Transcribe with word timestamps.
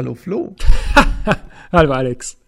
Hallo 0.00 0.14
Flo. 0.14 0.56
Hallo 1.72 1.92
Alex. 1.92 2.38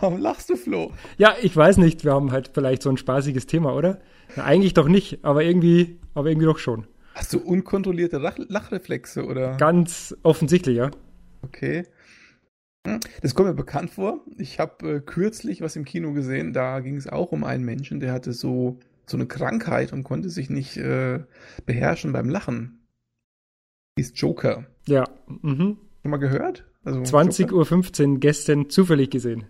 Warum 0.00 0.18
lachst 0.18 0.50
du, 0.50 0.56
Flo? 0.56 0.90
Ja, 1.16 1.36
ich 1.40 1.56
weiß 1.56 1.76
nicht, 1.76 2.04
wir 2.04 2.12
haben 2.12 2.32
halt 2.32 2.50
vielleicht 2.52 2.82
so 2.82 2.90
ein 2.90 2.96
spaßiges 2.96 3.46
Thema, 3.46 3.72
oder? 3.72 4.00
Na, 4.34 4.42
eigentlich 4.42 4.74
doch 4.74 4.88
nicht, 4.88 5.24
aber 5.24 5.44
irgendwie, 5.44 6.00
aber 6.14 6.28
irgendwie 6.30 6.46
doch 6.46 6.58
schon. 6.58 6.88
Hast 7.14 7.32
du 7.34 7.38
unkontrollierte 7.38 8.18
Lach 8.18 8.36
Lachreflexe, 8.36 9.24
oder? 9.24 9.56
Ganz 9.58 10.16
offensichtlich, 10.24 10.76
ja. 10.76 10.90
Okay. 11.42 11.86
Hm, 12.84 12.98
Das 13.22 13.36
kommt 13.36 13.48
mir 13.50 13.54
bekannt 13.54 13.90
vor. 13.90 14.18
Ich 14.36 14.58
habe 14.58 14.96
äh, 14.96 15.00
kürzlich 15.00 15.60
was 15.60 15.76
im 15.76 15.84
Kino 15.84 16.12
gesehen, 16.12 16.52
da 16.52 16.80
ging 16.80 16.96
es 16.96 17.06
auch 17.06 17.30
um 17.30 17.44
einen 17.44 17.64
Menschen, 17.64 18.00
der 18.00 18.12
hatte 18.12 18.32
so, 18.32 18.80
so 19.06 19.16
eine 19.16 19.26
Krankheit 19.26 19.92
und 19.92 20.02
konnte 20.02 20.30
sich 20.30 20.50
nicht 20.50 20.78
äh, 20.78 21.20
beherrschen 21.64 22.12
beim 22.12 22.28
Lachen. 22.28 22.80
Hieß 24.00 24.14
Joker. 24.16 24.66
Ja. 24.88 25.04
Mhm. 25.28 25.78
Schon 26.02 26.10
mal 26.10 26.16
gehört? 26.16 26.64
Also 26.84 27.00
20.15 27.00 28.08
Uhr 28.08 28.18
gestern 28.18 28.70
zufällig 28.70 29.10
gesehen. 29.10 29.44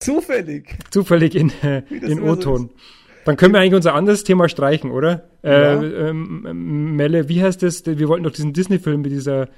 Zufällig. 0.00 0.76
Zufällig 0.90 1.34
in, 1.34 1.50
äh, 1.62 1.82
in 1.90 2.18
immer 2.18 2.36
so 2.36 2.50
O-Ton. 2.50 2.70
Dann 3.24 3.36
können 3.36 3.54
wir 3.54 3.60
eigentlich 3.60 3.74
unser 3.74 3.94
anderes 3.94 4.24
Thema 4.24 4.48
streichen, 4.48 4.90
oder? 4.90 5.28
Ja. 5.42 5.82
Äh, 5.82 6.10
ähm, 6.10 6.94
Melle, 6.96 7.28
wie 7.28 7.42
heißt 7.42 7.62
das? 7.62 7.84
Wir 7.86 8.08
wollten 8.08 8.24
doch 8.24 8.32
diesen 8.32 8.52
Disney-Film 8.52 9.02
mit 9.02 9.10
dieser 9.10 9.48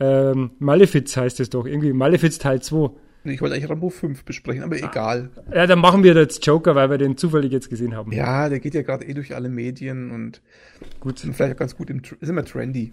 ähm, 0.00 0.50
Malefiz 0.58 1.16
heißt 1.16 1.38
es 1.40 1.50
doch. 1.50 1.66
Irgendwie 1.66 1.92
Malefiz 1.92 2.38
Teil 2.38 2.60
2. 2.60 2.90
Ich 3.24 3.40
wollte 3.40 3.54
eigentlich 3.54 3.70
Rambo 3.70 3.88
5 3.88 4.24
besprechen, 4.24 4.64
aber 4.64 4.76
egal. 4.76 5.30
Ja, 5.54 5.68
dann 5.68 5.78
machen 5.78 6.02
wir 6.02 6.14
jetzt 6.14 6.44
Joker, 6.44 6.74
weil 6.74 6.90
wir 6.90 6.98
den 6.98 7.16
zufällig 7.16 7.52
jetzt 7.52 7.70
gesehen 7.70 7.94
haben. 7.94 8.10
Ja, 8.10 8.48
der 8.48 8.58
geht 8.58 8.74
ja 8.74 8.82
gerade 8.82 9.04
eh 9.06 9.14
durch 9.14 9.36
alle 9.36 9.48
Medien 9.48 10.10
und 10.10 10.42
Gut. 10.98 11.20
vielleicht 11.20 11.54
auch 11.54 11.58
ganz 11.58 11.76
gut 11.76 11.88
im, 11.90 12.02
ist 12.20 12.28
immer 12.28 12.44
trendy. 12.44 12.92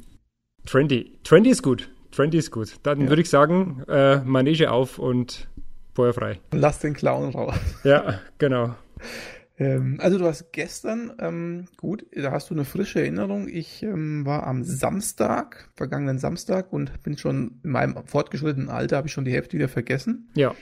Trendy. 0.68 1.18
Trendy 1.24 1.50
ist 1.50 1.64
gut. 1.64 1.90
Trendy 2.12 2.38
ist 2.38 2.52
gut. 2.52 2.76
Dann 2.84 3.02
Ja. 3.02 3.10
würde 3.10 3.22
ich 3.22 3.30
sagen, 3.30 3.84
äh, 3.88 4.18
Manege 4.22 4.72
auf 4.72 5.00
und 5.00 5.50
Feuer 5.94 6.14
frei. 6.14 6.40
Lass 6.52 6.80
den 6.80 6.94
Clown 6.94 7.32
raus. 7.32 7.56
Ja, 7.84 8.20
genau. 8.38 8.76
Ähm, 9.58 9.98
also 10.02 10.18
du 10.18 10.26
hast 10.26 10.54
gestern, 10.54 11.12
ähm, 11.20 11.66
gut, 11.78 12.06
da 12.16 12.32
hast 12.32 12.50
du 12.50 12.54
eine 12.54 12.64
frische 12.64 13.00
Erinnerung. 13.02 13.50
Ich 13.50 13.84
ähm, 13.84 14.26
war 14.26 14.48
am 14.48 14.64
Samstag, 14.64 15.70
vergangenen 15.76 16.18
Samstag 16.18 16.72
und 16.72 17.04
bin 17.04 17.18
schon 17.18 17.60
in 17.64 17.72
meinem 17.72 17.96
fortgeschrittenen 18.08 18.70
Alter, 18.70 18.96
habe 18.98 19.08
ich 19.08 19.14
schon 19.14 19.26
die 19.26 19.34
Hälfte 19.34 19.58
wieder 19.58 19.68
vergessen. 19.68 20.30
Ja. 20.36 20.56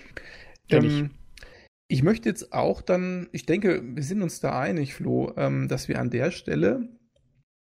Kenn 0.68 0.84
ich. 0.84 1.00
Ähm, 1.00 1.12
ich 1.90 2.04
möchte 2.04 2.28
jetzt 2.28 2.52
auch 2.52 2.82
dann, 2.82 3.30
ich 3.32 3.46
denke, 3.46 3.82
wir 3.84 4.04
sind 4.04 4.22
uns 4.22 4.40
da 4.42 4.60
einig, 4.60 4.96
Flo, 4.96 5.32
ähm, 5.38 5.68
dass 5.68 5.88
wir 5.88 6.00
an 6.02 6.10
der 6.10 6.32
Stelle 6.32 6.90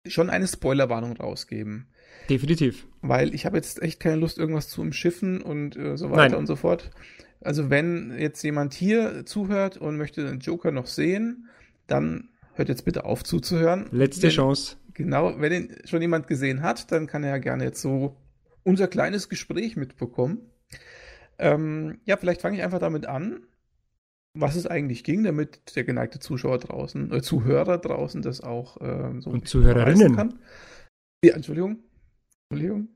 schon 0.08 0.30
eine 0.30 0.48
Spoilerwarnung 0.48 1.16
rausgeben. 1.16 1.86
Definitiv. 2.30 2.86
Weil 3.02 3.34
ich 3.34 3.44
habe 3.44 3.56
jetzt 3.56 3.82
echt 3.82 3.98
keine 3.98 4.16
Lust, 4.16 4.38
irgendwas 4.38 4.68
zu 4.68 4.80
umschiffen 4.80 5.42
und 5.42 5.76
äh, 5.76 5.96
so 5.96 6.10
weiter 6.10 6.30
Nein. 6.30 6.34
und 6.36 6.46
so 6.46 6.54
fort. 6.54 6.90
Also 7.40 7.70
wenn 7.70 8.16
jetzt 8.16 8.42
jemand 8.42 8.72
hier 8.72 9.26
zuhört 9.26 9.76
und 9.76 9.96
möchte 9.96 10.24
den 10.24 10.38
Joker 10.38 10.70
noch 10.70 10.86
sehen, 10.86 11.48
dann 11.88 12.28
hört 12.54 12.68
jetzt 12.68 12.84
bitte 12.84 13.04
auf 13.04 13.24
zuzuhören. 13.24 13.88
Letzte 13.90 14.24
wenn, 14.24 14.30
Chance. 14.30 14.76
Genau, 14.94 15.40
wenn 15.40 15.52
ihn 15.52 15.76
schon 15.86 16.02
jemand 16.02 16.28
gesehen 16.28 16.62
hat, 16.62 16.92
dann 16.92 17.08
kann 17.08 17.24
er 17.24 17.30
ja 17.30 17.38
gerne 17.38 17.64
jetzt 17.64 17.82
so 17.82 18.16
unser 18.62 18.86
kleines 18.86 19.28
Gespräch 19.28 19.76
mitbekommen. 19.76 20.38
Ähm, 21.38 21.98
ja, 22.04 22.16
vielleicht 22.16 22.42
fange 22.42 22.58
ich 22.58 22.62
einfach 22.62 22.78
damit 22.78 23.06
an, 23.06 23.40
was 24.34 24.54
es 24.54 24.66
eigentlich 24.66 25.02
ging, 25.02 25.24
damit 25.24 25.74
der 25.74 25.84
geneigte 25.84 26.20
Zuschauer 26.20 26.58
draußen, 26.58 27.10
äh, 27.12 27.22
Zuhörer 27.22 27.78
draußen 27.78 28.22
das 28.22 28.40
auch 28.40 28.76
ähm, 28.80 29.20
so 29.20 29.30
Und 29.30 29.48
Zuhörerinnen. 29.48 30.14
kann. 30.14 30.38
Ja, 31.24 31.34
Entschuldigung. 31.34 31.78
Entschuldigung. 32.50 32.88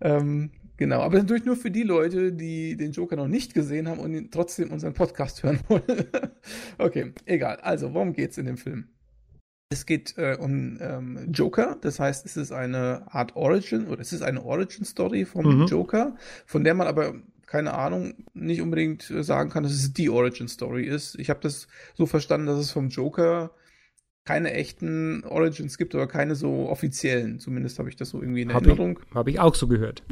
ähm, 0.00 0.50
genau, 0.76 1.00
aber 1.00 1.18
natürlich 1.18 1.44
nur 1.44 1.56
für 1.56 1.70
die 1.72 1.82
Leute, 1.82 2.32
die 2.32 2.76
den 2.76 2.92
Joker 2.92 3.16
noch 3.16 3.26
nicht 3.26 3.52
gesehen 3.52 3.88
haben 3.88 3.98
und 3.98 4.30
trotzdem 4.32 4.70
unseren 4.70 4.94
Podcast 4.94 5.42
hören 5.42 5.58
wollen. 5.68 6.04
okay, 6.78 7.12
egal. 7.26 7.56
Also, 7.62 7.94
worum 7.94 8.12
geht's 8.12 8.38
in 8.38 8.46
dem 8.46 8.56
Film? 8.56 8.88
Es 9.72 9.86
geht 9.86 10.16
äh, 10.18 10.36
um 10.38 10.78
ähm, 10.80 11.32
Joker, 11.32 11.76
das 11.80 11.98
heißt, 11.98 12.24
es 12.26 12.36
ist 12.36 12.52
eine 12.52 13.12
Art 13.12 13.34
Origin 13.34 13.88
oder 13.88 14.00
es 14.00 14.12
ist 14.12 14.22
eine 14.22 14.44
Origin 14.44 14.84
Story 14.84 15.24
vom 15.24 15.62
Mhm. 15.62 15.66
Joker, 15.66 16.16
von 16.46 16.62
der 16.62 16.74
man 16.74 16.86
aber 16.86 17.14
keine 17.46 17.74
Ahnung 17.74 18.14
nicht 18.34 18.62
unbedingt 18.62 19.10
äh, 19.10 19.24
sagen 19.24 19.50
kann, 19.50 19.64
dass 19.64 19.72
es 19.72 19.92
die 19.92 20.10
Origin 20.10 20.46
Story 20.46 20.84
ist. 20.84 21.18
Ich 21.18 21.28
habe 21.28 21.40
das 21.40 21.66
so 21.94 22.06
verstanden, 22.06 22.46
dass 22.46 22.58
es 22.58 22.70
vom 22.70 22.88
Joker 22.88 23.50
keine 24.24 24.52
echten 24.52 25.22
Origins 25.24 25.76
gibt 25.76 25.94
oder 25.94 26.06
keine 26.06 26.34
so 26.34 26.68
offiziellen. 26.68 27.38
Zumindest 27.38 27.78
habe 27.78 27.88
ich 27.88 27.96
das 27.96 28.08
so 28.08 28.20
irgendwie 28.20 28.42
in 28.42 28.52
Habe 28.52 28.64
ich, 28.64 28.70
Erinnerung. 28.70 29.00
hab 29.14 29.28
ich 29.28 29.38
auch 29.38 29.54
so 29.54 29.68
gehört. 29.68 30.02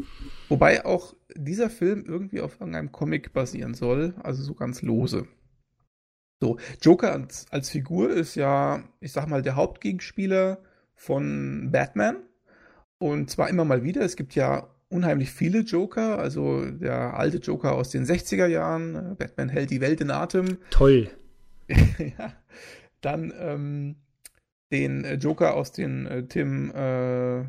Wobei 0.48 0.84
auch 0.84 1.14
dieser 1.34 1.70
Film 1.70 2.04
irgendwie 2.06 2.40
auf 2.40 2.60
irgendeinem 2.60 2.92
Comic 2.92 3.32
basieren 3.32 3.74
soll, 3.74 4.14
also 4.22 4.42
so 4.42 4.54
ganz 4.54 4.82
lose. 4.82 5.26
So, 6.40 6.58
Joker 6.82 7.12
als, 7.12 7.46
als 7.50 7.70
Figur 7.70 8.10
ist 8.10 8.34
ja, 8.34 8.82
ich 9.00 9.12
sag 9.12 9.28
mal, 9.28 9.42
der 9.42 9.56
Hauptgegenspieler 9.56 10.58
von 10.94 11.70
Batman. 11.70 12.16
Und 12.98 13.30
zwar 13.30 13.48
immer 13.48 13.64
mal 13.64 13.82
wieder. 13.82 14.02
Es 14.02 14.16
gibt 14.16 14.34
ja 14.34 14.68
unheimlich 14.88 15.30
viele 15.30 15.60
Joker. 15.60 16.18
Also 16.18 16.68
der 16.70 17.16
alte 17.16 17.38
Joker 17.38 17.72
aus 17.72 17.90
den 17.90 18.04
60er 18.04 18.46
Jahren. 18.46 19.16
Batman 19.16 19.48
hält 19.48 19.70
die 19.70 19.80
Welt 19.80 20.00
in 20.00 20.10
Atem. 20.10 20.58
Toll. 20.70 21.10
ja. 21.68 22.32
Dann 23.02 23.32
ähm, 23.38 23.96
den 24.72 25.04
äh, 25.04 25.14
Joker 25.14 25.54
aus 25.54 25.72
den 25.72 26.06
äh, 26.06 26.26
Tim, 26.26 26.72
äh, 26.74 27.44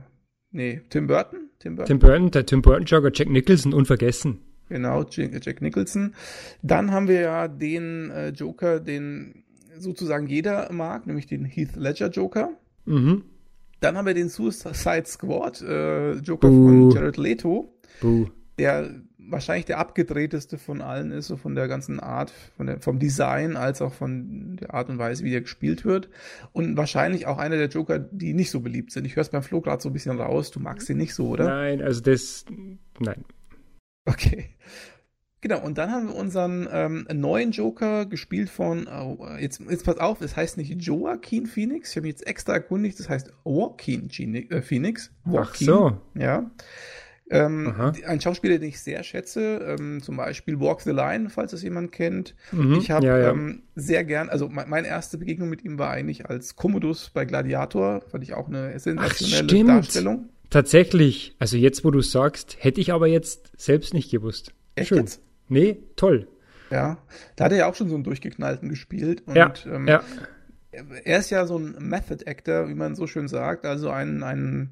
nee, 0.52 0.82
Tim 0.90 1.08
Burton. 1.08 1.50
Tim 1.60 1.76
Burton. 1.76 1.88
Tim 1.88 2.00
Burton, 2.00 2.32
der 2.32 2.46
Tim 2.46 2.62
Burton 2.62 2.86
Jogger, 2.86 3.12
Jack 3.14 3.30
Nicholson, 3.30 3.74
unvergessen. 3.74 4.40
Genau, 4.70 5.06
Jack, 5.10 5.46
Jack 5.46 5.62
Nicholson. 5.62 6.14
Dann 6.62 6.92
haben 6.92 7.08
wir 7.08 7.22
ja 7.22 7.48
den 7.48 8.12
äh, 8.12 8.30
Joker, 8.30 8.80
den 8.80 9.44
sozusagen 9.78 10.28
jeder 10.28 10.72
mag, 10.72 11.08
nämlich 11.08 11.26
den 11.26 11.46
Heath 11.46 11.76
Ledger 11.76 12.10
Joker. 12.10 12.50
Mhm. 12.86 13.24
Dann 13.80 13.98
haben 13.98 14.06
wir 14.06 14.14
den 14.14 14.30
Suicide 14.30 15.06
Squad 15.06 15.62
äh, 15.62 16.14
Joker 16.14 16.48
Buh. 16.50 16.68
von 16.68 16.92
Jared 16.92 17.18
Leto, 17.18 17.74
Buh. 18.02 18.28
der 18.58 18.90
wahrscheinlich 19.30 19.66
der 19.66 19.80
abgedrehteste 19.80 20.58
von 20.58 20.82
allen 20.82 21.12
ist, 21.12 21.28
so 21.28 21.38
von 21.38 21.56
der 21.56 21.68
ganzen 21.68 22.00
Art, 22.00 22.32
von 22.56 22.68
der, 22.68 22.80
vom 22.80 23.00
Design 23.00 23.56
als 23.58 23.82
auch 23.82 23.94
von 23.94 24.58
der 24.58 24.74
Art 24.74 24.90
und 24.90 24.98
Weise, 24.98 25.24
wie 25.24 25.32
der 25.32 25.42
gespielt 25.42 25.86
wird. 25.86 26.10
Und 26.52 26.78
wahrscheinlich 26.78 27.26
auch 27.28 27.38
einer 27.38 27.58
der 27.58 27.68
Joker, 27.68 28.00
die 28.00 28.34
nicht 28.34 28.52
so 28.52 28.60
beliebt 28.62 28.92
sind. 28.92 29.06
Ich 29.06 29.16
höre 29.16 29.22
es 29.22 29.30
beim 29.30 29.44
Flo 29.44 29.62
gerade 29.62 29.82
so 29.82 29.90
ein 29.90 29.94
bisschen 29.94 30.20
raus. 30.20 30.52
Du 30.52 30.60
magst 30.60 30.90
ihn 30.90 30.98
nicht 30.98 31.14
so, 31.14 31.30
oder? 31.30 31.46
Nein, 31.46 31.82
also 31.82 32.02
das. 32.02 32.46
Nein. 33.00 33.26
Okay. 34.06 34.50
Genau, 35.44 35.62
und 35.62 35.78
dann 35.78 35.92
haben 35.92 36.08
wir 36.08 36.16
unseren 36.16 36.70
ähm, 36.72 37.06
neuen 37.12 37.52
Joker 37.52 38.06
gespielt 38.06 38.50
von, 38.50 38.88
oh, 38.88 39.28
jetzt, 39.38 39.60
jetzt 39.70 39.84
pass 39.84 39.98
auf, 39.98 40.22
es 40.22 40.38
heißt 40.38 40.56
nicht 40.56 40.82
Joaquin 40.82 41.48
Phoenix, 41.48 41.90
ich 41.90 41.98
habe 41.98 42.08
mich 42.08 42.14
jetzt 42.14 42.28
extra 42.28 42.54
erkundigt, 42.54 42.98
das 42.98 43.10
heißt 43.10 43.30
Joaquin 43.44 44.10
äh, 44.10 44.62
Phoenix. 44.62 45.12
Ach 45.26 45.34
Joaquin, 45.34 45.68
so. 45.68 45.98
Ja. 46.16 46.50
Ähm, 47.30 47.74
ein 48.06 48.20
Schauspieler, 48.20 48.60
den 48.60 48.70
ich 48.70 48.82
sehr 48.82 49.02
schätze, 49.04 49.78
ähm, 49.80 50.02
zum 50.02 50.18
Beispiel 50.18 50.60
Walk 50.60 50.82
the 50.82 50.92
Line, 50.92 51.30
falls 51.30 51.52
das 51.52 51.64
jemand 51.64 51.92
kennt. 51.92 52.36
Mhm. 52.52 52.74
Ich 52.76 52.92
habe 52.92 53.06
ja, 53.06 53.18
ja. 53.18 53.32
ähm, 53.32 53.64
sehr 53.76 54.04
gern, 54.04 54.30
also 54.30 54.50
me 54.50 54.66
meine 54.68 54.88
erste 54.88 55.18
Begegnung 55.18 55.50
mit 55.50 55.64
ihm 55.64 55.80
war 55.80 55.90
eigentlich 55.90 56.30
als 56.30 56.56
Commodus 56.56 57.10
bei 57.10 57.26
Gladiator, 57.26 58.02
fand 58.02 58.24
ich 58.24 58.34
auch 58.34 58.50
eine 58.50 58.78
sensationelle 58.78 59.50
stimmt. 59.50 59.70
Darstellung. 59.70 60.30
Tatsächlich, 60.50 61.36
also 61.40 61.58
jetzt, 61.58 61.84
wo 61.84 61.92
du 61.92 62.02
sagst, 62.02 62.58
hätte 62.60 62.82
ich 62.82 62.92
aber 62.92 63.08
jetzt 63.08 63.52
selbst 63.58 63.94
nicht 63.94 64.12
gewusst. 64.12 64.54
Echt 64.76 64.90
Schön. 64.90 65.00
jetzt? 65.00 65.22
Nee, 65.48 65.78
toll. 65.96 66.28
Ja, 66.70 66.98
da 67.36 67.46
hat 67.46 67.52
er 67.52 67.58
ja 67.60 67.68
auch 67.68 67.76
schon 67.76 67.90
so 67.90 67.96
einen 67.96 68.04
durchgeknallten 68.04 68.70
gespielt. 68.70 69.24
Und 69.26 69.36
ja, 69.36 69.54
ähm, 69.66 69.88
ja. 69.88 70.04
er 70.72 71.20
ist 71.20 71.30
ja 71.30 71.46
so 71.46 71.58
ein 71.58 71.76
Method 71.80 72.26
Actor, 72.26 72.68
wie 72.68 72.74
man 72.74 72.96
so 72.96 73.08
schön 73.08 73.28
sagt, 73.28 73.66
also 73.66 73.90
ein, 73.90 74.24
ein 74.24 74.72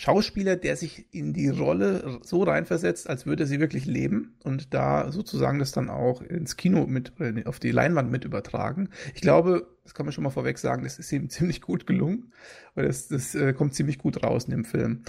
Schauspieler, 0.00 0.56
der 0.56 0.76
sich 0.76 1.04
in 1.10 1.34
die 1.34 1.50
Rolle 1.50 2.20
so 2.22 2.42
reinversetzt, 2.42 3.06
als 3.06 3.26
würde 3.26 3.44
sie 3.44 3.60
wirklich 3.60 3.84
leben 3.84 4.34
und 4.44 4.72
da 4.72 5.12
sozusagen 5.12 5.58
das 5.58 5.72
dann 5.72 5.90
auch 5.90 6.22
ins 6.22 6.56
Kino 6.56 6.86
mit, 6.86 7.12
auf 7.44 7.58
die 7.60 7.70
Leinwand 7.70 8.10
mit 8.10 8.24
übertragen. 8.24 8.88
Ich 9.14 9.20
glaube, 9.20 9.66
das 9.84 9.92
kann 9.92 10.06
man 10.06 10.14
schon 10.14 10.24
mal 10.24 10.30
vorweg 10.30 10.56
sagen, 10.56 10.84
das 10.84 10.98
ist 10.98 11.12
ihm 11.12 11.28
ziemlich 11.28 11.60
gut 11.60 11.86
gelungen. 11.86 12.32
Weil 12.74 12.86
das, 12.86 13.08
das 13.08 13.34
äh, 13.34 13.52
kommt 13.52 13.74
ziemlich 13.74 13.98
gut 13.98 14.22
raus 14.22 14.44
in 14.44 14.52
dem 14.52 14.64
Film. 14.64 15.02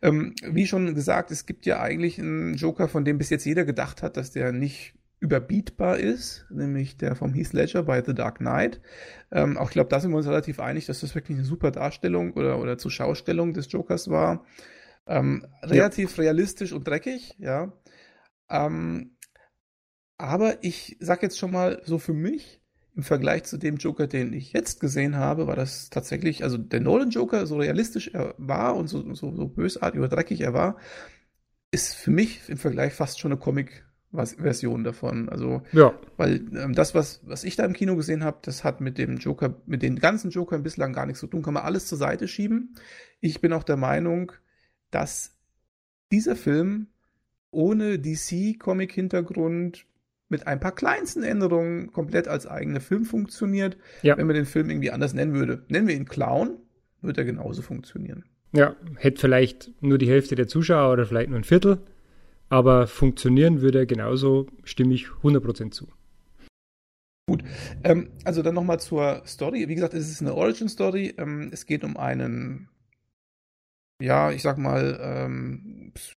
Ähm, 0.00 0.34
wie 0.42 0.66
schon 0.66 0.94
gesagt, 0.94 1.30
es 1.30 1.44
gibt 1.44 1.66
ja 1.66 1.82
eigentlich 1.82 2.18
einen 2.18 2.54
Joker, 2.54 2.88
von 2.88 3.04
dem 3.04 3.18
bis 3.18 3.28
jetzt 3.28 3.44
jeder 3.44 3.66
gedacht 3.66 4.02
hat, 4.02 4.16
dass 4.16 4.30
der 4.30 4.52
nicht 4.52 4.94
überbietbar 5.20 5.98
ist, 5.98 6.46
nämlich 6.50 6.96
der 6.96 7.16
vom 7.16 7.32
Heath 7.32 7.52
Ledger 7.52 7.82
bei 7.82 8.02
The 8.04 8.14
Dark 8.14 8.38
Knight. 8.38 8.80
Ähm, 9.32 9.56
auch 9.56 9.68
ich 9.68 9.72
glaube, 9.72 9.90
da 9.90 10.00
sind 10.00 10.10
wir 10.10 10.16
uns 10.16 10.26
relativ 10.28 10.60
einig, 10.60 10.86
dass 10.86 11.00
das 11.00 11.14
wirklich 11.14 11.36
eine 11.36 11.46
super 11.46 11.70
Darstellung 11.70 12.32
oder, 12.34 12.60
oder 12.60 12.78
Zuschaustellung 12.78 13.52
des 13.52 13.70
Jokers 13.70 14.08
war. 14.08 14.44
Ähm, 15.06 15.46
relativ 15.62 16.16
ja. 16.16 16.24
realistisch 16.24 16.72
und 16.72 16.86
dreckig, 16.86 17.34
ja. 17.38 17.72
Ähm, 18.48 19.16
aber 20.18 20.62
ich 20.62 20.96
sag 21.00 21.22
jetzt 21.22 21.38
schon 21.38 21.52
mal 21.52 21.80
so 21.84 21.98
für 21.98 22.12
mich, 22.12 22.60
im 22.98 23.04
Vergleich 23.04 23.44
zu 23.44 23.58
dem 23.58 23.76
Joker, 23.76 24.08
den 24.08 24.32
ich 24.32 24.52
jetzt 24.52 24.80
gesehen 24.80 25.14
habe, 25.14 25.46
war 25.46 25.54
das 25.54 25.88
tatsächlich, 25.88 26.42
also 26.42 26.58
der 26.58 26.80
Nolan 26.80 27.10
Joker, 27.10 27.46
so 27.46 27.56
realistisch 27.56 28.08
er 28.08 28.34
war 28.38 28.74
und 28.74 28.88
so, 28.88 29.14
so, 29.14 29.36
so 29.36 29.46
bösartig 29.46 30.00
oder 30.00 30.08
dreckig 30.08 30.40
er 30.40 30.52
war, 30.52 30.78
ist 31.70 31.94
für 31.94 32.10
mich 32.10 32.48
im 32.48 32.56
Vergleich 32.56 32.94
fast 32.94 33.20
schon 33.20 33.30
eine 33.30 33.40
Comic-Version 34.10 34.84
davon. 34.84 35.28
Also, 35.28 35.62
Ja, 35.72 35.94
weil 36.16 36.42
ähm, 36.56 36.74
das, 36.74 36.94
was, 36.94 37.20
was 37.24 37.44
ich 37.44 37.56
da 37.56 37.64
im 37.64 37.72
Kino 37.72 37.96
gesehen 37.96 38.24
habe, 38.24 38.38
das 38.42 38.64
hat 38.64 38.80
mit 38.80 38.98
dem 38.98 39.18
Joker, 39.18 39.54
mit 39.66 39.82
den 39.82 39.98
ganzen 39.98 40.30
Jokern 40.30 40.62
bislang 40.62 40.92
gar 40.92 41.06
nichts 41.06 41.20
zu 41.20 41.26
tun, 41.26 41.42
kann 41.42 41.54
man 41.54 41.64
alles 41.64 41.86
zur 41.86 41.98
Seite 41.98 42.28
schieben. 42.28 42.74
Ich 43.20 43.40
bin 43.40 43.52
auch 43.52 43.64
der 43.64 43.76
Meinung, 43.76 44.32
dass 44.90 45.36
dieser 46.10 46.36
Film 46.36 46.88
ohne 47.50 47.98
DC-Comic-Hintergrund 47.98 49.86
mit 50.30 50.46
ein 50.46 50.60
paar 50.60 50.74
kleinsten 50.74 51.22
Änderungen 51.22 51.92
komplett 51.92 52.28
als 52.28 52.46
eigener 52.46 52.80
Film 52.80 53.04
funktioniert. 53.04 53.78
Ja. 54.02 54.16
Wenn 54.16 54.26
man 54.26 54.36
den 54.36 54.44
Film 54.44 54.68
irgendwie 54.68 54.90
anders 54.90 55.14
nennen 55.14 55.34
würde. 55.34 55.64
Nennen 55.68 55.88
wir 55.88 55.94
ihn 55.94 56.04
Clown, 56.04 56.58
wird 57.00 57.16
er 57.16 57.24
genauso 57.24 57.62
funktionieren. 57.62 58.24
ja, 58.52 58.76
hätte 58.96 59.20
vielleicht 59.20 59.70
nur 59.80 59.98
die 59.98 60.08
Hälfte 60.08 60.34
der 60.34 60.48
Zuschauer 60.48 60.92
oder 60.92 61.06
vielleicht 61.06 61.30
nur 61.30 61.38
ein 61.38 61.44
Viertel, 61.44 61.80
aber 62.48 62.86
funktionieren 62.86 63.60
würde 63.60 63.86
genauso, 63.86 64.46
stimme 64.64 64.94
ich 64.94 65.06
100% 65.22 65.70
zu. 65.70 65.88
Ähm, 67.84 68.10
also 68.24 68.42
dann 68.42 68.54
nochmal 68.54 68.80
zur 68.80 69.22
Story. 69.26 69.68
Wie 69.68 69.74
gesagt, 69.74 69.94
es 69.94 70.08
ist 70.10 70.22
eine 70.22 70.34
Origin-Story. 70.34 71.14
Ähm, 71.18 71.50
es 71.52 71.66
geht 71.66 71.84
um 71.84 71.96
einen, 71.96 72.68
ja, 74.00 74.30
ich 74.30 74.42
sag 74.42 74.58
mal, 74.58 74.98
ähm, 75.02 75.92
psy- 75.94 76.14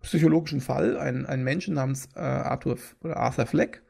psychologischen 0.00 0.60
Fall. 0.60 0.96
Ein, 0.98 1.26
ein 1.26 1.42
Menschen 1.42 1.74
namens 1.74 2.08
äh, 2.14 2.20
Arthur 2.20 2.78
oder 3.02 3.16
Arthur 3.16 3.46
Fleck, 3.46 3.82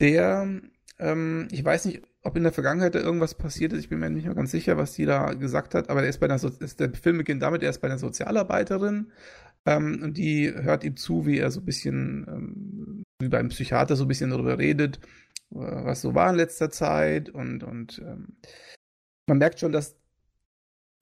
der, 0.00 0.60
ähm, 0.98 1.48
ich 1.52 1.64
weiß 1.64 1.86
nicht, 1.86 2.02
ob 2.22 2.36
in 2.36 2.42
der 2.42 2.52
Vergangenheit 2.52 2.94
da 2.94 3.00
irgendwas 3.00 3.34
passiert 3.34 3.72
ist. 3.72 3.80
Ich 3.80 3.88
bin 3.88 3.98
mir 4.00 4.10
nicht 4.10 4.26
mehr 4.26 4.34
ganz 4.34 4.50
sicher, 4.50 4.76
was 4.76 4.92
die 4.94 5.06
da 5.06 5.34
gesagt 5.34 5.74
hat. 5.74 5.88
Aber 5.90 6.02
er 6.02 6.08
ist 6.08 6.18
bei 6.20 6.26
einer, 6.26 6.38
so 6.38 6.50
der 6.50 6.94
Film 6.94 7.18
beginnt 7.18 7.42
damit, 7.42 7.62
er 7.62 7.70
ist 7.70 7.80
bei 7.80 7.88
einer 7.88 7.98
Sozialarbeiterin. 7.98 9.12
Ähm, 9.66 10.00
und 10.02 10.16
die 10.16 10.52
hört 10.52 10.84
ihm 10.84 10.96
zu, 10.96 11.26
wie 11.26 11.38
er 11.38 11.50
so 11.50 11.60
ein 11.60 11.66
bisschen, 11.66 12.26
ähm, 12.28 13.02
wie 13.20 13.28
beim 13.28 13.48
Psychiater 13.48 13.96
so 13.96 14.04
ein 14.04 14.08
bisschen 14.08 14.30
darüber 14.30 14.58
redet, 14.58 14.98
äh, 15.52 15.58
was 15.58 16.00
so 16.00 16.14
war 16.14 16.30
in 16.30 16.36
letzter 16.36 16.70
Zeit 16.70 17.28
und, 17.28 17.62
und 17.62 18.00
ähm, 18.04 18.36
man 19.26 19.38
merkt 19.38 19.60
schon, 19.60 19.72
dass 19.72 19.96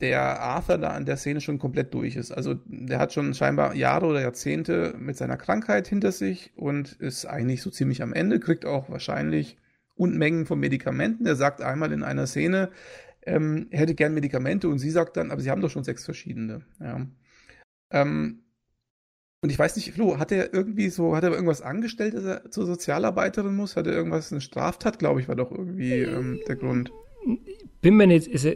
der 0.00 0.40
Arthur 0.40 0.78
da 0.78 0.90
an 0.90 1.06
der 1.06 1.16
Szene 1.16 1.40
schon 1.40 1.58
komplett 1.58 1.92
durch 1.92 2.16
ist. 2.16 2.30
Also 2.30 2.54
der 2.66 3.00
hat 3.00 3.12
schon 3.12 3.34
scheinbar 3.34 3.74
Jahre 3.74 4.06
oder 4.06 4.20
Jahrzehnte 4.20 4.94
mit 4.98 5.16
seiner 5.16 5.36
Krankheit 5.36 5.88
hinter 5.88 6.12
sich 6.12 6.52
und 6.56 6.92
ist 6.92 7.26
eigentlich 7.26 7.62
so 7.62 7.70
ziemlich 7.70 8.02
am 8.02 8.12
Ende, 8.12 8.38
kriegt 8.38 8.64
auch 8.64 8.88
wahrscheinlich 8.90 9.56
Unmengen 9.96 10.46
von 10.46 10.60
Medikamenten. 10.60 11.26
Er 11.26 11.34
sagt 11.34 11.60
einmal 11.60 11.90
in 11.92 12.04
einer 12.04 12.28
Szene, 12.28 12.70
ähm, 13.22 13.66
er 13.70 13.80
hätte 13.80 13.96
gern 13.96 14.14
Medikamente 14.14 14.68
und 14.68 14.78
sie 14.78 14.90
sagt 14.90 15.16
dann, 15.16 15.32
aber 15.32 15.40
sie 15.40 15.50
haben 15.50 15.60
doch 15.60 15.70
schon 15.70 15.84
sechs 15.84 16.04
verschiedene. 16.04 16.62
Ja. 16.78 17.04
Ähm, 17.90 18.44
und 19.40 19.50
ich 19.50 19.58
weiß 19.58 19.76
nicht, 19.76 19.92
Flo, 19.92 20.18
hat 20.18 20.32
er 20.32 20.52
irgendwie 20.52 20.88
so, 20.88 21.14
hat 21.14 21.22
er 21.22 21.30
irgendwas 21.30 21.62
angestellt, 21.62 22.14
dass 22.14 22.24
er 22.24 22.50
zur 22.50 22.66
Sozialarbeiterin 22.66 23.54
muss? 23.54 23.76
Hat 23.76 23.86
er 23.86 23.92
irgendwas, 23.92 24.32
eine 24.32 24.40
Straftat, 24.40 24.98
glaube 24.98 25.20
ich, 25.20 25.28
war 25.28 25.36
doch 25.36 25.52
irgendwie 25.52 25.92
ähm, 25.92 26.40
der 26.48 26.56
Grund. 26.56 26.90
Bin 27.80 27.96
mir 27.96 28.08
nicht, 28.08 28.26
ist, 28.26 28.48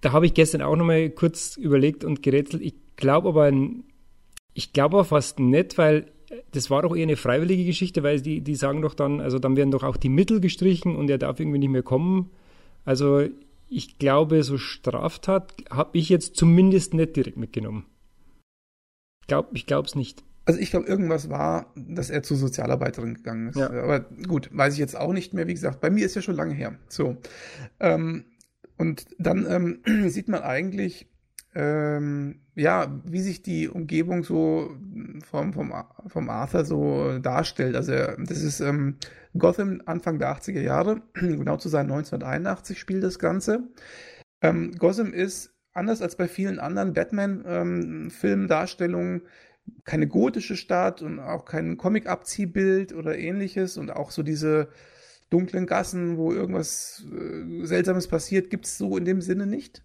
da 0.00 0.12
habe 0.12 0.24
ich 0.24 0.32
gestern 0.32 0.62
auch 0.62 0.76
nochmal 0.76 1.10
kurz 1.10 1.58
überlegt 1.58 2.04
und 2.04 2.22
gerätselt. 2.22 2.62
Ich 2.62 2.74
glaube 2.96 3.28
aber, 3.28 3.52
ich 4.54 4.72
glaube 4.72 4.96
aber 4.96 5.04
fast 5.04 5.40
nicht, 5.40 5.76
weil 5.76 6.06
das 6.52 6.70
war 6.70 6.82
doch 6.82 6.96
eher 6.96 7.02
eine 7.02 7.16
freiwillige 7.16 7.64
Geschichte, 7.66 8.02
weil 8.02 8.20
die, 8.22 8.40
die 8.40 8.54
sagen 8.54 8.80
doch 8.80 8.94
dann, 8.94 9.20
also 9.20 9.38
dann 9.38 9.56
werden 9.56 9.72
doch 9.72 9.82
auch 9.82 9.98
die 9.98 10.08
Mittel 10.08 10.40
gestrichen 10.40 10.96
und 10.96 11.10
er 11.10 11.18
darf 11.18 11.38
irgendwie 11.38 11.58
nicht 11.58 11.70
mehr 11.70 11.82
kommen. 11.82 12.30
Also 12.86 13.26
ich 13.68 13.98
glaube, 13.98 14.42
so 14.42 14.56
Straftat 14.56 15.52
habe 15.70 15.98
ich 15.98 16.08
jetzt 16.08 16.36
zumindest 16.36 16.94
nicht 16.94 17.14
direkt 17.16 17.36
mitgenommen. 17.36 17.84
Glaub, 19.26 19.50
ich 19.52 19.66
glaube 19.66 19.86
es 19.86 19.94
nicht. 19.94 20.24
Also 20.50 20.58
ich 20.58 20.72
glaube, 20.72 20.88
irgendwas 20.88 21.30
war, 21.30 21.72
dass 21.76 22.10
er 22.10 22.24
zur 22.24 22.36
Sozialarbeiterin 22.36 23.14
gegangen 23.14 23.50
ist. 23.50 23.56
Ja. 23.56 23.70
Aber 23.70 24.00
gut, 24.00 24.50
weiß 24.52 24.72
ich 24.72 24.80
jetzt 24.80 24.96
auch 24.96 25.12
nicht 25.12 25.32
mehr. 25.32 25.46
Wie 25.46 25.54
gesagt, 25.54 25.80
bei 25.80 25.90
mir 25.90 26.04
ist 26.04 26.16
ja 26.16 26.22
schon 26.22 26.34
lange 26.34 26.54
her. 26.54 26.74
So. 26.88 27.18
Ähm, 27.78 28.24
und 28.76 29.06
dann 29.20 29.46
ähm, 29.48 29.78
sieht 30.10 30.26
man 30.26 30.42
eigentlich, 30.42 31.08
ähm, 31.54 32.40
ja, 32.56 33.00
wie 33.04 33.20
sich 33.20 33.42
die 33.42 33.68
Umgebung 33.68 34.24
so 34.24 34.76
vom, 35.24 35.52
vom, 35.52 35.72
vom 36.08 36.28
Arthur 36.28 36.64
so 36.64 37.20
darstellt. 37.20 37.76
Also 37.76 37.92
das 37.92 38.42
ist 38.42 38.58
ähm, 38.58 38.96
Gotham 39.38 39.82
Anfang 39.86 40.18
der 40.18 40.36
80er 40.36 40.62
Jahre, 40.62 41.00
genau 41.14 41.58
zu 41.58 41.68
sein 41.68 41.82
1981 41.82 42.76
spielt 42.76 43.04
das 43.04 43.20
Ganze. 43.20 43.68
Ähm, 44.42 44.72
Gotham 44.76 45.12
ist 45.12 45.54
anders 45.74 46.02
als 46.02 46.16
bei 46.16 46.26
vielen 46.26 46.58
anderen 46.58 46.92
Batman-Filmdarstellungen 46.92 49.22
keine 49.84 50.06
gotische 50.08 50.56
Stadt 50.56 51.02
und 51.02 51.20
auch 51.20 51.44
kein 51.44 51.76
Comic-Abziehbild 51.76 52.92
oder 52.92 53.16
ähnliches 53.18 53.76
und 53.76 53.90
auch 53.90 54.10
so 54.10 54.22
diese 54.22 54.68
dunklen 55.30 55.66
Gassen, 55.66 56.16
wo 56.16 56.32
irgendwas 56.32 57.04
äh, 57.12 57.64
Seltsames 57.64 58.08
passiert, 58.08 58.50
gibt 58.50 58.66
es 58.66 58.78
so 58.78 58.96
in 58.96 59.04
dem 59.04 59.20
Sinne 59.20 59.46
nicht, 59.46 59.84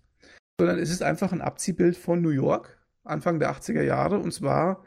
sondern 0.60 0.80
es 0.80 0.90
ist 0.90 1.04
einfach 1.04 1.32
ein 1.32 1.42
Abziehbild 1.42 1.98
von 1.98 2.22
New 2.22 2.30
York, 2.30 2.78
Anfang 3.04 3.40
der 3.40 3.52
80er 3.52 3.84
Jahre 3.84 4.20
und 4.20 4.32
zwar 4.34 4.84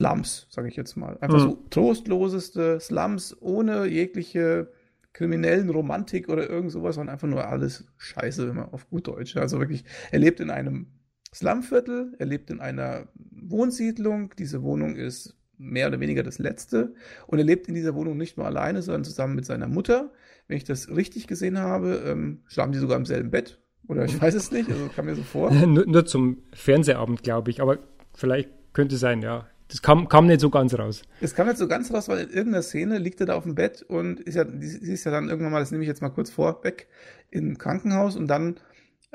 Slums, 0.00 0.46
sage 0.50 0.68
ich 0.68 0.76
jetzt 0.76 0.96
mal. 0.96 1.16
Einfach 1.20 1.38
Mhm. 1.38 1.42
so 1.42 1.66
trostloseste 1.70 2.78
Slums 2.80 3.34
ohne 3.40 3.86
jegliche 3.86 4.70
kriminellen 5.14 5.70
Romantik 5.70 6.28
oder 6.28 6.50
irgend 6.50 6.70
sowas, 6.70 6.96
sondern 6.96 7.14
einfach 7.14 7.28
nur 7.28 7.46
alles 7.46 7.86
Scheiße, 7.96 8.46
wenn 8.48 8.56
man 8.56 8.68
auf 8.72 8.90
gut 8.90 9.06
Deutsch. 9.06 9.34
Also 9.38 9.58
wirklich, 9.58 9.84
er 10.10 10.18
lebt 10.18 10.40
in 10.40 10.50
einem 10.50 10.88
Slumviertel, 11.34 12.14
er 12.18 12.26
lebt 12.26 12.50
in 12.50 12.60
einer 12.60 13.08
Wohnsiedlung. 13.50 14.34
Diese 14.38 14.62
Wohnung 14.62 14.96
ist 14.96 15.36
mehr 15.58 15.88
oder 15.88 16.00
weniger 16.00 16.22
das 16.22 16.38
letzte. 16.38 16.94
Und 17.26 17.38
er 17.38 17.44
lebt 17.44 17.68
in 17.68 17.74
dieser 17.74 17.94
Wohnung 17.94 18.16
nicht 18.16 18.36
nur 18.36 18.46
alleine, 18.46 18.82
sondern 18.82 19.04
zusammen 19.04 19.34
mit 19.34 19.46
seiner 19.46 19.68
Mutter. 19.68 20.12
Wenn 20.48 20.56
ich 20.56 20.64
das 20.64 20.88
richtig 20.88 21.26
gesehen 21.26 21.58
habe, 21.58 22.02
ähm, 22.06 22.42
schlafen 22.46 22.72
die 22.72 22.78
sogar 22.78 22.96
im 22.96 23.06
selben 23.06 23.30
Bett. 23.30 23.58
Oder 23.88 24.04
ich 24.04 24.20
weiß 24.20 24.34
es 24.34 24.50
nicht, 24.50 24.68
also 24.70 24.88
kam 24.94 25.06
mir 25.06 25.14
so 25.14 25.22
vor. 25.22 25.50
nur, 25.66 25.86
nur 25.86 26.06
zum 26.06 26.38
Fernsehabend, 26.52 27.22
glaube 27.22 27.50
ich, 27.50 27.60
aber 27.60 27.78
vielleicht 28.14 28.50
könnte 28.72 28.96
sein, 28.96 29.22
ja. 29.22 29.46
Das 29.68 29.82
kam, 29.82 30.08
kam 30.08 30.26
nicht 30.26 30.40
so 30.40 30.50
ganz 30.50 30.78
raus. 30.78 31.02
Es 31.20 31.34
kam 31.34 31.48
jetzt 31.48 31.58
so 31.58 31.66
ganz 31.66 31.92
raus, 31.92 32.08
weil 32.08 32.18
in 32.18 32.30
irgendeiner 32.30 32.62
Szene 32.62 32.98
liegt 32.98 33.20
er 33.20 33.26
da 33.26 33.34
auf 33.34 33.42
dem 33.42 33.56
Bett 33.56 33.82
und 33.82 34.20
ist 34.20 34.36
ja, 34.36 34.44
sie 34.60 34.92
ist 34.92 35.04
ja 35.04 35.10
dann 35.10 35.28
irgendwann 35.28 35.52
mal, 35.52 35.58
das 35.60 35.72
nehme 35.72 35.82
ich 35.82 35.88
jetzt 35.88 36.02
mal 36.02 36.10
kurz 36.10 36.30
vorweg, 36.30 36.86
im 37.30 37.58
Krankenhaus 37.58 38.16
und 38.16 38.28
dann 38.28 38.56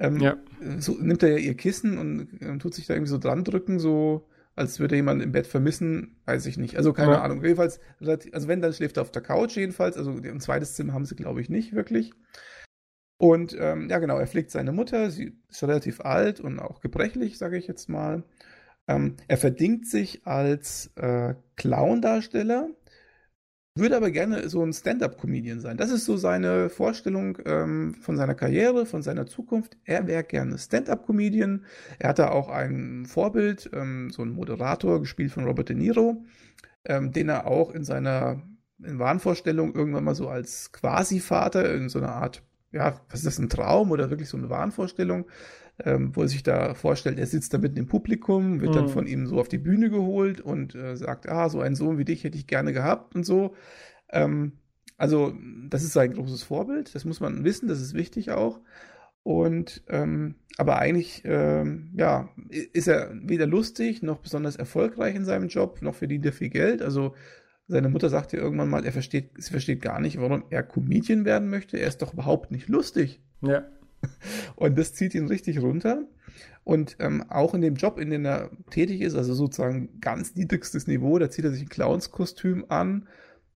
ähm, 0.01 0.19
Ja. 0.19 0.37
so, 0.79 0.93
nimmt 0.99 1.23
er 1.23 1.29
ja 1.29 1.37
ihr 1.37 1.55
Kissen 1.55 1.97
und 1.97 2.27
ähm, 2.41 2.59
tut 2.59 2.73
sich 2.73 2.87
da 2.87 2.93
irgendwie 2.93 3.09
so 3.11 3.17
dran 3.17 3.43
drücken, 3.43 3.79
so 3.79 4.27
als 4.55 4.79
würde 4.79 4.95
jemanden 4.97 5.23
im 5.23 5.31
Bett 5.31 5.47
vermissen, 5.47 6.17
weiß 6.25 6.45
ich 6.45 6.57
nicht. 6.57 6.75
Also 6.75 6.91
keine 6.91 7.13
Ja. 7.13 7.21
Ahnung. 7.21 7.41
Jedenfalls, 7.41 7.79
also 8.01 8.47
wenn, 8.49 8.61
dann 8.61 8.73
schläft 8.73 8.97
er 8.97 9.03
auf 9.03 9.11
der 9.11 9.21
Couch 9.21 9.55
jedenfalls. 9.55 9.95
Also 9.97 10.11
ein 10.11 10.41
zweites 10.41 10.73
Zimmer 10.73 10.93
haben 10.93 11.05
sie, 11.05 11.15
glaube 11.15 11.39
ich, 11.41 11.49
nicht 11.49 11.73
wirklich. 11.73 12.11
Und 13.17 13.55
ähm, 13.57 13.87
ja, 13.89 13.99
genau, 13.99 14.17
er 14.17 14.27
pflegt 14.27 14.51
seine 14.51 14.71
Mutter, 14.71 15.09
sie 15.11 15.37
ist 15.47 15.61
relativ 15.63 16.01
alt 16.01 16.39
und 16.41 16.59
auch 16.59 16.81
gebrechlich, 16.81 17.37
sage 17.37 17.57
ich 17.57 17.67
jetzt 17.67 17.87
mal. 17.87 18.23
Ähm, 18.87 19.15
er 19.27 19.37
verdingt 19.37 19.87
sich 19.87 20.25
als 20.25 20.91
äh, 20.95 21.35
Clown-Darsteller, 21.55 22.69
würde 23.75 23.95
aber 23.95 24.11
gerne 24.11 24.49
so 24.49 24.63
ein 24.63 24.73
Stand-up-Comedian 24.73 25.61
sein. 25.61 25.77
Das 25.77 25.91
ist 25.91 26.05
so 26.05 26.17
seine 26.17 26.69
Vorstellung 26.69 27.37
ähm, 27.45 27.95
von 27.95 28.17
seiner 28.17 28.35
Karriere, 28.35 28.85
von 28.85 29.01
seiner 29.01 29.25
Zukunft. 29.27 29.77
Er 29.85 30.07
wäre 30.07 30.23
gerne 30.23 30.57
Stand-up-Comedian. 30.57 31.65
Er 31.99 32.09
hatte 32.09 32.31
auch 32.31 32.49
ein 32.49 33.05
Vorbild, 33.05 33.69
ähm, 33.73 34.09
so 34.11 34.23
ein 34.23 34.31
Moderator, 34.31 34.99
gespielt 34.99 35.31
von 35.31 35.45
Robert 35.45 35.69
De 35.69 35.75
Niro, 35.75 36.25
ähm, 36.85 37.11
den 37.13 37.29
er 37.29 37.47
auch 37.47 37.71
in 37.71 37.85
seiner 37.85 38.41
in 38.83 38.99
Wahnvorstellung 38.99 39.75
irgendwann 39.75 40.03
mal 40.03 40.15
so 40.15 40.27
als 40.27 40.71
Quasi-Vater 40.71 41.73
in 41.73 41.87
so 41.87 41.99
einer 41.99 42.13
Art, 42.13 42.43
ja, 42.71 42.99
was 43.09 43.19
ist 43.19 43.25
das, 43.27 43.39
ein 43.39 43.49
Traum 43.49 43.91
oder 43.91 44.09
wirklich 44.09 44.29
so 44.29 44.37
eine 44.37 44.49
Wahnvorstellung, 44.49 45.25
ähm, 45.85 46.15
wo 46.15 46.21
er 46.21 46.27
sich 46.27 46.43
da 46.43 46.73
vorstellt, 46.73 47.19
er 47.19 47.27
sitzt 47.27 47.53
da 47.53 47.57
mitten 47.57 47.77
im 47.77 47.87
Publikum, 47.87 48.61
wird 48.61 48.75
dann 48.75 48.85
Mhm. 48.85 48.89
von 48.89 49.07
ihm 49.07 49.27
so 49.27 49.39
auf 49.39 49.47
die 49.47 49.57
Bühne 49.57 49.89
geholt 49.89 50.41
und 50.41 50.75
äh, 50.75 50.95
sagt, 50.95 51.27
ah, 51.29 51.49
so 51.49 51.61
einen 51.61 51.75
Sohn 51.75 51.97
wie 51.97 52.05
dich 52.05 52.23
hätte 52.23 52.37
ich 52.37 52.47
gerne 52.47 52.73
gehabt 52.73 53.15
und 53.15 53.25
so. 53.25 53.55
Ähm, 54.09 54.53
also, 54.97 55.33
das 55.69 55.83
ist 55.83 55.93
sein 55.93 56.13
großes 56.13 56.43
Vorbild, 56.43 56.93
das 56.93 57.05
muss 57.05 57.19
man 57.19 57.43
wissen, 57.43 57.67
das 57.67 57.81
ist 57.81 57.93
wichtig 57.95 58.31
auch. 58.31 58.59
Und 59.23 59.83
ähm, 59.87 60.35
aber 60.57 60.79
eigentlich, 60.79 61.21
ähm, 61.25 61.91
ja, 61.95 62.29
ist 62.49 62.87
er 62.87 63.11
weder 63.23 63.45
lustig 63.47 64.01
noch 64.03 64.17
besonders 64.19 64.55
erfolgreich 64.55 65.15
in 65.15 65.25
seinem 65.25 65.47
Job, 65.47 65.81
noch 65.81 65.95
verdient 65.95 66.25
er 66.25 66.33
viel 66.33 66.49
Geld. 66.49 66.81
Also 66.81 67.13
seine 67.67 67.87
Mutter 67.89 68.09
sagte 68.09 68.37
irgendwann 68.37 68.69
mal, 68.69 68.83
er 68.83 68.91
versteht, 68.91 69.31
sie 69.37 69.51
versteht 69.51 69.81
gar 69.81 69.99
nicht, 70.01 70.19
warum 70.19 70.43
er 70.49 70.63
Comedian 70.63 71.23
werden 71.23 71.49
möchte. 71.49 71.77
Er 71.77 71.87
ist 71.87 72.01
doch 72.01 72.13
überhaupt 72.13 72.51
nicht 72.51 72.67
lustig. 72.67 73.21
Ja. 73.41 73.63
Und 74.55 74.77
das 74.77 74.93
zieht 74.93 75.15
ihn 75.15 75.27
richtig 75.27 75.61
runter. 75.61 76.03
Und 76.63 76.97
ähm, 76.99 77.23
auch 77.29 77.53
in 77.53 77.61
dem 77.61 77.75
Job, 77.75 77.99
in 77.99 78.09
dem 78.09 78.25
er 78.25 78.51
tätig 78.69 79.01
ist, 79.01 79.15
also 79.15 79.33
sozusagen 79.33 79.99
ganz 79.99 80.35
niedrigstes 80.35 80.87
Niveau, 80.87 81.17
da 81.19 81.29
zieht 81.29 81.45
er 81.45 81.51
sich 81.51 81.63
ein 81.63 81.69
Clownskostüm 81.69 82.65
an 82.69 83.07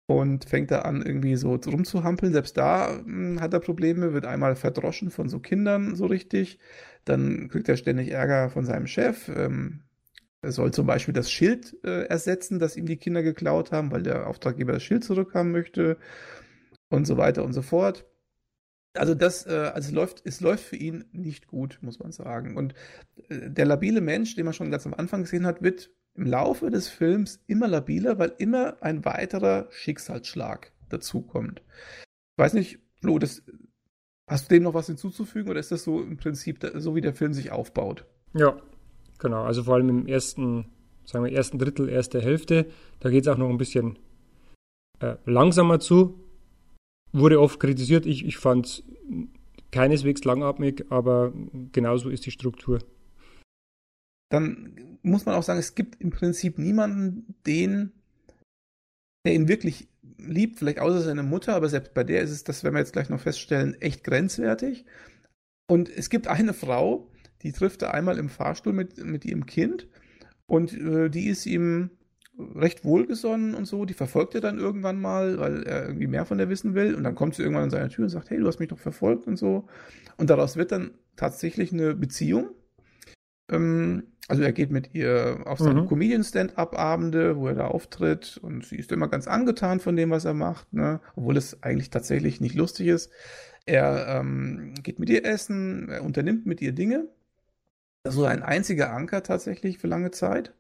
und 0.05 0.45
fängt 0.45 0.71
da 0.71 0.81
an, 0.81 1.01
irgendwie 1.01 1.35
so 1.35 1.55
rumzuhampeln. 1.55 2.33
Selbst 2.33 2.57
da 2.57 3.01
mh, 3.05 3.41
hat 3.41 3.53
er 3.53 3.59
Probleme, 3.59 4.13
wird 4.13 4.25
einmal 4.25 4.55
verdroschen 4.55 5.12
von 5.12 5.29
so 5.29 5.39
Kindern 5.39 5.95
so 5.95 6.05
richtig. 6.05 6.59
Dann 7.05 7.50
kriegt 7.50 7.69
er 7.69 7.77
ständig 7.77 8.12
Ärger 8.12 8.50
von 8.50 8.65
seinem 8.65 8.88
Chef. 8.88 9.29
Ähm, 9.29 9.81
er 10.41 10.51
soll 10.51 10.71
zum 10.73 10.88
Beispiel 10.88 11.13
das 11.13 11.31
Schild 11.31 11.77
äh, 11.83 12.05
ersetzen, 12.07 12.59
das 12.59 12.75
ihm 12.77 12.85
die 12.85 12.97
Kinder 12.97 13.23
geklaut 13.23 13.71
haben, 13.71 13.91
weil 13.91 14.03
der 14.03 14.27
Auftraggeber 14.27 14.73
das 14.73 14.83
Schild 14.83 15.03
zurückhaben 15.03 15.51
möchte 15.51 15.97
und 16.89 17.05
so 17.05 17.17
weiter 17.17 17.43
und 17.43 17.53
so 17.53 17.62
fort. 17.62 18.05
Also 18.95 19.15
das, 19.15 19.45
äh, 19.47 19.71
also 19.73 19.88
es 19.88 19.91
läuft, 19.91 20.21
es 20.25 20.41
läuft 20.41 20.63
für 20.63 20.75
ihn 20.75 21.05
nicht 21.12 21.47
gut, 21.47 21.79
muss 21.81 22.00
man 22.00 22.12
sagen. 22.12 22.57
Und 22.57 22.73
äh, 23.29 23.50
der 23.50 23.65
labile 23.65 24.01
Mensch, 24.01 24.35
den 24.35 24.45
man 24.45 24.53
schon 24.53 24.71
ganz 24.71 24.85
am 24.85 24.93
Anfang 24.93 25.21
gesehen 25.23 25.45
hat, 25.45 25.62
wird 25.63 25.89
im 26.15 26.27
Laufe 26.27 26.69
des 26.69 26.89
Films 26.89 27.43
immer 27.47 27.67
labiler, 27.67 28.19
weil 28.19 28.33
immer 28.38 28.77
ein 28.81 29.03
weiterer 29.03 29.67
Schicksalsschlag 29.71 30.71
dazukommt. 30.89 31.62
Ich 32.35 32.43
weiß 32.43 32.53
nicht, 32.53 32.79
Flo, 33.01 33.17
das, 33.17 33.41
hast 34.27 34.50
du 34.50 34.55
dem 34.55 34.63
noch 34.63 34.75
was 34.75 34.88
hinzuzufügen 34.88 35.50
oder 35.50 35.59
ist 35.59 35.71
das 35.71 35.83
so 35.83 36.01
im 36.01 36.17
Prinzip 36.17 36.59
so, 36.75 36.95
wie 36.95 37.01
der 37.01 37.13
Film 37.13 37.33
sich 37.33 37.51
aufbaut? 37.51 38.05
Ja, 38.33 38.62
genau. 39.17 39.43
Also 39.43 39.63
vor 39.63 39.75
allem 39.75 39.89
im 39.89 40.07
ersten, 40.07 40.65
sagen 41.03 41.25
wir, 41.25 41.31
ersten 41.31 41.57
Drittel, 41.57 41.89
erste 41.89 42.21
Hälfte, 42.21 42.67
da 43.00 43.09
geht 43.09 43.23
es 43.23 43.27
auch 43.27 43.38
noch 43.38 43.50
ein 43.50 43.57
bisschen 43.57 43.97
äh, 45.00 45.15
langsamer 45.25 45.79
zu. 45.79 46.23
Wurde 47.13 47.39
oft 47.39 47.60
kritisiert. 47.60 48.05
Ich, 48.05 48.25
ich 48.25 48.38
fand 48.38 48.65
es 48.65 48.84
keineswegs 49.72 50.24
langatmig, 50.24 50.86
aber 50.89 51.32
genauso 51.72 52.10
ist 52.10 52.25
die 52.25 52.32
Struktur 52.32 52.79
dann 54.34 54.98
muss 55.03 55.27
man 55.27 55.36
auch 55.36 55.43
sagen, 55.43 55.60
es 55.60 55.75
gibt 55.75 56.01
im 56.01 56.10
Prinzip 56.10 56.58
niemanden, 56.58 57.36
den, 57.46 57.91
der 59.25 59.36
ihn 59.36 59.48
wirklich 59.48 59.88
liebt, 60.17 60.58
vielleicht 60.58 60.79
außer 60.79 61.01
seine 61.01 61.22
Mutter, 61.22 61.53
aber 61.53 61.70
selbst 61.70 61.93
bei 61.93 62.03
der 62.03 62.22
ist 62.24 62.32
es, 62.32 62.43
das 62.43 62.63
werden 62.63 62.74
wir 62.74 62.79
jetzt 62.79 62.93
gleich 62.93 63.10
noch 63.10 63.20
feststellen, 63.20 63.79
echt 63.79 64.03
grenzwertig. 64.03 64.86
Und 65.70 65.88
es 65.88 66.10
gibt 66.10 66.27
eine 66.27 66.55
Frau, 66.55 67.12
die 67.43 67.51
trifft 67.51 67.84
er 67.84 67.93
einmal 67.93 68.17
im 68.17 68.27
Fahrstuhl 68.27 68.74
mit, 68.74 68.98
mit 69.05 69.24
ihrem 69.24 69.46
Kind 69.46 69.88
und 70.48 70.74
äh, 70.74 71.10
die 71.10 71.27
ist 71.27 71.46
ihm 71.46 71.91
recht 72.38 72.84
wohlgesonnen 72.84 73.54
und 73.54 73.66
so. 73.66 73.86
Die 73.86 73.94
verfolgt 73.94 74.36
er 74.36 74.42
dann 74.42 74.60
irgendwann 74.60 75.00
mal, 75.00 75.40
weil 75.40 75.63
er 75.63 75.86
irgendwie 75.88 76.08
mehr 76.08 76.25
von 76.25 76.38
der 76.38 76.50
wissen 76.50 76.75
will. 76.75 76.96
Und 76.96 77.04
dann 77.04 77.16
kommt 77.16 77.36
sie 77.36 77.44
irgendwann 77.44 77.66
an 77.66 77.70
seine 77.70 77.90
Tür 77.90 78.06
und 78.06 78.10
sagt, 78.10 78.30
hey, 78.30 78.40
du 78.40 78.48
hast 78.48 78.60
mich 78.60 78.70
doch 78.70 78.80
verfolgt 78.80 79.28
und 79.28 79.38
so. 79.38 79.68
Und 80.18 80.30
daraus 80.30 80.56
wird 80.58 80.72
dann 80.72 80.92
tatsächlich 81.16 81.72
eine 81.72 81.96
Beziehung. 81.96 82.50
Ähm, 83.52 84.04
also 84.28 84.42
er 84.42 84.54
geht 84.54 84.72
mit 84.72 84.94
ihr 84.94 85.42
auf 85.46 85.60
seine 85.60 85.82
mhm. 85.82 85.88
Comedian-Stand-Up-Abende, 85.88 87.38
wo 87.38 87.48
er 87.48 87.56
da 87.56 87.68
auftritt 87.68 88.38
und 88.42 88.66
sie 88.66 88.78
ist 88.78 88.92
immer 88.92 89.10
ganz 89.10 89.28
angetan 89.28 89.82
von 89.82 89.98
dem, 89.98 90.12
was 90.12 90.24
er 90.24 90.34
macht, 90.34 90.72
ne? 90.72 91.02
obwohl 91.16 91.36
es 91.36 91.62
eigentlich 91.62 91.90
tatsächlich 91.90 92.40
nicht 92.40 92.56
lustig 92.56 92.88
ist. 92.88 93.12
Er 93.66 94.08
ähm, 94.08 94.75
geht 94.82 95.00
mit 95.00 95.10
ihr 95.10 95.25
essen, 95.25 95.90
er 95.90 96.04
unternimmt 96.04 96.46
mit 96.46 96.62
ihr 96.62 96.72
Dinge. 96.72 97.10
Das 98.04 98.13
ist 98.13 98.20
so 98.20 98.25
ein 98.25 98.44
einziger 98.44 98.94
Anker 98.94 99.24
tatsächlich 99.24 99.78
für 99.78 99.88
lange 99.88 100.12
Zeit. 100.12 100.54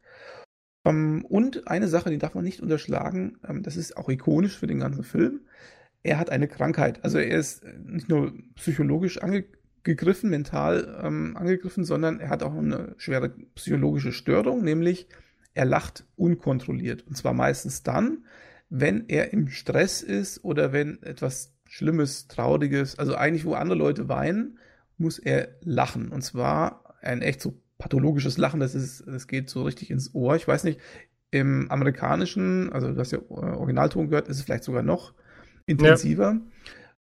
Ähm, 0.85 1.25
und 1.25 1.67
eine 1.67 1.87
Sache, 1.87 2.09
die 2.09 2.17
darf 2.17 2.35
man 2.35 2.43
nicht 2.43 2.61
unterschlagen, 2.61 3.37
ähm, 3.47 3.63
das 3.63 3.77
ist 3.77 3.97
auch 3.97 4.09
ikonisch 4.09 4.57
für 4.57 4.67
den 4.67 4.79
ganzen 4.79 5.03
Film. 5.03 5.41
Er 6.03 6.19
hat 6.19 6.29
eine 6.29 6.47
Krankheit. 6.47 7.03
Also 7.03 7.17
er 7.17 7.37
ist 7.37 7.63
nicht 7.85 8.09
nur 8.09 8.33
psychologisch 8.55 9.19
angekündigt, 9.19 9.63
gegriffen, 9.83 10.29
mental 10.29 11.01
ähm, 11.03 11.37
angegriffen, 11.37 11.83
sondern 11.83 12.19
er 12.19 12.29
hat 12.29 12.41
auch 12.41 12.55
eine 12.55 12.95
schwere 12.97 13.29
psychologische 13.55 14.11
Störung, 14.11 14.63
nämlich 14.63 15.07
er 15.53 15.65
lacht 15.65 16.05
unkontrolliert. 16.15 17.05
Und 17.05 17.15
zwar 17.15 17.33
meistens 17.33 17.83
dann, 17.83 18.25
wenn 18.69 19.07
er 19.07 19.33
im 19.33 19.49
Stress 19.49 20.01
ist 20.01 20.43
oder 20.43 20.73
wenn 20.73 21.03
etwas 21.03 21.53
Schlimmes, 21.67 22.27
Trauriges, 22.27 22.97
also 22.97 23.15
eigentlich 23.15 23.45
wo 23.45 23.53
andere 23.53 23.77
Leute 23.77 24.09
weinen, 24.09 24.57
muss 24.97 25.19
er 25.19 25.49
lachen. 25.61 26.09
Und 26.09 26.21
zwar 26.23 26.95
ein 27.01 27.21
echt 27.21 27.41
so 27.41 27.61
pathologisches 27.83 28.37
Lachen, 28.37 28.61
das 28.61 28.75
ist, 28.75 29.03
das 29.05 29.27
geht 29.27 29.49
so 29.49 29.63
richtig 29.63 29.91
ins 29.91 30.15
Ohr. 30.15 30.37
Ich 30.37 30.47
weiß 30.47 30.63
nicht, 30.63 30.79
im 31.31 31.69
amerikanischen, 31.69 32.71
also 32.71 32.93
du 32.93 32.97
hast 32.97 33.11
ja 33.11 33.19
Originalton 33.27 34.07
gehört, 34.07 34.29
ist 34.29 34.37
es 34.37 34.43
vielleicht 34.43 34.63
sogar 34.63 34.83
noch 34.83 35.13
intensiver. 35.65 36.31
Ja. 36.31 36.41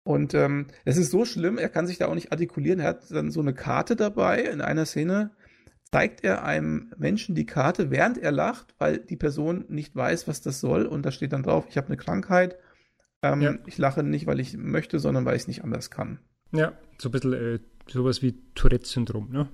Und 0.04 0.34
ähm, 0.34 0.68
es 0.84 0.98
ist 0.98 1.12
so 1.12 1.24
schlimm, 1.24 1.58
er 1.58 1.70
kann 1.70 1.88
sich 1.88 1.98
da 1.98 2.08
auch 2.08 2.14
nicht 2.14 2.34
artikulieren. 2.34 2.82
Er 2.82 2.90
hat 2.90 3.10
dann 3.10 3.32
so 3.32 3.40
eine 3.40 3.54
Karte 3.54 3.96
dabei. 3.96 4.42
In 4.42 4.60
einer 4.60 4.86
Szene 4.86 5.32
zeigt 5.92 6.26
er 6.26 6.44
einem 6.44 6.92
Menschen 6.98 7.36
die 7.36 7.46
Karte, 7.46 7.90
während 7.90 8.18
er 8.18 8.34
lacht, 8.34 8.76
weil 8.78 8.98
die 8.98 9.16
Person 9.16 9.64
nicht 9.70 9.96
weiß, 9.96 10.28
was 10.28 10.42
das 10.42 10.60
soll. 10.60 10.86
Und 10.88 11.06
da 11.06 11.12
steht 11.12 11.32
dann 11.32 11.44
drauf, 11.44 11.68
ich 11.70 11.78
habe 11.78 11.88
eine 11.88 11.98
Krankheit. 11.98 12.58
Ähm, 13.22 13.42
ja. 13.42 13.56
Ich 13.66 13.78
lache 13.78 14.04
nicht, 14.04 14.28
weil 14.28 14.42
ich 14.42 14.58
möchte, 14.58 15.00
sondern 15.00 15.24
weil 15.24 15.38
ich 15.38 15.44
es 15.44 15.48
nicht 15.48 15.64
anders 15.64 15.90
kann. 15.90 16.20
Ja, 16.52 16.74
so 16.98 17.08
ein 17.08 17.12
bisschen 17.14 17.34
äh, 17.34 17.60
sowas 17.88 18.22
wie 18.22 18.36
Tourette-Syndrom, 18.56 19.32
ne? 19.32 19.48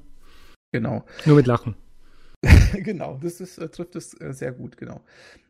Genau. 0.71 1.03
Nur 1.25 1.35
mit 1.35 1.47
Lachen. 1.47 1.75
genau, 2.73 3.19
das 3.21 3.39
ist, 3.39 3.57
äh, 3.57 3.69
trifft 3.69 3.95
es 3.95 4.19
äh, 4.19 4.33
sehr 4.33 4.51
gut, 4.51 4.77
genau. 4.77 5.01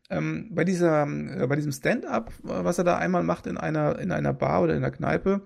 Ähm, 0.10 0.50
bei, 0.52 0.66
dieser, 0.66 1.04
äh, 1.04 1.48
bei 1.48 1.56
diesem 1.56 1.72
Stand-up, 1.72 2.34
was 2.42 2.78
er 2.78 2.84
da 2.84 2.98
einmal 2.98 3.24
macht 3.24 3.48
in 3.48 3.58
einer, 3.58 3.98
in 4.00 4.12
einer 4.12 4.34
Bar 4.34 4.64
oder 4.64 4.74
in 4.74 4.84
einer 4.84 4.92
Kneipe, 4.92 5.42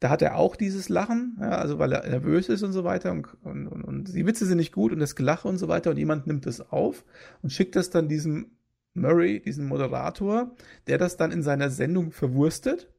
da 0.00 0.10
hat 0.10 0.20
er 0.20 0.36
auch 0.36 0.56
dieses 0.56 0.88
Lachen, 0.88 1.38
ja, 1.40 1.50
also 1.50 1.78
weil 1.78 1.92
er 1.92 2.06
nervös 2.08 2.48
ist 2.48 2.64
und 2.64 2.72
so 2.72 2.82
weiter 2.82 3.12
und, 3.12 3.28
und, 3.44 3.68
und, 3.68 3.84
und 3.84 4.14
die 4.14 4.26
Witze 4.26 4.44
sind 4.46 4.58
nicht 4.58 4.72
gut 4.72 4.92
und 4.92 4.98
das 4.98 5.14
Gelache 5.14 5.46
und 5.46 5.58
so 5.58 5.68
weiter 5.68 5.90
und 5.90 5.96
jemand 5.96 6.26
nimmt 6.26 6.44
es 6.46 6.60
auf 6.72 7.04
und 7.40 7.50
schickt 7.50 7.76
das 7.76 7.90
dann 7.90 8.08
diesem 8.08 8.50
Murray, 8.94 9.40
diesem 9.40 9.68
Moderator, 9.68 10.56
der 10.88 10.98
das 10.98 11.16
dann 11.16 11.30
in 11.30 11.42
seiner 11.42 11.70
Sendung 11.70 12.10
verwurstet 12.10 12.90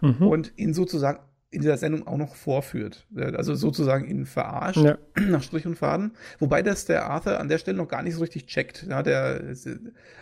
mhm. 0.00 0.26
und 0.26 0.52
ihn 0.56 0.72
sozusagen 0.72 1.18
in 1.52 1.60
dieser 1.60 1.76
Sendung 1.76 2.06
auch 2.06 2.16
noch 2.16 2.34
vorführt. 2.34 3.06
Also 3.14 3.54
sozusagen 3.54 4.06
ihn 4.06 4.24
verarscht 4.24 4.78
ja. 4.78 4.96
nach 5.20 5.42
Strich 5.42 5.66
und 5.66 5.76
Faden. 5.76 6.12
Wobei 6.38 6.62
das 6.62 6.86
der 6.86 7.06
Arthur 7.06 7.38
an 7.38 7.48
der 7.48 7.58
Stelle 7.58 7.76
noch 7.76 7.88
gar 7.88 8.02
nicht 8.02 8.14
so 8.14 8.22
richtig 8.22 8.46
checkt. 8.46 8.86
Ja, 8.88 9.02
der, 9.02 9.54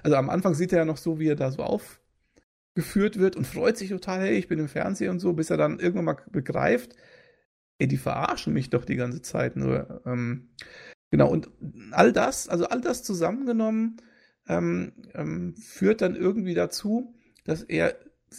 also 0.02 0.16
am 0.16 0.28
Anfang 0.28 0.54
sieht 0.54 0.72
er 0.72 0.80
ja 0.80 0.84
noch 0.84 0.96
so, 0.96 1.20
wie 1.20 1.28
er 1.28 1.37
da 1.37 1.52
so 1.52 1.62
aufgeführt 1.62 3.18
wird 3.20 3.37
und 3.37 3.46
freut 3.46 3.78
sich 3.78 3.90
total, 3.90 4.22
hey, 4.22 4.37
ich 4.37 4.49
bin 4.49 4.58
im 4.58 4.68
Fernsehen 4.68 5.10
und 5.10 5.20
so, 5.20 5.32
bis 5.32 5.50
er 5.50 5.56
dann 5.56 5.78
irgendwann 5.78 6.06
mal 6.06 6.16
begreift, 6.32 6.96
ey, 7.78 7.87
die 7.87 7.96
verarschen 7.96 8.52
mich 8.52 8.68
doch 8.70 8.84
die 8.84 8.96
ganze 8.96 9.22
Zeit 9.22 9.54
nur. 9.54 10.02
Ähm, 10.06 10.49
genau, 11.12 11.30
und 11.30 11.49
all 11.92 12.12
das, 12.12 12.49
also 12.49 12.66
all 12.66 12.80
das 12.80 13.04
zusammengenommen, 13.04 13.99
ähm, 14.49 14.94
ähm, 15.14 15.54
führt 15.54 16.02
dann 16.02 16.16
irgendwie 16.16 16.54
dazu, 16.54 17.14
dass 17.44 17.62
er 17.62 17.94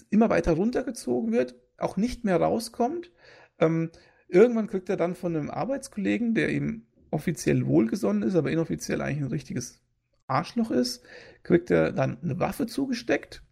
immer 0.09 0.29
weiter 0.29 0.51
runtergezogen 0.53 1.31
wird 1.31 1.55
auch 1.83 1.97
nicht 1.97 2.23
mehr 2.23 2.37
rauskommt. 2.37 3.11
Ähm, 3.59 3.91
irgendwann 4.27 4.67
kriegt 4.67 4.89
er 4.89 4.97
dann 4.97 5.15
von 5.15 5.35
einem 5.35 5.49
Arbeitskollegen, 5.49 6.33
der 6.33 6.49
ihm 6.49 6.87
offiziell 7.11 7.65
wohlgesonnen 7.65 8.23
ist, 8.23 8.35
aber 8.35 8.51
inoffiziell 8.51 9.01
eigentlich 9.01 9.23
ein 9.23 9.31
richtiges 9.31 9.81
Arschloch 10.27 10.71
ist, 10.71 11.03
kriegt 11.43 11.69
er 11.69 11.91
dann 11.91 12.17
eine 12.23 12.39
Waffe 12.39 12.65
zugesteckt. 12.65 13.43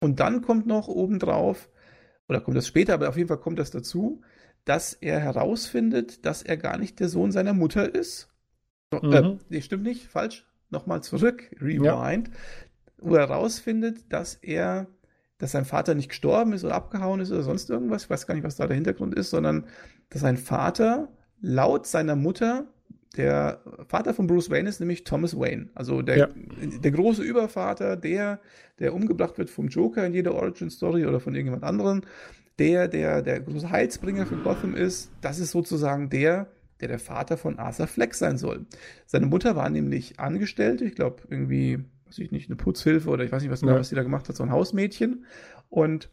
Und 0.00 0.20
dann 0.20 0.42
kommt 0.42 0.66
noch 0.66 0.88
obendrauf, 0.88 1.68
oder 2.28 2.40
kommt 2.40 2.56
das 2.56 2.66
später, 2.66 2.94
aber 2.94 3.08
auf 3.08 3.16
jeden 3.16 3.28
Fall 3.28 3.40
kommt 3.40 3.58
das 3.58 3.70
dazu, 3.70 4.22
dass 4.64 4.94
er 4.94 5.18
herausfindet, 5.18 6.24
dass 6.24 6.42
er 6.42 6.56
gar 6.56 6.78
nicht 6.78 7.00
der 7.00 7.08
Sohn 7.08 7.32
seiner 7.32 7.52
Mutter 7.52 7.94
ist. 7.94 8.28
Äh, 8.92 9.06
mhm. 9.06 9.12
Äh, 9.12 9.38
nee, 9.48 9.60
stimmt 9.60 9.82
nicht, 9.82 10.06
falsch. 10.06 10.46
Nochmal 10.70 11.02
zurück, 11.02 11.50
rewind. 11.60 11.84
Ja. 11.84 12.34
Wo 12.98 13.16
er 13.16 13.28
herausfindet, 13.28 14.12
dass 14.12 14.36
er 14.36 14.86
dass 15.42 15.50
sein 15.50 15.64
Vater 15.64 15.96
nicht 15.96 16.08
gestorben 16.08 16.52
ist 16.52 16.62
oder 16.64 16.76
abgehauen 16.76 17.18
ist 17.18 17.32
oder 17.32 17.42
sonst 17.42 17.68
irgendwas. 17.68 18.04
Ich 18.04 18.10
weiß 18.10 18.28
gar 18.28 18.34
nicht, 18.36 18.44
was 18.44 18.54
da 18.54 18.68
der 18.68 18.76
Hintergrund 18.76 19.12
ist, 19.12 19.30
sondern 19.30 19.66
dass 20.08 20.20
sein 20.20 20.36
Vater 20.36 21.08
laut 21.40 21.84
seiner 21.88 22.14
Mutter 22.14 22.68
der 23.16 23.60
Vater 23.88 24.14
von 24.14 24.28
Bruce 24.28 24.50
Wayne 24.50 24.68
ist 24.68 24.78
nämlich 24.78 25.02
Thomas 25.02 25.36
Wayne. 25.36 25.68
Also 25.74 26.00
der, 26.00 26.16
ja. 26.16 26.28
der 26.60 26.90
große 26.92 27.24
Übervater, 27.24 27.96
der, 27.96 28.38
der 28.78 28.94
umgebracht 28.94 29.36
wird 29.36 29.50
vom 29.50 29.66
Joker 29.66 30.06
in 30.06 30.14
jeder 30.14 30.32
Origin-Story 30.32 31.06
oder 31.06 31.18
von 31.18 31.34
irgendjemand 31.34 31.64
anderen. 31.64 32.06
Der, 32.60 32.86
der, 32.86 33.20
der 33.20 33.40
große 33.40 33.68
Heilsbringer 33.68 34.26
für 34.26 34.36
Gotham 34.36 34.76
ist, 34.76 35.10
das 35.22 35.40
ist 35.40 35.50
sozusagen 35.50 36.08
der, 36.08 36.52
der 36.80 36.86
der 36.86 37.00
Vater 37.00 37.36
von 37.36 37.58
Arthur 37.58 37.88
Fleck 37.88 38.14
sein 38.14 38.38
soll. 38.38 38.66
Seine 39.06 39.26
Mutter 39.26 39.56
war 39.56 39.68
nämlich 39.70 40.20
Angestellte, 40.20 40.84
ich 40.84 40.94
glaube 40.94 41.22
irgendwie 41.28 41.80
weiß 42.12 42.18
ich 42.18 42.32
nicht, 42.32 42.48
eine 42.48 42.56
Putzhilfe 42.56 43.08
oder 43.08 43.24
ich 43.24 43.32
weiß 43.32 43.42
nicht, 43.42 43.50
was, 43.50 43.62
ja. 43.62 43.74
was 43.74 43.88
sie 43.88 43.96
da 43.96 44.02
gemacht 44.02 44.28
hat, 44.28 44.36
so 44.36 44.42
ein 44.42 44.50
Hausmädchen. 44.50 45.24
Und 45.68 46.10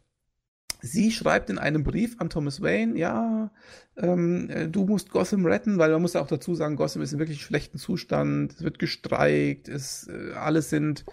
sie 0.82 1.12
schreibt 1.12 1.50
in 1.50 1.58
einem 1.58 1.84
Brief 1.84 2.16
an 2.20 2.30
Thomas 2.30 2.62
Wayne, 2.62 2.98
ja, 2.98 3.52
ähm, 3.98 4.50
äh, 4.50 4.68
du 4.68 4.86
musst 4.86 5.12
Gotham 5.12 5.46
retten, 5.46 5.78
weil 5.78 5.92
man 5.92 6.02
muss 6.02 6.16
auch 6.16 6.28
dazu 6.28 6.56
sagen, 6.56 6.78
Gotham 6.78 7.02
ist 7.02 7.14
in 7.14 7.20
wirklich 7.20 7.42
schlechten 7.42 7.78
Zustand, 7.78 8.54
es 8.54 8.64
wird 8.64 8.80
gestreikt, 8.80 9.68
es, 9.68 10.08
äh, 10.08 10.34
alles 10.34 10.70
sind 10.70 11.06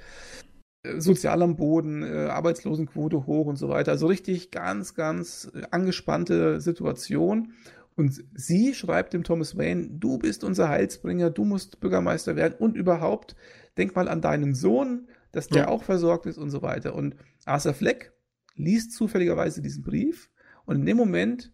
äh, 0.85 1.01
sozial 1.01 1.43
am 1.43 1.57
Boden, 1.57 2.03
äh, 2.03 2.29
Arbeitslosenquote 2.31 3.27
hoch 3.27 3.47
und 3.47 3.57
so 3.57 3.69
weiter. 3.69 3.93
Also 3.93 4.07
richtig 4.07 4.51
ganz, 4.51 4.95
ganz 4.95 5.51
äh, 5.55 5.63
angespannte 5.71 6.61
Situation. 6.61 7.53
Und 7.97 8.23
sie 8.35 8.75
schreibt 8.75 9.15
dem 9.15 9.25
Thomas 9.25 9.57
Wayne, 9.57 9.89
du 9.89 10.19
bist 10.19 10.45
unser 10.45 10.69
Heilsbringer, 10.69 11.31
du 11.31 11.47
musst 11.47 11.81
Bürgermeister 11.81 12.37
werden 12.37 12.55
und 12.59 12.77
überhaupt, 12.77 13.37
denk 13.77 13.95
mal 13.95 14.09
an 14.09 14.21
deinen 14.21 14.55
Sohn, 14.55 15.09
dass 15.33 15.49
der 15.49 15.63
ja. 15.63 15.69
auch 15.69 15.83
versorgt 15.83 16.27
ist 16.27 16.39
und 16.39 16.51
so 16.51 16.63
weiter. 16.63 16.95
Und 16.95 17.17
Arthur 17.45 17.75
Fleck 17.75 18.13
liest 18.55 18.93
zufälligerweise 18.93 19.61
diesen 19.61 19.83
Brief 19.83 20.31
und 20.65 20.77
in 20.77 20.87
dem 20.87 20.97
Moment 20.97 21.53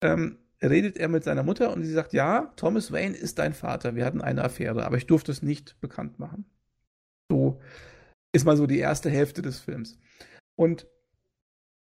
ähm, 0.00 0.38
redet 0.62 0.96
er 0.96 1.08
mit 1.08 1.24
seiner 1.24 1.42
Mutter 1.42 1.72
und 1.72 1.84
sie 1.84 1.92
sagt, 1.92 2.12
ja, 2.12 2.52
Thomas 2.56 2.92
Wayne 2.92 3.16
ist 3.16 3.38
dein 3.38 3.54
Vater, 3.54 3.94
wir 3.94 4.04
hatten 4.04 4.20
eine 4.20 4.44
Affäre, 4.44 4.84
aber 4.84 4.96
ich 4.96 5.06
durfte 5.06 5.32
es 5.32 5.42
nicht 5.42 5.80
bekannt 5.80 6.18
machen. 6.18 6.44
So 7.30 7.60
ist 8.32 8.44
mal 8.44 8.56
so 8.56 8.66
die 8.66 8.78
erste 8.78 9.10
Hälfte 9.10 9.42
des 9.42 9.60
Films. 9.60 9.98
Und 10.56 10.86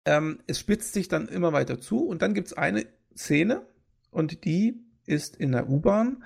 ähm, 0.04 0.40
es 0.46 0.58
spitzt 0.58 0.92
sich 0.92 1.08
dann 1.08 1.28
immer 1.28 1.52
weiter 1.52 1.80
zu 1.80 2.06
und 2.06 2.22
dann 2.22 2.34
gibt 2.34 2.48
es 2.48 2.52
eine 2.52 2.86
Szene 3.16 3.66
und 4.10 4.44
die 4.44 4.84
ist 5.06 5.36
in 5.36 5.52
der 5.52 5.68
U-Bahn 5.68 6.22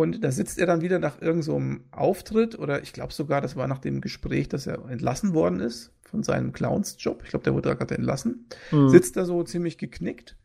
und 0.00 0.24
da 0.24 0.32
sitzt 0.32 0.58
er 0.58 0.64
dann 0.64 0.80
wieder 0.80 0.98
nach 0.98 1.20
irgendeinem 1.20 1.82
so 1.92 1.96
Auftritt 1.96 2.58
oder 2.58 2.82
ich 2.82 2.94
glaube 2.94 3.12
sogar, 3.12 3.42
das 3.42 3.54
war 3.54 3.68
nach 3.68 3.80
dem 3.80 4.00
Gespräch, 4.00 4.48
dass 4.48 4.66
er 4.66 4.88
entlassen 4.88 5.34
worden 5.34 5.60
ist 5.60 5.92
von 6.00 6.22
seinem 6.22 6.54
Clowns-Job. 6.54 7.20
Ich 7.22 7.28
glaube, 7.28 7.42
der 7.42 7.52
wurde 7.52 7.76
gerade 7.76 7.96
entlassen. 7.96 8.46
Mhm. 8.70 8.88
Sitzt 8.88 9.18
da 9.18 9.26
so 9.26 9.42
ziemlich 9.42 9.76
geknickt 9.76 10.38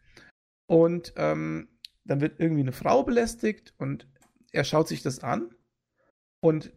und 0.67 1.13
ähm, 1.15 1.69
dann 2.03 2.19
wird 2.19 2.37
irgendwie 2.37 2.63
eine 2.63 2.73
Frau 2.73 3.03
belästigt 3.03 3.73
und 3.77 4.09
er 4.51 4.65
schaut 4.65 4.89
sich 4.89 5.01
das 5.01 5.19
an 5.19 5.55
und 6.41 6.73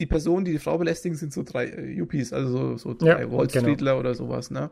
die 0.00 0.06
Personen, 0.06 0.46
die 0.46 0.52
die 0.52 0.58
Frau 0.58 0.78
belästigen, 0.78 1.18
sind 1.18 1.34
so 1.34 1.42
drei 1.42 1.66
äh, 1.66 1.92
Yuppies, 1.92 2.32
also 2.32 2.48
so, 2.48 2.76
so 2.78 2.94
drei 2.94 3.20
ja, 3.20 3.32
Wall 3.32 3.48
genau. 3.48 3.64
Streetler 3.64 3.90
genau. 3.92 4.00
oder 4.00 4.14
sowas, 4.14 4.50
ne? 4.50 4.70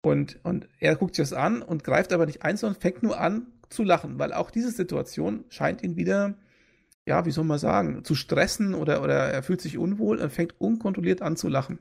Und, 0.00 0.38
und 0.44 0.68
er 0.78 0.94
guckt 0.94 1.16
sich 1.16 1.28
das 1.28 1.32
an 1.32 1.60
und 1.60 1.82
greift 1.82 2.12
aber 2.12 2.26
nicht 2.26 2.42
ein, 2.42 2.56
sondern 2.56 2.80
fängt 2.80 3.02
nur 3.02 3.18
an 3.18 3.48
zu 3.68 3.82
lachen, 3.82 4.16
weil 4.20 4.32
auch 4.32 4.52
diese 4.52 4.70
Situation 4.70 5.44
scheint 5.48 5.82
ihn 5.82 5.96
wieder, 5.96 6.36
ja, 7.06 7.26
wie 7.26 7.30
soll 7.30 7.44
man 7.44 7.58
sagen, 7.58 8.04
zu 8.04 8.14
stressen 8.14 8.74
oder, 8.74 9.02
oder 9.02 9.14
er 9.14 9.42
fühlt 9.42 9.60
sich 9.60 9.78
unwohl 9.78 10.18
und 10.18 10.32
fängt 10.32 10.60
unkontrolliert 10.60 11.22
an 11.22 11.36
zu 11.36 11.48
lachen. 11.48 11.78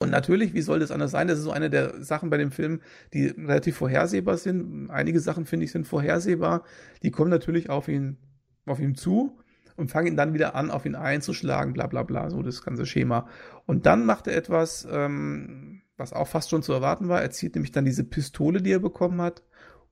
Und 0.00 0.10
natürlich, 0.10 0.54
wie 0.54 0.60
soll 0.60 0.80
das 0.80 0.90
anders 0.90 1.12
sein? 1.12 1.28
Das 1.28 1.38
ist 1.38 1.44
so 1.44 1.52
eine 1.52 1.70
der 1.70 2.02
Sachen 2.02 2.28
bei 2.30 2.36
dem 2.36 2.50
Film, 2.50 2.80
die 3.12 3.28
relativ 3.28 3.76
vorhersehbar 3.76 4.36
sind. 4.36 4.90
Einige 4.90 5.20
Sachen, 5.20 5.46
finde 5.46 5.64
ich, 5.64 5.72
sind 5.72 5.86
vorhersehbar. 5.86 6.64
Die 7.02 7.10
kommen 7.10 7.30
natürlich 7.30 7.70
auf 7.70 7.88
ihn, 7.88 8.18
auf 8.66 8.80
ihn 8.80 8.96
zu 8.96 9.38
und 9.76 9.90
fangen 9.90 10.08
ihn 10.08 10.16
dann 10.16 10.34
wieder 10.34 10.54
an, 10.54 10.70
auf 10.70 10.84
ihn 10.84 10.94
einzuschlagen, 10.94 11.72
bla 11.72 11.86
bla 11.86 12.02
bla, 12.02 12.30
so 12.30 12.42
das 12.42 12.62
ganze 12.62 12.86
Schema. 12.86 13.28
Und 13.66 13.86
dann 13.86 14.04
macht 14.04 14.26
er 14.26 14.36
etwas, 14.36 14.86
ähm, 14.90 15.82
was 15.96 16.12
auch 16.12 16.28
fast 16.28 16.50
schon 16.50 16.62
zu 16.62 16.72
erwarten 16.72 17.08
war. 17.08 17.22
Er 17.22 17.30
zieht 17.30 17.54
nämlich 17.54 17.72
dann 17.72 17.84
diese 17.84 18.04
Pistole, 18.04 18.62
die 18.62 18.72
er 18.72 18.80
bekommen 18.80 19.20
hat, 19.20 19.42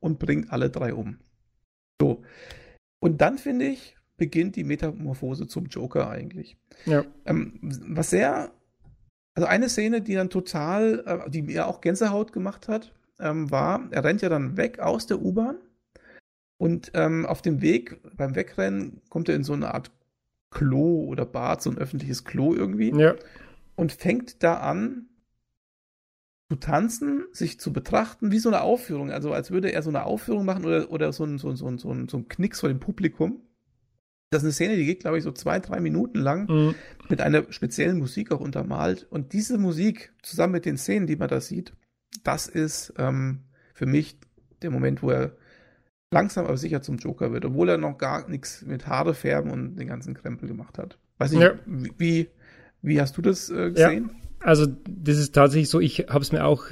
und 0.00 0.18
bringt 0.18 0.52
alle 0.52 0.68
drei 0.68 0.94
um. 0.94 1.20
So. 2.00 2.22
Und 2.98 3.20
dann 3.20 3.38
finde 3.38 3.66
ich, 3.66 3.96
beginnt 4.22 4.54
die 4.54 4.62
Metamorphose 4.62 5.48
zum 5.48 5.66
Joker 5.66 6.08
eigentlich. 6.08 6.56
Ja. 6.86 7.04
Ähm, 7.24 7.58
was 7.60 8.10
sehr, 8.10 8.52
also 9.34 9.48
eine 9.48 9.68
Szene, 9.68 10.00
die 10.00 10.14
dann 10.14 10.30
total, 10.30 11.02
äh, 11.04 11.28
die 11.28 11.42
mir 11.42 11.66
auch 11.66 11.80
Gänsehaut 11.80 12.32
gemacht 12.32 12.68
hat, 12.68 12.94
ähm, 13.18 13.50
war, 13.50 13.88
er 13.90 14.04
rennt 14.04 14.22
ja 14.22 14.28
dann 14.28 14.56
weg 14.56 14.78
aus 14.78 15.08
der 15.08 15.20
U-Bahn 15.20 15.56
und 16.56 16.92
ähm, 16.94 17.26
auf 17.26 17.42
dem 17.42 17.62
Weg, 17.62 18.00
beim 18.16 18.36
Wegrennen, 18.36 19.00
kommt 19.08 19.28
er 19.28 19.34
in 19.34 19.42
so 19.42 19.54
eine 19.54 19.74
Art 19.74 19.90
Klo 20.52 21.06
oder 21.06 21.26
Bad, 21.26 21.60
so 21.60 21.70
ein 21.70 21.78
öffentliches 21.78 22.22
Klo 22.22 22.54
irgendwie. 22.54 22.96
Ja. 22.96 23.16
Und 23.74 23.90
fängt 23.90 24.44
da 24.44 24.58
an, 24.58 25.08
zu 26.48 26.60
tanzen, 26.60 27.24
sich 27.32 27.58
zu 27.58 27.72
betrachten, 27.72 28.30
wie 28.30 28.38
so 28.38 28.50
eine 28.50 28.60
Aufführung. 28.60 29.10
Also 29.10 29.32
als 29.32 29.50
würde 29.50 29.72
er 29.72 29.82
so 29.82 29.90
eine 29.90 30.04
Aufführung 30.04 30.44
machen 30.44 30.64
oder, 30.64 30.92
oder 30.92 31.12
so, 31.12 31.24
ein, 31.24 31.38
so, 31.38 31.48
ein, 31.48 31.56
so, 31.56 31.66
ein, 31.66 31.78
so, 31.78 31.90
ein, 31.90 32.08
so 32.08 32.18
ein 32.18 32.28
Knicks 32.28 32.60
vor 32.60 32.68
dem 32.68 32.78
Publikum. 32.78 33.40
Das 34.32 34.42
ist 34.42 34.46
eine 34.46 34.52
Szene, 34.52 34.76
die 34.76 34.86
geht, 34.86 35.00
glaube 35.00 35.18
ich, 35.18 35.24
so 35.24 35.32
zwei, 35.32 35.60
drei 35.60 35.80
Minuten 35.80 36.18
lang 36.18 36.48
mhm. 36.48 36.74
mit 37.08 37.20
einer 37.20 37.44
speziellen 37.50 37.98
Musik 37.98 38.32
auch 38.32 38.40
untermalt. 38.40 39.06
Und 39.10 39.32
diese 39.32 39.58
Musik 39.58 40.12
zusammen 40.22 40.54
mit 40.54 40.64
den 40.64 40.78
Szenen, 40.78 41.06
die 41.06 41.16
man 41.16 41.28
da 41.28 41.40
sieht, 41.40 41.72
das 42.24 42.46
ist 42.46 42.94
ähm, 42.98 43.40
für 43.74 43.86
mich 43.86 44.16
der 44.62 44.70
Moment, 44.70 45.02
wo 45.02 45.10
er 45.10 45.36
langsam 46.12 46.46
aber 46.46 46.56
sicher 46.56 46.82
zum 46.82 46.98
Joker 46.98 47.32
wird, 47.32 47.44
obwohl 47.44 47.68
er 47.68 47.78
noch 47.78 47.98
gar 47.98 48.28
nichts 48.28 48.62
mit 48.66 48.86
Haare 48.86 49.14
färben 49.14 49.50
und 49.50 49.76
den 49.76 49.88
ganzen 49.88 50.14
Krempel 50.14 50.48
gemacht 50.48 50.78
hat. 50.78 50.98
Weiß 51.18 51.32
nicht, 51.32 51.42
ja. 51.42 51.54
wie, 51.66 52.28
wie 52.82 53.00
hast 53.00 53.16
du 53.16 53.22
das 53.22 53.50
äh, 53.50 53.70
gesehen? 53.70 54.10
Ja 54.12 54.22
also 54.44 54.66
das 54.66 55.18
ist 55.18 55.34
tatsächlich 55.34 55.68
so, 55.68 55.80
ich 55.80 56.06
habe 56.08 56.22
es 56.22 56.32
mir 56.32 56.44
auch 56.44 56.66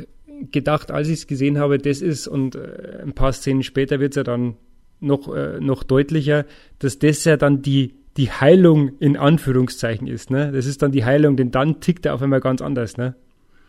gedacht, 0.51 0.91
als 0.91 1.09
ich 1.09 1.21
es 1.21 1.27
gesehen 1.27 1.59
habe, 1.59 1.79
das 1.79 2.01
ist, 2.01 2.27
und 2.27 2.55
äh, 2.55 3.01
ein 3.03 3.13
paar 3.13 3.33
Szenen 3.33 3.63
später 3.63 4.01
wird 4.01 4.13
es 4.13 4.17
ja 4.17 4.25
dann 4.25 4.57
noch, 5.01 5.35
äh, 5.35 5.61
noch 5.61 5.83
deutlicher, 5.83 6.45
dass 6.79 6.99
das 6.99 7.25
ja 7.25 7.37
dann 7.37 7.63
die, 7.63 7.95
die 8.17 8.31
Heilung 8.31 8.93
in 8.99 9.17
Anführungszeichen 9.17 10.07
ist. 10.07 10.31
Ne? 10.31 10.53
Das 10.53 10.67
ist 10.67 10.83
dann 10.83 10.93
die 10.93 11.05
Heilung, 11.05 11.37
denn 11.37 11.51
dann 11.51 11.81
tickt 11.81 12.07
er 12.07 12.15
auf 12.15 12.23
einmal 12.23 12.41
ganz 12.41 12.61
anders. 12.61 12.97
Ne? 12.97 13.15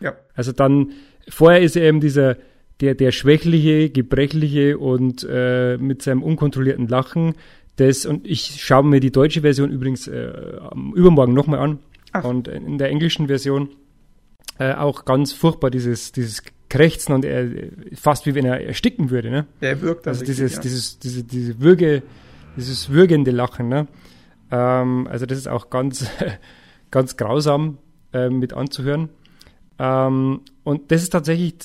Ja. 0.00 0.14
Also 0.34 0.52
dann, 0.52 0.90
vorher 1.28 1.60
ist 1.60 1.76
er 1.76 1.84
eben 1.84 2.00
dieser, 2.00 2.36
der, 2.80 2.94
der 2.94 3.12
schwächliche, 3.12 3.90
gebrechliche 3.90 4.78
und 4.78 5.26
äh, 5.28 5.78
mit 5.78 6.02
seinem 6.02 6.22
unkontrollierten 6.22 6.88
Lachen. 6.88 7.34
Das, 7.76 8.04
und 8.04 8.26
ich 8.26 8.62
schaue 8.62 8.84
mir 8.84 9.00
die 9.00 9.12
deutsche 9.12 9.42
Version 9.42 9.70
übrigens 9.70 10.08
äh, 10.08 10.32
übermorgen 10.94 11.32
nochmal 11.32 11.60
an. 11.60 11.78
Ach. 12.12 12.24
Und 12.24 12.48
in 12.48 12.78
der 12.78 12.90
englischen 12.90 13.28
Version 13.28 13.70
äh, 14.58 14.74
auch 14.74 15.04
ganz 15.04 15.32
furchtbar, 15.32 15.70
dieses, 15.70 16.12
dieses 16.12 16.42
Krächzen 16.72 17.12
und 17.12 17.26
er 17.26 17.50
fast 17.92 18.24
wie 18.24 18.34
wenn 18.34 18.46
er 18.46 18.66
ersticken 18.66 19.10
würde, 19.10 19.30
ne? 19.30 19.46
Der 19.60 19.82
wirkt 19.82 20.06
dann 20.06 20.14
Also 20.14 20.24
dieses, 20.24 20.54
ja. 20.54 20.60
dieses, 20.62 20.98
diese, 20.98 21.22
diese 21.22 21.60
Würge, 21.60 22.02
dieses 22.56 22.88
würgende 22.88 23.30
Lachen, 23.30 23.68
ne? 23.68 23.88
Ähm, 24.50 25.06
also 25.06 25.26
das 25.26 25.36
ist 25.36 25.48
auch 25.48 25.68
ganz, 25.68 26.06
ganz 26.90 27.18
grausam 27.18 27.76
äh, 28.14 28.30
mit 28.30 28.54
anzuhören. 28.54 29.10
Ähm, 29.78 30.40
und 30.64 30.90
das 30.90 31.02
ist 31.02 31.10
tatsächlich, 31.10 31.56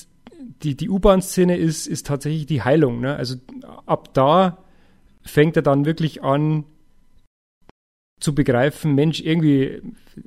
die, 0.62 0.76
die 0.76 0.90
U-Bahn-Szene 0.90 1.56
ist, 1.56 1.86
ist 1.86 2.06
tatsächlich 2.06 2.44
die 2.44 2.60
Heilung, 2.60 3.00
ne? 3.00 3.16
Also 3.16 3.36
ab 3.86 4.12
da 4.12 4.58
fängt 5.22 5.56
er 5.56 5.62
dann 5.62 5.86
wirklich 5.86 6.22
an, 6.22 6.64
zu 8.20 8.34
begreifen, 8.34 8.94
Mensch, 8.94 9.22
irgendwie, 9.22 9.80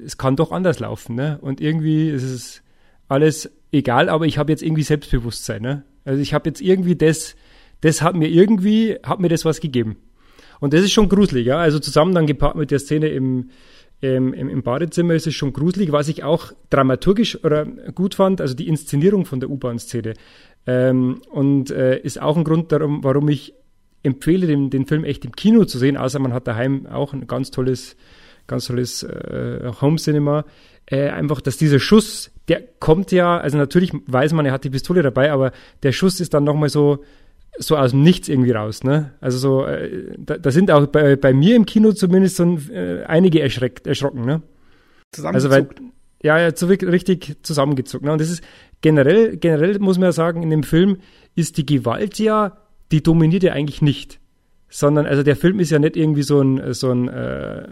es 0.04 0.17
kann 0.17 0.36
doch 0.36 0.52
anders 0.52 0.80
laufen, 0.80 1.13
ne? 1.13 1.38
Und 1.39 1.62
irgendwie 1.62 2.10
ist 2.10 2.24
es 2.24 2.63
alles 3.10 3.52
egal, 3.71 4.10
aber 4.10 4.25
ich 4.25 4.38
habe 4.38 4.51
jetzt 4.51 4.63
irgendwie 4.63 4.84
Selbstbewusstsein, 4.84 5.62
ne? 5.62 5.84
Also 6.03 6.21
ich 6.21 6.34
habe 6.34 6.49
jetzt 6.49 6.62
irgendwie 6.62 6.95
das, 6.95 7.36
das 7.81 8.01
hat 8.01 8.15
mir 8.15 8.27
irgendwie, 8.27 8.97
hat 9.03 9.19
mir 9.19 9.29
das 9.29 9.45
was 9.45 9.60
gegeben. 9.60 9.97
Und 10.60 10.73
das 10.73 10.81
ist 10.81 10.91
schon 10.91 11.10
gruselig, 11.10 11.45
ja. 11.45 11.57
Also 11.57 11.79
zusammen 11.79 12.13
dann 12.13 12.27
gepaart 12.27 12.55
mit 12.55 12.71
der 12.71 12.79
Szene 12.79 13.10
im, 13.10 13.49
im, 14.01 14.34
im 14.34 14.63
Badezimmer 14.63 15.13
ist 15.13 15.27
es 15.27 15.36
schon 15.36 15.53
gruselig, 15.53 15.91
was 15.91 16.07
ich 16.07 16.23
auch 16.23 16.51
dramaturgisch 16.69 17.43
oder 17.43 17.65
gut 17.65 18.15
fand, 18.15 18.41
also 18.41 18.55
die 18.55 18.67
Inszenierung 18.67 19.25
von 19.25 19.39
der 19.39 19.49
U-Bahn-Szene. 19.49 20.13
Ähm, 20.65 21.21
und 21.29 21.71
äh, 21.71 21.99
ist 21.99 22.21
auch 22.21 22.38
ein 22.38 22.43
Grund 22.43 22.71
darum, 22.71 23.03
warum 23.03 23.29
ich 23.29 23.53
empfehle, 24.03 24.47
den, 24.47 24.69
den 24.69 24.86
Film 24.86 25.03
echt 25.03 25.25
im 25.25 25.36
Kino 25.36 25.65
zu 25.65 25.77
sehen, 25.77 25.97
außer 25.97 26.19
man 26.19 26.34
hat 26.34 26.47
daheim 26.47 26.88
auch 26.88 27.13
ein 27.13 27.27
ganz 27.27 27.51
tolles, 27.51 27.95
ganz 28.52 28.66
tolles 28.66 29.04
äh, 29.04 29.72
Home 29.82 29.98
Cinema. 29.98 30.46
Äh, 30.86 31.10
einfach, 31.10 31.42
dass 31.42 31.58
dieser 31.58 31.80
Schuss, 31.80 32.32
der 32.48 32.62
kommt 32.80 33.12
ja, 33.12 33.38
also 33.38 33.58
natürlich 33.58 33.92
weiß 34.06 34.34
man, 34.34 34.46
er 34.46 34.52
hat 34.52 34.64
die 34.64 34.70
Pistole 34.70 35.02
dabei, 35.02 35.32
aber 35.32 35.52
der 35.84 35.92
Schuss 35.92 36.20
ist 36.20 36.34
dann 36.34 36.44
nochmal 36.44 36.70
so, 36.70 37.04
so 37.58 37.78
aus 37.78 37.92
dem 37.92 38.04
Nichts 38.04 38.30
irgendwie 38.30 38.52
raus, 38.52 38.84
ne? 38.84 39.14
Also 39.20 39.38
so, 39.38 39.66
äh, 39.66 40.16
da, 40.18 40.38
da, 40.38 40.52
sind 40.52 40.70
auch 40.72 40.88
bei, 40.88 41.16
bei 41.16 41.34
mir 41.34 41.56
im 41.56 41.66
Kino 41.66 41.92
zumindest 41.92 42.38
so 42.38 42.58
äh, 42.72 43.04
einige 43.04 43.42
erschreckt, 43.42 43.88
erschrocken, 43.88 44.26
ne? 44.26 44.42
Zusammengezuckt. 45.12 45.54
Also 45.54 45.70
weil, 45.70 45.92
ja, 46.24 46.40
ja, 46.40 46.56
so 46.56 46.68
richtig 46.68 47.38
zusammengezuckt. 47.42 48.06
Ne? 48.06 48.12
Und 48.12 48.22
das 48.22 48.30
ist 48.30 48.44
generell, 48.82 49.38
generell 49.38 49.80
muss 49.80 49.98
man 49.98 50.06
ja 50.06 50.12
sagen, 50.12 50.44
in 50.44 50.52
dem 50.52 50.64
Film 50.64 50.98
ist 51.36 51.58
die 51.58 51.66
Gewalt 51.66 52.20
ja 52.20 52.58
die 52.92 53.02
dominiert 53.02 53.44
ja 53.44 53.54
eigentlich 53.54 53.82
nicht. 53.82 54.20
Sondern, 54.73 55.05
also 55.05 55.21
der 55.21 55.36
Film 55.36 55.60
ist 55.60 55.69
ja 55.69 55.79
nicht 55.79 55.97
irgendwie 55.97 56.23
so 56.23 56.41
ein, 56.41 56.73
so 56.73 56.91
ein, 56.91 57.10
äh, 57.10 57.67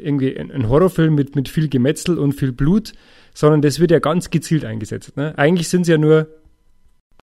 irgendwie 0.00 0.38
ein 0.38 0.68
Horrorfilm 0.68 1.14
mit, 1.14 1.34
mit 1.34 1.48
viel 1.48 1.68
Gemetzel 1.68 2.18
und 2.18 2.34
viel 2.34 2.52
Blut, 2.52 2.92
sondern 3.32 3.62
das 3.62 3.80
wird 3.80 3.90
ja 3.90 4.00
ganz 4.00 4.28
gezielt 4.28 4.66
eingesetzt. 4.66 5.16
Ne? 5.16 5.36
Eigentlich 5.38 5.68
sind 5.68 5.82
es 5.82 5.88
ja 5.88 5.96
nur, 5.96 6.28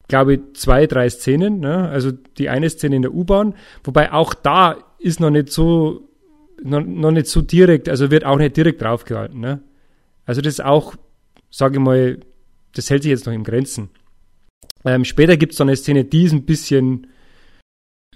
glaube 0.07 0.35
ich, 0.35 0.39
zwei, 0.53 0.85
drei 0.85 1.09
Szenen. 1.09 1.59
Ne? 1.59 1.89
Also 1.89 2.11
die 2.11 2.49
eine 2.49 2.69
Szene 2.69 2.97
in 2.97 3.01
der 3.01 3.13
U-Bahn, 3.13 3.55
wobei 3.83 4.13
auch 4.13 4.35
da 4.35 4.77
ist 4.99 5.19
noch 5.19 5.31
nicht 5.31 5.51
so, 5.51 6.07
noch, 6.63 6.85
noch 6.85 7.11
nicht 7.11 7.27
so 7.27 7.41
direkt, 7.41 7.89
also 7.89 8.11
wird 8.11 8.25
auch 8.25 8.37
nicht 8.37 8.55
direkt 8.55 8.81
draufgehalten. 8.81 9.39
Ne? 9.39 9.61
Also 10.25 10.41
das 10.41 10.53
ist 10.53 10.63
auch, 10.63 10.95
sage 11.49 11.77
ich 11.77 11.83
mal, 11.83 12.19
das 12.75 12.91
hält 12.91 13.01
sich 13.01 13.09
jetzt 13.09 13.25
noch 13.25 13.33
in 13.33 13.43
Grenzen. 13.43 13.89
Ähm, 14.85 15.03
später 15.03 15.35
gibt 15.35 15.53
es 15.53 15.57
dann 15.57 15.67
eine 15.67 15.75
Szene, 15.75 16.05
die 16.05 16.25
ist 16.25 16.31
ein 16.31 16.45
bisschen, 16.45 17.07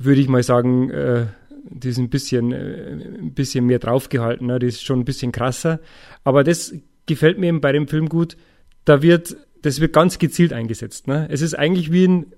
würde 0.03 0.21
ich 0.21 0.27
mal 0.27 0.43
sagen, 0.43 0.89
äh, 0.89 1.25
die 1.69 1.89
ist 1.89 1.97
ein 1.97 2.09
bisschen, 2.09 2.51
äh, 2.51 3.19
ein 3.19 3.33
bisschen 3.33 3.65
mehr 3.65 3.79
draufgehalten, 3.79 4.47
ne? 4.47 4.59
die 4.59 4.67
ist 4.67 4.83
schon 4.83 4.99
ein 4.99 5.05
bisschen 5.05 5.31
krasser. 5.31 5.79
Aber 6.23 6.43
das 6.43 6.73
gefällt 7.05 7.39
mir 7.39 7.47
eben 7.47 7.61
bei 7.61 7.71
dem 7.71 7.87
Film 7.87 8.09
gut. 8.09 8.37
Da 8.85 9.01
wird, 9.01 9.35
das 9.61 9.79
wird 9.79 9.93
ganz 9.93 10.19
gezielt 10.19 10.53
eingesetzt. 10.53 11.07
Ne? 11.07 11.27
Es 11.29 11.41
ist 11.41 11.53
eigentlich 11.53 11.91
wie 11.91 12.07
ein, 12.07 12.33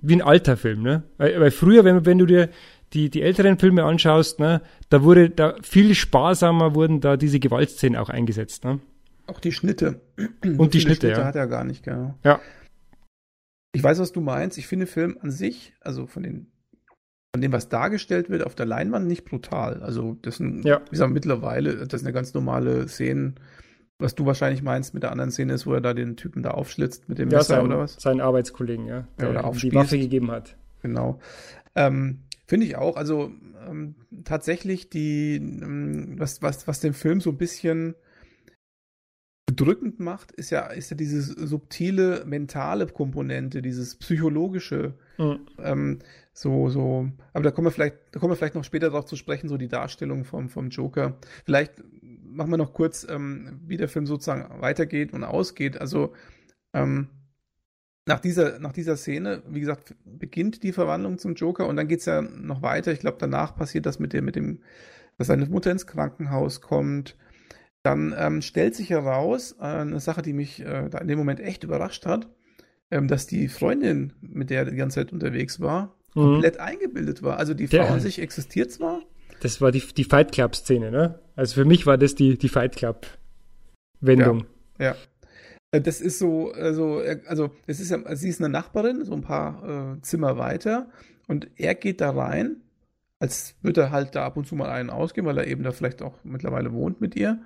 wie 0.00 0.14
ein 0.14 0.22
alter 0.22 0.56
Film. 0.56 0.82
Ne? 0.82 1.04
Weil, 1.16 1.40
weil 1.40 1.50
früher, 1.50 1.84
wenn, 1.84 2.04
wenn 2.06 2.18
du 2.18 2.26
dir 2.26 2.50
die, 2.92 3.10
die 3.10 3.22
älteren 3.22 3.58
Filme 3.58 3.84
anschaust, 3.84 4.38
ne, 4.38 4.62
da 4.88 5.02
wurde 5.02 5.30
da 5.30 5.56
viel 5.62 5.94
sparsamer 5.94 6.74
wurden 6.74 7.00
da 7.00 7.16
diese 7.16 7.40
Gewaltszenen 7.40 7.98
auch 7.98 8.08
eingesetzt. 8.08 8.64
Ne? 8.64 8.80
Auch 9.26 9.40
die 9.40 9.52
Schnitte. 9.52 10.00
Und 10.16 10.74
die 10.74 10.80
Schnitte, 10.80 11.08
Schnitte, 11.08 11.08
ja. 11.08 11.24
hat 11.24 11.34
er 11.34 11.48
gar 11.48 11.64
nicht, 11.64 11.82
genau. 11.82 12.14
Ja. 12.22 12.40
Ich 13.72 13.82
weiß, 13.82 13.98
was 13.98 14.12
du 14.12 14.20
meinst. 14.20 14.58
Ich 14.58 14.68
finde 14.68 14.86
Film 14.86 15.18
an 15.20 15.32
sich, 15.32 15.72
also 15.80 16.06
von 16.06 16.22
den 16.22 16.46
von 17.34 17.40
dem, 17.40 17.50
was 17.50 17.68
dargestellt 17.68 18.30
wird 18.30 18.46
auf 18.46 18.54
der 18.54 18.64
Leinwand, 18.64 19.08
nicht 19.08 19.24
brutal. 19.24 19.82
Also 19.82 20.16
das 20.22 20.36
sind, 20.36 20.64
ja. 20.64 20.80
wie 20.84 20.90
gesagt, 20.90 21.12
mittlerweile, 21.12 21.74
das 21.74 22.00
ist 22.00 22.06
eine 22.06 22.12
ganz 22.12 22.32
normale 22.32 22.86
Szene, 22.86 23.34
was 23.98 24.14
du 24.14 24.24
wahrscheinlich 24.24 24.62
meinst 24.62 24.94
mit 24.94 25.02
der 25.02 25.10
anderen 25.10 25.32
Szene 25.32 25.54
ist, 25.54 25.66
wo 25.66 25.74
er 25.74 25.80
da 25.80 25.94
den 25.94 26.16
Typen 26.16 26.44
da 26.44 26.52
aufschlitzt 26.52 27.08
mit 27.08 27.18
dem 27.18 27.30
ja, 27.30 27.38
Messer 27.38 27.56
sein, 27.56 27.66
oder 27.66 27.78
was? 27.80 27.96
Seinen 28.00 28.20
Arbeitskollegen, 28.20 28.86
ja. 28.86 29.08
Der 29.18 29.32
ja, 29.32 29.44
oder 29.44 29.58
die 29.58 29.74
Waffe 29.74 29.98
gegeben 29.98 30.30
hat. 30.30 30.56
Genau. 30.80 31.18
Ähm, 31.74 32.20
Finde 32.46 32.66
ich 32.66 32.76
auch. 32.76 32.96
Also 32.96 33.32
ähm, 33.68 33.96
tatsächlich 34.22 34.88
die, 34.88 35.34
ähm, 35.34 36.14
was, 36.16 36.40
was, 36.40 36.68
was 36.68 36.78
den 36.78 36.92
Film 36.92 37.20
so 37.20 37.30
ein 37.30 37.36
bisschen 37.36 37.96
bedrückend 39.46 40.00
macht, 40.00 40.32
ist 40.32 40.50
ja, 40.50 40.66
ist 40.68 40.90
ja 40.90 40.96
diese 40.96 41.20
subtile 41.20 42.24
mentale 42.24 42.86
Komponente, 42.86 43.62
dieses 43.62 43.96
psychologische, 43.96 44.94
mhm. 45.18 45.40
ähm, 45.58 45.98
so, 46.32 46.68
so, 46.68 47.10
aber 47.32 47.44
da 47.44 47.50
kommen 47.50 47.66
wir 47.66 47.70
vielleicht, 47.70 47.96
da 48.12 48.20
kommen 48.20 48.32
wir 48.32 48.36
vielleicht 48.36 48.54
noch 48.54 48.64
später 48.64 48.86
darauf 48.90 49.04
zu 49.04 49.16
sprechen, 49.16 49.48
so 49.48 49.56
die 49.56 49.68
Darstellung 49.68 50.24
vom, 50.24 50.48
vom 50.48 50.70
Joker. 50.70 51.18
Vielleicht 51.44 51.82
machen 52.02 52.50
wir 52.50 52.56
noch 52.56 52.72
kurz, 52.72 53.06
ähm, 53.08 53.60
wie 53.66 53.76
der 53.76 53.88
Film 53.88 54.06
sozusagen 54.06 54.60
weitergeht 54.60 55.12
und 55.12 55.24
ausgeht. 55.24 55.80
Also, 55.80 56.14
ähm, 56.72 57.08
nach 58.06 58.20
dieser, 58.20 58.58
nach 58.58 58.72
dieser 58.72 58.96
Szene, 58.96 59.42
wie 59.48 59.60
gesagt, 59.60 59.94
beginnt 60.04 60.62
die 60.62 60.72
Verwandlung 60.72 61.18
zum 61.18 61.34
Joker 61.34 61.66
und 61.66 61.76
dann 61.76 61.88
geht 61.88 62.00
es 62.00 62.06
ja 62.06 62.20
noch 62.20 62.60
weiter. 62.60 62.92
Ich 62.92 63.00
glaube, 63.00 63.16
danach 63.18 63.56
passiert 63.56 63.86
das 63.86 63.98
mit 63.98 64.12
dem, 64.12 64.24
mit 64.24 64.36
dem, 64.36 64.60
dass 65.16 65.28
seine 65.28 65.46
Mutter 65.46 65.70
ins 65.70 65.86
Krankenhaus 65.86 66.60
kommt. 66.60 67.16
Dann 67.84 68.14
ähm, 68.16 68.40
stellt 68.40 68.74
sich 68.74 68.90
heraus, 68.90 69.56
äh, 69.60 69.64
eine 69.64 70.00
Sache, 70.00 70.22
die 70.22 70.32
mich 70.32 70.60
äh, 70.60 70.88
da 70.88 70.98
in 70.98 71.06
dem 71.06 71.18
Moment 71.18 71.38
echt 71.38 71.64
überrascht 71.64 72.06
hat, 72.06 72.28
ähm, 72.90 73.08
dass 73.08 73.26
die 73.26 73.48
Freundin, 73.48 74.14
mit 74.22 74.50
der 74.50 74.60
er 74.60 74.70
die 74.70 74.76
ganze 74.76 75.00
Zeit 75.00 75.12
unterwegs 75.12 75.60
war, 75.60 75.94
mhm. 76.14 76.22
komplett 76.22 76.58
eingebildet 76.58 77.22
war. 77.22 77.36
Also 77.36 77.52
die 77.52 77.68
Frau 77.68 77.84
an 77.84 78.00
sich 78.00 78.20
existiert 78.20 78.72
zwar. 78.72 79.02
Das 79.40 79.60
war 79.60 79.70
die, 79.70 79.80
die 79.80 80.04
Fight 80.04 80.32
Club-Szene, 80.32 80.90
ne? 80.90 81.18
Also 81.36 81.54
für 81.56 81.66
mich 81.66 81.84
war 81.84 81.98
das 81.98 82.14
die, 82.14 82.38
die 82.38 82.48
Fight 82.48 82.74
Club-Wendung. 82.74 84.46
Ja, 84.78 84.84
ja. 84.86 84.96
Äh, 85.72 85.80
das 85.82 86.00
ist 86.00 86.18
so, 86.18 86.52
also, 86.52 87.02
also, 87.26 87.50
das 87.66 87.80
ist 87.80 87.90
ja, 87.90 88.16
sie 88.16 88.30
ist 88.30 88.40
eine 88.40 88.48
Nachbarin, 88.48 89.04
so 89.04 89.12
ein 89.12 89.20
paar 89.20 89.96
äh, 89.96 90.00
Zimmer 90.00 90.38
weiter, 90.38 90.88
und 91.26 91.48
er 91.56 91.74
geht 91.74 92.00
da 92.00 92.10
rein, 92.10 92.62
als 93.18 93.56
würde 93.62 93.82
er 93.82 93.90
halt 93.90 94.14
da 94.14 94.24
ab 94.24 94.36
und 94.36 94.46
zu 94.46 94.54
mal 94.54 94.70
einen 94.70 94.90
ausgehen, 94.90 95.26
weil 95.26 95.38
er 95.38 95.46
eben 95.46 95.62
da 95.62 95.72
vielleicht 95.72 96.02
auch 96.02 96.18
mittlerweile 96.24 96.72
wohnt 96.72 97.00
mit 97.00 97.16
ihr. 97.16 97.40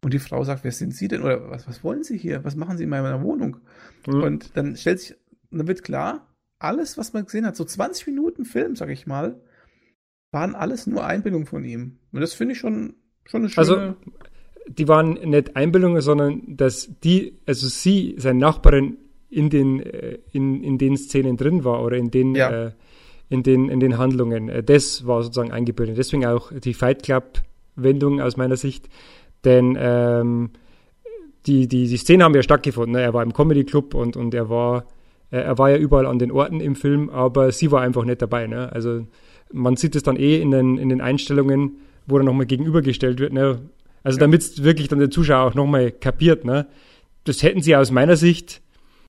Und 0.00 0.14
die 0.14 0.18
Frau 0.18 0.44
sagt, 0.44 0.64
wer 0.64 0.72
sind 0.72 0.94
Sie 0.94 1.08
denn? 1.08 1.22
Oder 1.22 1.50
was, 1.50 1.66
was 1.66 1.82
wollen 1.82 2.04
Sie 2.04 2.16
hier? 2.16 2.44
Was 2.44 2.56
machen 2.56 2.76
Sie 2.76 2.84
in 2.84 2.90
meiner 2.90 3.22
Wohnung? 3.22 3.58
Mhm. 4.06 4.22
Und 4.22 4.56
dann 4.56 4.76
stellt 4.76 5.00
sich, 5.00 5.16
dann 5.50 5.66
wird 5.66 5.82
klar, 5.82 6.34
alles, 6.58 6.98
was 6.98 7.12
man 7.12 7.24
gesehen 7.24 7.46
hat, 7.46 7.56
so 7.56 7.64
20 7.64 8.06
Minuten 8.06 8.44
Film, 8.44 8.76
sag 8.76 8.90
ich 8.90 9.06
mal, 9.06 9.40
waren 10.30 10.54
alles 10.54 10.86
nur 10.86 11.04
Einbildung 11.04 11.46
von 11.46 11.64
ihm. 11.64 11.98
Und 12.12 12.20
das 12.20 12.34
finde 12.34 12.52
ich 12.52 12.58
schon, 12.58 12.94
schon 13.24 13.42
eine 13.42 13.52
also, 13.56 13.74
schöne. 13.74 13.86
Also, 13.88 14.18
die 14.68 14.86
waren 14.86 15.14
nicht 15.14 15.56
Einbildungen, 15.56 16.02
sondern 16.02 16.56
dass 16.56 16.90
die, 17.02 17.40
also 17.46 17.68
sie, 17.68 18.16
seine 18.18 18.38
Nachbarin, 18.38 18.98
in 19.30 19.50
den, 19.50 19.80
äh, 19.80 20.18
in, 20.32 20.62
in 20.62 20.78
den 20.78 20.96
Szenen 20.96 21.36
drin 21.36 21.64
war 21.64 21.82
oder 21.82 21.96
in 21.96 22.10
den, 22.10 22.34
ja. 22.34 22.66
äh, 22.66 22.72
in 23.28 23.42
den, 23.42 23.68
in 23.68 23.80
den 23.80 23.98
Handlungen. 23.98 24.48
Äh, 24.48 24.62
das 24.62 25.06
war 25.06 25.22
sozusagen 25.22 25.52
eingebildet. 25.52 25.98
Deswegen 25.98 26.24
auch 26.26 26.52
die 26.52 26.74
Fight 26.74 27.02
Club-Wendung 27.02 28.20
aus 28.20 28.36
meiner 28.36 28.56
Sicht. 28.56 28.88
Denn 29.44 29.76
ähm, 29.78 30.50
die, 31.46 31.68
die, 31.68 31.88
die 31.88 31.96
Szenen 31.96 32.22
haben 32.22 32.34
ja 32.34 32.42
stattgefunden. 32.42 32.92
Ne? 32.92 33.02
Er 33.02 33.14
war 33.14 33.22
im 33.22 33.32
Comedy 33.32 33.64
Club 33.64 33.94
und, 33.94 34.16
und 34.16 34.34
er 34.34 34.48
war 34.48 34.84
äh, 35.30 35.38
er 35.38 35.58
war 35.58 35.70
ja 35.70 35.76
überall 35.76 36.06
an 36.06 36.18
den 36.18 36.30
Orten 36.30 36.60
im 36.60 36.74
Film, 36.74 37.10
aber 37.10 37.52
sie 37.52 37.70
war 37.70 37.82
einfach 37.82 38.04
nicht 38.04 38.22
dabei. 38.22 38.46
Ne? 38.46 38.72
Also 38.72 39.06
man 39.52 39.76
sieht 39.76 39.96
es 39.96 40.02
dann 40.02 40.16
eh 40.16 40.40
in 40.40 40.50
den, 40.50 40.78
in 40.78 40.88
den 40.88 41.00
Einstellungen, 41.00 41.78
wo 42.06 42.18
er 42.18 42.24
nochmal 42.24 42.46
gegenübergestellt 42.46 43.18
wird. 43.20 43.32
Ne? 43.32 43.60
Also 44.02 44.18
ja. 44.18 44.20
damit 44.20 44.42
es 44.42 44.62
wirklich 44.62 44.88
dann 44.88 44.98
der 44.98 45.10
Zuschauer 45.10 45.50
auch 45.50 45.54
nochmal 45.54 45.90
kapiert. 45.90 46.44
Ne? 46.44 46.66
Das 47.24 47.42
hätten 47.42 47.62
sie 47.62 47.76
aus 47.76 47.90
meiner 47.90 48.16
Sicht 48.16 48.62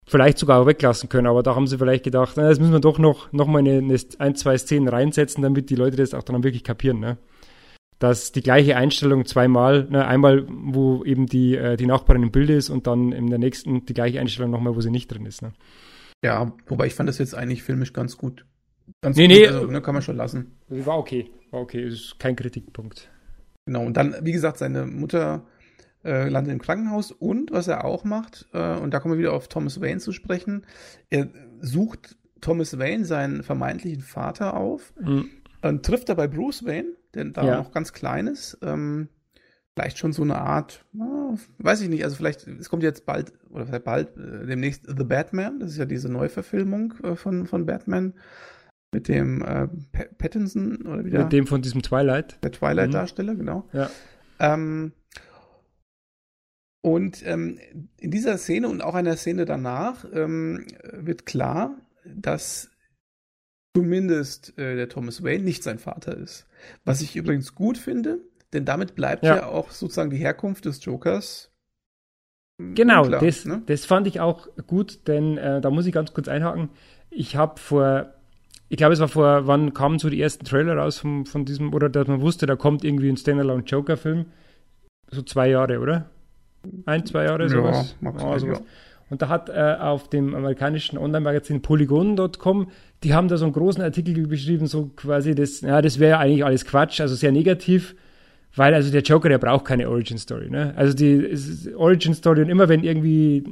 vielleicht 0.06 0.38
sogar 0.38 0.60
auch 0.60 0.66
weglassen 0.66 1.08
können, 1.08 1.26
aber 1.26 1.42
da 1.42 1.54
haben 1.56 1.66
sie 1.66 1.78
vielleicht 1.78 2.04
gedacht, 2.04 2.34
na, 2.37 2.46
das 2.46 2.60
müssen 2.60 2.74
wir 2.74 2.80
doch 2.80 2.98
noch, 2.98 3.32
noch 3.32 3.46
mal 3.46 3.60
eine, 3.60 3.78
eine, 3.78 3.98
ein, 4.18 4.34
zwei 4.34 4.58
Szenen 4.58 4.87
reinsetzen, 4.87 5.42
damit 5.42 5.70
die 5.70 5.76
Leute 5.76 5.96
das 5.96 6.12
auch 6.12 6.22
dann 6.22 6.44
wirklich 6.44 6.62
kapieren. 6.62 7.00
Ne? 7.00 7.16
Dass 7.98 8.33
die 8.33 8.42
gleiche 8.42 8.76
Einstellung 8.76 9.24
zweimal, 9.24 9.87
ne, 9.88 10.07
einmal, 10.07 10.46
wo 10.48 11.04
eben 11.04 11.26
die, 11.26 11.57
äh, 11.57 11.76
die 11.76 11.87
Nachbarin 11.87 12.24
im 12.24 12.33
Bild 12.33 12.50
ist 12.50 12.68
und 12.68 12.87
dann 12.87 13.12
in 13.12 13.28
der 13.28 13.38
nächsten 13.38 13.87
die 13.87 13.94
gleiche 13.94 14.20
Einstellung 14.20 14.50
nochmal, 14.50 14.74
wo 14.74 14.80
sie 14.80 14.90
nicht 14.90 15.09
drin 15.09 15.26
ist. 15.26 15.42
Ne? 15.42 15.52
Ja, 16.24 16.52
wobei 16.66 16.87
ich 16.87 16.94
fand 16.94 17.09
das 17.09 17.18
jetzt 17.18 17.35
eigentlich 17.35 17.62
filmisch 17.62 17.92
ganz 17.92 18.16
gut. 18.16 18.44
Ganz 19.00 19.16
nee, 19.16 19.28
gut, 19.28 19.37
nee. 19.37 19.46
Also, 19.46 19.66
ne, 19.66 19.80
kann 19.80 19.94
man 19.94 20.02
schon 20.02 20.16
lassen. 20.16 20.59
War 20.68 20.98
okay, 20.98 21.30
war 21.50 21.61
okay, 21.61 21.87
ist 21.87 22.18
kein 22.18 22.37
Kritikpunkt. 22.37 23.11
Genau, 23.66 23.85
und 23.85 23.96
dann, 23.96 24.16
wie 24.22 24.33
gesagt, 24.33 24.59
seine 24.59 24.87
Mutter 24.87 25.46
äh, 26.04 26.28
landet 26.28 26.52
im 26.52 26.61
Krankenhaus 26.61 27.12
und 27.12 27.50
was 27.50 27.68
er 27.68 27.85
auch 27.85 28.04
macht, 28.04 28.46
äh, 28.52 28.76
und 28.76 28.92
da 28.92 29.00
kommen 29.00 29.14
wir 29.14 29.18
wieder 29.18 29.33
auf 29.33 29.48
Thomas 29.48 29.80
Wayne 29.80 30.00
zu 30.00 30.12
sprechen, 30.12 30.66
er 31.11 31.28
sucht 31.61 32.16
Thomas 32.40 32.78
Wayne, 32.78 33.07
seinen 33.07 33.42
vermeintlichen 33.42 34.02
Vater, 34.02 34.54
auf 34.54 34.92
mhm. 35.00 35.30
und 35.62 35.85
trifft 35.85 36.11
dabei 36.11 36.28
Bruce 36.28 36.64
Wayne, 36.66 36.88
der 37.14 37.24
da 37.27 37.44
ja. 37.44 37.57
noch 37.57 37.72
ganz 37.72 37.92
klein 37.92 38.27
ist. 38.27 38.59
Ähm, 38.62 39.09
vielleicht 39.74 39.98
schon 39.98 40.12
so 40.12 40.22
eine 40.22 40.37
Art, 40.37 40.85
oh, 40.98 41.37
weiß 41.59 41.81
ich 41.81 41.88
nicht, 41.88 42.05
also 42.05 42.16
vielleicht, 42.16 42.46
es 42.46 42.68
kommt 42.68 42.83
jetzt 42.83 43.07
bald, 43.07 43.33
oder 43.50 43.66
vielleicht 43.66 43.85
bald, 43.85 44.16
äh, 44.16 44.46
demnächst 44.46 44.87
The 44.87 45.05
Batman, 45.05 45.59
das 45.59 45.72
ist 45.72 45.79
ja 45.79 45.85
diese 45.85 46.09
Neuverfilmung 46.09 46.94
äh, 47.03 47.16
von, 47.16 47.46
von 47.46 47.66
Batman 47.66 48.14
mit 48.92 49.09
dem 49.09 49.42
äh, 49.42 49.66
Pattinson 50.18 50.87
oder 50.87 51.05
wieder. 51.05 51.24
Mit 51.24 51.33
dem 51.33 51.46
von 51.48 51.61
diesem 51.61 51.83
Twilight. 51.83 52.38
Der 52.44 52.53
Twilight-Darsteller, 52.53 53.35
mhm. 53.35 53.38
genau. 53.38 53.68
Ja. 53.72 53.90
Ähm, 54.38 54.92
und 56.85 57.27
ähm, 57.27 57.59
in 57.98 58.11
dieser 58.11 58.38
Szene 58.38 58.68
und 58.68 58.83
auch 58.83 58.94
einer 58.94 59.16
Szene 59.16 59.46
danach 59.46 60.05
ähm, 60.12 60.66
wird 60.92 61.27
klar, 61.27 61.77
dass 62.05 62.70
zumindest 63.74 64.57
äh, 64.59 64.77
der 64.77 64.88
Thomas 64.88 65.24
Wayne 65.24 65.44
nicht 65.44 65.62
sein 65.62 65.79
Vater 65.79 66.16
ist. 66.16 66.46
Was 66.85 67.00
ich 67.00 67.16
übrigens 67.16 67.55
gut 67.55 67.79
finde, 67.79 68.18
denn 68.53 68.64
damit 68.64 68.94
bleibt 68.94 69.24
ja, 69.24 69.37
ja 69.37 69.46
auch 69.46 69.70
sozusagen 69.70 70.11
die 70.11 70.16
Herkunft 70.16 70.64
des 70.64 70.85
Jokers. 70.85 71.50
Genau, 72.59 73.03
unklar, 73.03 73.20
das, 73.20 73.44
ne? 73.44 73.62
das 73.66 73.85
fand 73.85 74.07
ich 74.07 74.20
auch 74.20 74.46
gut, 74.66 75.09
denn 75.09 75.38
äh, 75.38 75.61
da 75.61 75.70
muss 75.70 75.87
ich 75.87 75.92
ganz 75.92 76.12
kurz 76.12 76.29
einhaken. 76.29 76.70
Ich 77.11 77.35
habe 77.35 77.59
vor, 77.59 78.14
ich 78.68 78.77
glaube, 78.77 78.94
es 78.94 79.00
war 79.00 79.09
vor, 79.09 79.46
wann 79.48 79.74
kamen 79.74 79.98
so 79.98 80.09
die 80.09 80.20
ersten 80.20 80.44
Trailer 80.44 80.77
raus 80.77 80.98
von, 80.98 81.27
von 81.27 81.44
diesem, 81.44 81.74
oder 81.74 81.88
dass 81.88 82.07
man 82.07 82.20
wusste, 82.20 82.46
da 82.46 82.55
kommt 82.55 82.85
irgendwie 82.85 83.09
ein 83.09 83.16
Standalone 83.16 83.64
Joker-Film. 83.64 84.27
So 85.11 85.22
zwei 85.22 85.48
Jahre, 85.48 85.81
oder? 85.81 86.11
Ein, 86.87 87.05
zwei 87.07 87.24
Jahre, 87.24 87.48
sowas. 87.48 87.96
Ja, 88.00 88.11
oh, 88.11 88.38
sowas. 88.38 88.59
Ja. 88.61 88.64
Und 89.11 89.22
da 89.22 89.29
hat 89.29 89.48
äh, 89.48 89.77
auf 89.79 90.09
dem 90.09 90.35
amerikanischen 90.35 90.96
Online-Magazin 90.96 91.61
Polygon.com, 91.61 92.70
die 93.04 93.14
haben 93.14 93.28
da 93.28 93.36
so 93.36 93.44
einen 93.44 93.54
großen 93.54 93.82
Artikel 93.82 94.26
beschrieben, 94.26 94.66
so 94.66 94.90
quasi 94.96 95.34
das, 95.34 95.60
ja, 95.60 95.80
das 95.82 95.98
wäre 95.98 96.12
ja 96.12 96.18
eigentlich 96.18 96.44
alles 96.44 96.64
Quatsch, 96.64 97.00
also 97.00 97.14
sehr 97.14 97.32
negativ 97.32 97.94
weil 98.56 98.74
also 98.74 98.90
der 98.90 99.02
Joker, 99.02 99.28
der 99.28 99.38
braucht 99.38 99.64
keine 99.64 99.88
Origin 99.88 100.18
Story. 100.18 100.48
Ne? 100.48 100.72
Also 100.76 100.94
die 100.94 101.74
Origin 101.76 102.14
Story 102.14 102.42
und 102.42 102.48
immer 102.48 102.68
wenn 102.68 102.84
irgendwie 102.84 103.44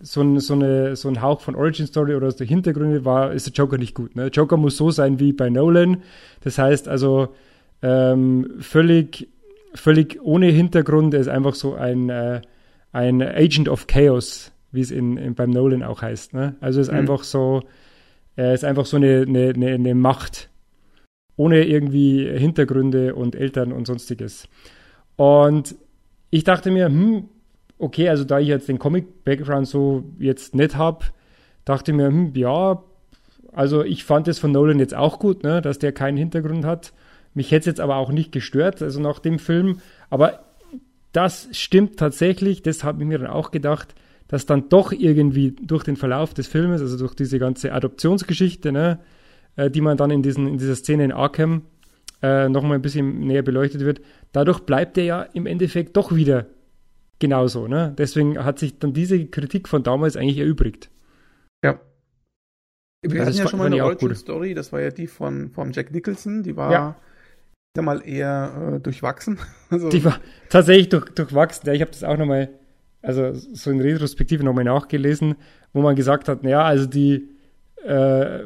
so 0.00 0.22
ein, 0.22 0.40
so, 0.40 0.54
eine, 0.54 0.96
so 0.96 1.08
ein 1.08 1.22
Hauch 1.22 1.40
von 1.40 1.54
Origin 1.54 1.86
Story 1.86 2.14
oder 2.14 2.26
aus 2.26 2.36
der 2.36 2.46
Hintergründe 2.46 3.04
war, 3.04 3.32
ist 3.32 3.46
der 3.46 3.52
Joker 3.52 3.78
nicht 3.78 3.94
gut. 3.94 4.16
Ne? 4.16 4.26
Joker 4.28 4.56
muss 4.56 4.76
so 4.76 4.90
sein 4.90 5.20
wie 5.20 5.32
bei 5.32 5.50
Nolan. 5.50 6.02
Das 6.42 6.58
heißt 6.58 6.88
also 6.88 7.28
ähm, 7.82 8.54
völlig, 8.58 9.28
völlig 9.74 10.18
ohne 10.22 10.46
Hintergrund. 10.46 11.14
Er 11.14 11.20
ist 11.20 11.28
einfach 11.28 11.54
so 11.54 11.74
ein, 11.74 12.08
äh, 12.08 12.40
ein 12.90 13.22
Agent 13.22 13.68
of 13.68 13.86
Chaos, 13.86 14.50
wie 14.72 14.80
es 14.80 14.90
in, 14.90 15.16
in, 15.16 15.34
beim 15.34 15.50
Nolan 15.50 15.84
auch 15.84 16.02
heißt. 16.02 16.34
Ne? 16.34 16.56
Also 16.60 16.80
ist 16.80 16.90
mhm. 16.90 16.98
einfach 16.98 17.22
so, 17.22 17.62
er 18.36 18.54
ist 18.54 18.64
einfach 18.64 18.86
so 18.86 18.96
eine, 18.96 19.24
eine, 19.26 19.66
eine 19.66 19.94
Macht 19.94 20.48
ohne 21.36 21.64
irgendwie 21.64 22.28
Hintergründe 22.28 23.14
und 23.14 23.34
Eltern 23.34 23.72
und 23.72 23.86
sonstiges. 23.86 24.48
Und 25.16 25.74
ich 26.30 26.44
dachte 26.44 26.70
mir, 26.70 26.86
hm, 26.86 27.28
okay, 27.78 28.08
also 28.08 28.24
da 28.24 28.38
ich 28.38 28.48
jetzt 28.48 28.68
den 28.68 28.78
Comic-Background 28.78 29.66
so 29.66 30.04
jetzt 30.18 30.54
nicht 30.54 30.76
habe, 30.76 31.06
dachte 31.64 31.92
mir, 31.92 32.06
hm, 32.06 32.32
ja, 32.34 32.82
also 33.52 33.82
ich 33.82 34.04
fand 34.04 34.28
es 34.28 34.38
von 34.38 34.52
Nolan 34.52 34.78
jetzt 34.78 34.94
auch 34.94 35.18
gut, 35.18 35.42
ne, 35.42 35.60
dass 35.60 35.78
der 35.78 35.92
keinen 35.92 36.16
Hintergrund 36.16 36.64
hat. 36.64 36.92
Mich 37.34 37.50
hätte 37.50 37.60
es 37.60 37.66
jetzt 37.66 37.80
aber 37.80 37.96
auch 37.96 38.10
nicht 38.10 38.32
gestört, 38.32 38.82
also 38.82 39.00
nach 39.00 39.18
dem 39.18 39.38
Film. 39.38 39.80
Aber 40.10 40.40
das 41.12 41.48
stimmt 41.52 41.98
tatsächlich, 41.98 42.62
das 42.62 42.84
habe 42.84 43.02
ich 43.02 43.08
mir 43.08 43.18
dann 43.18 43.30
auch 43.30 43.50
gedacht, 43.50 43.94
dass 44.32 44.46
dann 44.46 44.70
doch 44.70 44.92
irgendwie 44.92 45.50
durch 45.52 45.84
den 45.84 45.96
Verlauf 45.96 46.32
des 46.32 46.46
Filmes, 46.46 46.80
also 46.80 46.96
durch 46.96 47.14
diese 47.14 47.38
ganze 47.38 47.72
Adoptionsgeschichte, 47.74 48.72
ne, 48.72 48.98
äh, 49.56 49.70
die 49.70 49.82
man 49.82 49.98
dann 49.98 50.10
in, 50.10 50.22
diesen, 50.22 50.46
in 50.48 50.56
dieser 50.56 50.74
Szene 50.74 51.04
in 51.04 51.12
Arkham 51.12 51.66
äh, 52.22 52.48
nochmal 52.48 52.78
ein 52.78 52.82
bisschen 52.82 53.20
näher 53.26 53.42
beleuchtet 53.42 53.82
wird, 53.82 54.00
dadurch 54.32 54.60
bleibt 54.60 54.96
er 54.96 55.04
ja 55.04 55.22
im 55.34 55.44
Endeffekt 55.44 55.96
doch 55.98 56.14
wieder 56.14 56.46
genauso. 57.18 57.68
Ne? 57.68 57.94
Deswegen 57.98 58.42
hat 58.42 58.58
sich 58.58 58.78
dann 58.78 58.94
diese 58.94 59.26
Kritik 59.26 59.68
von 59.68 59.82
damals 59.82 60.16
eigentlich 60.16 60.38
erübrigt. 60.38 60.88
Ja, 61.62 61.78
Wir 63.04 63.10
Also 63.10 63.18
hatten 63.20 63.26
das 63.26 63.38
ja 63.38 63.48
schon 63.48 63.58
mal 63.58 63.66
eine 63.66 63.76
ich 63.76 63.82
auch 63.82 63.86
Origin 63.88 64.08
gut. 64.08 64.16
Story, 64.16 64.54
das 64.54 64.72
war 64.72 64.80
ja 64.80 64.90
die 64.90 65.06
von 65.08 65.50
vom 65.50 65.72
Jack 65.72 65.92
Nicholson, 65.92 66.42
die 66.42 66.56
war 66.56 66.72
Ja. 66.72 66.96
ja 67.76 67.82
mal 67.82 68.00
eher 68.06 68.76
äh, 68.76 68.80
durchwachsen. 68.80 69.38
Also, 69.68 69.88
Die 69.90 70.02
war 70.04 70.20
tatsächlich 70.48 70.88
durch, 70.88 71.10
durchwachsen. 71.10 71.66
Ja, 71.66 71.74
ich 71.74 71.80
habe 71.82 71.90
das 71.90 72.02
auch 72.04 72.16
nochmal, 72.16 72.48
also 73.02 73.32
so 73.34 73.70
in 73.70 73.80
Retrospektive 73.80 74.44
nochmal 74.44 74.64
nachgelesen, 74.64 75.34
wo 75.72 75.82
man 75.82 75.96
gesagt 75.96 76.28
hat, 76.28 76.42
naja, 76.42 76.62
also 76.62 76.86
die, 76.86 77.28
äh, 77.84 78.40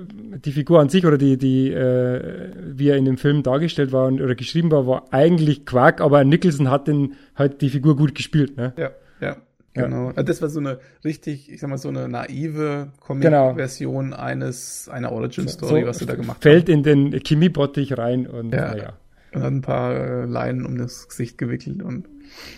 die 0.44 0.52
Figur 0.52 0.80
an 0.80 0.88
sich 0.88 1.04
oder 1.04 1.18
die, 1.18 1.36
die, 1.36 1.70
äh, 1.70 2.50
wie 2.64 2.88
er 2.88 2.96
in 2.96 3.04
dem 3.04 3.18
Film 3.18 3.42
dargestellt 3.42 3.92
war 3.92 4.06
und, 4.06 4.20
oder 4.20 4.34
geschrieben 4.34 4.70
war, 4.70 4.86
war 4.86 5.04
eigentlich 5.12 5.66
Quark, 5.66 6.00
aber 6.00 6.24
Nicholson 6.24 6.70
hat 6.70 6.88
den 6.88 7.14
halt 7.34 7.60
die 7.60 7.68
Figur 7.68 7.96
gut 7.96 8.14
gespielt, 8.14 8.56
ne? 8.56 8.72
ja, 8.78 8.90
ja, 9.20 9.36
genau. 9.74 10.08
Also 10.08 10.22
das 10.22 10.40
war 10.40 10.48
so 10.48 10.60
eine 10.60 10.78
richtig, 11.04 11.52
ich 11.52 11.60
sag 11.60 11.68
mal, 11.68 11.76
so 11.76 11.88
eine 11.88 12.08
naive 12.08 12.88
Genau. 13.20 13.48
Comic-Version 13.48 14.14
eines 14.14 14.88
einer 14.88 15.12
Origin-Story, 15.12 15.86
was 15.86 15.98
sie 15.98 16.06
da 16.06 16.14
gemacht 16.14 16.42
Fällt 16.42 16.70
in 16.70 16.82
den 16.82 17.12
Chemiebottich 17.22 17.98
rein 17.98 18.26
und 18.26 18.54
Ja. 18.54 18.70
naja, 18.70 18.84
haben. 18.86 18.96
Und 19.34 19.42
hat 19.42 19.52
ein 19.52 19.60
paar 19.60 19.94
äh, 19.94 20.24
Leinen 20.24 20.64
um 20.64 20.78
das 20.78 21.08
Gesicht 21.08 21.36
gewickelt 21.36 21.82
und 21.82 22.08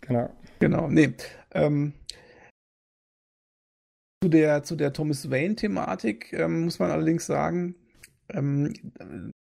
genau. 0.06 0.30
Genau, 0.61 0.88
nee. 0.88 1.12
Ähm, 1.52 1.94
zu 4.22 4.28
der, 4.28 4.62
zu 4.64 4.76
der 4.76 4.92
Thomas 4.92 5.30
Wayne-Thematik 5.30 6.32
ähm, 6.32 6.64
muss 6.64 6.78
man 6.78 6.90
allerdings 6.90 7.26
sagen, 7.26 7.76
ähm, 8.30 8.74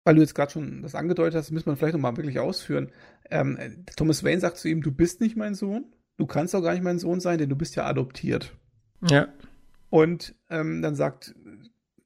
weil 0.05 0.15
du 0.15 0.21
jetzt 0.21 0.33
gerade 0.33 0.51
schon 0.51 0.81
das 0.81 0.95
angedeutet 0.95 1.35
hast, 1.35 1.51
müssen 1.51 1.67
wir 1.67 1.75
vielleicht 1.75 1.93
nochmal 1.93 2.17
wirklich 2.17 2.39
ausführen. 2.39 2.91
Ähm, 3.29 3.57
äh, 3.57 3.71
Thomas 3.95 4.23
Wayne 4.23 4.39
sagt 4.39 4.57
zu 4.57 4.69
ihm, 4.69 4.81
du 4.81 4.91
bist 4.91 5.21
nicht 5.21 5.35
mein 5.35 5.55
Sohn, 5.55 5.85
du 6.17 6.25
kannst 6.25 6.55
auch 6.55 6.61
gar 6.61 6.73
nicht 6.73 6.83
mein 6.83 6.99
Sohn 6.99 7.19
sein, 7.19 7.37
denn 7.37 7.49
du 7.49 7.55
bist 7.55 7.75
ja 7.75 7.85
adoptiert. 7.85 8.55
Ja, 9.07 9.27
Und 9.89 10.35
ähm, 10.49 10.81
dann 10.81 10.95
sagt 10.95 11.35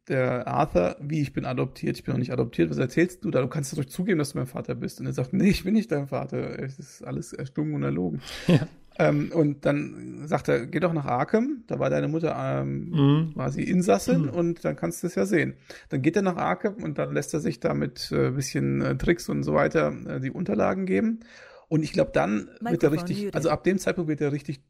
der 0.08 0.47
Arthur, 0.47 0.97
wie 1.01 1.21
ich 1.21 1.34
bin 1.34 1.45
adoptiert, 1.45 1.97
ich 1.97 2.03
bin 2.03 2.13
noch 2.13 2.19
nicht 2.19 2.31
adoptiert, 2.34 2.69
was 2.69 2.77
erzählst 2.77 3.23
du 3.23 3.31
da? 3.31 3.41
Du 3.41 3.47
kannst 3.47 3.75
doch 3.77 3.86
zugeben, 3.86 4.19
dass 4.19 4.34
du 4.34 4.38
mein 4.38 4.47
Vater 4.47 4.75
bist. 4.75 4.99
Und 4.99 5.05
er 5.05 5.13
sagt, 5.13 5.34
nee, 5.34 5.49
ich 5.49 5.63
bin 5.63 5.73
nicht 5.73 5.91
dein 5.91 6.08
Vater, 6.08 6.60
es 6.60 6.79
ist 6.79 7.03
alles 7.03 7.34
erstunken 7.34 7.75
und 7.75 7.84
erlogen. 7.84 8.21
Ja. 8.47 8.67
Ähm, 8.97 9.31
und 9.34 9.65
dann 9.65 10.27
sagt 10.27 10.47
er, 10.47 10.65
geh 10.67 10.79
doch 10.79 10.93
nach 10.93 11.05
Arkham, 11.05 11.63
da 11.67 11.79
war 11.79 11.89
deine 11.89 12.08
Mutter 12.08 12.34
ähm, 12.38 12.89
Mhm. 12.89 13.34
quasi 13.34 13.62
Insassin 13.63 14.23
Mhm. 14.23 14.29
und 14.29 14.65
dann 14.65 14.75
kannst 14.77 15.03
du 15.03 15.08
es 15.08 15.15
ja 15.15 15.25
sehen. 15.25 15.55
Dann 15.89 16.01
geht 16.01 16.15
er 16.15 16.21
nach 16.21 16.38
Arkham 16.38 16.75
und 16.81 16.97
dann 16.97 17.13
lässt 17.13 17.34
er 17.34 17.41
sich 17.41 17.60
da 17.60 17.73
mit 17.73 18.12
äh, 18.12 18.31
bisschen 18.31 18.81
äh, 18.81 18.97
Tricks 18.97 19.27
und 19.27 19.43
so 19.43 19.53
weiter 19.53 19.93
äh, 20.08 20.19
die 20.21 20.31
Unterlagen 20.31 20.86
geben. 20.86 21.19
Und 21.67 21.84
ich 21.84 21.91
glaube, 21.93 22.12
dann 22.13 22.49
wird 22.62 22.84
er 22.84 22.91
richtig, 22.91 23.17
muted. 23.17 23.36
also 23.36 23.49
ab 23.49 23.63
dem 23.63 23.79
Zeitpunkt 23.79 24.08
wird 24.08 24.21
er 24.21 24.31
richtig 24.31 24.62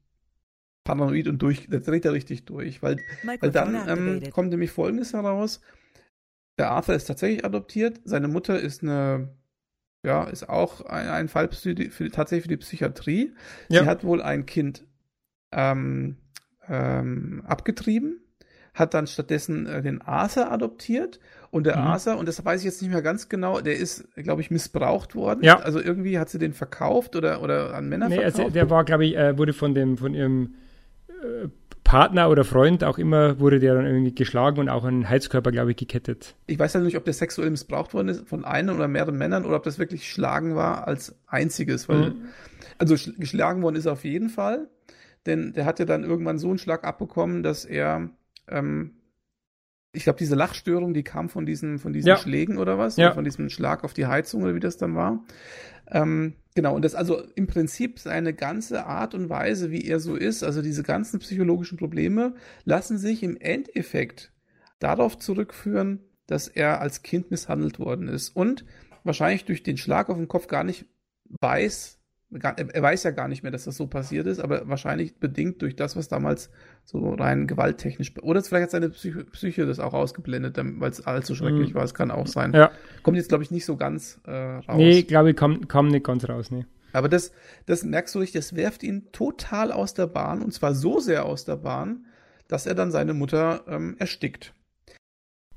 paranoid 0.83 1.27
und 1.27 1.41
durch, 1.41 1.67
da 1.69 1.79
dreht 1.79 2.05
er 2.05 2.13
richtig 2.13 2.45
durch, 2.45 2.81
weil 2.81 2.97
weil 3.41 3.51
dann 3.51 3.75
ähm, 3.87 4.21
kommt 4.31 4.49
nämlich 4.49 4.71
Folgendes 4.71 5.13
heraus. 5.13 5.61
Der 6.57 6.71
Arthur 6.71 6.95
ist 6.95 7.05
tatsächlich 7.05 7.43
adoptiert. 7.43 7.99
Seine 8.05 8.27
Mutter 8.27 8.59
ist 8.59 8.81
eine, 8.81 9.35
ja, 10.05 10.23
ist 10.25 10.47
auch 10.47 10.81
ein, 10.85 11.07
ein 11.09 11.27
Fall 11.27 11.49
für 11.51 11.75
die, 11.75 11.89
für, 11.89 12.09
tatsächlich 12.09 12.43
für 12.43 12.49
die 12.49 12.57
Psychiatrie. 12.57 13.33
Ja. 13.69 13.81
Sie 13.83 13.87
hat 13.89 14.03
wohl 14.03 14.21
ein 14.21 14.45
Kind 14.45 14.83
ähm, 15.51 16.17
ähm, 16.67 17.43
abgetrieben, 17.45 18.19
hat 18.73 18.93
dann 18.93 19.07
stattdessen 19.07 19.65
äh, 19.67 19.81
den 19.81 20.01
Arthur 20.01 20.51
adoptiert. 20.51 21.19
Und 21.51 21.65
der 21.65 21.77
Mhm. 21.77 21.83
Arthur, 21.83 22.17
und 22.17 22.27
das 22.27 22.43
weiß 22.43 22.59
ich 22.61 22.65
jetzt 22.65 22.81
nicht 22.81 22.91
mehr 22.91 23.01
ganz 23.01 23.29
genau, 23.29 23.61
der 23.61 23.77
ist, 23.77 24.07
glaube 24.15 24.41
ich, 24.41 24.51
missbraucht 24.51 25.15
worden. 25.15 25.41
Ja. 25.43 25.59
Also 25.59 25.79
irgendwie 25.79 26.19
hat 26.19 26.29
sie 26.29 26.37
den 26.39 26.51
verkauft 26.53 27.15
oder, 27.15 27.41
oder 27.41 27.73
an 27.73 27.87
Männer 27.87 28.09
Nee, 28.09 28.15
verkauft. 28.15 28.39
also 28.39 28.49
der 28.51 28.69
war, 28.69 28.83
glaube 28.83 29.05
ich, 29.05 29.15
äh, 29.15 29.37
wurde 29.37 29.53
von 29.53 29.73
dem, 29.73 29.97
von 29.97 30.13
ihrem 30.13 30.55
äh, 31.07 31.47
Partner 31.95 32.29
oder 32.29 32.43
Freund 32.43 32.83
auch 32.83 32.97
immer, 32.97 33.39
wurde 33.39 33.59
der 33.59 33.73
dann 33.75 33.85
irgendwie 33.85 34.13
geschlagen 34.13 34.59
und 34.59 34.67
auch 34.69 34.83
an 34.83 35.01
den 35.01 35.09
Heizkörper, 35.09 35.51
glaube 35.51 35.71
ich, 35.71 35.77
gekettet. 35.77 36.35
ich 36.45 36.59
weiß 36.59 36.73
ja 36.73 36.81
nicht, 36.81 36.97
ob 36.97 37.05
der 37.05 37.13
sexuell 37.13 37.49
missbraucht 37.49 37.93
worden 37.93 38.09
ist 38.09 38.27
von 38.27 38.43
einem 38.43 38.75
oder 38.75 38.87
mehreren 38.87 39.17
Männern 39.17 39.45
oder 39.45 39.55
ob 39.55 39.63
das 39.63 39.79
wirklich 39.79 40.11
Schlagen 40.11 40.55
war 40.55 40.87
als 40.87 41.15
einziges. 41.27 41.87
Weil, 41.87 42.09
Mhm. 42.11 42.25
Also 42.77 42.95
sch- 42.95 43.17
geschlagen 43.17 43.61
worden 43.61 43.75
ist 43.77 43.85
er 43.85 43.93
auf 43.93 44.03
jeden 44.03 44.27
Fall, 44.29 44.67
denn 45.25 45.53
der 45.53 45.63
hat 45.65 45.79
ja 45.79 45.85
dann 45.85 46.03
irgendwann 46.03 46.37
so 46.37 46.49
einen 46.49 46.57
Schlag 46.57 46.83
abbekommen, 46.83 47.41
dass 47.43 47.63
er, 47.63 48.09
ähm, 48.49 48.91
ich 49.93 50.03
glaube, 50.03 50.19
diese 50.19 50.35
Lachstörung, 50.35 50.93
die 50.93 51.03
kam 51.03 51.29
von 51.29 51.45
diesen, 51.45 51.79
von 51.79 51.93
diesen 51.93 52.09
Ja. 52.09 52.17
Schlägen 52.17 52.57
oder 52.57 52.77
was, 52.77 52.97
Ja. 52.97 53.05
oder 53.07 53.15
von 53.15 53.23
diesem 53.23 53.49
Schlag 53.49 53.85
auf 53.85 53.93
die 53.93 54.07
Heizung 54.07 54.43
oder 54.43 54.53
wie 54.53 54.59
das 54.59 54.75
dann 54.75 54.95
war. 54.95 55.23
Ähm, 55.89 56.33
genau, 56.55 56.75
und 56.75 56.83
das 56.83 56.95
also 56.95 57.21
im 57.35 57.47
Prinzip 57.47 57.99
seine 57.99 58.33
ganze 58.33 58.85
Art 58.85 59.13
und 59.13 59.29
Weise, 59.29 59.69
wie 59.69 59.85
er 59.85 59.99
so 59.99 60.15
ist, 60.15 60.43
also 60.43 60.61
diese 60.61 60.83
ganzen 60.83 61.19
psychologischen 61.19 61.77
Probleme, 61.77 62.35
lassen 62.63 62.97
sich 62.97 63.21
im 63.21 63.37
Endeffekt 63.37 64.31
darauf 64.79 65.17
zurückführen, 65.19 65.99
dass 66.27 66.47
er 66.47 66.81
als 66.81 67.03
Kind 67.03 67.29
misshandelt 67.29 67.79
worden 67.79 68.07
ist 68.07 68.29
und 68.35 68.65
wahrscheinlich 69.03 69.45
durch 69.45 69.61
den 69.61 69.77
Schlag 69.77 70.09
auf 70.09 70.17
den 70.17 70.27
Kopf 70.27 70.47
gar 70.47 70.63
nicht 70.63 70.85
weiß, 71.39 71.94
er 72.31 72.81
weiß 72.81 73.03
ja 73.03 73.11
gar 73.11 73.27
nicht 73.27 73.43
mehr, 73.43 73.51
dass 73.51 73.65
das 73.65 73.77
so 73.77 73.87
passiert 73.87 74.27
ist, 74.27 74.39
aber 74.39 74.67
wahrscheinlich 74.67 75.15
bedingt 75.19 75.61
durch 75.61 75.75
das, 75.75 75.95
was 75.95 76.07
damals 76.07 76.49
so 76.83 77.13
rein 77.13 77.47
gewalttechnisch, 77.47 78.13
oder 78.21 78.43
vielleicht 78.43 78.63
hat 78.63 78.71
seine 78.71 78.89
Psyche, 78.89 79.25
Psyche 79.25 79.65
das 79.65 79.79
auch 79.79 79.93
ausgeblendet, 79.93 80.57
weil 80.57 80.91
es 80.91 81.05
allzu 81.05 81.35
schrecklich 81.35 81.69
Mhm. 81.69 81.75
war, 81.75 81.83
es 81.83 81.93
kann 81.93 82.11
auch 82.11 82.27
sein. 82.27 82.53
Ja. 82.53 82.71
Kommt 83.03 83.17
jetzt, 83.17 83.29
glaube 83.29 83.43
ich, 83.43 83.51
nicht 83.51 83.65
so 83.65 83.77
ganz 83.77 84.19
äh, 84.25 84.31
raus. 84.31 84.77
Nee, 84.77 85.03
glaube 85.03 85.31
ich, 85.31 85.35
kam, 85.35 85.67
kam 85.67 85.87
nicht 85.87 86.05
ganz 86.05 86.27
raus, 86.27 86.51
nee. 86.51 86.65
Aber 86.93 87.09
das, 87.09 87.31
das 87.65 87.83
merkst 87.83 88.15
du 88.15 88.19
richtig, 88.19 88.39
das 88.39 88.55
werft 88.55 88.81
ihn 88.83 89.11
total 89.11 89.71
aus 89.71 89.93
der 89.93 90.07
Bahn 90.07 90.41
und 90.41 90.51
zwar 90.53 90.73
so 90.73 90.99
sehr 90.99 91.25
aus 91.25 91.45
der 91.45 91.57
Bahn, 91.57 92.05
dass 92.47 92.65
er 92.65 92.75
dann 92.75 92.91
seine 92.91 93.13
Mutter 93.13 93.63
ähm, 93.67 93.95
erstickt. 93.99 94.53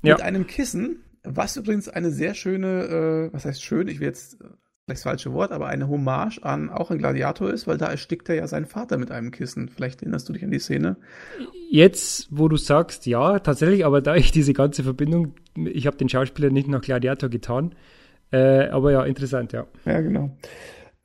Ja. 0.01 0.15
Mit 0.15 0.21
einem 0.21 0.47
Kissen, 0.47 1.03
was 1.23 1.57
übrigens 1.57 1.89
eine 1.89 2.11
sehr 2.11 2.33
schöne, 2.33 3.29
äh, 3.29 3.33
was 3.33 3.45
heißt 3.45 3.63
schön, 3.63 3.87
ich 3.87 3.99
will 3.99 4.07
jetzt 4.07 4.39
äh, 4.41 4.45
vielleicht 4.89 4.99
das 4.99 5.03
falsche 5.03 5.33
Wort, 5.33 5.51
aber 5.51 5.67
eine 5.67 5.87
Hommage 5.87 6.39
an 6.43 6.69
auch 6.69 6.91
ein 6.91 6.97
Gladiator 6.97 7.51
ist, 7.51 7.67
weil 7.67 7.77
da 7.77 7.87
erstickt 7.87 8.29
er 8.29 8.35
ja 8.35 8.47
seinen 8.47 8.65
Vater 8.65 8.97
mit 8.97 9.11
einem 9.11 9.31
Kissen. 9.31 9.69
Vielleicht 9.69 10.01
erinnerst 10.01 10.27
du 10.29 10.33
dich 10.33 10.43
an 10.43 10.51
die 10.51 10.59
Szene. 10.59 10.97
Jetzt, 11.69 12.27
wo 12.31 12.47
du 12.47 12.57
sagst, 12.57 13.05
ja, 13.05 13.39
tatsächlich, 13.39 13.85
aber 13.85 14.01
da 14.01 14.15
ich 14.15 14.31
diese 14.31 14.53
ganze 14.53 14.83
Verbindung, 14.83 15.35
ich 15.55 15.87
habe 15.87 15.97
den 15.97 16.09
Schauspieler 16.09 16.49
nicht 16.49 16.67
nach 16.67 16.81
Gladiator 16.81 17.29
getan, 17.29 17.75
äh, 18.31 18.67
aber 18.69 18.91
ja, 18.91 19.03
interessant, 19.05 19.53
ja. 19.53 19.67
Ja, 19.85 20.01
genau. 20.01 20.37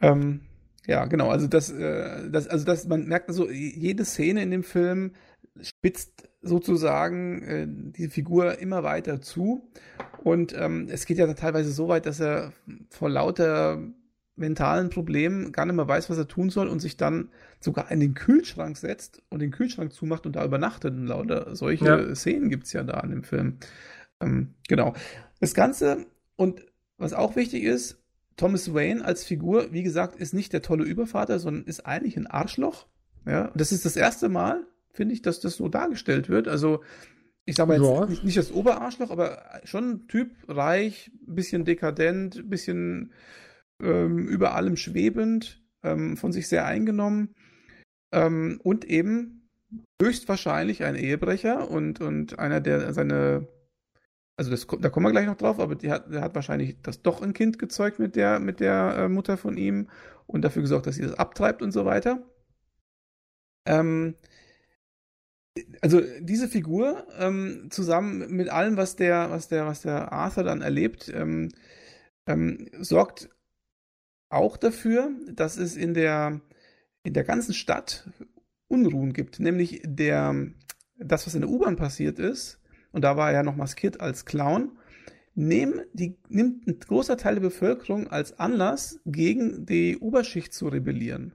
Ähm, 0.00 0.40
ja, 0.86 1.06
genau. 1.06 1.28
Also 1.28 1.46
das, 1.46 1.70
äh, 1.70 2.30
das, 2.30 2.46
also 2.48 2.64
das, 2.64 2.86
man 2.86 3.06
merkt 3.06 3.28
also, 3.28 3.50
jede 3.50 4.04
Szene 4.04 4.42
in 4.42 4.50
dem 4.50 4.62
Film 4.62 5.12
spitzt 5.60 6.28
sozusagen 6.44 7.42
äh, 7.42 7.66
die 7.68 8.08
Figur 8.08 8.58
immer 8.58 8.82
weiter 8.82 9.20
zu. 9.20 9.68
Und 10.22 10.54
ähm, 10.56 10.88
es 10.90 11.06
geht 11.06 11.18
ja 11.18 11.32
teilweise 11.34 11.72
so 11.72 11.88
weit, 11.88 12.06
dass 12.06 12.20
er 12.20 12.52
vor 12.90 13.10
lauter 13.10 13.78
mentalen 14.36 14.90
Problemen 14.90 15.52
gar 15.52 15.64
nicht 15.64 15.76
mehr 15.76 15.86
weiß, 15.86 16.10
was 16.10 16.18
er 16.18 16.26
tun 16.26 16.50
soll 16.50 16.68
und 16.68 16.80
sich 16.80 16.96
dann 16.96 17.28
sogar 17.60 17.90
in 17.90 18.00
den 18.00 18.14
Kühlschrank 18.14 18.76
setzt 18.76 19.22
und 19.28 19.40
den 19.40 19.52
Kühlschrank 19.52 19.92
zumacht 19.92 20.26
und 20.26 20.36
da 20.36 20.44
übernachtet. 20.44 20.92
Und 20.94 21.06
lauter 21.06 21.54
solche 21.54 21.84
Ja. 21.84 22.14
Szenen 22.14 22.48
gibt's 22.50 22.72
ja 22.72 22.82
da 22.82 23.00
in 23.00 23.10
dem 23.10 23.22
Film. 23.22 23.58
Ähm, 24.20 24.54
genau. 24.68 24.94
Das 25.40 25.54
Ganze, 25.54 26.06
und 26.36 26.66
was 26.98 27.12
auch 27.12 27.36
wichtig 27.36 27.62
ist, 27.62 28.00
Thomas 28.36 28.74
Wayne 28.74 29.04
als 29.04 29.24
Figur, 29.24 29.72
wie 29.72 29.84
gesagt, 29.84 30.16
ist 30.16 30.34
nicht 30.34 30.52
der 30.52 30.62
tolle 30.62 30.84
Übervater, 30.84 31.38
sondern 31.38 31.64
ist 31.64 31.86
eigentlich 31.86 32.16
ein 32.16 32.26
Arschloch. 32.26 32.86
Ja, 33.26 33.52
das 33.54 33.72
ist 33.72 33.84
das 33.84 33.96
erste 33.96 34.28
Mal, 34.28 34.66
finde 34.94 35.14
ich, 35.14 35.22
dass 35.22 35.40
das 35.40 35.56
so 35.56 35.68
dargestellt 35.68 36.28
wird. 36.28 36.48
Also, 36.48 36.82
ich 37.44 37.56
sage 37.56 37.68
mal 37.68 37.80
jetzt 37.80 37.90
Ja. 37.90 38.06
nicht, 38.06 38.24
nicht 38.24 38.36
das 38.38 38.52
Oberarschloch, 38.52 39.10
aber 39.10 39.42
schon 39.64 39.90
ein 39.90 40.08
Typ, 40.08 40.30
reich, 40.48 41.10
bisschen 41.26 41.64
dekadent, 41.64 42.48
bisschen 42.48 43.12
ähm, 43.82 44.26
über 44.26 44.54
allem 44.54 44.76
schwebend, 44.76 45.62
ähm, 45.82 46.16
von 46.16 46.32
sich 46.32 46.48
sehr 46.48 46.64
eingenommen 46.64 47.34
ähm, 48.12 48.60
und 48.62 48.84
eben 48.86 49.50
höchstwahrscheinlich 50.00 50.84
ein 50.84 50.94
Ehebrecher 50.96 51.70
und, 51.70 52.00
und 52.00 52.38
einer, 52.38 52.60
der 52.60 52.94
seine 52.94 53.48
also 54.36 54.50
das, 54.50 54.66
da 54.66 54.90
kommen 54.90 55.06
wir 55.06 55.12
gleich 55.12 55.26
noch 55.26 55.36
drauf, 55.36 55.60
aber 55.60 55.76
die 55.76 55.90
hat, 55.90 56.12
der 56.12 56.20
hat 56.20 56.34
wahrscheinlich 56.34 56.80
das 56.82 57.02
doch 57.02 57.22
ein 57.22 57.34
Kind 57.34 57.58
gezeugt 57.58 57.98
mit 57.98 58.16
der, 58.16 58.40
mit 58.40 58.60
der 58.60 58.96
äh, 58.96 59.08
Mutter 59.08 59.36
von 59.36 59.56
ihm 59.56 59.88
und 60.26 60.42
dafür 60.42 60.62
gesorgt, 60.62 60.86
dass 60.86 60.96
sie 60.96 61.02
das 61.02 61.14
abtreibt 61.14 61.62
und 61.62 61.70
so 61.70 61.84
weiter. 61.84 62.18
Ähm, 63.66 64.16
also 65.80 66.00
diese 66.20 66.48
Figur 66.48 67.06
ähm, 67.18 67.68
zusammen 67.70 68.30
mit 68.30 68.48
allem, 68.48 68.76
was 68.76 68.96
der, 68.96 69.30
was 69.30 69.48
der, 69.48 69.66
was 69.66 69.82
der 69.82 70.12
Arthur 70.12 70.44
dann 70.44 70.62
erlebt, 70.62 71.12
ähm, 71.14 71.50
ähm, 72.26 72.68
sorgt 72.80 73.28
auch 74.30 74.56
dafür, 74.56 75.10
dass 75.30 75.56
es 75.56 75.76
in 75.76 75.94
der, 75.94 76.40
in 77.04 77.12
der 77.12 77.24
ganzen 77.24 77.54
Stadt 77.54 78.10
Unruhen 78.66 79.12
gibt, 79.12 79.38
nämlich 79.38 79.82
der, 79.84 80.34
das, 80.96 81.26
was 81.26 81.34
in 81.34 81.42
der 81.42 81.50
U-Bahn 81.50 81.76
passiert 81.76 82.18
ist, 82.18 82.60
und 82.90 83.02
da 83.02 83.16
war 83.16 83.28
er 83.28 83.34
ja 83.34 83.42
noch 83.42 83.56
maskiert 83.56 84.00
als 84.00 84.24
Clown, 84.24 84.76
nehmen 85.34 85.82
die, 85.92 86.16
nimmt 86.28 86.66
ein 86.66 86.78
großer 86.80 87.16
Teil 87.16 87.34
der 87.34 87.42
Bevölkerung 87.42 88.08
als 88.08 88.38
Anlass, 88.38 89.00
gegen 89.04 89.66
die 89.66 89.98
Oberschicht 89.98 90.52
zu 90.52 90.68
rebellieren. 90.68 91.34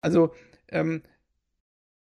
Also, 0.00 0.32
ähm, 0.68 1.02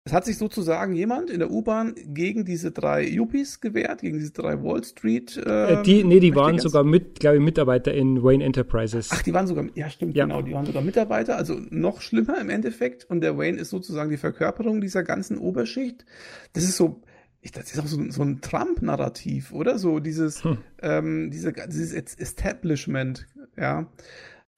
es 0.07 0.13
hat 0.13 0.27
sich 0.27 0.37
sozusagen 0.37 0.95
jemand 0.95 1.31
in 1.31 1.39
der 1.39 1.51
U-Bahn 1.51 1.95
gegen 1.97 2.45
diese 2.45 2.71
drei 2.71 3.09
Yuppies 3.09 3.61
gewehrt, 3.61 4.03
gegen 4.03 4.19
diese 4.19 4.33
drei 4.33 4.63
Wall 4.63 4.85
Street. 4.85 5.35
Äh, 5.39 5.83
die, 5.83 6.05
nee, 6.05 6.21
die 6.21 6.35
waren 6.35 6.59
sogar 6.59 6.85
mit, 6.85 7.21
glaube 7.21 7.39
ich, 7.39 7.43
Mitarbeiter 7.43 7.95
in 7.95 8.23
Wayne 8.23 8.45
Enterprises. 8.45 9.09
Ach, 9.11 9.23
die 9.23 9.33
waren 9.33 9.47
sogar, 9.47 9.65
ja, 9.75 9.89
stimmt, 9.89 10.15
ja. 10.15 10.25
genau, 10.27 10.43
die 10.43 10.53
waren 10.53 10.67
sogar 10.67 10.83
Mitarbeiter, 10.83 11.39
also 11.39 11.59
noch 11.71 12.03
schlimmer 12.03 12.39
im 12.39 12.51
Endeffekt. 12.51 13.07
Und 13.07 13.23
der 13.23 13.39
Wayne 13.39 13.59
ist 13.59 13.71
sozusagen 13.71 14.11
die 14.11 14.19
Verkörperung 14.19 14.83
dieser 14.83 15.05
ganzen 15.05 15.39
Oberschicht. 15.39 16.05
Das 16.53 16.65
ist 16.65 16.77
so, 16.77 17.01
ich, 17.41 17.53
das 17.53 17.73
ist 17.73 17.81
auch 17.81 17.87
so, 17.87 17.99
so 18.11 18.23
ein 18.23 18.43
Trump-Narrativ, 18.43 19.53
oder? 19.53 19.79
So 19.79 20.01
dieses, 20.01 20.45
hm. 20.45 20.59
ähm, 20.83 21.31
diese, 21.31 21.55
dieses 21.55 21.95
Establishment, 21.95 23.27
ja. 23.57 23.87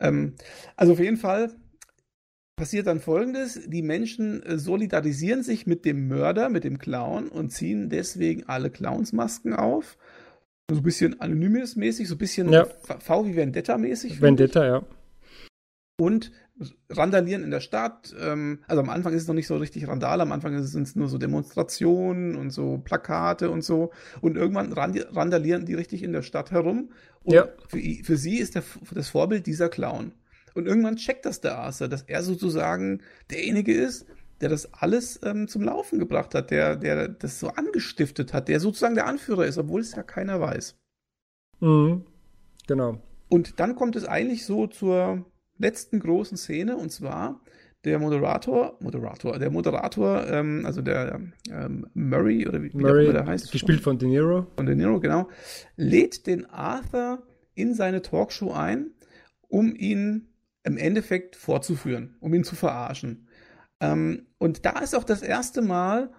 Ähm, 0.01 0.35
also 0.75 0.95
auf 0.95 0.99
jeden 0.99 1.19
Fall 1.19 1.53
passiert 2.57 2.87
dann 2.87 3.01
folgendes: 3.01 3.61
Die 3.67 3.83
Menschen 3.83 4.43
äh, 4.43 4.59
solidarisieren 4.59 5.43
sich 5.43 5.67
mit 5.67 5.85
dem 5.85 6.09
Mörder, 6.09 6.49
mit 6.49 6.65
dem 6.65 6.79
Clown 6.79 7.29
und 7.29 7.51
ziehen 7.51 7.89
deswegen 7.89 8.45
alle 8.49 8.71
Clownsmasken 8.71 9.55
auf. 9.55 9.97
So 10.69 10.79
ein 10.79 10.83
bisschen 10.83 11.21
Anonymous-mäßig, 11.21 12.09
so 12.09 12.17
ein 12.17 12.19
bisschen 12.19 12.51
ja. 12.51 12.67
V 12.99 13.27
wie 13.27 13.37
Vendetta-mäßig. 13.37 14.21
Vendetta, 14.21 14.67
ja. 14.67 14.83
Und 15.99 16.33
randalieren 16.91 17.45
in 17.45 17.51
der 17.51 17.61
Stadt. 17.61 18.15
Ähm, 18.19 18.61
also 18.67 18.83
am 18.83 18.89
Anfang 18.89 19.13
ist 19.13 19.23
es 19.23 19.29
noch 19.29 19.35
nicht 19.35 19.47
so 19.47 19.57
richtig 19.57 19.87
Randal, 19.89 20.21
am 20.21 20.33
Anfang 20.33 20.61
sind 20.63 20.83
es 20.83 20.97
nur 20.97 21.09
so 21.09 21.19
Demonstrationen 21.19 22.35
und 22.37 22.51
so 22.51 22.79
Plakate 22.79 23.51
und 23.51 23.63
so. 23.63 23.93
Und 24.21 24.37
irgendwann 24.37 24.73
randalieren 24.73 25.67
die 25.67 25.75
richtig 25.75 26.03
in 26.03 26.13
der 26.13 26.23
Stadt 26.23 26.51
herum. 26.51 26.91
Und 27.23 27.35
ja. 27.35 27.49
für, 27.69 27.79
für 27.79 28.17
sie 28.17 28.39
ist 28.39 28.55
der, 28.55 28.63
das 28.93 29.09
Vorbild 29.09 29.47
dieser 29.47 29.69
Clown. 29.69 30.13
Und 30.57 30.67
irgendwann 30.67 30.97
checkt 30.97 31.27
das 31.27 31.41
der 31.41 31.59
Arthur, 31.59 31.89
dass 31.89 32.03
er 32.03 32.23
sozusagen 32.23 33.03
derjenige 33.31 33.75
ist, 33.75 34.07
der 34.41 34.49
das 34.49 34.73
alles 34.73 35.21
ähm, 35.23 35.49
zum 35.49 35.63
Laufen 35.63 35.99
gebracht 35.99 36.35
hat, 36.35 36.51
der, 36.51 36.77
der 36.77 37.09
das 37.09 37.41
so 37.41 37.49
angestiftet 37.49 38.33
hat, 38.33 38.49
der 38.49 38.61
sozusagen 38.61 38.95
der 38.95 39.07
Anführer 39.07 39.47
ist, 39.47 39.59
obwohl 39.59 39.81
es 39.81 39.95
ja 39.95 40.03
keiner 40.03 40.41
weiß. 40.41 40.77
Mhm. 41.61 42.05
Genau. 42.67 43.01
Und 43.29 43.61
dann 43.61 43.77
kommt 43.77 43.97
es 43.97 44.05
eigentlich 44.05 44.45
so 44.45 44.67
zur 44.67 45.25
letzten 45.59 46.01
großen 46.01 46.37
Szene, 46.37 46.77
und 46.77 46.91
zwar 46.91 47.41
der 47.85 47.99
Moderator, 47.99 48.77
Moderator, 48.81 49.39
der 49.39 49.51
Moderator, 49.51 50.27
ähm, 50.27 50.65
also 50.67 50.83
der 50.83 51.21
ähm, 51.51 51.87
Murray 51.95 52.47
oder 52.47 52.63
wie, 52.63 52.71
Murray, 52.77 53.09
wie 53.09 53.13
der 53.13 53.27
heißt. 53.27 53.53
Gespielt 53.53 53.81
von 53.81 53.99
De 53.99 54.09
Niro. 54.09 54.47
Von 54.57 54.67
De 54.67 54.75
Niro, 54.75 55.01
genau. 55.01 55.29
Lädt 55.77 56.27
den 56.27 56.47
Arthur 56.47 57.23
in 57.55 57.75
seine 57.75 58.03
Talkshow 58.03 58.53
ein, 58.53 58.91
um 59.49 59.75
ihn 59.75 60.29
im 60.67 60.77
Endeffekt 60.77 61.37
vorzuführen, 61.37 62.17
um 62.21 62.35
ihn 62.35 62.45
zu 62.45 62.57
verarschen. 62.57 63.29
Ähm, 63.81 64.27
und 64.39 64.67
da 64.67 64.81
ist 64.81 64.95
auch 64.95 65.05
das 65.05 65.23
erste 65.23 65.63
Mal, 65.63 66.11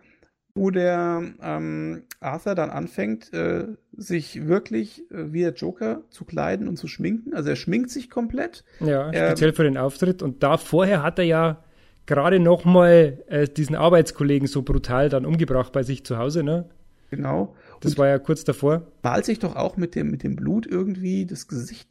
wo 0.55 0.71
der 0.71 1.21
ähm, 1.41 2.03
Arthur 2.19 2.55
dann 2.55 2.69
anfängt, 2.69 3.31
äh, 3.33 3.67
sich 3.95 4.47
wirklich 4.47 5.09
äh, 5.11 5.33
wie 5.33 5.41
der 5.41 5.53
Joker 5.53 6.01
zu 6.09 6.25
kleiden 6.25 6.67
und 6.67 6.77
zu 6.77 6.87
schminken. 6.87 7.33
Also 7.33 7.49
er 7.49 7.55
schminkt 7.55 7.91
sich 7.91 8.09
komplett. 8.09 8.63
Ja, 8.79 9.13
speziell 9.13 9.53
für 9.53 9.63
den 9.63 9.77
Auftritt. 9.77 10.23
Und 10.23 10.41
da 10.41 10.57
vorher 10.57 11.03
hat 11.03 11.19
er 11.19 11.25
ja 11.25 11.63
gerade 12.05 12.39
noch 12.39 12.65
mal 12.65 13.21
äh, 13.27 13.47
diesen 13.47 13.75
Arbeitskollegen 13.75 14.47
so 14.47 14.63
brutal 14.63 15.09
dann 15.09 15.25
umgebracht 15.25 15.73
bei 15.73 15.83
sich 15.83 16.05
zu 16.05 16.17
Hause, 16.17 16.41
ne? 16.41 16.69
Genau. 17.11 17.55
Das 17.81 17.93
und 17.93 17.99
war 17.99 18.07
ja 18.07 18.17
kurz 18.17 18.43
davor. 18.43 18.87
Malt 19.03 19.25
sich 19.25 19.39
doch 19.39 19.55
auch 19.55 19.77
mit 19.77 19.93
dem, 19.93 20.09
mit 20.09 20.23
dem 20.23 20.35
Blut 20.35 20.65
irgendwie 20.65 21.25
das 21.25 21.47
Gesicht 21.47 21.87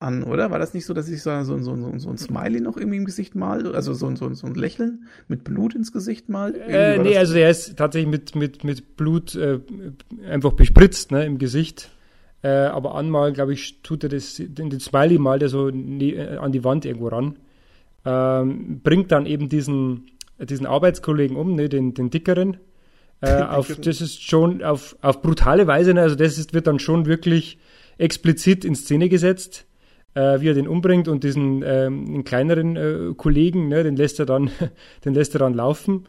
an, 0.00 0.22
oder? 0.22 0.50
War 0.50 0.58
das 0.58 0.74
nicht 0.74 0.86
so, 0.86 0.94
dass 0.94 1.08
ich 1.08 1.22
so, 1.22 1.42
so, 1.44 1.58
so, 1.58 1.76
so, 1.76 1.98
so 1.98 2.10
ein 2.10 2.16
Smiley 2.16 2.60
noch 2.60 2.76
irgendwie 2.76 2.96
im 2.96 3.04
Gesicht 3.04 3.34
mal, 3.34 3.74
also 3.74 3.92
so, 3.92 4.14
so, 4.16 4.32
so 4.32 4.46
ein 4.46 4.54
Lächeln 4.54 5.06
mit 5.28 5.44
Blut 5.44 5.74
ins 5.74 5.92
Gesicht 5.92 6.28
mal? 6.28 6.54
Äh, 6.54 6.98
nee, 6.98 7.16
also 7.16 7.34
er 7.34 7.50
ist 7.50 7.76
tatsächlich 7.76 8.10
mit, 8.10 8.34
mit, 8.34 8.64
mit 8.64 8.96
Blut 8.96 9.34
äh, 9.34 9.60
einfach 10.28 10.52
bespritzt 10.52 11.12
ne, 11.12 11.26
im 11.26 11.38
Gesicht. 11.38 11.90
Äh, 12.42 12.48
aber 12.48 12.94
anmal, 12.94 13.34
glaube 13.34 13.52
ich, 13.52 13.82
tut 13.82 14.02
er 14.02 14.08
das, 14.08 14.36
den, 14.36 14.70
den 14.70 14.80
Smiley 14.80 15.18
mal 15.18 15.38
der 15.38 15.50
so 15.50 15.68
nie, 15.68 16.14
äh, 16.14 16.38
an 16.38 16.52
die 16.52 16.64
Wand 16.64 16.86
irgendwo 16.86 17.08
ran. 17.08 17.36
Ähm, 18.06 18.80
bringt 18.82 19.12
dann 19.12 19.26
eben 19.26 19.50
diesen, 19.50 20.06
diesen 20.38 20.64
Arbeitskollegen 20.64 21.36
um, 21.36 21.54
ne, 21.54 21.68
den, 21.68 21.92
den 21.92 22.08
dickeren. 22.08 22.56
Äh, 23.20 23.42
auf, 23.42 23.76
das 23.76 24.00
ist 24.00 24.22
schon 24.22 24.62
auf, 24.62 24.96
auf 25.02 25.20
brutale 25.20 25.66
Weise, 25.66 25.92
ne, 25.92 26.00
also 26.00 26.16
das 26.16 26.38
ist, 26.38 26.54
wird 26.54 26.66
dann 26.66 26.78
schon 26.78 27.04
wirklich 27.04 27.58
explizit 27.98 28.64
in 28.64 28.74
Szene 28.74 29.10
gesetzt 29.10 29.66
äh, 30.14 30.40
wie 30.40 30.48
er 30.48 30.54
den 30.54 30.68
umbringt 30.68 31.08
und 31.08 31.24
diesen 31.24 31.62
ähm, 31.64 32.24
kleineren 32.24 32.76
äh, 32.76 33.14
Kollegen, 33.16 33.68
ne, 33.68 33.82
den 33.82 33.96
lässt 33.96 34.18
er 34.18 34.26
dann, 34.26 34.50
den 35.04 35.14
lässt 35.14 35.34
er 35.34 35.40
dann 35.40 35.54
laufen, 35.54 36.06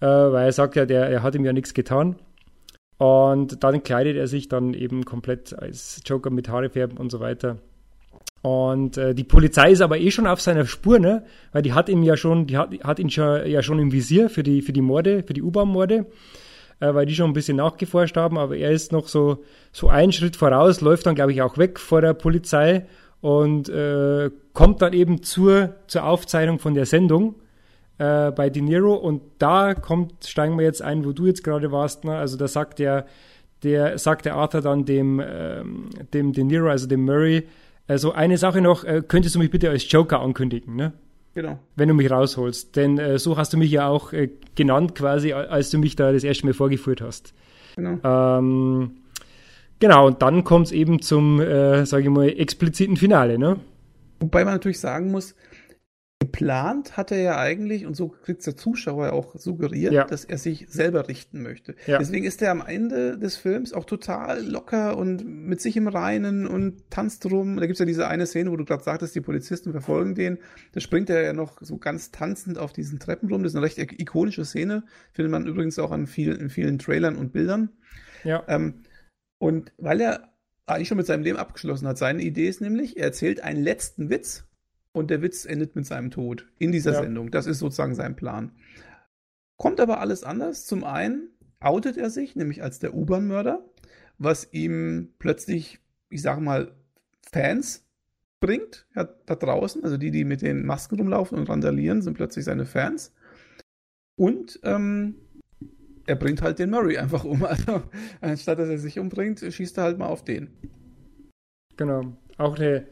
äh, 0.00 0.06
weil 0.06 0.46
er 0.46 0.52
sagt 0.52 0.76
ja, 0.76 0.86
der, 0.86 1.08
er 1.08 1.22
hat 1.22 1.34
ihm 1.34 1.44
ja 1.44 1.52
nichts 1.52 1.74
getan. 1.74 2.16
Und 2.98 3.62
dann 3.62 3.82
kleidet 3.82 4.16
er 4.16 4.26
sich 4.26 4.48
dann 4.48 4.72
eben 4.72 5.04
komplett 5.04 5.58
als 5.58 6.00
Joker 6.06 6.30
mit 6.30 6.48
Haare 6.48 6.70
färben 6.70 6.96
und 6.96 7.10
so 7.10 7.20
weiter. 7.20 7.58
Und 8.40 8.96
äh, 8.96 9.14
die 9.14 9.24
Polizei 9.24 9.72
ist 9.72 9.80
aber 9.80 9.98
eh 9.98 10.10
schon 10.10 10.26
auf 10.26 10.40
seiner 10.40 10.66
Spur, 10.66 10.98
ne? 10.98 11.24
Weil 11.52 11.62
die 11.62 11.72
hat 11.72 11.88
ihn 11.88 12.02
ja 12.02 12.16
schon, 12.16 12.46
die 12.46 12.56
hat, 12.56 12.70
hat 12.84 12.98
ihn 12.98 13.10
schon, 13.10 13.46
ja 13.46 13.62
schon 13.62 13.78
im 13.78 13.92
Visier 13.92 14.30
für 14.30 14.42
die, 14.42 14.62
für 14.62 14.72
die 14.72 14.82
Morde, 14.82 15.22
für 15.24 15.34
die 15.34 15.42
U-Bahn-Morde, 15.42 16.06
äh, 16.80 16.94
weil 16.94 17.06
die 17.06 17.14
schon 17.14 17.28
ein 17.28 17.34
bisschen 17.34 17.56
nachgeforscht 17.56 18.16
haben, 18.16 18.38
aber 18.38 18.56
er 18.56 18.70
ist 18.70 18.92
noch 18.92 19.08
so, 19.08 19.42
so 19.72 19.88
einen 19.88 20.12
Schritt 20.12 20.36
voraus, 20.36 20.80
läuft 20.80 21.06
dann, 21.06 21.16
glaube 21.16 21.32
ich, 21.32 21.42
auch 21.42 21.58
weg 21.58 21.80
vor 21.80 22.00
der 22.00 22.14
Polizei 22.14 22.86
und 23.20 23.68
äh, 23.68 24.30
kommt 24.52 24.82
dann 24.82 24.92
eben 24.92 25.22
zur, 25.22 25.74
zur 25.86 26.04
Aufzeichnung 26.04 26.58
von 26.58 26.74
der 26.74 26.86
Sendung 26.86 27.36
äh, 27.98 28.30
bei 28.30 28.50
De 28.50 28.62
Niro 28.62 28.94
und 28.94 29.22
da 29.38 29.74
kommt, 29.74 30.26
steigen 30.26 30.58
wir 30.58 30.64
jetzt 30.64 30.82
ein, 30.82 31.04
wo 31.04 31.12
du 31.12 31.26
jetzt 31.26 31.42
gerade 31.42 31.72
warst, 31.72 32.04
ne? 32.04 32.16
also 32.16 32.36
da 32.36 32.48
sagt 32.48 32.78
der, 32.78 33.06
der 33.62 33.98
sagt 33.98 34.26
der 34.26 34.34
Arthur 34.34 34.60
dann 34.60 34.84
dem, 34.84 35.20
ähm, 35.24 35.90
dem 36.12 36.32
De 36.32 36.44
Niro, 36.44 36.68
also 36.68 36.86
dem 36.86 37.04
Murray, 37.04 37.46
also 37.88 38.12
eine 38.12 38.36
Sache 38.38 38.60
noch, 38.60 38.84
äh, 38.84 39.02
könntest 39.06 39.34
du 39.34 39.38
mich 39.38 39.50
bitte 39.50 39.70
als 39.70 39.90
Joker 39.90 40.20
ankündigen, 40.20 40.76
ne? 40.76 40.92
Genau. 41.34 41.58
Wenn 41.76 41.88
du 41.88 41.94
mich 41.94 42.10
rausholst. 42.10 42.76
Denn 42.76 42.98
äh, 42.98 43.18
so 43.18 43.36
hast 43.36 43.52
du 43.52 43.58
mich 43.58 43.70
ja 43.70 43.88
auch 43.88 44.14
äh, 44.14 44.30
genannt, 44.54 44.94
quasi, 44.94 45.34
als 45.34 45.70
du 45.70 45.78
mich 45.78 45.94
da 45.94 46.10
das 46.10 46.24
erste 46.24 46.46
Mal 46.46 46.54
vorgeführt 46.54 47.02
hast. 47.02 47.34
Genau. 47.76 47.98
Ähm, 48.02 48.92
Genau, 49.78 50.06
und 50.06 50.22
dann 50.22 50.44
kommt 50.44 50.66
es 50.66 50.72
eben 50.72 51.02
zum, 51.02 51.40
äh, 51.40 51.84
sage 51.84 52.04
ich 52.04 52.08
mal, 52.10 52.28
expliziten 52.28 52.96
Finale, 52.96 53.38
ne? 53.38 53.60
Wobei 54.20 54.44
man 54.44 54.54
natürlich 54.54 54.80
sagen 54.80 55.10
muss, 55.10 55.34
geplant 56.18 56.96
hat 56.96 57.12
er 57.12 57.18
ja 57.18 57.38
eigentlich, 57.38 57.84
und 57.84 57.94
so 57.94 58.08
kriegt 58.08 58.46
der 58.46 58.56
Zuschauer 58.56 59.12
auch 59.12 59.36
suggeriert, 59.36 59.92
ja. 59.92 60.04
dass 60.04 60.24
er 60.24 60.38
sich 60.38 60.66
selber 60.68 61.08
richten 61.08 61.42
möchte. 61.42 61.74
Ja. 61.86 61.98
Deswegen 61.98 62.24
ist 62.24 62.40
er 62.40 62.52
am 62.52 62.62
Ende 62.66 63.18
des 63.18 63.36
Films 63.36 63.74
auch 63.74 63.84
total 63.84 64.42
locker 64.42 64.96
und 64.96 65.26
mit 65.26 65.60
sich 65.60 65.76
im 65.76 65.88
Reinen 65.88 66.46
und 66.46 66.90
tanzt 66.90 67.26
rum. 67.26 67.58
Da 67.58 67.66
gibt's 67.66 67.80
ja 67.80 67.86
diese 67.86 68.08
eine 68.08 68.26
Szene, 68.26 68.50
wo 68.50 68.56
du 68.56 68.64
gerade 68.64 68.82
sagtest, 68.82 69.14
die 69.14 69.20
Polizisten 69.20 69.72
verfolgen 69.72 70.14
den. 70.14 70.38
Da 70.72 70.80
springt 70.80 71.10
er 71.10 71.22
ja 71.22 71.34
noch 71.34 71.58
so 71.60 71.76
ganz 71.76 72.10
tanzend 72.12 72.58
auf 72.58 72.72
diesen 72.72 72.98
Treppen 72.98 73.28
rum. 73.30 73.42
Das 73.42 73.52
ist 73.52 73.56
eine 73.56 73.66
recht 73.66 73.78
ikonische 73.78 74.46
Szene. 74.46 74.84
Findet 75.12 75.32
man 75.32 75.46
übrigens 75.46 75.78
auch 75.78 75.90
an 75.90 76.06
vielen, 76.06 76.40
in 76.40 76.48
vielen 76.48 76.78
Trailern 76.78 77.16
und 77.16 77.34
Bildern. 77.34 77.68
Ja. 78.24 78.42
Ähm, 78.48 78.82
und 79.38 79.72
weil 79.78 80.00
er 80.00 80.32
eigentlich 80.66 80.88
schon 80.88 80.96
mit 80.96 81.06
seinem 81.06 81.22
Leben 81.22 81.38
abgeschlossen 81.38 81.86
hat, 81.86 81.98
seine 81.98 82.22
Idee 82.22 82.48
ist 82.48 82.60
nämlich, 82.60 82.96
er 82.96 83.04
erzählt 83.04 83.40
einen 83.40 83.62
letzten 83.62 84.10
Witz 84.10 84.44
und 84.92 85.10
der 85.10 85.22
Witz 85.22 85.44
endet 85.44 85.76
mit 85.76 85.86
seinem 85.86 86.10
Tod 86.10 86.46
in 86.58 86.72
dieser 86.72 86.92
ja. 86.92 87.02
Sendung. 87.02 87.30
Das 87.30 87.46
ist 87.46 87.58
sozusagen 87.58 87.94
sein 87.94 88.16
Plan. 88.16 88.52
Kommt 89.56 89.80
aber 89.80 90.00
alles 90.00 90.24
anders. 90.24 90.66
Zum 90.66 90.84
einen 90.84 91.30
outet 91.60 91.96
er 91.96 92.10
sich, 92.10 92.34
nämlich 92.36 92.62
als 92.62 92.78
der 92.78 92.94
U-Bahn-Mörder, 92.94 93.64
was 94.18 94.52
ihm 94.52 95.14
plötzlich, 95.18 95.80
ich 96.08 96.22
sage 96.22 96.40
mal, 96.40 96.74
Fans 97.30 97.84
bringt, 98.40 98.86
ja, 98.94 99.04
da 99.04 99.34
draußen. 99.34 99.84
Also 99.84 99.96
die, 99.96 100.10
die 100.10 100.24
mit 100.24 100.42
den 100.42 100.64
Masken 100.64 100.96
rumlaufen 100.96 101.38
und 101.38 101.48
randalieren, 101.48 102.02
sind 102.02 102.14
plötzlich 102.14 102.44
seine 102.44 102.66
Fans. 102.66 103.12
Und 104.16 104.60
ähm, 104.62 105.16
er 106.06 106.16
bringt 106.16 106.42
halt 106.42 106.58
den 106.58 106.70
Murray 106.70 106.98
einfach 106.98 107.24
um. 107.24 107.44
Also 107.46 107.82
anstatt 108.20 108.58
dass 108.58 108.68
er 108.68 108.78
sich 108.78 108.98
umbringt, 108.98 109.40
schießt 109.40 109.78
er 109.78 109.84
halt 109.84 109.98
mal 109.98 110.06
auf 110.06 110.24
den. 110.24 110.50
Genau. 111.76 112.16
Auch 112.38 112.56
eine, 112.56 112.86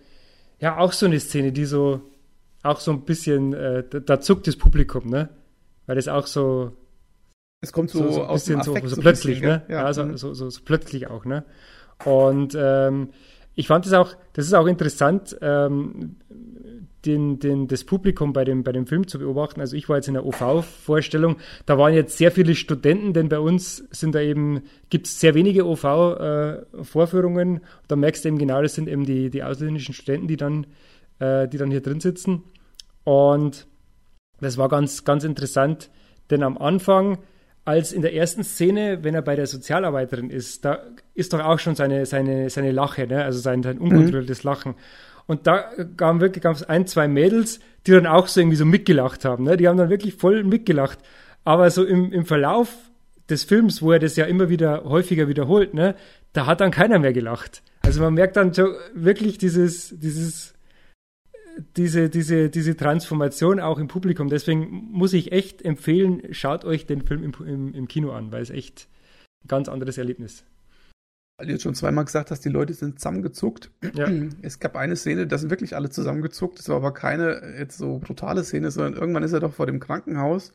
ja, 0.58 0.78
auch 0.78 0.92
so 0.92 1.06
eine 1.06 1.20
Szene, 1.20 1.52
die 1.52 1.64
so, 1.64 2.02
auch 2.62 2.80
so 2.80 2.92
ein 2.92 3.04
bisschen, 3.04 3.52
äh, 3.52 3.84
da, 3.88 4.00
da, 4.00 4.20
zuckt 4.20 4.46
das 4.46 4.56
Publikum, 4.56 5.08
ne? 5.08 5.28
Weil 5.86 5.96
das 5.96 6.08
auch 6.08 6.26
so. 6.26 6.76
Es 7.60 7.72
kommt 7.72 7.90
so, 7.90 8.00
so, 8.04 8.12
so 8.12 8.24
aus 8.24 8.44
dem 8.44 8.60
Affekt, 8.60 8.88
so, 8.88 8.96
so 8.96 9.00
plötzlich, 9.00 9.40
bisschen, 9.40 9.58
ne? 9.58 9.64
Ja, 9.68 9.80
ja 9.80 9.84
also, 9.84 10.16
so, 10.16 10.34
so, 10.34 10.50
so, 10.50 10.60
plötzlich 10.64 11.06
auch, 11.08 11.24
ne? 11.24 11.44
Und 12.04 12.56
ähm, 12.58 13.10
ich 13.54 13.68
fand 13.68 13.86
es 13.86 13.92
auch, 13.92 14.14
das 14.32 14.46
ist 14.46 14.54
auch 14.54 14.66
interessant, 14.66 15.36
ähm, 15.40 16.16
den, 17.06 17.38
den, 17.38 17.68
das 17.68 17.84
Publikum 17.84 18.32
bei 18.32 18.44
dem, 18.44 18.62
bei 18.62 18.72
dem 18.72 18.86
Film 18.86 19.06
zu 19.06 19.18
beobachten. 19.18 19.60
Also 19.60 19.76
ich 19.76 19.88
war 19.88 19.96
jetzt 19.96 20.08
in 20.08 20.14
der 20.14 20.24
OV-Vorstellung, 20.24 21.36
da 21.66 21.78
waren 21.78 21.94
jetzt 21.94 22.18
sehr 22.18 22.30
viele 22.30 22.54
Studenten, 22.54 23.12
denn 23.12 23.28
bei 23.28 23.38
uns 23.38 23.84
sind 23.90 24.14
da 24.14 24.20
eben, 24.20 24.62
gibt 24.90 25.06
es 25.06 25.20
sehr 25.20 25.34
wenige 25.34 25.66
OV-Vorführungen. 25.66 27.56
Äh, 27.56 27.60
da 27.88 27.96
merkst 27.96 28.24
du 28.24 28.28
eben 28.28 28.38
genau, 28.38 28.62
das 28.62 28.74
sind 28.74 28.88
eben 28.88 29.04
die, 29.04 29.30
die 29.30 29.42
ausländischen 29.42 29.94
Studenten, 29.94 30.28
die 30.28 30.36
dann, 30.36 30.66
äh, 31.18 31.48
die 31.48 31.58
dann 31.58 31.70
hier 31.70 31.82
drin 31.82 32.00
sitzen. 32.00 32.42
Und 33.04 33.66
das 34.40 34.58
war 34.58 34.68
ganz, 34.68 35.04
ganz 35.04 35.24
interessant, 35.24 35.90
Denn 36.30 36.42
am 36.42 36.56
Anfang, 36.56 37.18
als 37.64 37.92
in 37.92 38.02
der 38.02 38.14
ersten 38.14 38.44
Szene, 38.44 39.04
wenn 39.04 39.14
er 39.14 39.22
bei 39.22 39.36
der 39.36 39.46
Sozialarbeiterin 39.46 40.30
ist, 40.30 40.64
da 40.64 40.82
ist 41.14 41.32
doch 41.32 41.40
auch 41.40 41.58
schon 41.58 41.74
seine, 41.74 42.06
seine, 42.06 42.50
seine 42.50 42.72
Lache, 42.72 43.06
ne? 43.06 43.24
also 43.24 43.38
sein, 43.38 43.62
sein 43.62 43.78
unkontrolliertes 43.78 44.44
mhm. 44.44 44.50
Lachen. 44.50 44.74
Und 45.26 45.46
da 45.46 45.70
gab 45.96 46.20
wirklich 46.20 46.44
ein, 46.68 46.86
zwei 46.86 47.08
Mädels, 47.08 47.60
die 47.86 47.92
dann 47.92 48.06
auch 48.06 48.28
so 48.28 48.40
irgendwie 48.40 48.56
so 48.56 48.64
mitgelacht 48.64 49.24
haben. 49.24 49.44
Ne? 49.44 49.56
Die 49.56 49.68
haben 49.68 49.78
dann 49.78 49.90
wirklich 49.90 50.14
voll 50.14 50.44
mitgelacht. 50.44 50.98
Aber 51.44 51.70
so 51.70 51.84
im, 51.84 52.12
im 52.12 52.24
Verlauf 52.24 52.74
des 53.28 53.44
Films, 53.44 53.82
wo 53.82 53.92
er 53.92 53.98
das 53.98 54.16
ja 54.16 54.24
immer 54.26 54.48
wieder 54.48 54.84
häufiger 54.84 55.28
wiederholt, 55.28 55.74
ne, 55.74 55.94
da 56.32 56.46
hat 56.46 56.60
dann 56.60 56.70
keiner 56.70 56.98
mehr 56.98 57.12
gelacht. 57.12 57.62
Also 57.82 58.00
man 58.02 58.14
merkt 58.14 58.36
dann 58.36 58.52
so 58.52 58.66
wirklich 58.94 59.38
dieses, 59.38 59.98
dieses, 59.98 60.54
diese, 61.76 62.10
diese, 62.10 62.50
diese 62.50 62.76
Transformation 62.76 63.60
auch 63.60 63.78
im 63.78 63.88
Publikum. 63.88 64.28
Deswegen 64.28 64.88
muss 64.90 65.12
ich 65.12 65.32
echt 65.32 65.62
empfehlen, 65.62 66.22
schaut 66.32 66.64
euch 66.64 66.86
den 66.86 67.02
Film 67.02 67.22
im, 67.22 67.32
im, 67.46 67.74
im 67.74 67.88
Kino 67.88 68.12
an, 68.12 68.32
weil 68.32 68.42
es 68.42 68.50
echt 68.50 68.88
ein 69.44 69.48
ganz 69.48 69.68
anderes 69.68 69.98
Erlebnis. 69.98 70.44
Weil 71.36 71.46
du 71.46 71.52
jetzt 71.52 71.62
schon 71.62 71.74
zweimal 71.74 72.04
gesagt 72.04 72.30
hast, 72.30 72.44
die 72.44 72.48
Leute 72.48 72.74
sind 72.74 73.00
zusammengezuckt. 73.00 73.70
Ja. 73.94 74.08
Es 74.42 74.60
gab 74.60 74.76
eine 74.76 74.96
Szene, 74.96 75.26
da 75.26 75.38
sind 75.38 75.50
wirklich 75.50 75.74
alle 75.74 75.90
zusammengezuckt. 75.90 76.58
Das 76.58 76.68
war 76.68 76.76
aber 76.76 76.94
keine 76.94 77.56
jetzt 77.58 77.78
so 77.78 77.98
brutale 77.98 78.44
Szene, 78.44 78.70
sondern 78.70 78.94
irgendwann 78.94 79.22
ist 79.24 79.32
er 79.32 79.40
doch 79.40 79.52
vor 79.52 79.66
dem 79.66 79.80
Krankenhaus 79.80 80.52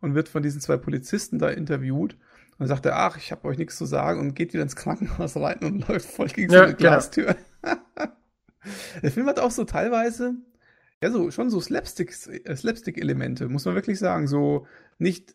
und 0.00 0.14
wird 0.14 0.28
von 0.28 0.42
diesen 0.42 0.60
zwei 0.60 0.76
Polizisten 0.76 1.38
da 1.38 1.50
interviewt. 1.50 2.14
Und 2.14 2.60
dann 2.60 2.68
sagt 2.68 2.86
er, 2.86 2.96
ach, 2.96 3.16
ich 3.16 3.30
habe 3.32 3.46
euch 3.48 3.58
nichts 3.58 3.76
zu 3.76 3.84
sagen 3.84 4.20
und 4.20 4.34
geht 4.34 4.52
wieder 4.52 4.62
ins 4.62 4.76
Krankenhaus 4.76 5.36
rein 5.36 5.58
und 5.62 5.88
läuft 5.88 6.08
voll 6.08 6.28
gegen 6.28 6.50
so 6.50 6.58
eine 6.58 6.74
Glastür. 6.74 7.36
Der 9.02 9.10
Film 9.10 9.26
hat 9.26 9.40
auch 9.40 9.50
so 9.50 9.64
teilweise, 9.64 10.34
ja, 11.02 11.10
so 11.10 11.30
schon 11.30 11.50
so 11.50 11.60
Slapstick, 11.60 12.14
äh, 12.44 12.54
Slapstick-Elemente, 12.54 13.48
muss 13.48 13.64
man 13.64 13.74
wirklich 13.74 13.98
sagen. 13.98 14.28
So 14.28 14.66
nicht, 14.98 15.34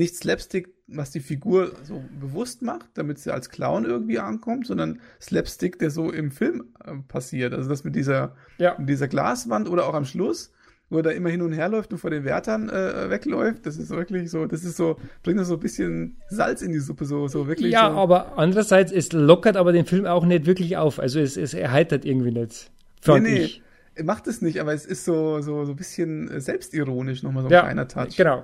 nicht 0.00 0.16
Slapstick, 0.16 0.74
was 0.88 1.10
die 1.10 1.20
Figur 1.20 1.72
so 1.84 2.02
bewusst 2.20 2.62
macht, 2.62 2.86
damit 2.94 3.18
sie 3.18 3.32
als 3.32 3.50
Clown 3.50 3.84
irgendwie 3.84 4.18
ankommt, 4.18 4.66
sondern 4.66 5.00
Slapstick, 5.20 5.78
der 5.78 5.90
so 5.90 6.10
im 6.10 6.32
Film 6.32 6.64
äh, 6.84 6.94
passiert. 7.06 7.54
Also 7.54 7.68
das 7.68 7.84
mit 7.84 7.94
dieser, 7.94 8.34
ja. 8.58 8.74
mit 8.78 8.88
dieser 8.88 9.06
Glaswand 9.06 9.68
oder 9.68 9.86
auch 9.86 9.94
am 9.94 10.04
Schluss 10.04 10.52
wo 10.90 10.96
er 10.96 11.02
da 11.04 11.10
immer 11.10 11.28
hin 11.30 11.40
und 11.40 11.52
her 11.52 11.68
läuft 11.68 11.92
und 11.92 11.98
vor 11.98 12.10
den 12.10 12.24
Wärtern 12.24 12.68
äh, 12.68 13.08
wegläuft. 13.08 13.64
Das 13.64 13.76
ist 13.76 13.90
wirklich 13.90 14.28
so, 14.28 14.46
das 14.46 14.64
ist 14.64 14.76
so, 14.76 14.96
bringt 15.22 15.44
so 15.46 15.54
ein 15.54 15.60
bisschen 15.60 16.16
Salz 16.28 16.62
in 16.62 16.72
die 16.72 16.80
Suppe, 16.80 17.04
so, 17.04 17.28
so 17.28 17.46
wirklich. 17.46 17.72
Ja, 17.72 17.92
so. 17.92 17.96
aber 17.96 18.36
andererseits, 18.36 18.90
es 18.90 19.12
lockert 19.12 19.56
aber 19.56 19.72
den 19.72 19.86
Film 19.86 20.04
auch 20.04 20.26
nicht 20.26 20.46
wirklich 20.46 20.76
auf. 20.76 20.98
Also 20.98 21.20
es, 21.20 21.36
es 21.36 21.54
erheitert 21.54 22.04
irgendwie 22.04 22.32
nicht. 22.32 22.72
Fand 23.00 23.22
nee, 23.22 23.30
nee. 23.30 23.40
Ich. 23.44 23.62
Macht 24.02 24.26
es 24.26 24.40
nicht, 24.40 24.60
aber 24.60 24.72
es 24.72 24.86
ist 24.86 25.04
so, 25.04 25.40
so, 25.40 25.64
so 25.64 25.72
ein 25.72 25.76
bisschen 25.76 26.40
selbstironisch, 26.40 27.22
nochmal 27.22 27.42
so 27.42 27.48
ein 27.48 27.52
ja, 27.52 27.62
kleiner 27.62 27.86
Touch. 27.86 28.16
Genau. 28.16 28.42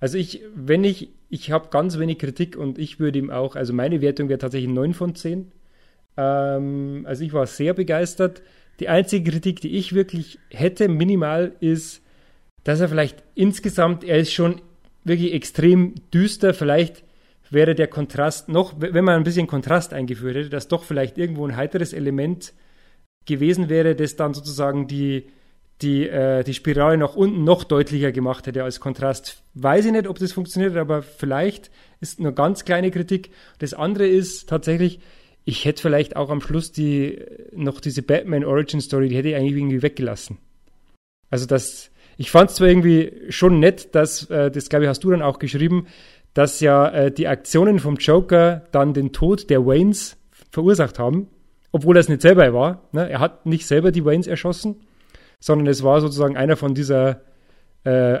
Also 0.00 0.18
ich, 0.18 0.42
wenn 0.54 0.84
ich, 0.84 1.10
ich 1.28 1.50
habe 1.50 1.68
ganz 1.70 1.98
wenig 1.98 2.18
Kritik 2.18 2.56
und 2.56 2.78
ich 2.78 3.00
würde 3.00 3.18
ihm 3.18 3.30
auch, 3.30 3.56
also 3.56 3.72
meine 3.72 4.00
Wertung 4.00 4.28
wäre 4.28 4.38
tatsächlich 4.38 4.70
9 4.70 4.94
von 4.94 5.14
10. 5.14 5.52
Ähm, 6.16 7.04
also 7.06 7.24
ich 7.24 7.32
war 7.32 7.46
sehr 7.46 7.74
begeistert. 7.74 8.42
Die 8.80 8.88
einzige 8.88 9.30
Kritik, 9.30 9.60
die 9.60 9.76
ich 9.76 9.94
wirklich 9.94 10.38
hätte, 10.50 10.88
minimal, 10.88 11.52
ist, 11.60 12.02
dass 12.64 12.80
er 12.80 12.88
vielleicht 12.88 13.22
insgesamt, 13.34 14.04
er 14.04 14.18
ist 14.18 14.32
schon 14.32 14.60
wirklich 15.04 15.32
extrem 15.32 15.94
düster. 16.12 16.54
Vielleicht 16.54 17.04
wäre 17.50 17.74
der 17.74 17.88
Kontrast 17.88 18.48
noch, 18.48 18.74
wenn 18.78 19.04
man 19.04 19.16
ein 19.16 19.24
bisschen 19.24 19.46
Kontrast 19.46 19.92
eingeführt 19.92 20.36
hätte, 20.36 20.50
dass 20.50 20.68
doch 20.68 20.82
vielleicht 20.82 21.18
irgendwo 21.18 21.46
ein 21.46 21.56
heiteres 21.56 21.92
Element 21.92 22.52
gewesen 23.26 23.68
wäre, 23.68 23.94
das 23.94 24.16
dann 24.16 24.34
sozusagen 24.34 24.86
die, 24.86 25.26
die, 25.82 26.08
äh, 26.08 26.44
die 26.44 26.54
Spirale 26.54 26.96
nach 26.96 27.16
unten 27.16 27.44
noch 27.44 27.64
deutlicher 27.64 28.12
gemacht 28.12 28.46
hätte 28.46 28.64
als 28.64 28.80
Kontrast. 28.80 29.42
Weiß 29.54 29.84
ich 29.84 29.92
nicht, 29.92 30.06
ob 30.06 30.18
das 30.18 30.32
funktioniert, 30.32 30.76
aber 30.76 31.02
vielleicht 31.02 31.70
ist 32.00 32.20
nur 32.20 32.32
ganz 32.32 32.64
kleine 32.64 32.90
Kritik. 32.90 33.30
Das 33.58 33.74
andere 33.74 34.06
ist 34.06 34.48
tatsächlich, 34.48 35.00
ich 35.44 35.64
hätte 35.64 35.82
vielleicht 35.82 36.16
auch 36.16 36.30
am 36.30 36.40
Schluss 36.40 36.72
die 36.72 37.18
noch 37.52 37.80
diese 37.80 38.02
Batman 38.02 38.44
Origin 38.44 38.80
Story, 38.80 39.08
die 39.08 39.16
hätte 39.16 39.28
ich 39.28 39.36
eigentlich 39.36 39.56
irgendwie 39.56 39.82
weggelassen. 39.82 40.38
Also 41.30 41.46
das, 41.46 41.90
ich 42.16 42.30
fand 42.30 42.50
es 42.50 42.56
zwar 42.56 42.68
irgendwie 42.68 43.12
schon 43.28 43.58
nett, 43.58 43.94
dass, 43.94 44.30
äh, 44.30 44.50
das 44.50 44.68
glaube 44.68 44.84
ich 44.84 44.88
hast 44.88 45.02
du 45.02 45.10
dann 45.10 45.22
auch 45.22 45.38
geschrieben, 45.38 45.86
dass 46.34 46.60
ja 46.60 46.88
äh, 46.88 47.10
die 47.12 47.28
Aktionen 47.28 47.78
vom 47.78 47.96
Joker 47.96 48.64
dann 48.72 48.94
den 48.94 49.12
Tod 49.12 49.50
der 49.50 49.66
Waynes 49.66 50.16
verursacht 50.50 50.98
haben, 50.98 51.28
obwohl 51.72 51.96
er 51.96 52.00
es 52.00 52.08
nicht 52.08 52.22
selber 52.22 52.52
war. 52.54 52.88
Ne? 52.92 53.08
Er 53.08 53.20
hat 53.20 53.46
nicht 53.46 53.66
selber 53.66 53.90
die 53.92 54.04
Waynes 54.04 54.26
erschossen, 54.26 54.76
sondern 55.44 55.66
es 55.66 55.82
war 55.82 56.00
sozusagen 56.00 56.38
einer 56.38 56.56
von 56.56 56.74
dieser 56.74 57.20
äh, 57.84 58.18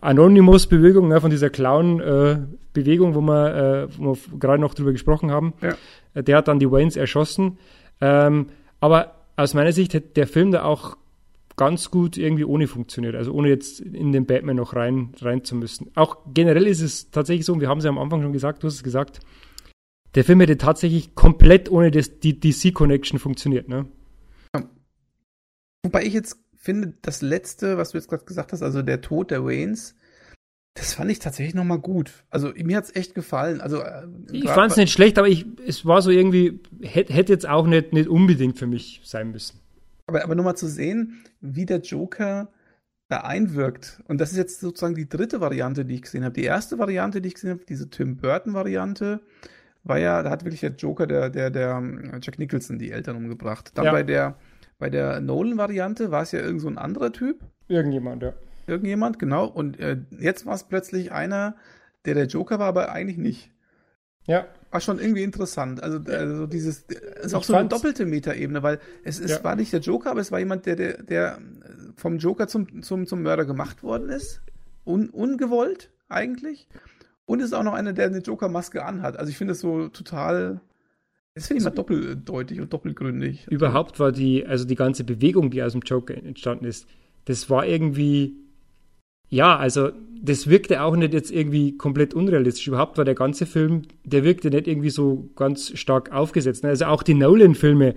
Anonymous-Bewegung, 0.00 1.08
ne, 1.08 1.20
von 1.20 1.32
dieser 1.32 1.50
Clown-Bewegung, 1.50 3.10
äh, 3.10 3.14
wo 3.16 3.20
wir, 3.22 3.56
äh, 3.56 3.88
wo 3.98 4.14
wir 4.14 4.38
gerade 4.38 4.62
noch 4.62 4.74
drüber 4.74 4.92
gesprochen 4.92 5.32
haben. 5.32 5.52
Ja. 5.62 6.22
Der 6.22 6.36
hat 6.36 6.46
dann 6.46 6.60
die 6.60 6.70
Waynes 6.70 6.94
erschossen. 6.94 7.58
Ähm, 8.00 8.50
aber 8.78 9.16
aus 9.34 9.52
meiner 9.52 9.72
Sicht 9.72 9.94
hätte 9.94 10.10
der 10.10 10.28
Film 10.28 10.52
da 10.52 10.62
auch 10.62 10.96
ganz 11.56 11.90
gut 11.90 12.16
irgendwie 12.16 12.44
ohne 12.44 12.68
funktioniert, 12.68 13.16
also 13.16 13.32
ohne 13.32 13.48
jetzt 13.48 13.80
in 13.80 14.12
den 14.12 14.26
Batman 14.26 14.54
noch 14.54 14.76
rein, 14.76 15.12
rein 15.20 15.42
zu 15.42 15.56
müssen. 15.56 15.90
Auch 15.96 16.18
generell 16.32 16.68
ist 16.68 16.82
es 16.82 17.10
tatsächlich 17.10 17.46
so, 17.46 17.52
und 17.52 17.60
wir 17.60 17.68
haben 17.68 17.78
es 17.78 17.84
ja 17.84 17.90
am 17.90 17.98
Anfang 17.98 18.22
schon 18.22 18.32
gesagt, 18.32 18.62
du 18.62 18.68
hast 18.68 18.74
es 18.74 18.84
gesagt, 18.84 19.18
der 20.14 20.22
Film 20.22 20.38
hätte 20.38 20.56
tatsächlich 20.56 21.16
komplett 21.16 21.68
ohne 21.68 21.90
das, 21.90 22.20
die 22.20 22.38
DC-Connection 22.38 23.18
funktioniert, 23.18 23.68
ne? 23.68 23.86
Wobei 25.82 26.04
ich 26.04 26.12
jetzt 26.12 26.38
finde, 26.60 26.94
das 27.02 27.22
letzte, 27.22 27.78
was 27.78 27.90
du 27.90 27.98
jetzt 27.98 28.08
gerade 28.08 28.24
gesagt 28.24 28.52
hast, 28.52 28.62
also 28.62 28.82
der 28.82 29.00
Tod 29.00 29.30
der 29.30 29.44
Waynes, 29.44 29.96
das 30.74 30.94
fand 30.94 31.10
ich 31.10 31.18
tatsächlich 31.18 31.54
noch 31.54 31.64
mal 31.64 31.78
gut. 31.78 32.24
Also 32.30 32.52
mir 32.54 32.76
hat's 32.76 32.94
echt 32.94 33.14
gefallen. 33.14 33.60
Also 33.60 33.80
äh, 33.80 34.06
ich 34.30 34.48
fand's 34.48 34.76
nicht 34.76 34.92
schlecht, 34.92 35.18
aber 35.18 35.28
ich, 35.28 35.46
es 35.66 35.84
war 35.84 36.00
so 36.00 36.10
irgendwie 36.10 36.60
hätte 36.82 37.12
hätt 37.12 37.28
jetzt 37.28 37.48
auch 37.48 37.66
nicht 37.66 37.92
nicht 37.92 38.08
unbedingt 38.08 38.58
für 38.58 38.66
mich 38.66 39.00
sein 39.04 39.32
müssen. 39.32 39.58
Aber 40.06 40.22
aber 40.22 40.34
nur 40.34 40.44
mal 40.44 40.54
zu 40.54 40.68
sehen, 40.68 41.24
wie 41.40 41.66
der 41.66 41.80
Joker 41.80 42.52
da 43.08 43.22
einwirkt. 43.22 44.00
Und 44.06 44.20
das 44.20 44.30
ist 44.30 44.36
jetzt 44.36 44.60
sozusagen 44.60 44.94
die 44.94 45.08
dritte 45.08 45.40
Variante, 45.40 45.84
die 45.84 45.96
ich 45.96 46.02
gesehen 46.02 46.24
habe. 46.24 46.34
Die 46.34 46.44
erste 46.44 46.78
Variante, 46.78 47.20
die 47.20 47.28
ich 47.28 47.34
gesehen 47.34 47.50
habe, 47.50 47.64
diese 47.68 47.90
Tim 47.90 48.16
Burton 48.16 48.54
Variante, 48.54 49.20
war 49.82 49.98
ja, 49.98 50.22
da 50.22 50.30
hat 50.30 50.44
wirklich 50.44 50.60
der 50.60 50.74
Joker, 50.76 51.06
der 51.06 51.30
der 51.30 51.50
der 51.50 51.70
ähm, 51.78 52.20
Jack 52.22 52.38
Nicholson 52.38 52.78
die 52.78 52.92
Eltern 52.92 53.16
umgebracht. 53.16 53.72
Dann 53.74 53.86
ja. 53.86 53.92
bei 53.92 54.04
der 54.04 54.36
bei 54.80 54.90
der 54.90 55.20
Nolan-Variante 55.20 56.10
war 56.10 56.22
es 56.22 56.32
ja 56.32 56.40
irgend 56.40 56.62
so 56.62 56.68
ein 56.68 56.78
anderer 56.78 57.12
Typ. 57.12 57.44
Irgendjemand, 57.68 58.22
ja. 58.22 58.32
Irgendjemand, 58.66 59.18
genau. 59.18 59.46
Und 59.46 59.78
äh, 59.78 59.98
jetzt 60.18 60.46
war 60.46 60.54
es 60.54 60.64
plötzlich 60.64 61.12
einer, 61.12 61.54
der 62.06 62.14
der 62.14 62.26
Joker 62.26 62.58
war, 62.58 62.66
aber 62.66 62.90
eigentlich 62.90 63.18
nicht. 63.18 63.52
Ja. 64.26 64.46
War 64.70 64.80
schon 64.80 64.98
irgendwie 64.98 65.22
interessant. 65.22 65.82
Also, 65.82 66.00
also 66.10 66.46
dieses, 66.46 66.82
ist 66.82 67.34
auch 67.34 67.40
ich 67.40 67.46
so 67.46 67.54
eine 67.54 67.68
doppelte 67.68 68.06
Metaebene, 68.06 68.62
weil 68.62 68.80
es, 69.04 69.20
es 69.20 69.32
ja. 69.32 69.44
war 69.44 69.54
nicht 69.54 69.72
der 69.72 69.80
Joker, 69.80 70.10
aber 70.10 70.20
es 70.20 70.32
war 70.32 70.38
jemand, 70.38 70.66
der, 70.66 70.76
der, 70.76 71.02
der 71.02 71.38
vom 71.96 72.18
Joker 72.18 72.48
zum, 72.48 72.82
zum, 72.82 73.06
zum 73.06 73.22
Mörder 73.22 73.44
gemacht 73.44 73.82
worden 73.82 74.08
ist. 74.08 74.40
Un, 74.86 75.10
ungewollt, 75.10 75.90
eigentlich. 76.08 76.68
Und 77.26 77.40
es 77.40 77.46
ist 77.46 77.52
auch 77.52 77.64
noch 77.64 77.74
einer, 77.74 77.92
der 77.92 78.06
eine 78.06 78.18
Joker-Maske 78.18 78.84
anhat. 78.84 79.18
Also 79.18 79.30
ich 79.30 79.36
finde 79.36 79.52
es 79.52 79.60
so 79.60 79.88
total 79.88 80.60
das 81.34 81.46
finde 81.46 81.58
ich 81.58 81.64
mal 81.64 81.70
doppeldeutig 81.70 82.60
und 82.60 82.72
doppelgründig. 82.72 83.46
Überhaupt 83.48 84.00
war 84.00 84.12
die, 84.12 84.46
also 84.46 84.64
die 84.64 84.74
ganze 84.74 85.04
Bewegung, 85.04 85.50
die 85.50 85.62
aus 85.62 85.72
dem 85.72 85.82
Joker 85.82 86.14
entstanden 86.16 86.64
ist, 86.64 86.86
das 87.26 87.48
war 87.48 87.66
irgendwie, 87.66 88.34
ja, 89.28 89.56
also 89.56 89.90
das 90.22 90.48
wirkte 90.48 90.82
auch 90.82 90.96
nicht 90.96 91.14
jetzt 91.14 91.30
irgendwie 91.30 91.76
komplett 91.76 92.14
unrealistisch. 92.14 92.66
Überhaupt 92.68 92.98
war 92.98 93.04
der 93.04 93.14
ganze 93.14 93.46
Film, 93.46 93.82
der 94.04 94.24
wirkte 94.24 94.50
nicht 94.50 94.66
irgendwie 94.66 94.90
so 94.90 95.30
ganz 95.36 95.78
stark 95.78 96.12
aufgesetzt. 96.12 96.64
Also 96.64 96.86
auch 96.86 97.02
die 97.02 97.14
Nolan-Filme 97.14 97.94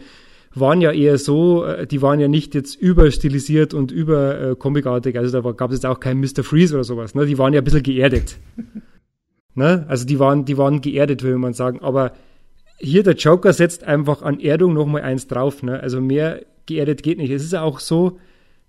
waren 0.56 0.82
ja 0.82 0.92
eher 0.92 1.18
so, 1.18 1.66
äh, 1.66 1.88
die 1.88 2.02
waren 2.02 2.20
ja 2.20 2.28
nicht 2.28 2.56
jetzt 2.56 2.76
überstilisiert 2.76 3.74
und 3.74 3.92
über 3.92 4.40
äh, 4.40 4.56
comicartig. 4.56 5.18
Also 5.18 5.42
da 5.42 5.52
gab 5.52 5.72
es 5.72 5.78
jetzt 5.78 5.86
auch 5.86 6.00
keinen 6.00 6.22
Mr. 6.22 6.44
Freeze 6.44 6.76
oder 6.76 6.84
sowas. 6.84 7.16
Ne? 7.16 7.26
Die 7.26 7.38
waren 7.38 7.54
ja 7.54 7.62
ein 7.62 7.64
bisschen 7.64 7.84
geerdet. 7.84 8.38
ne? 9.56 9.86
Also 9.88 10.06
die 10.06 10.20
waren, 10.20 10.46
die 10.46 10.58
waren 10.58 10.82
geerdet, 10.82 11.24
würde 11.24 11.38
man 11.38 11.54
sagen. 11.54 11.80
Aber 11.82 12.14
hier 12.84 13.04
der 13.04 13.16
Joker 13.16 13.54
setzt 13.54 13.84
einfach 13.84 14.22
an 14.22 14.40
Erdung 14.40 14.74
nochmal 14.74 15.04
eins 15.04 15.28
drauf. 15.28 15.64
Ne? 15.64 15.80
Also 15.80 16.02
mehr 16.02 16.46
geerdet 16.66 17.02
geht 17.02 17.18
nicht. 17.18 17.32
Es 17.32 17.44
ist 17.44 17.56
auch 17.56 17.80
so, 17.80 18.20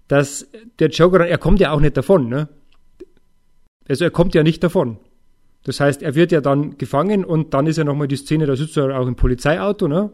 dass 0.08 0.48
der 0.78 0.88
Joker, 0.88 1.26
er 1.26 1.38
kommt 1.38 1.60
ja 1.60 1.72
auch 1.72 1.80
nicht 1.80 1.96
davon. 1.96 2.28
Ne? 2.28 2.48
Also 3.88 4.04
er 4.04 4.10
kommt 4.10 4.34
ja 4.34 4.42
nicht 4.42 4.62
davon. 4.62 4.98
Das 5.64 5.80
heißt, 5.80 6.02
er 6.02 6.14
wird 6.14 6.30
ja 6.30 6.40
dann 6.40 6.78
gefangen 6.78 7.24
und 7.24 7.54
dann 7.54 7.66
ist 7.66 7.78
ja 7.78 7.84
nochmal 7.84 8.08
die 8.08 8.16
Szene, 8.16 8.46
da 8.46 8.54
sitzt 8.54 8.76
er 8.76 8.98
auch 8.98 9.06
im 9.06 9.16
Polizeiauto, 9.16 9.88
ne? 9.88 10.10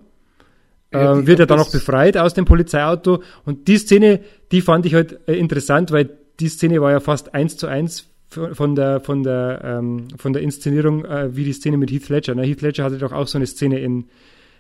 Ja, 0.93 1.13
ähm, 1.13 1.27
wird 1.27 1.41
er 1.41 1.47
dann 1.47 1.59
noch 1.59 1.71
befreit 1.71 2.17
aus 2.17 2.35
dem 2.35 2.45
Polizeiauto. 2.45 3.23
Und 3.45 3.69
die 3.69 3.79
Szene, 3.79 4.21
die 4.51 4.61
fand 4.61 4.87
ich 4.87 4.95
halt 4.95 5.21
äh, 5.29 5.35
interessant, 5.35 5.93
weil 5.93 6.19
die 6.41 6.49
Szene 6.49 6.81
war 6.81 6.91
ja 6.91 7.01
fast 7.01 7.35
eins 7.35 7.57
zu 7.57 7.67
eins 7.67 8.10
von 8.31 8.75
der, 8.75 9.01
von 9.01 9.23
der, 9.23 9.61
ähm, 9.65 10.09
von 10.17 10.33
der 10.33 10.43
Inszenierung 10.43 11.05
äh, 11.05 11.35
wie 11.35 11.45
die 11.45 11.53
Szene 11.53 11.77
mit 11.77 11.91
Heath 11.91 12.09
Ledger. 12.09 12.35
Ne? 12.35 12.43
Heath 12.43 12.63
Ledger 12.63 12.85
hatte 12.85 12.99
doch 12.99 13.13
auch 13.13 13.27
so 13.27 13.39
eine 13.39 13.47
Szene 13.47 13.81
in, 13.81 14.09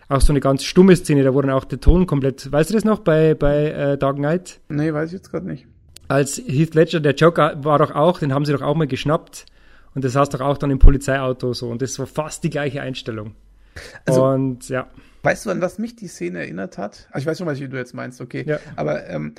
auch 0.09 0.21
so 0.21 0.33
eine 0.33 0.41
ganz 0.41 0.64
stumme 0.64 0.97
Szene, 0.97 1.23
da 1.23 1.35
wurde 1.35 1.49
dann 1.49 1.57
auch 1.57 1.64
der 1.64 1.81
Ton 1.81 2.07
komplett, 2.07 2.51
weißt 2.51 2.71
du 2.71 2.75
das 2.75 2.85
noch, 2.85 2.99
bei, 3.01 3.35
bei 3.35 3.71
äh, 3.71 3.99
Dark 3.99 4.16
Knight? 4.16 4.61
Nee, 4.68 4.93
weiß 4.93 5.11
ich 5.11 5.14
jetzt 5.14 5.31
gerade 5.31 5.47
nicht. 5.47 5.66
Als 6.09 6.39
Heath 6.39 6.75
Ledger, 6.75 6.99
der 6.99 7.14
Joker 7.14 7.62
war 7.62 7.79
doch 7.79 7.95
auch, 7.95 8.18
den 8.18 8.35
haben 8.35 8.45
sie 8.45 8.53
doch 8.53 8.62
auch 8.62 8.75
mal 8.75 8.89
geschnappt 8.89 9.47
Und 9.95 10.05
das 10.05 10.16
hast 10.16 10.35
du 10.35 10.39
auch 10.39 10.59
dann 10.59 10.71
im 10.71 10.79
Polizeiauto 10.79 11.53
so. 11.53 11.68
Und 11.68 11.83
das 11.83 11.99
war 11.99 12.07
fast 12.07 12.45
die 12.45 12.51
gleiche 12.51 12.83
Einstellung. 12.83 13.35
Also, 14.05 14.25
und 14.25 14.68
ja. 14.68 14.89
Weißt 15.23 15.47
du, 15.47 15.51
an 15.51 15.61
was 15.61 15.79
mich 15.79 15.97
die 15.97 16.09
Szene 16.09 16.41
erinnert 16.41 16.79
hat? 16.79 17.09
Also 17.11 17.25
ich 17.25 17.27
weiß 17.27 17.39
schon, 17.39 17.47
was 17.47 17.59
du 17.59 17.77
jetzt 17.77 17.95
meinst, 17.95 18.21
okay. 18.21 18.45
Ja. 18.47 18.59
Aber 18.77 19.09
ähm, 19.09 19.35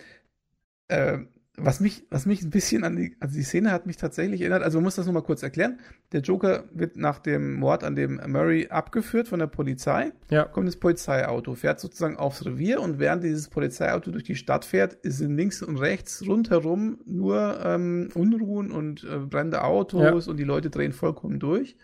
äh, 0.87 1.19
was 1.57 1.81
mich, 1.81 2.03
was 2.09 2.25
mich 2.25 2.41
ein 2.41 2.49
bisschen 2.49 2.83
an 2.83 2.95
die, 2.95 3.15
also 3.19 3.35
die 3.35 3.43
Szene 3.43 3.71
hat 3.71 3.85
mich 3.85 3.97
tatsächlich 3.97 4.41
erinnert, 4.41 4.63
also 4.63 4.77
man 4.77 4.85
muss 4.85 4.95
das 4.95 5.05
nochmal 5.05 5.23
kurz 5.23 5.43
erklären. 5.43 5.79
Der 6.13 6.21
Joker 6.21 6.63
wird 6.71 6.95
nach 6.95 7.19
dem 7.19 7.55
Mord 7.55 7.83
an 7.83 7.95
dem 7.95 8.21
Murray 8.25 8.67
abgeführt 8.69 9.27
von 9.27 9.39
der 9.39 9.47
Polizei. 9.47 10.13
Ja. 10.29 10.45
Kommt 10.45 10.67
das 10.67 10.77
Polizeiauto, 10.77 11.55
fährt 11.55 11.79
sozusagen 11.79 12.15
aufs 12.15 12.45
Revier 12.45 12.81
und 12.81 12.99
während 12.99 13.23
dieses 13.23 13.49
Polizeiauto 13.49 14.11
durch 14.11 14.23
die 14.23 14.35
Stadt 14.35 14.63
fährt, 14.63 14.97
sind 15.03 15.35
links 15.35 15.61
und 15.61 15.77
rechts 15.77 16.25
rundherum 16.25 16.99
nur 17.05 17.59
ähm, 17.63 18.09
Unruhen 18.13 18.71
und 18.71 19.03
äh, 19.03 19.17
brennende 19.17 19.63
Autos 19.63 20.25
ja. 20.25 20.31
und 20.31 20.37
die 20.37 20.45
Leute 20.45 20.69
drehen 20.69 20.93
vollkommen 20.93 21.39
durch. 21.39 21.75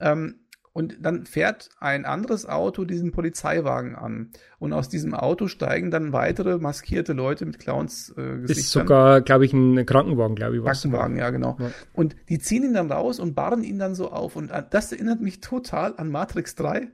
Ähm, 0.00 0.40
und 0.76 0.98
dann 1.00 1.24
fährt 1.24 1.70
ein 1.80 2.04
anderes 2.04 2.44
Auto 2.44 2.84
diesen 2.84 3.10
Polizeiwagen 3.10 3.96
an. 3.96 4.28
Und 4.58 4.74
aus 4.74 4.90
diesem 4.90 5.14
Auto 5.14 5.48
steigen 5.48 5.90
dann 5.90 6.12
weitere 6.12 6.58
maskierte 6.58 7.14
Leute 7.14 7.46
mit 7.46 7.58
Clowns 7.58 8.14
äh, 8.18 8.42
Ist 8.42 8.72
sogar, 8.72 9.22
glaube 9.22 9.46
ich, 9.46 9.54
ein 9.54 9.86
Krankenwagen, 9.86 10.36
glaube 10.36 10.54
ich. 10.54 10.62
Was. 10.62 10.82
Krankenwagen, 10.82 11.16
ja, 11.16 11.30
genau. 11.30 11.56
Ja. 11.58 11.70
Und 11.94 12.14
die 12.28 12.38
ziehen 12.40 12.62
ihn 12.62 12.74
dann 12.74 12.92
raus 12.92 13.18
und 13.20 13.34
barren 13.34 13.64
ihn 13.64 13.78
dann 13.78 13.94
so 13.94 14.12
auf. 14.12 14.36
Und 14.36 14.52
das 14.68 14.92
erinnert 14.92 15.22
mich 15.22 15.40
total 15.40 15.94
an 15.96 16.10
Matrix 16.10 16.54
3 16.56 16.88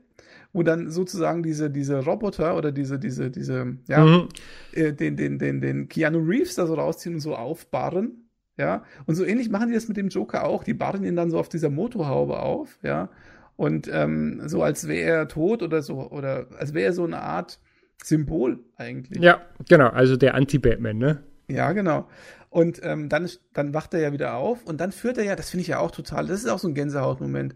wo 0.55 0.61
dann 0.61 0.91
sozusagen 0.91 1.41
diese, 1.41 1.71
diese 1.71 2.05
Roboter 2.05 2.55
oder 2.55 2.71
diese, 2.71 2.99
diese, 2.99 3.31
diese, 3.31 3.75
ja, 3.87 4.05
mhm. 4.05 4.29
äh, 4.71 4.93
den, 4.93 5.17
den, 5.17 5.39
den, 5.39 5.61
den 5.61 5.89
Keanu 5.89 6.19
Reeves 6.19 6.53
da 6.53 6.67
so 6.67 6.75
rausziehen 6.75 7.15
und 7.15 7.21
so 7.21 7.35
aufbarren. 7.35 8.29
Ja, 8.55 8.83
und 9.07 9.15
so 9.15 9.25
ähnlich 9.25 9.49
machen 9.49 9.69
die 9.69 9.73
das 9.73 9.87
mit 9.87 9.97
dem 9.97 10.09
Joker 10.09 10.45
auch. 10.45 10.63
Die 10.63 10.75
barren 10.75 11.03
ihn 11.03 11.15
dann 11.15 11.31
so 11.31 11.39
auf 11.39 11.49
dieser 11.49 11.71
Motorhaube 11.71 12.39
auf, 12.39 12.77
ja, 12.83 13.09
und 13.55 13.89
ähm, 13.91 14.41
so 14.45 14.63
als 14.63 14.87
wäre 14.87 15.09
er 15.09 15.27
tot 15.27 15.61
oder 15.61 15.81
so, 15.81 16.09
oder 16.09 16.47
als 16.57 16.73
wäre 16.73 16.87
er 16.87 16.93
so 16.93 17.03
eine 17.03 17.21
Art 17.21 17.59
Symbol 18.03 18.59
eigentlich. 18.75 19.21
Ja, 19.21 19.41
genau, 19.67 19.89
also 19.89 20.17
der 20.17 20.35
Anti-Batman, 20.35 20.97
ne? 20.97 21.23
Ja, 21.47 21.71
genau. 21.73 22.07
Und 22.49 22.81
ähm, 22.83 23.09
dann, 23.09 23.29
dann 23.53 23.73
wacht 23.73 23.93
er 23.93 24.01
ja 24.01 24.13
wieder 24.13 24.35
auf 24.35 24.63
und 24.65 24.79
dann 24.79 24.91
führt 24.91 25.17
er 25.17 25.23
ja, 25.23 25.35
das 25.35 25.49
finde 25.49 25.61
ich 25.61 25.67
ja 25.69 25.79
auch 25.79 25.91
total, 25.91 26.27
das 26.27 26.39
ist 26.39 26.49
auch 26.49 26.59
so 26.59 26.67
ein 26.67 26.75
Gänsehautmoment. 26.75 27.53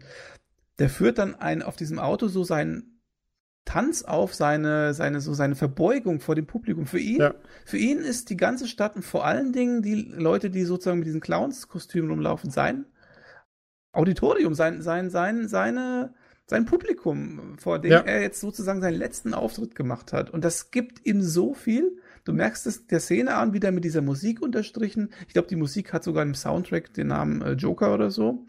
Der 0.78 0.88
führt 0.88 1.18
dann 1.18 1.34
ein, 1.34 1.62
auf 1.62 1.76
diesem 1.76 1.98
Auto 1.98 2.28
so 2.28 2.44
seinen 2.44 3.00
Tanz 3.64 4.02
auf, 4.02 4.34
seine, 4.34 4.94
seine, 4.94 5.20
so 5.20 5.34
seine 5.34 5.54
Verbeugung 5.54 6.20
vor 6.20 6.34
dem 6.34 6.46
Publikum. 6.46 6.86
Für 6.86 6.98
ihn, 6.98 7.20
ja. 7.20 7.34
für 7.66 7.76
ihn 7.76 7.98
ist 7.98 8.30
die 8.30 8.36
ganze 8.36 8.66
Stadt 8.66 8.96
und 8.96 9.02
vor 9.02 9.26
allen 9.26 9.52
Dingen 9.52 9.82
die 9.82 9.94
Leute, 9.94 10.50
die 10.50 10.64
sozusagen 10.64 11.00
mit 11.00 11.06
diesen 11.06 11.20
Clowns-Kostümen 11.20 12.10
rumlaufen, 12.10 12.50
sein 12.50 12.86
Auditorium, 13.92 14.54
sein, 14.54 14.82
sein, 14.82 15.10
sein, 15.10 15.48
seine, 15.48 16.14
sein 16.46 16.64
Publikum, 16.64 17.56
vor 17.58 17.78
dem 17.78 17.92
ja. 17.92 17.98
er 18.00 18.22
jetzt 18.22 18.40
sozusagen 18.40 18.80
seinen 18.80 18.98
letzten 18.98 19.34
Auftritt 19.34 19.74
gemacht 19.74 20.12
hat. 20.12 20.30
Und 20.30 20.44
das 20.44 20.70
gibt 20.70 21.04
ihm 21.06 21.22
so 21.22 21.54
viel. 21.54 21.98
Du 22.24 22.32
merkst 22.32 22.66
es 22.66 22.86
der 22.86 23.00
Szene 23.00 23.34
an, 23.34 23.52
wieder 23.52 23.70
mit 23.70 23.84
dieser 23.84 24.02
Musik 24.02 24.42
unterstrichen. 24.42 25.10
Ich 25.26 25.32
glaube, 25.32 25.48
die 25.48 25.56
Musik 25.56 25.92
hat 25.92 26.04
sogar 26.04 26.22
im 26.22 26.34
Soundtrack 26.34 26.92
den 26.94 27.08
Namen 27.08 27.42
äh, 27.42 27.52
Joker 27.52 27.94
oder 27.94 28.10
so. 28.10 28.44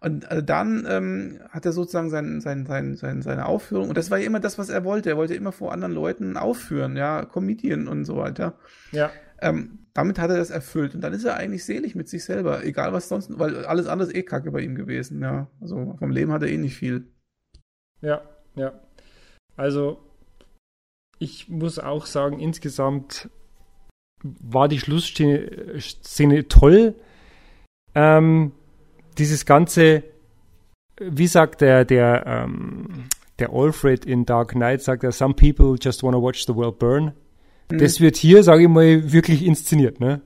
Und 0.00 0.30
äh, 0.30 0.42
dann 0.42 0.84
ähm, 0.88 1.40
hat 1.50 1.64
er 1.64 1.72
sozusagen 1.72 2.10
sein, 2.10 2.40
sein, 2.40 2.66
sein, 2.66 2.96
sein, 2.96 3.22
seine 3.22 3.46
Aufführung. 3.46 3.88
Und 3.88 3.96
das 3.96 4.10
war 4.10 4.18
ja 4.18 4.26
immer 4.26 4.40
das, 4.40 4.58
was 4.58 4.68
er 4.68 4.84
wollte. 4.84 5.10
Er 5.10 5.16
wollte 5.16 5.34
immer 5.34 5.52
vor 5.52 5.72
anderen 5.72 5.92
Leuten 5.92 6.36
aufführen, 6.36 6.96
ja, 6.96 7.24
Comedian 7.24 7.86
und 7.86 8.04
so 8.04 8.16
weiter. 8.16 8.58
Ja. 8.90 9.10
Ähm, 9.40 9.78
damit 9.94 10.18
hat 10.18 10.30
er 10.30 10.38
das 10.38 10.50
erfüllt. 10.50 10.94
Und 10.94 11.02
dann 11.02 11.12
ist 11.12 11.24
er 11.24 11.36
eigentlich 11.36 11.64
selig 11.64 11.94
mit 11.94 12.08
sich 12.08 12.24
selber, 12.24 12.64
egal 12.64 12.92
was 12.92 13.08
sonst, 13.08 13.38
weil 13.38 13.64
alles 13.66 13.86
andere 13.86 14.12
eh 14.12 14.22
kacke 14.22 14.50
bei 14.50 14.60
ihm 14.60 14.74
gewesen, 14.74 15.20
ja. 15.20 15.48
Also 15.60 15.96
vom 15.98 16.10
Leben 16.10 16.32
hat 16.32 16.42
er 16.42 16.48
eh 16.48 16.56
nicht 16.56 16.76
viel. 16.76 17.06
Ja, 18.00 18.22
ja. 18.56 18.72
Also, 19.56 19.98
ich 21.18 21.48
muss 21.48 21.78
auch 21.78 22.06
sagen, 22.06 22.40
insgesamt 22.40 23.28
war 24.22 24.68
die 24.68 24.78
Schlussszene 24.78 26.48
toll. 26.48 26.94
Ähm, 27.94 28.52
dieses 29.18 29.44
ganze, 29.44 30.04
wie 30.98 31.26
sagt 31.26 31.60
der, 31.60 31.84
der, 31.84 32.24
ähm, 32.26 33.08
der 33.38 33.50
Alfred 33.52 34.04
in 34.04 34.24
Dark 34.24 34.52
Knight, 34.52 34.82
sagt 34.82 35.04
er, 35.04 35.12
some 35.12 35.34
people 35.34 35.76
just 35.80 36.02
wanna 36.02 36.20
watch 36.20 36.46
the 36.46 36.54
world 36.54 36.78
burn. 36.78 37.12
Mhm. 37.72 37.78
Das 37.78 38.00
wird 38.00 38.16
hier, 38.16 38.42
sage 38.42 38.62
ich 38.62 38.68
mal, 38.68 39.12
wirklich 39.12 39.44
inszeniert, 39.44 40.00
ne? 40.00 40.20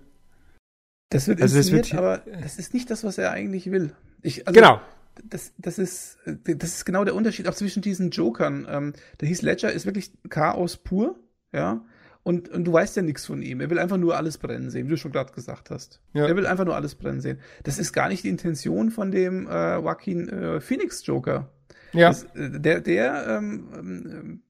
Das 1.11 1.29
wird 1.29 1.41
also 1.41 1.57
inszeniert, 1.57 1.87
das 1.87 1.93
wird 1.93 2.03
aber 2.03 2.23
das 2.43 2.59
ist 2.59 2.75
nicht 2.75 2.91
das, 2.91 3.05
was 3.05 3.19
er 3.19 3.31
eigentlich 3.31 3.71
will. 3.71 3.93
Ich, 4.23 4.47
also, 4.47 4.59
genau. 4.59 4.81
Das, 5.25 5.53
das, 5.57 5.79
ist, 5.79 6.19
das 6.27 6.71
ist 6.71 6.85
genau 6.85 7.05
der 7.05 7.15
Unterschied 7.15 7.49
auch 7.49 7.55
zwischen 7.55 7.81
diesen 7.81 8.11
Jokern. 8.11 8.67
Ähm, 8.69 8.93
der 9.21 9.29
Heath 9.29 9.43
Ledger 9.43 9.73
ist 9.73 9.87
wirklich 9.87 10.11
Chaos 10.29 10.77
pur, 10.77 11.19
ja. 11.53 11.85
Und, 12.23 12.49
und 12.49 12.65
du 12.65 12.73
weißt 12.73 12.97
ja 12.97 13.03
nichts 13.03 13.25
von 13.25 13.41
ihm. 13.41 13.61
Er 13.61 13.71
will 13.71 13.79
einfach 13.79 13.99
nur 13.99 14.17
alles 14.17 14.37
brennen 14.37 14.69
sehen, 14.69 14.87
wie 14.87 14.91
du 14.91 14.97
schon 14.97 15.13
gerade 15.13 15.33
gesagt 15.33 15.71
hast. 15.71 16.01
Ja. 16.13 16.27
Er 16.27 16.35
will 16.35 16.45
einfach 16.45 16.65
nur 16.65 16.75
alles 16.75 16.97
brennen 16.97 17.21
sehen. 17.21 17.39
Das 17.63 17.79
ist 17.79 17.93
gar 17.93 18.09
nicht 18.09 18.25
die 18.25 18.29
Intention 18.29 18.91
von 18.91 19.13
dem 19.13 19.47
äh, 19.47 19.77
Joaquin 19.77 20.29
äh, 20.29 20.61
Phoenix 20.61 21.07
Joker. 21.07 21.53
Ja. 21.93 22.09
Das, 22.09 22.25
äh, 22.35 22.61
der 22.61 22.81
der 22.81 23.27
ähm, 23.29 23.69
ähm 23.79 24.43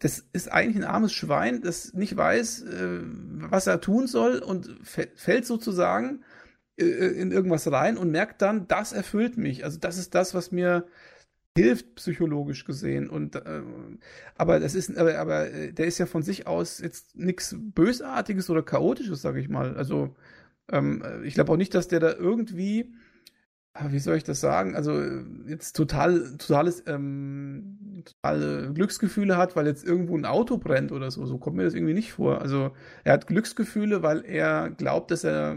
das 0.00 0.24
ist 0.32 0.50
eigentlich 0.50 0.76
ein 0.76 0.90
armes 0.90 1.12
Schwein, 1.12 1.60
das 1.62 1.92
nicht 1.94 2.16
weiß, 2.16 2.62
äh, 2.62 3.00
was 3.02 3.66
er 3.66 3.80
tun 3.80 4.06
soll 4.06 4.38
und 4.38 4.76
fällt 4.82 5.46
sozusagen 5.46 6.22
äh, 6.78 6.84
in 6.84 7.32
irgendwas 7.32 7.70
rein 7.70 7.96
und 7.96 8.10
merkt 8.10 8.42
dann, 8.42 8.68
das 8.68 8.92
erfüllt 8.92 9.36
mich. 9.36 9.64
Also 9.64 9.78
das 9.78 9.98
ist 9.98 10.14
das, 10.14 10.34
was 10.34 10.52
mir 10.52 10.86
hilft 11.56 11.96
psychologisch 11.96 12.64
gesehen 12.64 13.10
und 13.10 13.36
äh, 13.36 13.62
aber 14.36 14.60
das 14.60 14.74
ist 14.74 14.96
aber, 14.96 15.18
aber 15.18 15.46
der 15.48 15.86
ist 15.86 15.98
ja 15.98 16.06
von 16.06 16.22
sich 16.22 16.46
aus 16.46 16.78
jetzt 16.78 17.16
nichts 17.16 17.54
bösartiges 17.58 18.48
oder 18.50 18.62
chaotisches, 18.62 19.20
sage 19.20 19.40
ich 19.40 19.48
mal. 19.48 19.76
Also 19.76 20.14
ähm, 20.70 21.02
ich 21.24 21.34
glaube 21.34 21.52
auch 21.52 21.56
nicht, 21.56 21.74
dass 21.74 21.88
der 21.88 22.00
da 22.00 22.12
irgendwie 22.14 22.92
wie 23.88 23.98
soll 23.98 24.16
ich 24.16 24.24
das 24.24 24.40
sagen? 24.40 24.74
Also 24.74 25.00
jetzt 25.46 25.74
total, 25.74 26.36
totales, 26.38 26.82
ähm, 26.86 28.02
totale 28.04 28.72
Glücksgefühle 28.72 29.36
hat, 29.36 29.54
weil 29.56 29.66
jetzt 29.66 29.84
irgendwo 29.84 30.16
ein 30.16 30.24
Auto 30.24 30.58
brennt 30.58 30.92
oder 30.92 31.10
so. 31.10 31.24
So 31.26 31.38
kommt 31.38 31.56
mir 31.56 31.64
das 31.64 31.74
irgendwie 31.74 31.94
nicht 31.94 32.12
vor. 32.12 32.40
Also 32.40 32.72
er 33.04 33.12
hat 33.12 33.26
Glücksgefühle, 33.26 34.02
weil 34.02 34.24
er 34.24 34.70
glaubt, 34.70 35.10
dass 35.10 35.24
er 35.24 35.56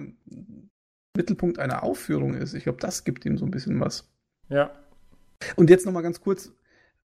Mittelpunkt 1.15 1.59
einer 1.59 1.83
Aufführung 1.83 2.35
ist. 2.35 2.53
Ich 2.53 2.63
glaube, 2.63 2.79
das 2.79 3.03
gibt 3.03 3.25
ihm 3.25 3.37
so 3.37 3.45
ein 3.45 3.51
bisschen 3.51 3.79
was. 3.79 4.11
Ja. 4.49 4.71
Und 5.55 5.69
jetzt 5.69 5.85
nochmal 5.85 6.03
ganz 6.03 6.21
kurz, 6.21 6.53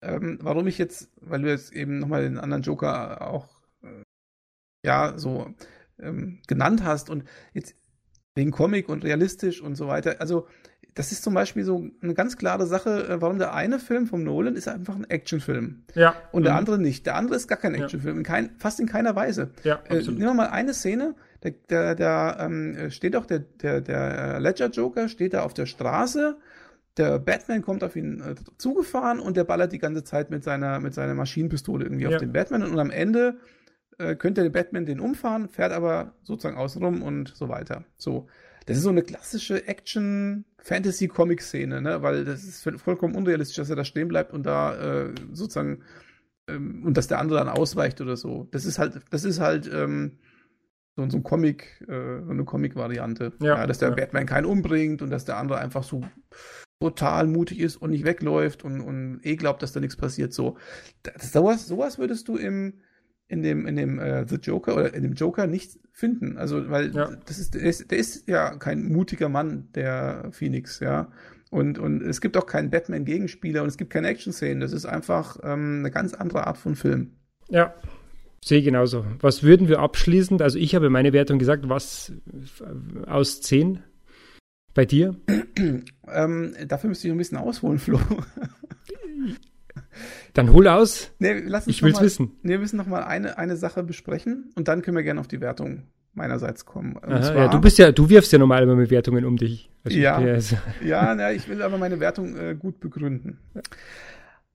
ähm, 0.03 0.39
warum 0.43 0.67
ich 0.67 0.79
jetzt, 0.79 1.11
weil 1.21 1.43
du 1.43 1.49
jetzt 1.49 1.73
eben 1.73 1.99
nochmal 1.99 2.23
den 2.23 2.39
anderen 2.39 2.63
Joker 2.63 3.27
auch 3.27 3.49
äh, 3.83 4.03
ja 4.85 5.19
so 5.19 5.55
ähm, 5.99 6.41
genannt 6.47 6.85
hast 6.85 7.11
und 7.11 7.25
jetzt 7.53 7.75
wegen 8.35 8.51
Comic 8.51 8.89
und 8.89 9.05
realistisch 9.05 9.61
und 9.61 9.75
so 9.75 9.89
weiter. 9.89 10.21
Also 10.21 10.47
das 10.99 11.13
ist 11.13 11.23
zum 11.23 11.33
Beispiel 11.33 11.63
so 11.63 11.89
eine 12.03 12.13
ganz 12.13 12.37
klare 12.37 12.67
Sache, 12.67 13.09
äh, 13.09 13.21
warum 13.21 13.39
der 13.39 13.55
eine 13.55 13.79
Film 13.79 14.09
vom 14.09 14.25
Nolan 14.25 14.57
ist 14.57 14.67
einfach 14.67 14.97
ein 14.97 15.09
Actionfilm. 15.09 15.85
Ja. 15.95 16.17
Und 16.33 16.43
der 16.43 16.55
mhm. 16.55 16.59
andere 16.59 16.79
nicht. 16.81 17.07
Der 17.07 17.15
andere 17.15 17.37
ist 17.37 17.47
gar 17.47 17.57
kein 17.57 17.77
Actionfilm, 17.77 18.19
in 18.19 18.25
kein, 18.25 18.51
fast 18.59 18.81
in 18.81 18.87
keiner 18.87 19.15
Weise. 19.15 19.51
Ja, 19.63 19.79
äh, 19.89 19.99
nehmen 19.99 20.19
wir 20.19 20.35
mal 20.35 20.49
eine 20.49 20.75
Szene, 20.75 21.15
der, 21.45 21.53
der, 21.71 21.95
der 21.95 22.39
ähm, 22.41 22.91
steht 22.91 23.15
doch, 23.15 23.27
der, 23.27 23.39
der, 23.39 23.81
der 23.81 24.41
Ledger 24.41 24.71
Joker 24.71 25.09
steht 25.09 25.35
da 25.35 25.43
auf 25.43 25.55
der 25.55 25.67
Straße, 25.67 26.37
der 26.97 27.21
Batman 27.21 27.63
kommt 27.63 27.85
auf 27.85 27.95
ihn 27.95 28.21
äh, 28.21 28.35
zugefahren 28.57 29.21
und 29.21 29.37
der 29.37 29.45
ballert 29.45 29.71
die 29.71 29.79
ganze 29.79 30.03
Zeit 30.03 30.31
mit 30.31 30.43
seiner, 30.43 30.81
mit 30.81 30.95
seiner 30.95 31.15
Maschinenpistole 31.15 31.85
irgendwie 31.85 32.07
ja. 32.07 32.11
auf 32.11 32.17
den 32.17 32.33
Batman 32.33 32.65
und 32.65 32.77
am 32.77 32.91
Ende 32.91 33.37
äh, 33.99 34.17
könnte 34.17 34.43
der 34.43 34.51
Batman 34.51 34.85
den 34.85 34.99
umfahren, 34.99 35.49
fährt 35.49 35.71
aber 35.71 36.15
sozusagen 36.25 36.57
außenrum 36.57 37.03
und 37.03 37.37
so 37.37 37.49
weiter. 37.49 37.85
So. 37.99 38.27
Das 38.69 38.77
ist 38.77 38.83
so 38.83 38.91
eine 38.91 39.03
klassische 39.03 39.67
Action-Fantasy-Comic-Szene, 39.67 41.81
ne? 41.81 42.03
weil 42.03 42.27
das 42.27 42.45
ist 42.45 42.69
vollkommen 42.77 43.15
unrealistisch, 43.15 43.57
dass 43.57 43.71
er 43.71 43.77
da 43.77 43.85
stehen 43.87 44.09
bleibt 44.09 44.35
und 44.35 44.45
da 44.45 45.07
äh, 45.07 45.15
sozusagen 45.33 45.81
ähm, 46.49 46.85
und 46.85 46.99
dass 46.99 47.09
der 47.09 47.19
andere 47.19 47.39
dann 47.39 47.49
ausweicht 47.49 48.03
oder 48.03 48.19
so. 48.19 48.47
Das 48.51 48.67
ist 48.67 48.79
halt, 48.79 49.01
das 49.09 49.25
ist 49.25 49.41
halt 49.41 49.71
ähm, 49.73 50.19
so, 50.97 51.09
so 51.09 51.17
ein 51.17 51.23
Comic, 51.23 51.83
äh, 51.89 52.21
so 52.23 52.31
eine 52.31 52.45
Comic-Variante. 52.45 53.33
Ja, 53.41 53.57
ja, 53.57 53.67
dass 53.67 53.79
der 53.79 53.89
ja. 53.89 53.95
Batman 53.95 54.27
keinen 54.27 54.45
umbringt 54.45 55.01
und 55.01 55.09
dass 55.09 55.25
der 55.25 55.39
andere 55.39 55.61
einfach 55.61 55.83
so 55.83 56.03
total 56.79 57.27
mutig 57.27 57.61
ist 57.61 57.79
und 57.79 57.89
nicht 57.89 58.05
wegläuft 58.05 58.65
und, 58.65 58.83
und 58.83 59.21
eh 59.23 59.37
glaubt, 59.37 59.63
dass 59.63 59.73
da 59.73 59.81
nichts 59.81 59.97
passiert. 59.97 60.35
So, 60.35 60.59
das, 61.05 61.33
sowas, 61.33 61.67
sowas 61.67 61.99
würdest 61.99 62.29
du 62.29 62.37
im 62.37 62.75
in 63.29 63.43
dem, 63.43 63.67
in 63.67 63.77
dem 63.77 63.99
äh, 63.99 64.27
The 64.27 64.37
Joker 64.37 64.75
oder 64.75 64.95
in 64.95 65.03
dem 65.03 65.13
Joker 65.13 65.47
nicht 65.47 65.79
finden. 65.93 66.39
Also, 66.39 66.71
weil 66.71 66.95
ja. 66.95 67.11
das 67.27 67.39
ist 67.39 67.55
der, 67.55 67.63
ist, 67.63 67.91
der 67.91 67.99
ist 67.99 68.27
ja 68.27 68.57
kein 68.57 68.85
mutiger 68.91 69.29
Mann, 69.29 69.69
der 69.75 70.31
Phoenix, 70.33 70.81
ja. 70.81 71.13
Und, 71.51 71.79
und 71.79 72.03
es 72.03 72.21
gibt 72.21 72.37
auch 72.37 72.47
keinen 72.47 72.71
Batman-Gegenspieler 72.71 73.63
und 73.63 73.69
es 73.69 73.77
gibt 73.77 73.91
keine 73.91 74.09
Action-Szenen. 74.09 74.61
Das 74.61 74.73
ist 74.73 74.87
einfach 74.87 75.39
ähm, 75.43 75.79
eine 75.81 75.91
ganz 75.91 76.15
andere 76.15 76.47
Art 76.47 76.59
von 76.59 76.75
Film. 76.75 77.13
Ja, 77.49 77.75
sehe 78.45 78.63
genauso. 78.63 79.05
Was 79.21 79.43
würden 79.43 79.69
wir 79.69 79.79
abschließend, 79.81 80.43
also 80.43 80.59
ich 80.59 80.75
habe 80.75 80.91
meine 80.91 81.13
Wertung 81.13 81.39
gesagt, 81.39 81.69
was 81.69 82.13
aus 83.07 83.41
10 83.41 83.83
Bei 84.75 84.85
dir? 84.85 85.17
ähm, 86.09 86.55
dafür 86.67 86.89
müsste 86.89 87.09
ich 87.09 87.13
ein 87.13 87.19
bisschen 87.19 87.39
ausholen, 87.39 87.79
Flo. 87.79 88.01
Dann 90.35 90.53
hol 90.53 90.69
aus. 90.69 91.11
Nee, 91.19 91.43
lass 91.45 91.67
uns 91.67 91.77
ich 91.77 91.83
will 91.83 91.93
mal, 91.93 92.03
wissen. 92.03 92.33
Nee, 92.43 92.53
wir 92.53 92.59
müssen 92.59 92.77
noch 92.77 92.87
mal 92.87 93.03
eine, 93.03 93.39
eine 93.39 93.57
Sache 93.57 93.83
besprechen 93.83 94.51
und 94.55 94.69
dann 94.69 94.83
können 94.83 94.97
wir 94.97 95.05
gerne 95.05 95.21
auf 95.21 95.29
die 95.29 95.41
Wertung 95.41 95.85
meinerseits 96.15 96.65
kommen. 96.65 96.97
Aha, 97.03 97.23
zwar, 97.23 97.37
ja, 97.37 97.49
du 97.49 97.61
bist 97.61 97.79
ja, 97.79 97.93
du 97.93 98.09
wirfst 98.09 98.33
ja 98.33 98.39
normal 98.39 98.63
immer 98.63 98.77
mit 98.77 98.91
Wertungen 98.91 99.25
um 99.25 99.37
dich. 99.37 99.71
Also 99.85 99.97
ja, 99.97 100.21
ja, 100.85 101.15
na, 101.15 101.33
ich 101.33 101.49
will 101.49 101.63
aber 101.63 101.79
meine 101.79 102.01
Wertung 102.01 102.37
äh, 102.37 102.55
gut 102.55 102.81
begründen. 102.81 103.39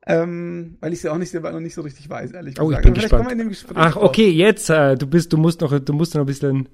Ähm, 0.06 0.78
weil 0.82 0.92
ich 0.92 1.02
sie 1.02 1.10
auch 1.10 1.18
nicht 1.18 1.32
selber 1.32 1.52
noch 1.52 1.62
nicht 1.62 1.74
so 1.74 1.82
richtig 1.82 2.10
weiß, 2.10 2.34
ehrlich 2.34 2.60
oh, 2.60 2.68
gesagt. 2.68 2.86
Ich 2.86 2.94
bin 2.94 3.48
gespannt. 3.50 3.76
Ach, 3.76 3.96
okay, 3.96 4.30
jetzt, 4.30 4.70
äh, 4.70 4.96
du 4.96 5.08
bist, 5.08 5.32
du 5.32 5.38
musst 5.38 5.62
noch, 5.62 5.80
du 5.80 5.94
musst 5.94 6.14
noch 6.14 6.22
ein 6.22 6.28
bisschen 6.28 6.68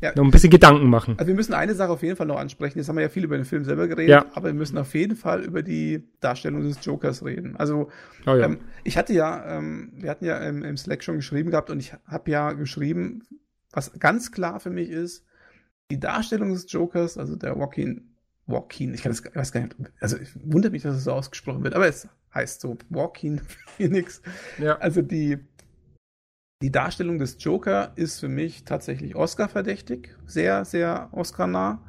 ja. 0.00 0.12
noch 0.14 0.24
ein 0.24 0.30
bisschen 0.30 0.50
Gedanken 0.50 0.88
machen. 0.88 1.14
Also 1.18 1.28
wir 1.28 1.34
müssen 1.34 1.54
eine 1.54 1.74
Sache 1.74 1.90
auf 1.90 2.02
jeden 2.02 2.16
Fall 2.16 2.26
noch 2.26 2.38
ansprechen. 2.38 2.78
Jetzt 2.78 2.88
haben 2.88 2.96
wir 2.96 3.02
ja 3.02 3.08
viel 3.08 3.24
über 3.24 3.36
den 3.36 3.44
Film 3.44 3.64
selber 3.64 3.88
geredet, 3.88 4.10
ja. 4.10 4.26
aber 4.34 4.48
wir 4.48 4.54
müssen 4.54 4.78
auf 4.78 4.94
jeden 4.94 5.16
Fall 5.16 5.42
über 5.44 5.62
die 5.62 6.08
Darstellung 6.20 6.62
des 6.62 6.84
Jokers 6.84 7.24
reden. 7.24 7.56
Also 7.56 7.90
oh 8.26 8.30
ja. 8.30 8.46
ähm, 8.46 8.58
ich 8.84 8.96
hatte 8.96 9.12
ja, 9.12 9.58
ähm, 9.58 9.92
wir 9.96 10.10
hatten 10.10 10.24
ja 10.24 10.38
im, 10.38 10.62
im, 10.62 10.76
Slack 10.76 11.02
schon 11.02 11.16
geschrieben 11.16 11.50
gehabt 11.50 11.70
und 11.70 11.80
ich 11.80 11.94
habe 12.06 12.30
ja 12.30 12.52
geschrieben, 12.52 13.22
was 13.72 13.98
ganz 13.98 14.32
klar 14.32 14.60
für 14.60 14.70
mich 14.70 14.90
ist, 14.90 15.24
die 15.90 16.00
Darstellung 16.00 16.52
des 16.52 16.70
Jokers, 16.70 17.16
also 17.18 17.36
der 17.36 17.54
Joaquin, 17.54 18.12
Joaquin, 18.46 18.94
ich 18.94 19.02
kann 19.02 19.12
das, 19.12 19.20
ich 19.20 19.34
weiß 19.34 19.52
gar 19.52 19.60
nicht, 19.60 19.76
also 20.00 20.16
ich 20.16 20.30
wundere 20.44 20.72
mich, 20.72 20.82
dass 20.82 20.96
es 20.96 21.04
so 21.04 21.12
ausgesprochen 21.12 21.62
wird, 21.64 21.74
aber 21.74 21.86
es 21.86 22.08
heißt 22.34 22.60
so 22.60 22.76
Joaquin 22.90 23.40
Phoenix. 23.76 24.22
Ja. 24.58 24.78
Also 24.78 25.02
die 25.02 25.38
die 26.62 26.72
Darstellung 26.72 27.18
des 27.18 27.36
Joker 27.38 27.92
ist 27.96 28.20
für 28.20 28.28
mich 28.28 28.64
tatsächlich 28.64 29.14
Oscar-verdächtig, 29.14 30.16
sehr, 30.26 30.64
sehr 30.64 31.10
Oscar-nah. 31.12 31.82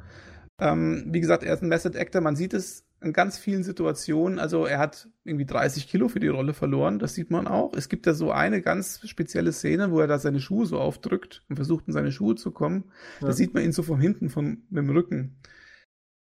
Ähm, 0.60 1.06
wie 1.08 1.20
gesagt, 1.20 1.42
er 1.42 1.54
ist 1.54 1.62
ein 1.62 1.68
Method 1.68 1.98
Actor, 1.98 2.20
man 2.20 2.36
sieht 2.36 2.52
es 2.52 2.84
in 3.00 3.12
ganz 3.12 3.38
vielen 3.38 3.62
Situationen. 3.62 4.38
Also 4.38 4.66
er 4.66 4.78
hat 4.78 5.08
irgendwie 5.24 5.46
30 5.46 5.88
Kilo 5.88 6.08
für 6.08 6.20
die 6.20 6.28
Rolle 6.28 6.52
verloren, 6.52 6.98
das 6.98 7.14
sieht 7.14 7.30
man 7.30 7.46
auch. 7.46 7.72
Es 7.74 7.88
gibt 7.88 8.06
da 8.06 8.12
so 8.12 8.30
eine 8.30 8.60
ganz 8.60 9.00
spezielle 9.08 9.52
Szene, 9.52 9.90
wo 9.90 10.00
er 10.00 10.06
da 10.06 10.18
seine 10.18 10.40
Schuhe 10.40 10.66
so 10.66 10.78
aufdrückt 10.78 11.44
und 11.48 11.56
versucht, 11.56 11.86
in 11.86 11.92
seine 11.92 12.12
Schuhe 12.12 12.34
zu 12.34 12.50
kommen. 12.50 12.90
Ja. 13.20 13.28
Da 13.28 13.32
sieht 13.32 13.54
man 13.54 13.62
ihn 13.62 13.72
so 13.72 13.82
von 13.82 14.00
hinten, 14.00 14.28
von, 14.28 14.64
mit 14.68 14.84
dem 14.84 14.90
Rücken. 14.90 15.40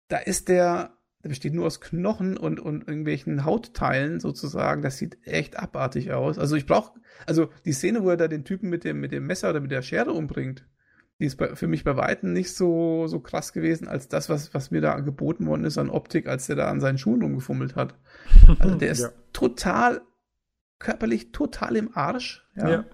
Da 0.08 0.18
ist 0.18 0.48
der 0.48 0.98
der 1.24 1.30
besteht 1.30 1.54
nur 1.54 1.66
aus 1.66 1.80
Knochen 1.80 2.36
und, 2.36 2.60
und 2.60 2.88
irgendwelchen 2.88 3.46
Hautteilen 3.46 4.20
sozusagen. 4.20 4.82
Das 4.82 4.98
sieht 4.98 5.18
echt 5.26 5.58
abartig 5.58 6.12
aus. 6.12 6.38
Also 6.38 6.58
ich 6.58 6.66
brauche, 6.66 7.00
also 7.26 7.50
die 7.64 7.72
Szene, 7.72 8.04
wo 8.04 8.10
er 8.10 8.18
da 8.18 8.28
den 8.28 8.44
Typen 8.44 8.70
mit 8.70 8.84
dem, 8.84 9.00
mit 9.00 9.14
dem 9.14 9.26
Messer 9.26 9.50
oder 9.50 9.62
mit 9.62 9.72
der 9.72 9.82
Schere 9.82 10.12
umbringt, 10.12 10.66
die 11.20 11.26
ist 11.26 11.38
bei, 11.38 11.56
für 11.56 11.68
mich 11.68 11.86
bei 11.86 11.96
Weitem 11.96 12.34
nicht 12.34 12.54
so, 12.54 13.08
so 13.08 13.22
krass 13.22 13.54
gewesen, 13.54 13.88
als 13.88 14.10
das, 14.10 14.28
was, 14.28 14.54
was 14.54 14.72
mir 14.72 14.82
da 14.82 15.00
geboten 15.00 15.46
worden 15.46 15.64
ist 15.64 15.78
an 15.78 15.90
Optik, 15.90 16.28
als 16.28 16.48
der 16.48 16.58
da 16.58 16.70
an 16.70 16.82
seinen 16.82 16.98
Schuhen 16.98 17.22
rumgefummelt 17.22 17.78
hat. 17.78 17.96
Also 18.60 18.76
der 18.76 18.90
ist 18.92 19.04
ja. 19.04 19.10
total, 19.32 20.02
körperlich 20.80 21.32
total 21.32 21.78
im 21.78 21.96
Arsch. 21.96 22.46
Ja. 22.58 22.70
ja. 22.70 22.86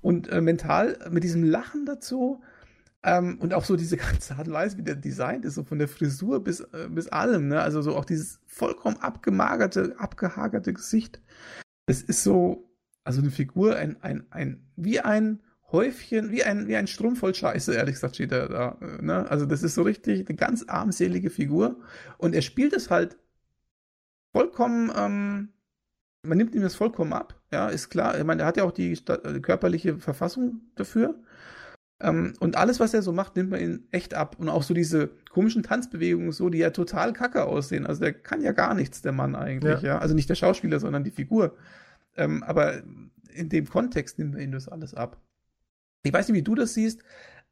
Und 0.00 0.28
äh, 0.28 0.40
mental 0.40 0.98
mit 1.10 1.22
diesem 1.22 1.44
Lachen 1.44 1.86
dazu, 1.86 2.42
ähm, 3.06 3.38
und 3.40 3.54
auch 3.54 3.64
so 3.64 3.76
diese 3.76 3.96
ganze 3.96 4.36
Art 4.36 4.48
und 4.48 4.54
Weise, 4.54 4.76
wie 4.76 4.82
der 4.82 4.96
designt 4.96 5.44
ist, 5.44 5.54
so 5.54 5.62
von 5.62 5.78
der 5.78 5.88
Frisur 5.88 6.42
bis, 6.42 6.60
äh, 6.60 6.88
bis 6.90 7.08
allem, 7.08 7.48
ne? 7.48 7.62
Also 7.62 7.80
so 7.80 7.96
auch 7.96 8.04
dieses 8.04 8.40
vollkommen 8.46 8.98
abgemagerte, 8.98 9.94
abgehagerte 9.98 10.72
Gesicht. 10.72 11.22
Das 11.86 12.02
ist 12.02 12.24
so, 12.24 12.68
also 13.04 13.20
eine 13.20 13.30
Figur, 13.30 13.76
ein, 13.76 14.02
ein, 14.02 14.26
ein, 14.30 14.66
wie 14.74 15.00
ein 15.00 15.40
Häufchen, 15.70 16.32
wie 16.32 16.42
ein, 16.42 16.66
wie 16.66 16.76
ein 16.76 16.88
Strumpf 16.88 17.20
voll 17.20 17.34
Scheiße, 17.34 17.74
ehrlich 17.74 17.94
gesagt, 17.94 18.16
steht 18.16 18.32
er 18.32 18.48
da. 18.48 18.78
Ne? 19.00 19.30
Also 19.30 19.46
das 19.46 19.62
ist 19.62 19.76
so 19.76 19.82
richtig 19.82 20.28
eine 20.28 20.36
ganz 20.36 20.64
armselige 20.68 21.30
Figur. 21.30 21.80
Und 22.18 22.34
er 22.34 22.42
spielt 22.42 22.72
es 22.72 22.90
halt 22.90 23.16
vollkommen, 24.32 24.92
ähm, 24.96 25.48
man 26.22 26.38
nimmt 26.38 26.56
ihm 26.56 26.62
das 26.62 26.74
vollkommen 26.74 27.12
ab, 27.12 27.40
ja, 27.52 27.68
ist 27.68 27.88
klar. 27.88 28.18
Ich 28.18 28.24
meine, 28.24 28.42
er 28.42 28.48
hat 28.48 28.56
ja 28.56 28.64
auch 28.64 28.72
die, 28.72 28.92
die 28.94 29.42
körperliche 29.42 29.98
Verfassung 29.98 30.62
dafür. 30.74 31.20
Ähm, 32.00 32.34
und 32.40 32.56
alles, 32.56 32.78
was 32.78 32.92
er 32.92 33.02
so 33.02 33.12
macht, 33.12 33.36
nimmt 33.36 33.50
man 33.50 33.60
ihn 33.60 33.88
echt 33.90 34.14
ab. 34.14 34.36
Und 34.38 34.48
auch 34.48 34.62
so 34.62 34.74
diese 34.74 35.08
komischen 35.30 35.62
Tanzbewegungen, 35.62 36.32
so, 36.32 36.50
die 36.50 36.58
ja 36.58 36.70
total 36.70 37.12
kacke 37.12 37.44
aussehen. 37.44 37.86
Also 37.86 38.02
der 38.02 38.12
kann 38.12 38.42
ja 38.42 38.52
gar 38.52 38.74
nichts, 38.74 39.02
der 39.02 39.12
Mann 39.12 39.34
eigentlich, 39.34 39.82
ja. 39.82 39.94
ja? 39.94 39.98
Also 39.98 40.14
nicht 40.14 40.28
der 40.28 40.34
Schauspieler, 40.34 40.78
sondern 40.78 41.04
die 41.04 41.10
Figur. 41.10 41.56
Ähm, 42.16 42.42
aber 42.42 42.82
in 43.32 43.48
dem 43.48 43.68
Kontext 43.68 44.18
nimmt 44.18 44.32
man 44.32 44.42
ihn 44.42 44.52
das 44.52 44.68
alles 44.68 44.94
ab. 44.94 45.20
Ich 46.02 46.12
weiß 46.12 46.28
nicht, 46.28 46.36
wie 46.36 46.42
du 46.42 46.54
das 46.54 46.74
siehst. 46.74 47.02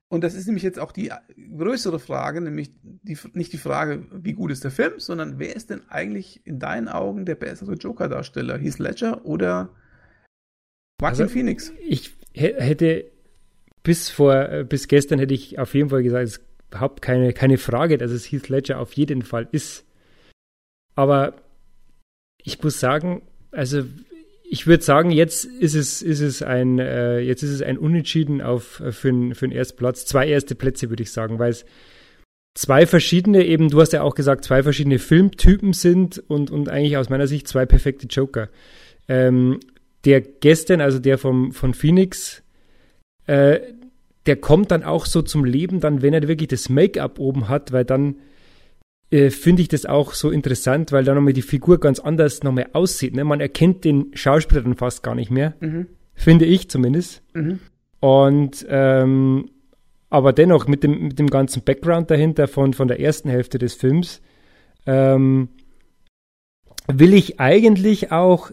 Und 0.08 0.22
das 0.22 0.34
ist 0.34 0.46
nämlich 0.46 0.62
jetzt 0.62 0.78
auch 0.78 0.92
die 0.92 1.10
größere 1.56 1.98
Frage, 1.98 2.40
nämlich 2.40 2.70
die, 2.82 3.18
nicht 3.32 3.52
die 3.52 3.58
Frage, 3.58 4.06
wie 4.12 4.34
gut 4.34 4.52
ist 4.52 4.62
der 4.62 4.70
Film, 4.70 5.00
sondern 5.00 5.38
wer 5.38 5.56
ist 5.56 5.70
denn 5.70 5.88
eigentlich 5.88 6.46
in 6.46 6.58
deinen 6.58 6.88
Augen 6.88 7.24
der 7.24 7.34
bessere 7.34 7.74
Joker-Darsteller? 7.74 8.58
Heath 8.58 8.78
Ledger 8.78 9.24
oder 9.24 9.74
Joaquin 11.00 11.20
also, 11.20 11.28
Phoenix? 11.28 11.72
Ich 11.80 12.16
hätte 12.32 13.10
bis 13.84 14.10
vor, 14.10 14.34
äh, 14.34 14.64
bis 14.68 14.88
gestern 14.88 15.20
hätte 15.20 15.34
ich 15.34 15.60
auf 15.60 15.74
jeden 15.74 15.90
Fall 15.90 16.02
gesagt, 16.02 16.24
es 16.24 16.38
ist 16.38 16.44
überhaupt 16.70 17.02
keine, 17.02 17.32
keine 17.32 17.58
Frage, 17.58 17.98
dass 17.98 18.10
es 18.10 18.24
Heath 18.24 18.48
Ledger 18.48 18.80
auf 18.80 18.94
jeden 18.94 19.22
Fall 19.22 19.46
ist. 19.52 19.84
Aber 20.96 21.36
ich 22.42 22.60
muss 22.62 22.80
sagen, 22.80 23.22
also 23.52 23.84
ich 24.42 24.66
würde 24.66 24.82
sagen, 24.82 25.10
jetzt 25.10 25.44
ist 25.44 25.74
es, 25.74 26.02
ist 26.02 26.20
es 26.20 26.42
ein, 26.42 26.78
äh, 26.78 27.20
jetzt 27.20 27.42
ist 27.42 27.50
es 27.50 27.62
ein 27.62 27.78
Unentschieden 27.78 28.40
auf, 28.40 28.80
äh, 28.80 28.92
für, 28.92 29.08
den, 29.08 29.34
für 29.34 29.48
den 29.48 29.56
ersten 29.56 29.76
Platz. 29.76 30.06
Zwei 30.06 30.28
erste 30.28 30.54
Plätze, 30.54 30.90
würde 30.90 31.02
ich 31.02 31.12
sagen, 31.12 31.38
weil 31.38 31.50
es 31.50 31.64
zwei 32.54 32.86
verschiedene, 32.86 33.44
eben, 33.44 33.68
du 33.68 33.80
hast 33.80 33.92
ja 33.92 34.02
auch 34.02 34.14
gesagt, 34.14 34.44
zwei 34.44 34.62
verschiedene 34.62 34.98
Filmtypen 34.98 35.72
sind 35.72 36.18
und, 36.28 36.50
und 36.50 36.68
eigentlich 36.68 36.96
aus 36.96 37.10
meiner 37.10 37.26
Sicht 37.26 37.48
zwei 37.48 37.66
perfekte 37.66 38.06
Joker. 38.06 38.48
Ähm, 39.08 39.60
der 40.04 40.20
gestern, 40.20 40.80
also 40.80 40.98
der 40.98 41.18
vom, 41.18 41.52
von 41.52 41.74
Phoenix, 41.74 42.43
äh, 43.26 43.60
der 44.26 44.36
kommt 44.36 44.70
dann 44.70 44.82
auch 44.82 45.06
so 45.06 45.22
zum 45.22 45.44
Leben, 45.44 45.80
dann, 45.80 46.02
wenn 46.02 46.14
er 46.14 46.26
wirklich 46.28 46.48
das 46.48 46.68
Make-up 46.68 47.18
oben 47.18 47.48
hat, 47.48 47.72
weil 47.72 47.84
dann 47.84 48.16
äh, 49.10 49.30
finde 49.30 49.62
ich 49.62 49.68
das 49.68 49.86
auch 49.86 50.14
so 50.14 50.30
interessant, 50.30 50.92
weil 50.92 51.04
dann 51.04 51.16
nochmal 51.16 51.34
die 51.34 51.42
Figur 51.42 51.78
ganz 51.78 51.98
anders 52.00 52.42
nochmal 52.42 52.68
aussieht. 52.72 53.14
Ne? 53.14 53.24
Man 53.24 53.40
erkennt 53.40 53.84
den 53.84 54.10
Schauspieler 54.14 54.62
dann 54.62 54.76
fast 54.76 55.02
gar 55.02 55.14
nicht 55.14 55.30
mehr, 55.30 55.54
mhm. 55.60 55.86
finde 56.14 56.46
ich 56.46 56.70
zumindest. 56.70 57.22
Mhm. 57.34 57.60
Und 58.00 58.66
ähm, 58.68 59.50
aber 60.10 60.32
dennoch 60.32 60.68
mit 60.68 60.84
dem, 60.84 61.08
mit 61.08 61.18
dem 61.18 61.28
ganzen 61.28 61.62
Background 61.64 62.10
dahinter 62.10 62.46
von, 62.46 62.72
von 62.72 62.86
der 62.86 63.00
ersten 63.00 63.28
Hälfte 63.28 63.58
des 63.58 63.74
Films 63.74 64.22
ähm, 64.86 65.48
will 66.86 67.14
ich 67.14 67.40
eigentlich 67.40 68.12
auch 68.12 68.52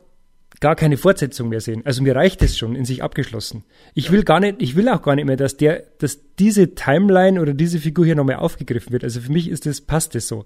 gar 0.62 0.76
keine 0.76 0.96
Fortsetzung 0.96 1.50
mehr 1.50 1.60
sehen. 1.60 1.82
Also 1.86 2.02
mir 2.02 2.16
reicht 2.16 2.42
es 2.44 2.58
schon 2.58 2.76
in 2.76 2.86
sich 2.86 3.04
abgeschlossen. 3.04 3.66
Ich 3.94 4.12
will 4.12 4.24
gar 4.24 4.40
nicht, 4.40 4.62
ich 4.62 4.76
will 4.76 4.88
auch 4.88 5.02
gar 5.02 5.16
nicht 5.16 5.26
mehr, 5.26 5.36
dass 5.36 5.58
der, 5.58 5.84
dass 5.98 6.20
diese 6.40 6.76
Timeline 6.76 7.42
oder 7.42 7.54
diese 7.54 7.80
Figur 7.80 8.06
hier 8.06 8.16
nochmal 8.16 8.38
aufgegriffen 8.38 8.94
wird. 8.94 9.04
Also 9.04 9.20
für 9.20 9.32
mich 9.32 9.50
ist 9.50 9.66
das, 9.66 9.82
passt 9.82 10.16
das 10.16 10.28
so. 10.28 10.46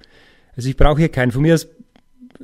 Also 0.55 0.69
ich 0.69 0.77
brauche 0.77 0.99
hier 0.99 1.09
keinen. 1.09 1.31
Von 1.31 1.43
mir 1.43 1.53
aus 1.53 1.67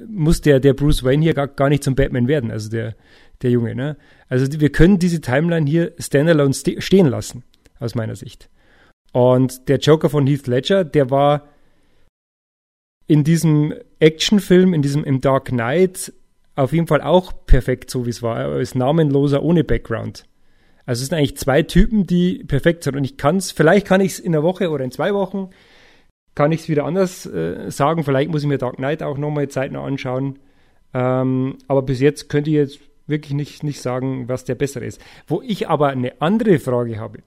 muss 0.07 0.41
der, 0.41 0.59
der 0.59 0.73
Bruce 0.73 1.03
Wayne 1.03 1.23
hier 1.23 1.33
gar, 1.33 1.47
gar 1.47 1.69
nicht 1.69 1.83
zum 1.83 1.95
Batman 1.95 2.27
werden, 2.27 2.51
also 2.51 2.69
der, 2.69 2.95
der 3.41 3.51
Junge, 3.51 3.75
ne? 3.75 3.97
Also 4.29 4.47
wir 4.59 4.71
können 4.71 4.99
diese 4.99 5.21
Timeline 5.21 5.69
hier 5.69 5.93
standalone 5.99 6.53
ste 6.53 6.81
stehen 6.81 7.07
lassen, 7.07 7.43
aus 7.79 7.95
meiner 7.95 8.15
Sicht. 8.15 8.49
Und 9.11 9.67
der 9.67 9.79
Joker 9.79 10.09
von 10.09 10.27
Heath 10.27 10.47
Ledger, 10.47 10.85
der 10.85 11.09
war 11.09 11.49
in 13.07 13.23
diesem 13.25 13.73
Actionfilm, 13.99 14.73
in 14.73 14.81
diesem 14.81 15.03
im 15.03 15.19
Dark 15.19 15.45
Knight 15.45 16.13
auf 16.61 16.73
jeden 16.73 16.87
Fall 16.87 17.01
auch 17.01 17.33
perfekt, 17.45 17.89
so 17.89 18.05
wie 18.05 18.11
es 18.11 18.21
war. 18.21 18.59
Ist 18.59 18.75
namenloser 18.75 19.43
ohne 19.43 19.63
Background. 19.63 20.25
Also 20.85 21.01
es 21.01 21.09
sind 21.09 21.17
eigentlich 21.17 21.37
zwei 21.37 21.63
Typen, 21.63 22.05
die 22.05 22.43
perfekt 22.43 22.83
sind. 22.83 22.95
Und 22.95 23.03
ich 23.03 23.17
kann 23.17 23.37
es, 23.37 23.51
vielleicht 23.51 23.87
kann 23.87 24.01
ich 24.01 24.13
es 24.13 24.19
in 24.19 24.33
einer 24.33 24.43
Woche 24.43 24.69
oder 24.69 24.83
in 24.83 24.91
zwei 24.91 25.13
Wochen, 25.13 25.49
kann 26.35 26.51
ich 26.51 26.61
es 26.61 26.69
wieder 26.69 26.85
anders 26.85 27.25
äh, 27.25 27.69
sagen. 27.71 28.03
Vielleicht 28.03 28.31
muss 28.31 28.41
ich 28.41 28.47
mir 28.47 28.57
Dark 28.57 28.77
Knight 28.77 29.03
auch 29.03 29.17
nochmal 29.17 29.47
zeitnah 29.47 29.83
anschauen. 29.83 30.39
Ähm, 30.93 31.57
aber 31.67 31.81
bis 31.81 31.99
jetzt 31.99 32.29
könnte 32.29 32.49
ich 32.49 32.55
jetzt 32.55 32.79
wirklich 33.07 33.33
nicht, 33.33 33.63
nicht 33.63 33.81
sagen, 33.81 34.27
was 34.27 34.45
der 34.45 34.55
bessere 34.55 34.85
ist. 34.85 35.01
Wo 35.27 35.41
ich 35.41 35.67
aber 35.67 35.89
eine 35.89 36.21
andere 36.21 36.59
Frage 36.59 36.99
habe. 36.99 37.19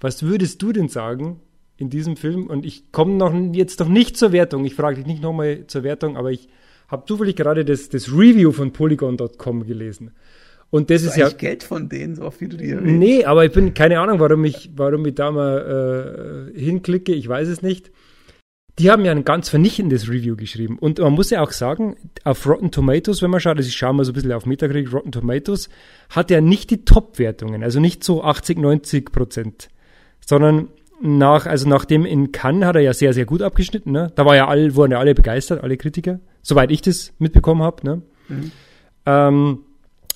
Was 0.00 0.22
würdest 0.22 0.60
du 0.60 0.72
denn 0.72 0.88
sagen 0.88 1.40
in 1.76 1.88
diesem 1.88 2.16
Film? 2.16 2.48
Und 2.48 2.66
ich 2.66 2.92
komme 2.92 3.14
noch 3.14 3.32
jetzt 3.52 3.80
noch 3.80 3.88
nicht 3.88 4.16
zur 4.16 4.32
Wertung. 4.32 4.64
Ich 4.64 4.74
frage 4.74 4.96
dich 4.96 5.06
nicht 5.06 5.22
nochmal 5.22 5.66
zur 5.66 5.84
Wertung, 5.84 6.16
aber 6.16 6.30
ich 6.32 6.48
habe 6.92 7.06
zufällig 7.06 7.34
gerade 7.34 7.64
das, 7.64 7.88
das 7.88 8.12
Review 8.12 8.52
von 8.52 8.72
Polygon.com 8.72 9.66
gelesen. 9.66 10.12
Und 10.70 10.90
das 10.90 11.02
ist 11.02 11.16
ja. 11.16 11.28
Geld 11.28 11.64
von 11.64 11.88
denen, 11.88 12.14
so 12.14 12.30
viel 12.30 12.48
du 12.48 12.56
dir. 12.56 12.80
Nee, 12.80 13.24
aber 13.24 13.44
ich 13.44 13.52
bin 13.52 13.74
keine 13.74 13.98
Ahnung, 13.98 14.20
warum 14.20 14.44
ich, 14.44 14.70
warum 14.76 15.04
ich 15.06 15.14
da 15.14 15.30
mal 15.30 16.50
äh, 16.54 16.58
hinklicke, 16.58 17.12
ich 17.12 17.28
weiß 17.28 17.48
es 17.48 17.62
nicht. 17.62 17.90
Die 18.78 18.90
haben 18.90 19.04
ja 19.04 19.12
ein 19.12 19.24
ganz 19.24 19.50
vernichtendes 19.50 20.08
Review 20.08 20.34
geschrieben. 20.34 20.78
Und 20.78 20.98
man 20.98 21.12
muss 21.12 21.28
ja 21.28 21.42
auch 21.42 21.52
sagen, 21.52 21.96
auf 22.24 22.46
Rotten 22.46 22.70
Tomatoes, 22.70 23.20
wenn 23.20 23.30
man 23.30 23.40
schaut, 23.40 23.56
also 23.56 23.68
ich 23.68 23.74
schaue 23.76 23.92
mal 23.92 24.04
so 24.04 24.12
ein 24.12 24.14
bisschen 24.14 24.32
auf 24.32 24.46
Metacritic, 24.46 24.92
Rotten 24.92 25.12
Tomatoes, 25.12 25.68
hat 26.08 26.30
er 26.30 26.40
nicht 26.40 26.70
die 26.70 26.84
Top-Wertungen, 26.84 27.62
also 27.62 27.80
nicht 27.80 28.02
so 28.02 28.22
80, 28.22 28.58
90 28.58 29.12
Prozent, 29.12 29.68
sondern 30.24 30.68
nach, 31.02 31.46
also 31.46 31.68
nachdem 31.68 32.06
in 32.06 32.32
Cannes 32.32 32.64
hat 32.64 32.76
er 32.76 32.82
ja 32.82 32.94
sehr, 32.94 33.12
sehr 33.12 33.26
gut 33.26 33.42
abgeschnitten, 33.42 33.92
ne? 33.92 34.10
Da 34.14 34.24
war 34.24 34.36
ja 34.36 34.48
alle, 34.48 34.74
wurden 34.74 34.92
ja 34.92 34.98
alle 34.98 35.14
begeistert, 35.14 35.62
alle 35.62 35.76
Kritiker, 35.76 36.20
soweit 36.42 36.70
ich 36.70 36.82
das 36.82 37.12
mitbekommen 37.18 37.62
habe, 37.62 37.86
ne? 37.86 38.02
Mhm. 38.28 38.50
Ähm, 39.06 39.58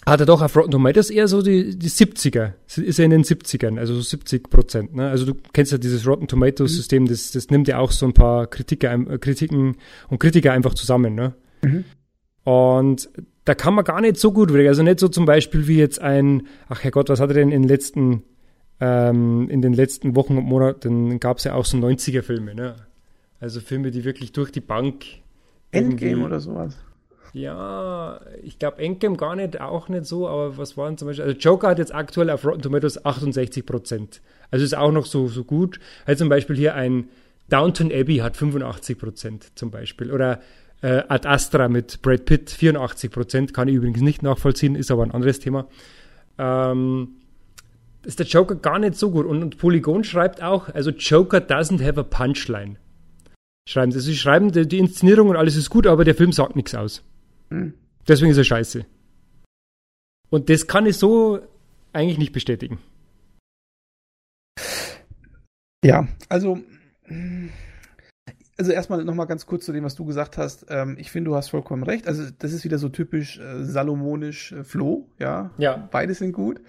hat 0.07 0.21
er 0.21 0.27
doch 0.27 0.41
auf 0.41 0.57
Rotten 0.57 0.71
Tomatoes 0.71 1.11
eher 1.11 1.27
so 1.27 1.43
die, 1.43 1.77
die 1.77 1.91
70er, 1.91 2.53
ist 2.77 2.99
er 2.99 3.05
in 3.05 3.11
den 3.11 3.25
70ern, 3.25 3.77
also 3.77 3.95
so 3.95 4.03
70 4.03 4.49
Prozent. 4.49 4.95
Ne? 4.95 5.09
Also 5.09 5.27
du 5.27 5.35
kennst 5.53 5.73
ja 5.73 5.79
dieses 5.79 6.07
Rotten 6.07 6.29
Tomatoes 6.29 6.71
mhm. 6.71 6.77
System, 6.77 7.07
das, 7.09 7.33
das 7.33 7.51
nimmt 7.51 7.67
ja 7.67 7.79
auch 7.79 7.91
so 7.91 8.07
ein 8.07 8.13
paar 8.13 8.47
Kritiker, 8.47 8.95
äh, 8.95 9.19
Kritiken 9.19 9.77
und 10.09 10.21
Kritiker 10.21 10.53
einfach 10.53 10.75
zusammen. 10.75 11.17
Ne? 11.17 11.35
Mhm. 11.63 11.85
Und 12.45 13.11
da 13.45 13.57
kann 13.57 13.75
man 13.75 13.85
gar 13.85 14.01
nicht 14.01 14.19
so 14.19 14.31
gut 14.31 14.53
weg. 14.53 14.69
Also 14.69 14.85
nicht 14.85 15.01
so 15.01 15.09
zum 15.09 15.25
Beispiel 15.25 15.67
wie 15.67 15.79
jetzt 15.79 16.01
ein, 16.01 16.47
ach 16.69 16.85
Herrgott, 16.85 17.09
was 17.09 17.19
hat 17.19 17.31
er 17.31 17.35
denn 17.35 17.51
in 17.51 17.63
den 17.63 17.69
letzten, 17.69 18.23
ähm, 18.79 19.49
in 19.51 19.61
den 19.61 19.73
letzten 19.73 20.15
Wochen 20.15 20.39
und 20.39 20.45
Monaten 20.45 21.19
gab 21.19 21.39
es 21.39 21.45
ja 21.45 21.55
auch 21.55 21.65
so 21.65 21.77
90er-Filme, 21.79 22.55
ne? 22.55 22.77
Also 23.41 23.61
Filme, 23.61 23.91
die 23.91 24.05
wirklich 24.05 24.31
durch 24.33 24.53
die 24.53 24.61
Bank. 24.61 25.05
Endgame 25.77 26.25
oder 26.25 26.41
sowas. 26.41 26.77
Ja, 27.33 28.21
ich 28.43 28.59
glaube 28.59 28.79
Endgame 28.79 29.17
gar 29.17 29.37
nicht, 29.37 29.61
auch 29.61 29.89
nicht 29.89 30.07
so, 30.07 30.27
aber 30.27 30.57
was 30.57 30.77
waren 30.77 30.97
zum 30.97 31.09
Beispiel, 31.09 31.27
also 31.27 31.37
Joker 31.37 31.69
hat 31.69 31.79
jetzt 31.79 31.95
aktuell 31.95 32.31
auf 32.31 32.47
Rotten 32.47 32.63
Tomatoes 32.63 33.05
68 33.05 33.67
Prozent. 33.67 34.23
Also 34.51 34.65
ist 34.65 34.77
auch 34.77 34.93
noch 34.93 35.07
so, 35.07 35.29
so 35.29 35.45
gut. 35.45 35.79
Also 36.07 36.21
zum 36.21 36.29
Beispiel 36.31 36.57
hier 36.57 36.75
ein 36.75 37.11
Downton 37.49 37.93
Abbey 37.93 38.19
hat 38.19 38.37
85 38.37 38.99
Prozent 38.99 39.47
zum 39.55 39.71
Beispiel. 39.71 40.13
Oder 40.13 40.41
äh, 40.83 41.03
Ad 41.09 41.29
Astra 41.29 41.69
mit 41.69 42.01
Brad 42.03 42.25
Pitt 42.25 42.51
84 42.51 43.11
Prozent, 43.11 43.55
kann 43.55 43.69
ich 43.69 43.75
übrigens 43.75 44.01
nicht 44.01 44.23
nachvollziehen, 44.23 44.75
ist 44.75 44.91
aber 44.91 45.03
ein 45.03 45.11
anderes 45.11 45.39
Thema. 45.39 45.67
Ähm, 46.39 47.17
ist 48.05 48.19
der 48.19 48.27
Joker 48.27 48.55
gar 48.55 48.79
nicht 48.79 48.95
so 48.95 49.11
gut. 49.11 49.27
Und, 49.27 49.43
und 49.43 49.59
Polygon 49.59 50.05
schreibt 50.05 50.43
auch, 50.43 50.69
also 50.71 50.91
Joker 50.91 51.39
doesn't 51.39 51.85
have 51.85 51.99
a 52.01 52.03
punchline. 52.03 52.77
Schreiben 53.69 53.93
sie. 53.93 53.99
Also 53.99 54.11
sie 54.11 54.17
schreiben, 54.17 54.53
die, 54.53 54.67
die 54.67 54.79
Inszenierung 54.79 55.29
und 55.29 55.37
alles 55.37 55.57
ist 55.57 55.71
gut, 55.71 55.87
aber 55.87 56.05
der 56.05 56.15
Film 56.15 56.33
sagt 56.33 56.57
nichts 56.57 56.75
aus. 56.75 57.03
Mhm. 57.51 57.75
Deswegen 58.07 58.31
ist 58.31 58.39
er 58.39 58.45
scheiße. 58.45 58.87
Und 60.31 60.49
das 60.51 60.67
kann 60.67 60.87
ich 60.87 60.97
so 60.97 61.41
eigentlich 61.93 62.19
nicht 62.19 62.33
bestätigen. 62.33 62.79
Ja, 65.85 66.09
also 66.29 66.59
also 68.59 68.73
erstmal 68.73 69.05
nochmal 69.05 69.27
ganz 69.27 69.47
kurz 69.47 69.65
zu 69.65 69.73
dem, 69.73 69.85
was 69.85 69.95
du 69.95 70.05
gesagt 70.05 70.39
hast. 70.39 70.67
Ähm, 70.69 70.97
ich 70.99 71.11
finde, 71.11 71.31
du 71.31 71.37
hast 71.37 71.51
vollkommen 71.51 71.83
recht. 71.83 72.09
Also 72.09 72.25
das 72.39 72.53
ist 72.53 72.65
wieder 72.65 72.79
so 72.79 72.89
typisch 72.89 73.39
äh, 73.39 73.65
salomonisch 73.65 74.53
äh, 74.53 74.65
Flo, 74.65 75.09
ja. 75.19 75.51
Ja. 75.59 75.89
Beide 75.91 76.15
sind 76.15 76.33
gut. 76.33 76.61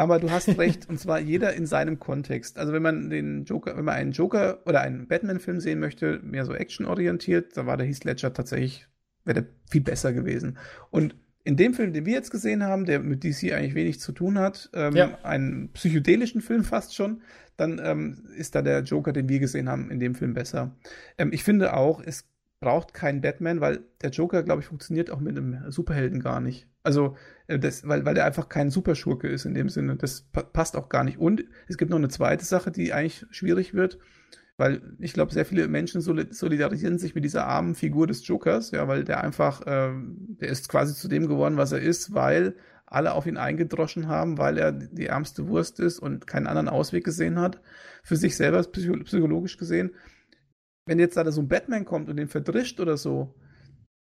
Aber 0.00 0.18
du 0.18 0.30
hast 0.30 0.48
recht, 0.56 0.88
und 0.88 0.98
zwar 0.98 1.20
jeder 1.20 1.52
in 1.52 1.66
seinem 1.66 1.98
Kontext. 1.98 2.58
Also 2.58 2.72
wenn 2.72 2.80
man 2.80 3.10
den 3.10 3.44
Joker, 3.44 3.76
wenn 3.76 3.84
man 3.84 3.96
einen 3.96 4.12
Joker 4.12 4.62
oder 4.64 4.80
einen 4.80 5.06
Batman-Film 5.06 5.60
sehen 5.60 5.78
möchte, 5.78 6.20
mehr 6.22 6.46
so 6.46 6.54
actionorientiert, 6.54 7.54
da 7.54 7.66
war 7.66 7.76
der 7.76 7.86
Heath 7.86 8.04
Ledger 8.04 8.32
tatsächlich, 8.32 8.86
wäre 9.26 9.42
der 9.42 9.50
viel 9.70 9.82
besser 9.82 10.14
gewesen. 10.14 10.56
Und 10.88 11.16
in 11.44 11.58
dem 11.58 11.74
Film, 11.74 11.92
den 11.92 12.06
wir 12.06 12.14
jetzt 12.14 12.30
gesehen 12.30 12.64
haben, 12.64 12.86
der 12.86 13.00
mit 13.00 13.24
DC 13.24 13.52
eigentlich 13.52 13.74
wenig 13.74 14.00
zu 14.00 14.12
tun 14.12 14.38
hat, 14.38 14.70
ähm, 14.72 14.96
ja. 14.96 15.18
einen 15.22 15.70
psychedelischen 15.72 16.40
Film 16.40 16.64
fast 16.64 16.94
schon, 16.94 17.20
dann 17.58 17.78
ähm, 17.84 18.24
ist 18.34 18.54
da 18.54 18.62
der 18.62 18.82
Joker, 18.84 19.12
den 19.12 19.28
wir 19.28 19.38
gesehen 19.38 19.68
haben, 19.68 19.90
in 19.90 20.00
dem 20.00 20.14
Film 20.14 20.32
besser. 20.32 20.74
Ähm, 21.18 21.30
ich 21.30 21.44
finde 21.44 21.74
auch, 21.74 22.00
es 22.02 22.29
braucht 22.60 22.92
keinen 22.94 23.22
Batman, 23.22 23.60
weil 23.60 23.80
der 24.02 24.10
Joker, 24.10 24.42
glaube 24.42 24.60
ich, 24.60 24.66
funktioniert 24.66 25.10
auch 25.10 25.20
mit 25.20 25.36
einem 25.36 25.70
Superhelden 25.70 26.20
gar 26.20 26.40
nicht. 26.40 26.68
Also, 26.82 27.16
äh, 27.46 27.58
das, 27.58 27.86
weil, 27.88 28.04
weil 28.04 28.14
der 28.14 28.26
einfach 28.26 28.48
kein 28.48 28.70
Superschurke 28.70 29.28
ist 29.28 29.46
in 29.46 29.54
dem 29.54 29.68
Sinne. 29.68 29.96
Das 29.96 30.22
pa 30.22 30.42
passt 30.42 30.76
auch 30.76 30.88
gar 30.88 31.04
nicht. 31.04 31.18
Und 31.18 31.44
es 31.68 31.78
gibt 31.78 31.90
noch 31.90 31.98
eine 31.98 32.08
zweite 32.08 32.44
Sache, 32.44 32.70
die 32.70 32.92
eigentlich 32.92 33.26
schwierig 33.30 33.74
wird, 33.74 33.98
weil 34.58 34.82
ich 34.98 35.14
glaube, 35.14 35.32
sehr 35.32 35.46
viele 35.46 35.68
Menschen 35.68 36.02
solidarisieren 36.02 36.98
sich 36.98 37.14
mit 37.14 37.24
dieser 37.24 37.46
armen 37.46 37.74
Figur 37.74 38.06
des 38.06 38.26
Jokers, 38.26 38.72
ja, 38.72 38.86
weil 38.88 39.04
der 39.04 39.24
einfach, 39.24 39.62
äh, 39.66 39.92
der 40.40 40.48
ist 40.48 40.68
quasi 40.68 40.94
zu 40.94 41.08
dem 41.08 41.28
geworden, 41.28 41.56
was 41.56 41.72
er 41.72 41.80
ist, 41.80 42.14
weil 42.14 42.54
alle 42.84 43.14
auf 43.14 43.26
ihn 43.26 43.36
eingedroschen 43.36 44.08
haben, 44.08 44.36
weil 44.36 44.58
er 44.58 44.72
die 44.72 45.06
ärmste 45.06 45.48
Wurst 45.48 45.80
ist 45.80 45.98
und 45.98 46.26
keinen 46.26 46.46
anderen 46.46 46.68
Ausweg 46.68 47.04
gesehen 47.04 47.38
hat, 47.38 47.60
für 48.02 48.16
sich 48.16 48.36
selber 48.36 48.62
psychologisch 48.62 49.56
gesehen. 49.56 49.92
Wenn 50.90 50.98
jetzt 50.98 51.16
da 51.16 51.30
so 51.30 51.40
ein 51.40 51.46
Batman 51.46 51.84
kommt 51.84 52.08
und 52.08 52.16
den 52.16 52.26
verdrischt 52.26 52.80
oder 52.80 52.96
so, 52.96 53.32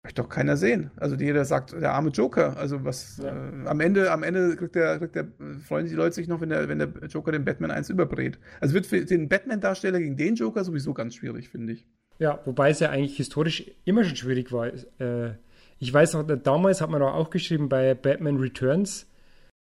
möchte 0.04 0.24
doch 0.24 0.28
keiner 0.28 0.58
sehen. 0.58 0.90
Also 0.96 1.16
jeder 1.16 1.46
sagt, 1.46 1.72
der 1.72 1.94
arme 1.94 2.10
Joker. 2.10 2.58
Also 2.58 2.84
was 2.84 3.22
ja. 3.24 3.28
äh, 3.28 3.68
am 3.68 3.80
Ende, 3.80 4.12
am 4.12 4.24
Ende 4.24 4.56
kriegt 4.56 4.74
der, 4.74 4.98
kriegt 4.98 5.14
der, 5.14 5.28
freuen 5.64 5.86
die 5.86 5.94
Leute 5.94 6.16
sich 6.16 6.28
noch, 6.28 6.42
wenn 6.42 6.50
der, 6.50 6.68
wenn 6.68 6.80
der 6.80 6.90
Joker 7.08 7.32
den 7.32 7.46
Batman 7.46 7.70
eins 7.70 7.92
überbrät. 7.92 8.40
Also 8.60 8.74
wird 8.74 8.88
für 8.88 9.06
den 9.06 9.30
Batman-Darsteller 9.30 10.00
gegen 10.00 10.18
den 10.18 10.34
Joker 10.34 10.64
sowieso 10.64 10.96
ganz 10.96 11.14
schwierig, 11.14 11.50
finde 11.50 11.74
ich. 11.74 11.86
Ja, 12.18 12.40
wobei 12.46 12.72
es 12.72 12.80
ja 12.80 12.90
eigentlich 12.90 13.18
historisch 13.18 13.70
immer 13.86 14.04
schon 14.04 14.16
schwierig 14.16 14.52
war. 14.52 14.72
Äh, 14.98 15.36
ich 15.78 15.94
weiß 15.94 16.16
noch, 16.16 16.24
damals 16.24 16.82
hat 16.82 16.90
man 16.90 17.04
auch 17.04 17.30
geschrieben 17.30 17.70
bei 17.70 17.94
Batman 17.94 18.38
Returns, 18.38 19.06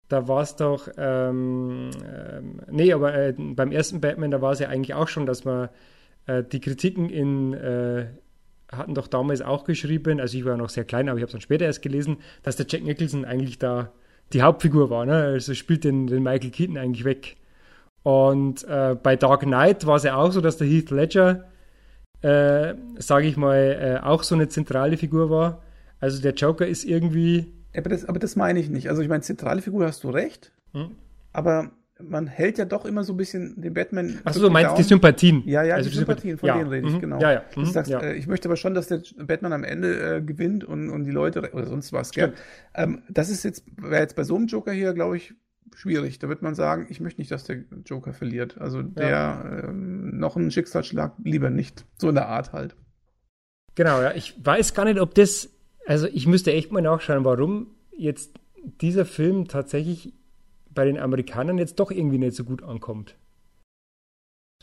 da 0.10 0.28
war 0.28 0.42
es 0.42 0.56
doch, 0.56 0.88
ähm, 0.98 1.92
ähm, 2.04 2.62
nee, 2.72 2.92
aber 2.94 3.14
äh, 3.14 3.36
beim 3.38 3.72
ersten 3.72 4.02
Batman, 4.02 4.32
da 4.32 4.42
war 4.42 4.54
es 4.54 4.60
ja 4.60 4.70
eigentlich 4.70 4.96
auch 4.96 5.08
schon, 5.08 5.28
dass 5.28 5.46
man 5.46 5.70
äh, 6.28 6.44
die 6.44 6.60
Kritiken 6.60 7.10
in, 7.10 7.54
äh, 7.54 8.08
hatten 8.72 8.96
doch 8.96 9.08
damals 9.08 9.42
auch 9.42 9.64
geschrieben, 9.64 10.20
also 10.20 10.38
ich 10.38 10.46
war 10.46 10.58
noch 10.58 10.70
sehr 10.70 10.86
klein, 10.86 11.10
aber 11.10 11.18
ich 11.18 11.22
habe 11.22 11.28
es 11.28 11.34
dann 11.34 11.42
später 11.42 11.66
erst 11.66 11.82
gelesen, 11.82 12.18
dass 12.44 12.56
der 12.56 12.66
Jack 12.68 12.84
Nicholson 12.84 13.26
eigentlich 13.26 13.60
da 13.60 13.92
die 14.34 14.42
Hauptfigur 14.42 14.90
war, 14.90 15.06
ne? 15.06 15.16
also 15.16 15.54
spielt 15.54 15.84
den, 15.84 16.08
den 16.08 16.24
Michael 16.24 16.50
Keaton 16.50 16.78
eigentlich 16.78 17.06
weg. 17.06 17.38
Und 18.04 18.64
äh, 18.66 18.96
bei 19.02 19.16
Dark 19.16 19.42
Knight 19.42 19.86
war 19.86 19.96
es 19.96 20.04
ja 20.04 20.16
auch 20.16 20.32
so, 20.32 20.42
dass 20.42 20.58
der 20.58 20.68
Heath 20.68 20.92
Ledger, 20.92 21.46
äh, 22.22 22.76
sage 22.98 23.28
ich 23.28 23.38
mal, 23.38 24.00
äh, 24.02 24.06
auch 24.06 24.24
so 24.24 24.36
eine 24.36 24.48
zentrale 24.48 24.98
Figur 24.98 25.30
war. 25.30 25.64
Also 26.00 26.22
der 26.22 26.34
Joker 26.34 26.68
ist 26.68 26.84
irgendwie. 26.84 27.52
Aber 27.76 27.90
das, 27.90 28.06
aber 28.06 28.20
das 28.20 28.36
meine 28.36 28.60
ich 28.60 28.70
nicht. 28.70 28.90
Also 28.90 29.02
ich 29.02 29.10
meine, 29.10 29.22
zentrale 29.22 29.62
Figur 29.62 29.88
hast 29.88 30.04
du 30.04 30.12
recht, 30.12 30.52
hm? 30.74 30.92
aber 31.34 31.72
man 32.02 32.28
hält 32.28 32.58
ja 32.58 32.66
doch 32.66 32.86
immer 32.86 33.04
so 33.04 33.14
ein 33.14 33.18
bisschen 33.18 33.62
den 33.62 33.74
Batman. 33.74 34.20
Achso, 34.24 34.42
du 34.42 34.50
meinst 34.50 34.78
die 34.78 34.84
Sympathien. 34.84 35.44
Ja, 35.46 35.64
ja, 35.64 35.76
also 35.76 35.90
die, 35.90 35.96
Sympathien, 35.96 36.38
von 36.38 36.48
ja. 36.48 36.58
denen 36.58 36.70
rede 36.70 36.88
ich, 36.88 36.94
mhm. 36.94 37.00
genau. 37.00 37.20
Ja, 37.20 37.32
ja. 37.32 37.44
Mhm. 37.56 37.66
Sagst, 37.66 37.92
ja. 37.92 38.00
Äh, 38.00 38.16
ich 38.16 38.28
möchte 38.28 38.48
aber 38.48 38.58
schon, 38.58 38.74
dass 38.74 38.88
der 38.88 39.02
Batman 39.18 39.54
am 39.54 39.64
Ende 39.64 40.18
äh, 40.18 40.22
gewinnt 40.22 40.64
und, 40.64 40.90
und 40.90 41.06
die 41.06 41.12
Leute 41.12 41.52
oder 41.54 41.66
sonst 41.66 41.94
was, 41.94 42.12
gell? 42.12 42.34
Ähm, 42.74 43.04
das 43.10 43.30
ist 43.30 43.44
jetzt, 43.44 43.64
wäre 43.78 44.02
jetzt 44.02 44.16
bei 44.16 44.24
so 44.24 44.36
einem 44.36 44.48
Joker 44.48 44.72
hier, 44.72 44.94
glaube 44.94 45.18
ich, 45.18 45.34
schwierig. 45.74 46.20
Da 46.20 46.30
wird 46.30 46.42
man 46.42 46.56
sagen, 46.56 46.88
ich 46.90 47.00
möchte 47.00 47.22
nicht, 47.22 47.32
dass 47.32 47.46
der 47.46 47.64
Joker 47.86 48.14
verliert. 48.14 48.58
Also 48.60 48.82
der 48.82 49.10
ja. 49.10 49.60
ähm, 49.64 50.18
noch 50.18 50.36
einen 50.36 50.52
Schicksalsschlag 50.52 51.14
lieber 51.24 51.50
nicht. 51.50 51.86
So 51.98 52.10
in 52.10 52.16
der 52.16 52.28
Art 52.28 52.54
halt. 52.54 52.76
Genau, 53.76 54.02
ja. 54.02 54.14
Ich 54.14 54.36
weiß 54.44 54.74
gar 54.74 54.86
nicht, 54.86 55.00
ob 55.00 55.16
das 55.16 55.50
also 55.86 56.08
ich 56.08 56.28
müsste 56.28 56.52
echt 56.52 56.72
mal 56.72 56.82
nachschauen, 56.82 57.24
warum 57.24 57.68
jetzt 57.96 58.34
dieser 58.82 59.06
Film 59.06 59.48
tatsächlich 59.48 60.14
bei 60.76 60.86
den 60.86 61.00
Amerikanern 61.00 61.58
jetzt 61.58 61.80
doch 61.80 61.92
irgendwie 61.92 62.18
nicht 62.18 62.36
so 62.36 62.44
gut 62.44 62.64
ankommt 62.64 63.16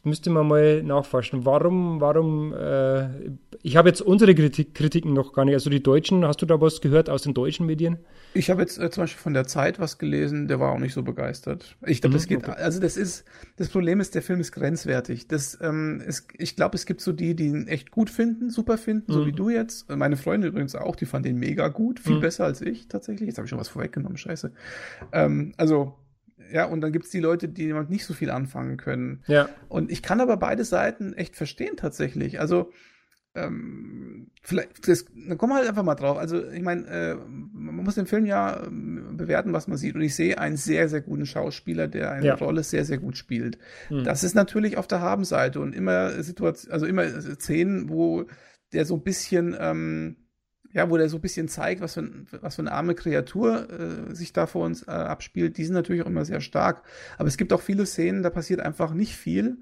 müsste 0.04 0.30
man 0.30 0.48
mal 0.48 0.82
nachforschen. 0.82 1.44
Warum, 1.44 2.00
warum, 2.00 2.52
äh, 2.52 3.30
ich 3.62 3.76
habe 3.76 3.88
jetzt 3.88 4.00
unsere 4.00 4.34
Kritik, 4.34 4.74
Kritiken 4.74 5.12
noch 5.12 5.32
gar 5.32 5.44
nicht, 5.44 5.54
also 5.54 5.70
die 5.70 5.82
Deutschen, 5.82 6.24
hast 6.24 6.42
du 6.42 6.46
da 6.46 6.60
was 6.60 6.80
gehört 6.80 7.08
aus 7.08 7.22
den 7.22 7.34
deutschen 7.34 7.66
Medien? 7.66 7.98
Ich 8.34 8.50
habe 8.50 8.62
jetzt 8.62 8.78
äh, 8.78 8.90
zum 8.90 9.04
Beispiel 9.04 9.20
von 9.20 9.34
der 9.34 9.46
Zeit 9.46 9.78
was 9.78 9.98
gelesen, 9.98 10.48
der 10.48 10.58
war 10.58 10.72
auch 10.72 10.78
nicht 10.78 10.94
so 10.94 11.02
begeistert. 11.02 11.76
Ich 11.86 12.00
glaube, 12.00 12.14
mhm, 12.14 12.18
das 12.18 12.26
geht, 12.26 12.38
okay. 12.38 12.52
also 12.52 12.80
das 12.80 12.96
ist, 12.96 13.24
das 13.56 13.68
Problem 13.68 14.00
ist, 14.00 14.14
der 14.14 14.22
Film 14.22 14.40
ist 14.40 14.52
grenzwertig. 14.52 15.28
Das, 15.28 15.58
ähm, 15.60 16.02
ist, 16.04 16.28
ich 16.36 16.56
glaube, 16.56 16.74
es 16.74 16.86
gibt 16.86 17.00
so 17.00 17.12
die, 17.12 17.36
die 17.36 17.46
ihn 17.46 17.68
echt 17.68 17.90
gut 17.90 18.10
finden, 18.10 18.50
super 18.50 18.78
finden, 18.78 19.12
mhm. 19.12 19.14
so 19.14 19.26
wie 19.26 19.32
du 19.32 19.50
jetzt. 19.50 19.88
Meine 19.88 20.16
Freunde 20.16 20.48
übrigens 20.48 20.74
auch, 20.74 20.96
die 20.96 21.06
fanden 21.06 21.28
den 21.28 21.38
mega 21.38 21.68
gut, 21.68 22.00
viel 22.00 22.16
mhm. 22.16 22.20
besser 22.20 22.44
als 22.44 22.60
ich 22.60 22.88
tatsächlich. 22.88 23.28
Jetzt 23.28 23.38
habe 23.38 23.46
ich 23.46 23.50
schon 23.50 23.60
was 23.60 23.68
vorweggenommen, 23.68 24.16
scheiße. 24.16 24.50
Ähm, 25.12 25.52
also 25.56 25.94
ja, 26.50 26.64
und 26.64 26.80
dann 26.80 26.92
gibt 26.92 27.04
es 27.04 27.10
die 27.10 27.20
Leute, 27.20 27.48
die 27.48 27.68
damit 27.68 27.90
nicht 27.90 28.04
so 28.04 28.14
viel 28.14 28.30
anfangen 28.30 28.76
können. 28.76 29.22
Ja. 29.26 29.48
Und 29.68 29.90
ich 29.90 30.02
kann 30.02 30.20
aber 30.20 30.36
beide 30.36 30.64
Seiten 30.64 31.12
echt 31.12 31.36
verstehen 31.36 31.76
tatsächlich. 31.76 32.40
Also, 32.40 32.72
ähm, 33.34 34.30
vielleicht, 34.42 34.86
das, 34.86 35.06
dann 35.14 35.38
kommen 35.38 35.52
wir 35.52 35.56
halt 35.56 35.68
einfach 35.68 35.82
mal 35.82 35.94
drauf. 35.94 36.18
Also, 36.18 36.46
ich 36.50 36.62
meine, 36.62 36.86
äh, 36.86 37.14
man 37.14 37.76
muss 37.76 37.94
den 37.94 38.06
Film 38.06 38.26
ja 38.26 38.64
ähm, 38.66 39.16
bewerten, 39.16 39.52
was 39.52 39.68
man 39.68 39.78
sieht. 39.78 39.94
Und 39.94 40.02
ich 40.02 40.14
sehe 40.14 40.38
einen 40.38 40.56
sehr, 40.56 40.88
sehr 40.88 41.00
guten 41.00 41.26
Schauspieler, 41.26 41.88
der 41.88 42.12
eine 42.12 42.26
ja. 42.26 42.34
Rolle 42.34 42.62
sehr, 42.62 42.84
sehr 42.84 42.98
gut 42.98 43.16
spielt. 43.16 43.58
Mhm. 43.88 44.04
Das 44.04 44.24
ist 44.24 44.34
natürlich 44.34 44.76
auf 44.76 44.86
der 44.86 45.00
Habenseite 45.00 45.60
und 45.60 45.74
immer 45.74 46.22
Situation, 46.22 46.72
also 46.72 46.86
immer 46.86 47.08
Szenen, 47.36 47.88
wo 47.88 48.26
der 48.72 48.84
so 48.84 48.96
ein 48.96 49.02
bisschen, 49.02 49.56
ähm, 49.58 50.16
ja, 50.72 50.88
wo 50.90 50.96
der 50.96 51.08
so 51.08 51.18
ein 51.18 51.20
bisschen 51.20 51.48
zeigt, 51.48 51.80
was 51.80 51.94
für, 51.94 52.10
was 52.40 52.56
für 52.56 52.62
eine 52.62 52.72
arme 52.72 52.94
Kreatur 52.94 53.68
äh, 53.70 54.14
sich 54.14 54.32
da 54.32 54.46
vor 54.46 54.64
uns 54.64 54.86
äh, 54.86 54.90
abspielt, 54.90 55.58
die 55.58 55.64
sind 55.64 55.74
natürlich 55.74 56.02
auch 56.02 56.06
immer 56.06 56.24
sehr 56.24 56.40
stark. 56.40 56.82
Aber 57.18 57.28
es 57.28 57.36
gibt 57.36 57.52
auch 57.52 57.60
viele 57.60 57.86
Szenen, 57.86 58.22
da 58.22 58.30
passiert 58.30 58.60
einfach 58.60 58.94
nicht 58.94 59.16
viel. 59.16 59.58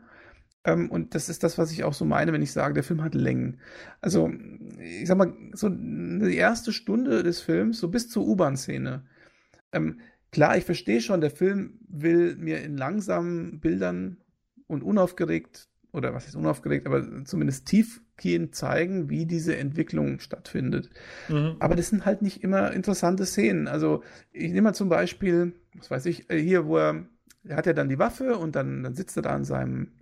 Ähm, 0.65 0.91
und 0.91 1.15
das 1.15 1.29
ist 1.29 1.43
das, 1.43 1.59
was 1.59 1.73
ich 1.73 1.85
auch 1.85 1.95
so 1.95 2.05
meine, 2.05 2.33
wenn 2.33 2.43
ich 2.43 2.53
sage, 2.53 2.75
der 2.75 2.85
Film 2.85 3.03
hat 3.03 3.15
Längen. 3.15 3.59
Also, 4.01 4.31
ich 4.79 5.09
sag 5.09 5.19
mal, 5.19 5.33
so 5.53 5.69
die 5.69 6.37
erste 6.37 6.73
Stunde 6.73 7.23
des 7.23 7.41
Films, 7.41 7.81
so 7.81 7.89
bis 7.89 8.09
zur 8.09 8.27
U-Bahn-Szene. 8.27 9.05
Ähm, 9.73 10.01
klar, 10.31 10.57
ich 10.57 10.65
verstehe 10.65 11.01
schon, 11.01 11.21
der 11.21 11.31
Film 11.31 11.81
will 11.89 12.37
mir 12.37 12.63
in 12.63 12.77
langsamen 12.77 13.61
Bildern 13.61 14.19
und 14.67 14.83
unaufgeregt, 14.83 15.69
oder 15.93 16.15
was 16.15 16.29
ist 16.29 16.37
unaufgeregt, 16.37 16.87
aber 16.87 17.25
zumindest 17.25 17.67
tiefgehend 18.21 18.55
zeigen, 18.55 19.09
wie 19.09 19.27
diese 19.27 19.57
Entwicklung 19.57 20.21
stattfindet. 20.21 20.91
Mhm. 21.29 21.57
Aber 21.59 21.75
das 21.75 21.89
sind 21.89 22.05
halt 22.05 22.23
nicht 22.23 22.43
immer 22.45 22.73
interessante 22.73 23.27
Szenen. 23.27 23.67
Also 23.67 24.03
ich 24.33 24.49
nehme 24.53 24.63
mal 24.63 24.75
zum 24.75 24.89
Beispiel, 24.89 25.55
was 25.77 25.91
weiß 25.91 26.07
ich, 26.07 26.31
äh, 26.31 26.41
hier, 26.41 26.67
wo 26.67 26.77
er, 26.77 27.07
er 27.45 27.57
hat 27.57 27.67
ja 27.67 27.73
dann 27.73 27.89
die 27.89 27.99
Waffe 27.99 28.37
und 28.37 28.55
dann, 28.55 28.83
dann 28.83 28.95
sitzt 28.95 29.17
er 29.17 29.23
da 29.23 29.37
in 29.37 29.45
seinem 29.45 29.93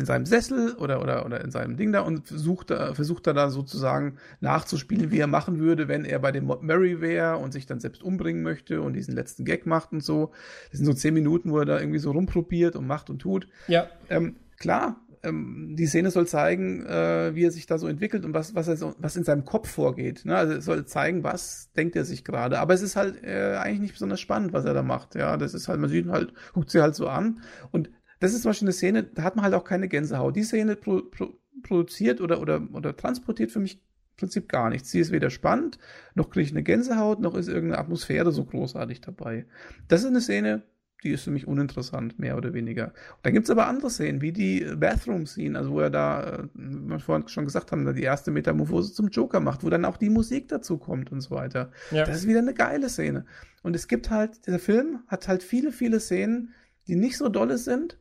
in 0.00 0.06
seinem 0.06 0.26
Sessel 0.26 0.74
oder, 0.74 1.02
oder, 1.02 1.26
oder 1.26 1.40
in 1.40 1.50
seinem 1.50 1.76
Ding 1.76 1.90
da 1.90 2.02
und 2.02 2.28
versucht, 2.28 2.68
versucht 2.68 3.26
er 3.26 3.34
da 3.34 3.50
sozusagen 3.50 4.18
nachzuspielen, 4.38 5.10
wie 5.10 5.18
er 5.18 5.26
machen 5.26 5.58
würde, 5.58 5.88
wenn 5.88 6.04
er 6.04 6.20
bei 6.20 6.30
dem 6.30 6.44
Murray 6.44 7.00
wäre 7.00 7.38
und 7.38 7.50
sich 7.50 7.66
dann 7.66 7.80
selbst 7.80 8.04
umbringen 8.04 8.44
möchte 8.44 8.80
und 8.80 8.92
diesen 8.92 9.16
letzten 9.16 9.44
Gag 9.44 9.66
macht 9.66 9.90
und 9.90 10.04
so. 10.04 10.30
Das 10.70 10.78
sind 10.78 10.86
so 10.86 10.92
zehn 10.92 11.14
Minuten, 11.14 11.50
wo 11.50 11.58
er 11.58 11.64
da 11.64 11.80
irgendwie 11.80 11.98
so 11.98 12.12
rumprobiert 12.12 12.76
und 12.76 12.86
macht 12.86 13.10
und 13.10 13.18
tut. 13.18 13.48
Ja. 13.66 13.88
Ähm, 14.08 14.36
klar, 14.56 15.00
ähm, 15.22 15.74
die 15.76 15.86
Szene 15.86 16.10
soll 16.10 16.26
zeigen, 16.26 16.84
äh, 16.86 17.34
wie 17.34 17.44
er 17.44 17.50
sich 17.50 17.66
da 17.66 17.78
so 17.78 17.86
entwickelt 17.86 18.24
und 18.24 18.34
was, 18.34 18.54
was, 18.54 18.68
er 18.68 18.76
so, 18.76 18.94
was 18.98 19.16
in 19.16 19.24
seinem 19.24 19.44
Kopf 19.44 19.68
vorgeht. 19.68 20.24
Ne? 20.24 20.36
Also 20.36 20.54
es 20.54 20.64
soll 20.64 20.84
zeigen, 20.86 21.24
was 21.24 21.72
denkt 21.76 21.96
er 21.96 22.04
sich 22.04 22.24
gerade. 22.24 22.58
Aber 22.58 22.74
es 22.74 22.82
ist 22.82 22.96
halt 22.96 23.22
äh, 23.24 23.56
eigentlich 23.56 23.80
nicht 23.80 23.92
besonders 23.94 24.20
spannend, 24.20 24.52
was 24.52 24.64
er 24.64 24.74
da 24.74 24.82
macht. 24.82 25.14
Ja, 25.14 25.36
das 25.36 25.54
ist 25.54 25.68
halt, 25.68 25.80
man 25.80 25.90
sieht 25.90 26.08
halt, 26.08 26.32
guckt 26.52 26.70
sie 26.70 26.80
halt 26.80 26.94
so 26.94 27.08
an 27.08 27.40
und 27.70 27.90
das 28.20 28.32
ist 28.32 28.42
zum 28.42 28.50
Beispiel 28.50 28.66
eine 28.66 28.72
Szene, 28.72 29.02
da 29.04 29.22
hat 29.22 29.36
man 29.36 29.44
halt 29.44 29.54
auch 29.54 29.64
keine 29.64 29.88
Gänsehaut. 29.88 30.34
Die 30.34 30.42
Szene 30.42 30.76
pro, 30.76 31.02
pro, 31.02 31.34
produziert 31.62 32.20
oder, 32.20 32.40
oder, 32.40 32.66
oder 32.72 32.96
transportiert 32.96 33.52
für 33.52 33.60
mich 33.60 33.74
im 33.76 34.16
Prinzip 34.16 34.48
gar 34.48 34.70
nichts. 34.70 34.90
Sie 34.90 35.00
ist 35.00 35.12
weder 35.12 35.30
spannend, 35.30 35.78
noch 36.14 36.30
kriege 36.30 36.44
ich 36.44 36.50
eine 36.50 36.62
Gänsehaut, 36.62 37.20
noch 37.20 37.34
ist 37.34 37.48
irgendeine 37.48 37.80
Atmosphäre 37.80 38.32
so 38.32 38.44
großartig 38.44 39.00
dabei. 39.00 39.46
Das 39.86 40.00
ist 40.00 40.08
eine 40.08 40.20
Szene, 40.20 40.62
die 41.04 41.10
ist 41.10 41.24
für 41.24 41.30
mich 41.30 41.46
uninteressant, 41.46 42.18
mehr 42.18 42.36
oder 42.36 42.52
weniger. 42.54 42.86
Und 42.86 43.18
dann 43.22 43.32
gibt's 43.32 43.50
aber 43.50 43.66
andere 43.66 43.90
Szenen, 43.90 44.20
wie 44.20 44.32
die 44.32 44.60
Bathroom-Scene, 44.76 45.56
also 45.56 45.70
wo 45.70 45.80
er 45.80 45.90
da, 45.90 46.48
wie 46.54 46.88
wir 46.88 46.98
vorhin 46.98 47.28
schon 47.28 47.44
gesagt 47.44 47.70
haben, 47.70 47.94
die 47.94 48.02
erste 48.02 48.30
Metamorphose 48.30 48.92
zum 48.92 49.08
Joker 49.08 49.40
macht, 49.40 49.62
wo 49.62 49.70
dann 49.70 49.84
auch 49.84 49.96
die 49.96 50.10
Musik 50.10 50.48
dazu 50.48 50.78
kommt 50.78 51.12
und 51.12 51.20
so 51.20 51.30
weiter. 51.30 51.70
Ja. 51.90 52.04
Das 52.04 52.16
ist 52.16 52.26
wieder 52.26 52.40
eine 52.40 52.54
geile 52.54 52.88
Szene. 52.88 53.26
Und 53.62 53.76
es 53.76 53.86
gibt 53.86 54.10
halt, 54.10 54.46
dieser 54.46 54.58
Film 54.58 55.00
hat 55.06 55.28
halt 55.28 55.42
viele, 55.42 55.72
viele 55.72 56.00
Szenen, 56.00 56.52
die 56.86 56.96
nicht 56.96 57.16
so 57.16 57.28
dolle 57.28 57.58
sind, 57.58 57.98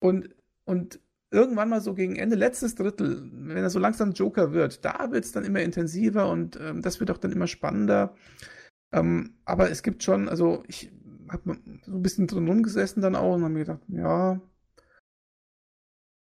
und, 0.00 0.30
und 0.64 1.00
irgendwann 1.30 1.68
mal 1.68 1.80
so 1.80 1.94
gegen 1.94 2.16
Ende, 2.16 2.36
letztes 2.36 2.74
Drittel, 2.74 3.28
wenn 3.32 3.56
er 3.56 3.70
so 3.70 3.78
langsam 3.78 4.12
Joker 4.12 4.52
wird, 4.52 4.84
da 4.84 5.10
wird 5.10 5.24
es 5.24 5.32
dann 5.32 5.44
immer 5.44 5.60
intensiver 5.60 6.30
und 6.30 6.58
ähm, 6.60 6.82
das 6.82 7.00
wird 7.00 7.10
auch 7.10 7.18
dann 7.18 7.32
immer 7.32 7.46
spannender. 7.46 8.14
Ähm, 8.92 9.34
aber 9.44 9.70
es 9.70 9.82
gibt 9.82 10.02
schon, 10.02 10.28
also 10.28 10.62
ich 10.66 10.90
habe 11.32 11.58
so 11.84 11.92
ein 11.92 12.02
bisschen 12.02 12.26
drin 12.26 12.48
rumgesessen 12.48 13.02
dann 13.02 13.16
auch 13.16 13.34
und 13.34 13.42
habe 13.42 13.52
mir 13.52 13.60
gedacht, 13.60 13.80
ja, 13.88 14.40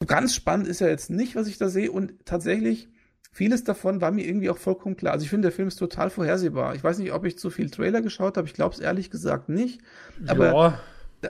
ganz 0.06 0.34
spannend 0.34 0.68
ist 0.68 0.80
ja 0.80 0.88
jetzt 0.88 1.10
nicht, 1.10 1.36
was 1.36 1.48
ich 1.48 1.58
da 1.58 1.68
sehe 1.68 1.90
und 1.90 2.24
tatsächlich 2.24 2.88
vieles 3.30 3.64
davon 3.64 4.00
war 4.00 4.10
mir 4.10 4.26
irgendwie 4.26 4.50
auch 4.50 4.58
vollkommen 4.58 4.96
klar. 4.96 5.12
Also 5.12 5.24
ich 5.24 5.30
finde, 5.30 5.48
der 5.48 5.52
Film 5.52 5.68
ist 5.68 5.76
total 5.76 6.10
vorhersehbar. 6.10 6.74
Ich 6.74 6.82
weiß 6.82 6.98
nicht, 6.98 7.12
ob 7.12 7.24
ich 7.24 7.38
zu 7.38 7.50
viel 7.50 7.70
Trailer 7.70 8.00
geschaut 8.00 8.36
habe, 8.36 8.46
ich 8.46 8.54
glaube 8.54 8.74
es 8.74 8.80
ehrlich 8.80 9.10
gesagt 9.10 9.48
nicht. 9.48 9.80
Aber 10.26 10.46
ja 10.46 10.80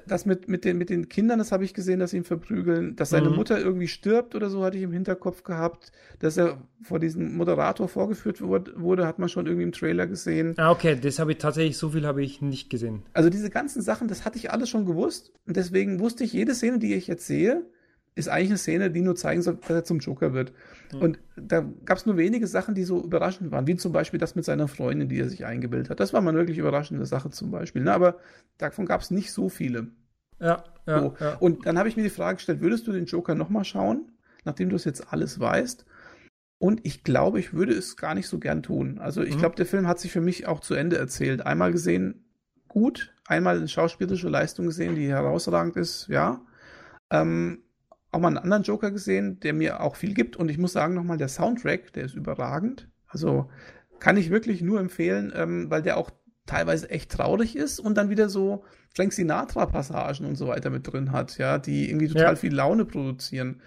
das 0.06 0.26
mit, 0.26 0.48
mit, 0.48 0.64
den, 0.64 0.76
mit 0.76 0.90
den 0.90 1.08
Kindern, 1.08 1.38
das 1.38 1.52
habe 1.52 1.64
ich 1.64 1.72
gesehen, 1.72 2.00
dass 2.00 2.10
sie 2.10 2.18
ihn 2.18 2.24
verprügeln. 2.24 2.96
Dass 2.96 3.10
seine 3.10 3.30
mhm. 3.30 3.36
Mutter 3.36 3.58
irgendwie 3.58 3.88
stirbt 3.88 4.34
oder 4.34 4.50
so, 4.50 4.62
hatte 4.64 4.76
ich 4.76 4.82
im 4.82 4.92
Hinterkopf 4.92 5.42
gehabt. 5.42 5.92
Dass 6.18 6.36
er 6.36 6.58
vor 6.82 6.98
diesem 6.98 7.36
Moderator 7.36 7.88
vorgeführt 7.88 8.40
wurde, 8.42 9.06
hat 9.06 9.18
man 9.18 9.28
schon 9.28 9.46
irgendwie 9.46 9.64
im 9.64 9.72
Trailer 9.72 10.06
gesehen. 10.06 10.54
Ah, 10.58 10.70
okay, 10.70 10.98
das 11.00 11.18
habe 11.18 11.32
ich 11.32 11.38
tatsächlich, 11.38 11.78
so 11.78 11.90
viel 11.90 12.06
habe 12.06 12.22
ich 12.22 12.42
nicht 12.42 12.70
gesehen. 12.70 13.02
Also 13.14 13.30
diese 13.30 13.50
ganzen 13.50 13.82
Sachen, 13.82 14.08
das 14.08 14.24
hatte 14.24 14.38
ich 14.38 14.50
alles 14.50 14.68
schon 14.68 14.84
gewusst. 14.84 15.32
Und 15.46 15.56
deswegen 15.56 16.00
wusste 16.00 16.24
ich, 16.24 16.32
jede 16.32 16.54
Szene, 16.54 16.78
die 16.78 16.94
ich 16.94 17.06
jetzt 17.06 17.26
sehe, 17.26 17.64
ist 18.18 18.28
eigentlich 18.28 18.50
eine 18.50 18.58
Szene, 18.58 18.90
die 18.90 19.00
nur 19.00 19.16
zeigen 19.16 19.42
soll, 19.42 19.56
dass 19.56 19.70
er 19.70 19.84
zum 19.84 20.00
Joker 20.00 20.32
wird. 20.32 20.52
Mhm. 20.92 21.00
Und 21.00 21.18
da 21.36 21.64
gab 21.84 21.98
es 21.98 22.06
nur 22.06 22.16
wenige 22.16 22.46
Sachen, 22.46 22.74
die 22.74 22.84
so 22.84 23.02
überraschend 23.02 23.50
waren, 23.50 23.66
wie 23.66 23.76
zum 23.76 23.92
Beispiel 23.92 24.18
das 24.18 24.34
mit 24.34 24.44
seiner 24.44 24.68
Freundin, 24.68 25.08
die 25.08 25.20
er 25.20 25.28
sich 25.28 25.46
eingebildet 25.46 25.90
hat. 25.90 26.00
Das 26.00 26.12
war 26.12 26.20
mal 26.20 26.30
eine 26.30 26.38
wirklich 26.38 26.58
überraschende 26.58 27.06
Sache 27.06 27.30
zum 27.30 27.50
Beispiel. 27.50 27.82
Ne? 27.82 27.92
Aber 27.92 28.18
davon 28.58 28.86
gab 28.86 29.00
es 29.00 29.10
nicht 29.10 29.32
so 29.32 29.48
viele. 29.48 29.88
Ja, 30.40 30.64
ja, 30.86 31.00
so. 31.00 31.14
ja. 31.20 31.36
Und 31.36 31.66
dann 31.66 31.78
habe 31.78 31.88
ich 31.88 31.96
mir 31.96 32.02
die 32.02 32.10
Frage 32.10 32.36
gestellt, 32.36 32.60
würdest 32.60 32.86
du 32.86 32.92
den 32.92 33.06
Joker 33.06 33.34
nochmal 33.34 33.64
schauen, 33.64 34.12
nachdem 34.44 34.68
du 34.68 34.76
es 34.76 34.84
jetzt 34.84 35.12
alles 35.12 35.38
weißt? 35.40 35.84
Und 36.58 36.80
ich 36.84 37.04
glaube, 37.04 37.38
ich 37.38 37.54
würde 37.54 37.72
es 37.72 37.96
gar 37.96 38.14
nicht 38.14 38.26
so 38.26 38.38
gern 38.38 38.62
tun. 38.62 38.98
Also 38.98 39.22
ich 39.22 39.36
mhm. 39.36 39.38
glaube, 39.40 39.56
der 39.56 39.66
Film 39.66 39.86
hat 39.86 40.00
sich 40.00 40.10
für 40.10 40.20
mich 40.20 40.48
auch 40.48 40.60
zu 40.60 40.74
Ende 40.74 40.98
erzählt. 40.98 41.46
Einmal 41.46 41.70
gesehen, 41.70 42.24
gut. 42.66 43.14
Einmal 43.26 43.58
eine 43.58 43.68
schauspielerische 43.68 44.28
Leistung 44.28 44.66
gesehen, 44.66 44.96
die 44.96 45.08
herausragend 45.08 45.76
ist, 45.76 46.08
ja. 46.08 46.40
Ähm, 47.10 47.62
auch 48.10 48.20
mal 48.20 48.28
einen 48.28 48.38
anderen 48.38 48.62
Joker 48.62 48.90
gesehen, 48.90 49.40
der 49.40 49.52
mir 49.52 49.80
auch 49.80 49.96
viel 49.96 50.14
gibt. 50.14 50.36
Und 50.36 50.50
ich 50.50 50.58
muss 50.58 50.72
sagen, 50.72 50.94
nochmal, 50.94 51.18
der 51.18 51.28
Soundtrack, 51.28 51.92
der 51.92 52.04
ist 52.04 52.14
überragend. 52.14 52.88
Also 53.06 53.50
kann 54.00 54.16
ich 54.16 54.30
wirklich 54.30 54.62
nur 54.62 54.80
empfehlen, 54.80 55.32
ähm, 55.34 55.70
weil 55.70 55.82
der 55.82 55.96
auch 55.96 56.10
teilweise 56.46 56.88
echt 56.90 57.10
traurig 57.12 57.56
ist 57.56 57.78
und 57.78 57.96
dann 57.96 58.10
wieder 58.10 58.28
so 58.28 58.64
Frank 58.94 59.12
Sinatra-Passagen 59.12 60.26
und 60.26 60.36
so 60.36 60.48
weiter 60.48 60.70
mit 60.70 60.90
drin 60.90 61.12
hat, 61.12 61.36
ja, 61.38 61.58
die 61.58 61.88
irgendwie 61.88 62.08
total 62.08 62.34
ja. 62.34 62.36
viel 62.36 62.54
Laune 62.54 62.84
produzieren. 62.84 63.60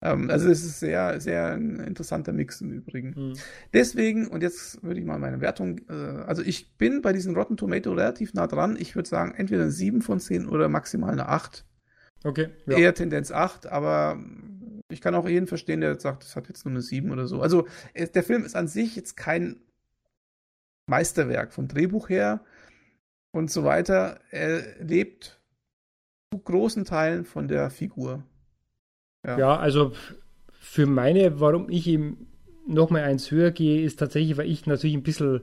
Ähm, 0.00 0.30
also 0.30 0.48
es 0.48 0.64
ist 0.64 0.80
sehr, 0.80 1.20
sehr 1.20 1.52
ein 1.52 1.78
interessanter 1.78 2.32
Mix 2.32 2.60
im 2.60 2.72
Übrigen. 2.72 3.14
Mhm. 3.14 3.32
Deswegen, 3.72 4.26
und 4.28 4.42
jetzt 4.42 4.82
würde 4.82 5.00
ich 5.00 5.06
mal 5.06 5.18
meine 5.18 5.40
Wertung, 5.40 5.80
äh, 5.88 5.92
also 5.92 6.42
ich 6.42 6.76
bin 6.76 7.02
bei 7.02 7.12
diesem 7.12 7.34
Rotten 7.34 7.56
Tomato 7.56 7.92
relativ 7.92 8.34
nah 8.34 8.46
dran. 8.46 8.76
Ich 8.78 8.96
würde 8.96 9.08
sagen, 9.08 9.34
entweder 9.36 9.62
eine 9.62 9.70
7 9.70 10.02
von 10.02 10.18
10 10.18 10.48
oder 10.48 10.68
maximal 10.68 11.12
eine 11.12 11.28
8. 11.28 11.64
Okay. 12.24 12.48
Ja. 12.66 12.78
Eher 12.78 12.94
Tendenz 12.94 13.30
8, 13.30 13.66
aber 13.66 14.22
ich 14.88 15.00
kann 15.00 15.14
auch 15.14 15.28
jeden 15.28 15.46
verstehen, 15.46 15.80
der 15.80 15.92
jetzt 15.92 16.02
sagt, 16.02 16.22
es 16.22 16.36
hat 16.36 16.48
jetzt 16.48 16.64
nur 16.64 16.72
eine 16.72 16.82
7 16.82 17.10
oder 17.10 17.26
so. 17.26 17.40
Also 17.40 17.66
der 17.94 18.22
Film 18.22 18.44
ist 18.44 18.54
an 18.54 18.68
sich 18.68 18.96
jetzt 18.96 19.16
kein 19.16 19.56
Meisterwerk 20.86 21.52
vom 21.52 21.68
Drehbuch 21.68 22.08
her 22.08 22.44
und 23.32 23.50
so 23.50 23.64
weiter. 23.64 24.20
Er 24.30 24.62
lebt 24.82 25.40
zu 26.32 26.38
großen 26.38 26.84
Teilen 26.84 27.24
von 27.24 27.48
der 27.48 27.70
Figur. 27.70 28.22
Ja, 29.26 29.38
ja 29.38 29.56
also 29.56 29.92
für 30.50 30.86
meine, 30.86 31.40
warum 31.40 31.68
ich 31.70 31.86
ihm 31.86 32.26
noch 32.66 32.90
mal 32.90 33.02
eins 33.02 33.30
höher 33.30 33.50
gehe, 33.50 33.82
ist 33.82 33.98
tatsächlich, 33.98 34.36
weil 34.36 34.48
ich 34.48 34.66
natürlich 34.66 34.96
ein 34.96 35.02
bisschen, 35.02 35.42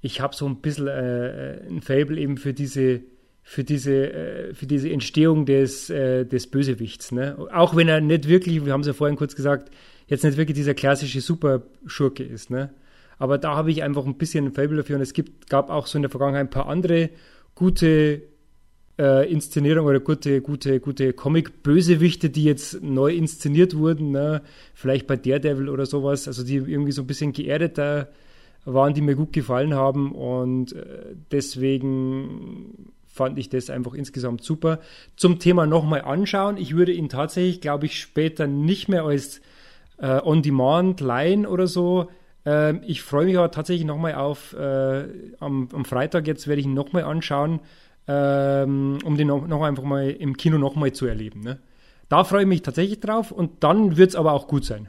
ich 0.00 0.20
habe 0.20 0.34
so 0.34 0.46
ein 0.46 0.60
bisschen 0.60 0.88
äh, 0.88 1.66
ein 1.68 1.80
Fable 1.80 2.18
eben 2.18 2.36
für 2.36 2.52
diese 2.52 3.02
für 3.50 3.64
diese, 3.64 4.12
äh, 4.12 4.54
für 4.54 4.68
diese 4.68 4.88
Entstehung 4.90 5.44
des, 5.44 5.90
äh, 5.90 6.24
des 6.24 6.46
Bösewichts. 6.46 7.10
Ne? 7.10 7.36
Auch 7.52 7.74
wenn 7.74 7.88
er 7.88 8.00
nicht 8.00 8.28
wirklich, 8.28 8.64
wir 8.64 8.72
haben 8.72 8.82
es 8.82 8.86
ja 8.86 8.92
vorhin 8.92 9.16
kurz 9.16 9.34
gesagt, 9.34 9.72
jetzt 10.06 10.22
nicht 10.22 10.36
wirklich 10.36 10.54
dieser 10.54 10.74
klassische 10.74 11.20
Superschurke 11.20 12.22
ist. 12.22 12.50
Ne? 12.50 12.70
Aber 13.18 13.38
da 13.38 13.56
habe 13.56 13.72
ich 13.72 13.82
einfach 13.82 14.06
ein 14.06 14.14
bisschen 14.14 14.44
ein 14.44 14.52
Fable 14.52 14.76
dafür 14.76 14.94
und 14.94 15.02
es 15.02 15.14
gibt, 15.14 15.50
gab 15.50 15.68
auch 15.68 15.88
so 15.88 15.98
in 15.98 16.02
der 16.02 16.12
Vergangenheit 16.12 16.42
ein 16.42 16.50
paar 16.50 16.68
andere 16.68 17.10
gute 17.56 18.22
äh, 19.00 19.28
Inszenierungen 19.28 19.90
oder 19.90 19.98
gute, 19.98 20.42
gute, 20.42 20.78
gute 20.78 21.12
Comic-Bösewichte, 21.12 22.30
die 22.30 22.44
jetzt 22.44 22.80
neu 22.84 23.12
inszeniert 23.12 23.76
wurden. 23.76 24.12
Ne? 24.12 24.42
Vielleicht 24.74 25.08
bei 25.08 25.16
Daredevil 25.16 25.70
oder 25.70 25.86
sowas, 25.86 26.28
also 26.28 26.44
die 26.44 26.54
irgendwie 26.54 26.92
so 26.92 27.02
ein 27.02 27.08
bisschen 27.08 27.32
geerdeter 27.32 28.12
waren, 28.64 28.94
die 28.94 29.02
mir 29.02 29.16
gut 29.16 29.32
gefallen 29.32 29.74
haben 29.74 30.12
und 30.12 30.72
äh, 30.72 31.16
deswegen 31.32 32.92
fand 33.20 33.38
ich 33.38 33.50
das 33.50 33.68
einfach 33.68 33.92
insgesamt 33.92 34.42
super. 34.42 34.80
Zum 35.14 35.38
Thema 35.38 35.66
nochmal 35.66 36.00
anschauen. 36.00 36.56
Ich 36.56 36.74
würde 36.74 36.92
ihn 36.92 37.10
tatsächlich, 37.10 37.60
glaube 37.60 37.84
ich, 37.84 38.00
später 38.00 38.46
nicht 38.46 38.88
mehr 38.88 39.04
als 39.04 39.42
äh, 39.98 40.22
On-Demand 40.22 41.02
leihen 41.02 41.44
oder 41.44 41.66
so. 41.66 42.08
Ähm, 42.46 42.80
ich 42.86 43.02
freue 43.02 43.26
mich 43.26 43.36
aber 43.36 43.50
tatsächlich 43.50 43.86
nochmal 43.86 44.14
auf, 44.14 44.54
äh, 44.54 45.04
am, 45.38 45.68
am, 45.70 45.84
Freitag 45.84 46.26
jetzt 46.26 46.48
werde 46.48 46.60
ich 46.60 46.66
ihn 46.66 46.72
nochmal 46.72 47.04
anschauen, 47.04 47.60
ähm, 48.08 48.96
um 49.04 49.18
den 49.18 49.26
noch, 49.26 49.46
noch, 49.46 49.64
einfach 49.64 49.84
mal 49.84 50.08
im 50.08 50.38
Kino 50.38 50.56
nochmal 50.56 50.92
zu 50.92 51.04
erleben. 51.04 51.40
Ne? 51.40 51.58
Da 52.08 52.24
freue 52.24 52.44
ich 52.44 52.48
mich 52.48 52.62
tatsächlich 52.62 53.00
drauf 53.00 53.32
und 53.32 53.62
dann 53.62 53.98
wird 53.98 54.08
es 54.08 54.16
aber 54.16 54.32
auch 54.32 54.48
gut 54.48 54.64
sein. 54.64 54.88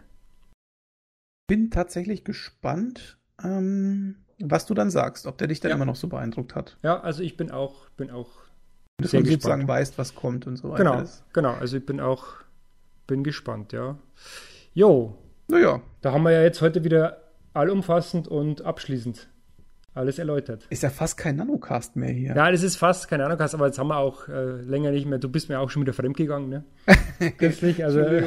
Bin 1.48 1.70
tatsächlich 1.70 2.24
gespannt. 2.24 3.18
Ähm, 3.44 4.21
was 4.44 4.66
du 4.66 4.74
dann 4.74 4.90
sagst, 4.90 5.28
ob 5.28 5.38
der 5.38 5.48
dich 5.48 5.60
dann 5.60 5.70
ja. 5.70 5.76
immer 5.76 5.86
noch 5.86 5.96
so 5.96 6.08
beeindruckt 6.08 6.56
hat. 6.56 6.78
Ja, 6.84 7.00
also 7.00 7.24
ich 7.24 7.38
bin 7.38 7.52
auch, 7.52 7.90
bin 7.98 8.12
auch. 8.12 8.30
Dass 8.98 9.14
man 9.14 9.26
sozusagen 9.26 9.68
weißt, 9.68 9.98
was 9.98 10.14
kommt 10.14 10.46
und 10.46 10.58
so 10.58 10.70
weiter. 10.70 10.84
Genau, 10.84 11.04
genau. 11.34 11.54
Also 11.54 11.78
ich 11.78 11.86
bin 11.86 12.00
auch, 12.00 12.26
bin 13.08 13.24
gespannt, 13.24 13.74
ja. 13.74 13.98
Jo. 14.74 15.18
Naja. 15.48 15.82
Da 16.02 16.12
haben 16.12 16.24
wir 16.24 16.32
ja 16.32 16.44
jetzt 16.44 16.62
heute 16.62 16.84
wieder 16.84 17.18
allumfassend 17.54 18.28
und 18.28 18.62
abschließend 18.62 19.28
alles 19.94 20.20
erläutert. 20.20 20.66
Ist 20.70 20.84
ja 20.84 20.90
fast 20.90 21.18
kein 21.18 21.36
Nanocast 21.36 21.96
mehr 21.98 22.12
hier. 22.12 22.34
Ja, 22.36 22.50
das 22.52 22.64
ist 22.64 22.78
fast 22.78 23.10
kein 23.10 23.20
Nanocast, 23.20 23.54
aber 23.56 23.66
jetzt 23.66 23.78
haben 23.78 23.90
wir 23.90 23.98
auch 23.98 24.28
äh, 24.30 24.62
länger 24.62 24.92
nicht 24.92 25.06
mehr. 25.06 25.20
Du 25.20 25.28
bist 25.30 25.50
mir 25.50 25.60
auch 25.60 25.70
schon 25.70 25.82
wieder 25.82 25.94
fremdgegangen, 25.94 26.48
ne? 26.50 26.64
Kürzlich, 27.38 27.84
also 27.84 28.00
äh, 28.00 28.24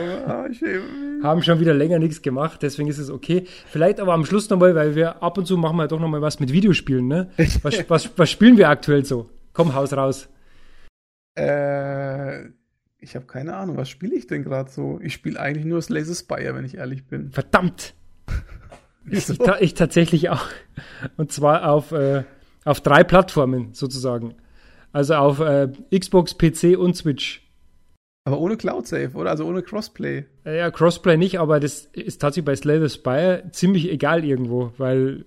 haben 1.23 1.43
schon 1.43 1.61
wieder 1.61 1.73
länger 1.73 1.99
nichts 1.99 2.21
gemacht, 2.21 2.63
deswegen 2.63 2.89
ist 2.89 2.99
es 2.99 3.09
okay. 3.11 3.47
Vielleicht 3.67 3.99
aber 3.99 4.13
am 4.13 4.27
Schluss 4.27 4.51
nochmal, 4.51 4.75
weil 4.75 4.95
wir 4.95 5.23
ab 5.23 5.39
und 5.39 5.47
zu 5.47 5.57
machen 5.57 5.77
wir 5.77 5.89
doch 5.89 6.01
nochmal 6.01 6.21
was 6.21 6.39
mit 6.39 6.53
Videospielen, 6.53 7.09
ne? 7.09 7.31
Was, 7.63 7.83
was, 7.89 8.11
was 8.19 8.31
spielen 8.31 8.59
wir 8.59 8.69
aktuell 8.69 9.05
so? 9.05 9.31
Komm, 9.55 9.75
Haus 9.75 9.93
raus. 9.95 10.29
Äh, 11.37 12.45
Ich 12.99 13.15
habe 13.17 13.27
keine 13.27 13.55
Ahnung, 13.57 13.77
was 13.77 13.89
spiele 13.89 14.15
ich 14.15 14.27
denn 14.27 14.43
gerade 14.45 14.71
so? 14.71 14.99
Ich 15.03 15.13
spiele 15.15 15.39
eigentlich 15.41 15.65
nur 15.65 15.81
Slay 15.83 16.05
the 16.05 16.15
Spire, 16.15 16.55
wenn 16.55 16.65
ich 16.65 16.77
ehrlich 16.77 17.07
bin. 17.07 17.31
Verdammt! 17.33 17.95
Ich, 19.11 19.29
ich, 19.29 19.41
ich, 19.61 19.75
tatsächlich 19.75 20.31
auch. 20.31 20.47
Und 21.17 21.33
zwar 21.33 21.71
auf, 21.71 21.93
äh, 21.93 22.25
auf 22.65 22.81
drei 22.81 23.05
Plattformen 23.05 23.73
sozusagen. 23.73 24.35
Also 24.93 25.15
auf 25.15 25.41
äh, 25.41 25.69
Xbox, 25.97 26.37
PC 26.39 26.79
und 26.79 26.97
Switch. 26.97 27.43
Aber 28.27 28.39
ohne 28.39 28.57
Cloud 28.57 28.87
Save, 28.87 29.11
oder? 29.15 29.31
Also 29.31 29.45
ohne 29.45 29.63
Crossplay. 29.63 30.25
Ja, 30.45 30.71
Crossplay 30.71 31.17
nicht, 31.17 31.39
aber 31.39 31.61
das 31.61 31.87
ist 31.93 32.21
tatsächlich 32.21 32.47
bei 32.47 32.57
Slay 32.57 32.81
the 32.81 32.89
Spire 32.89 33.45
ziemlich 33.53 33.91
egal 33.91 34.25
irgendwo, 34.25 34.73
weil, 34.79 35.27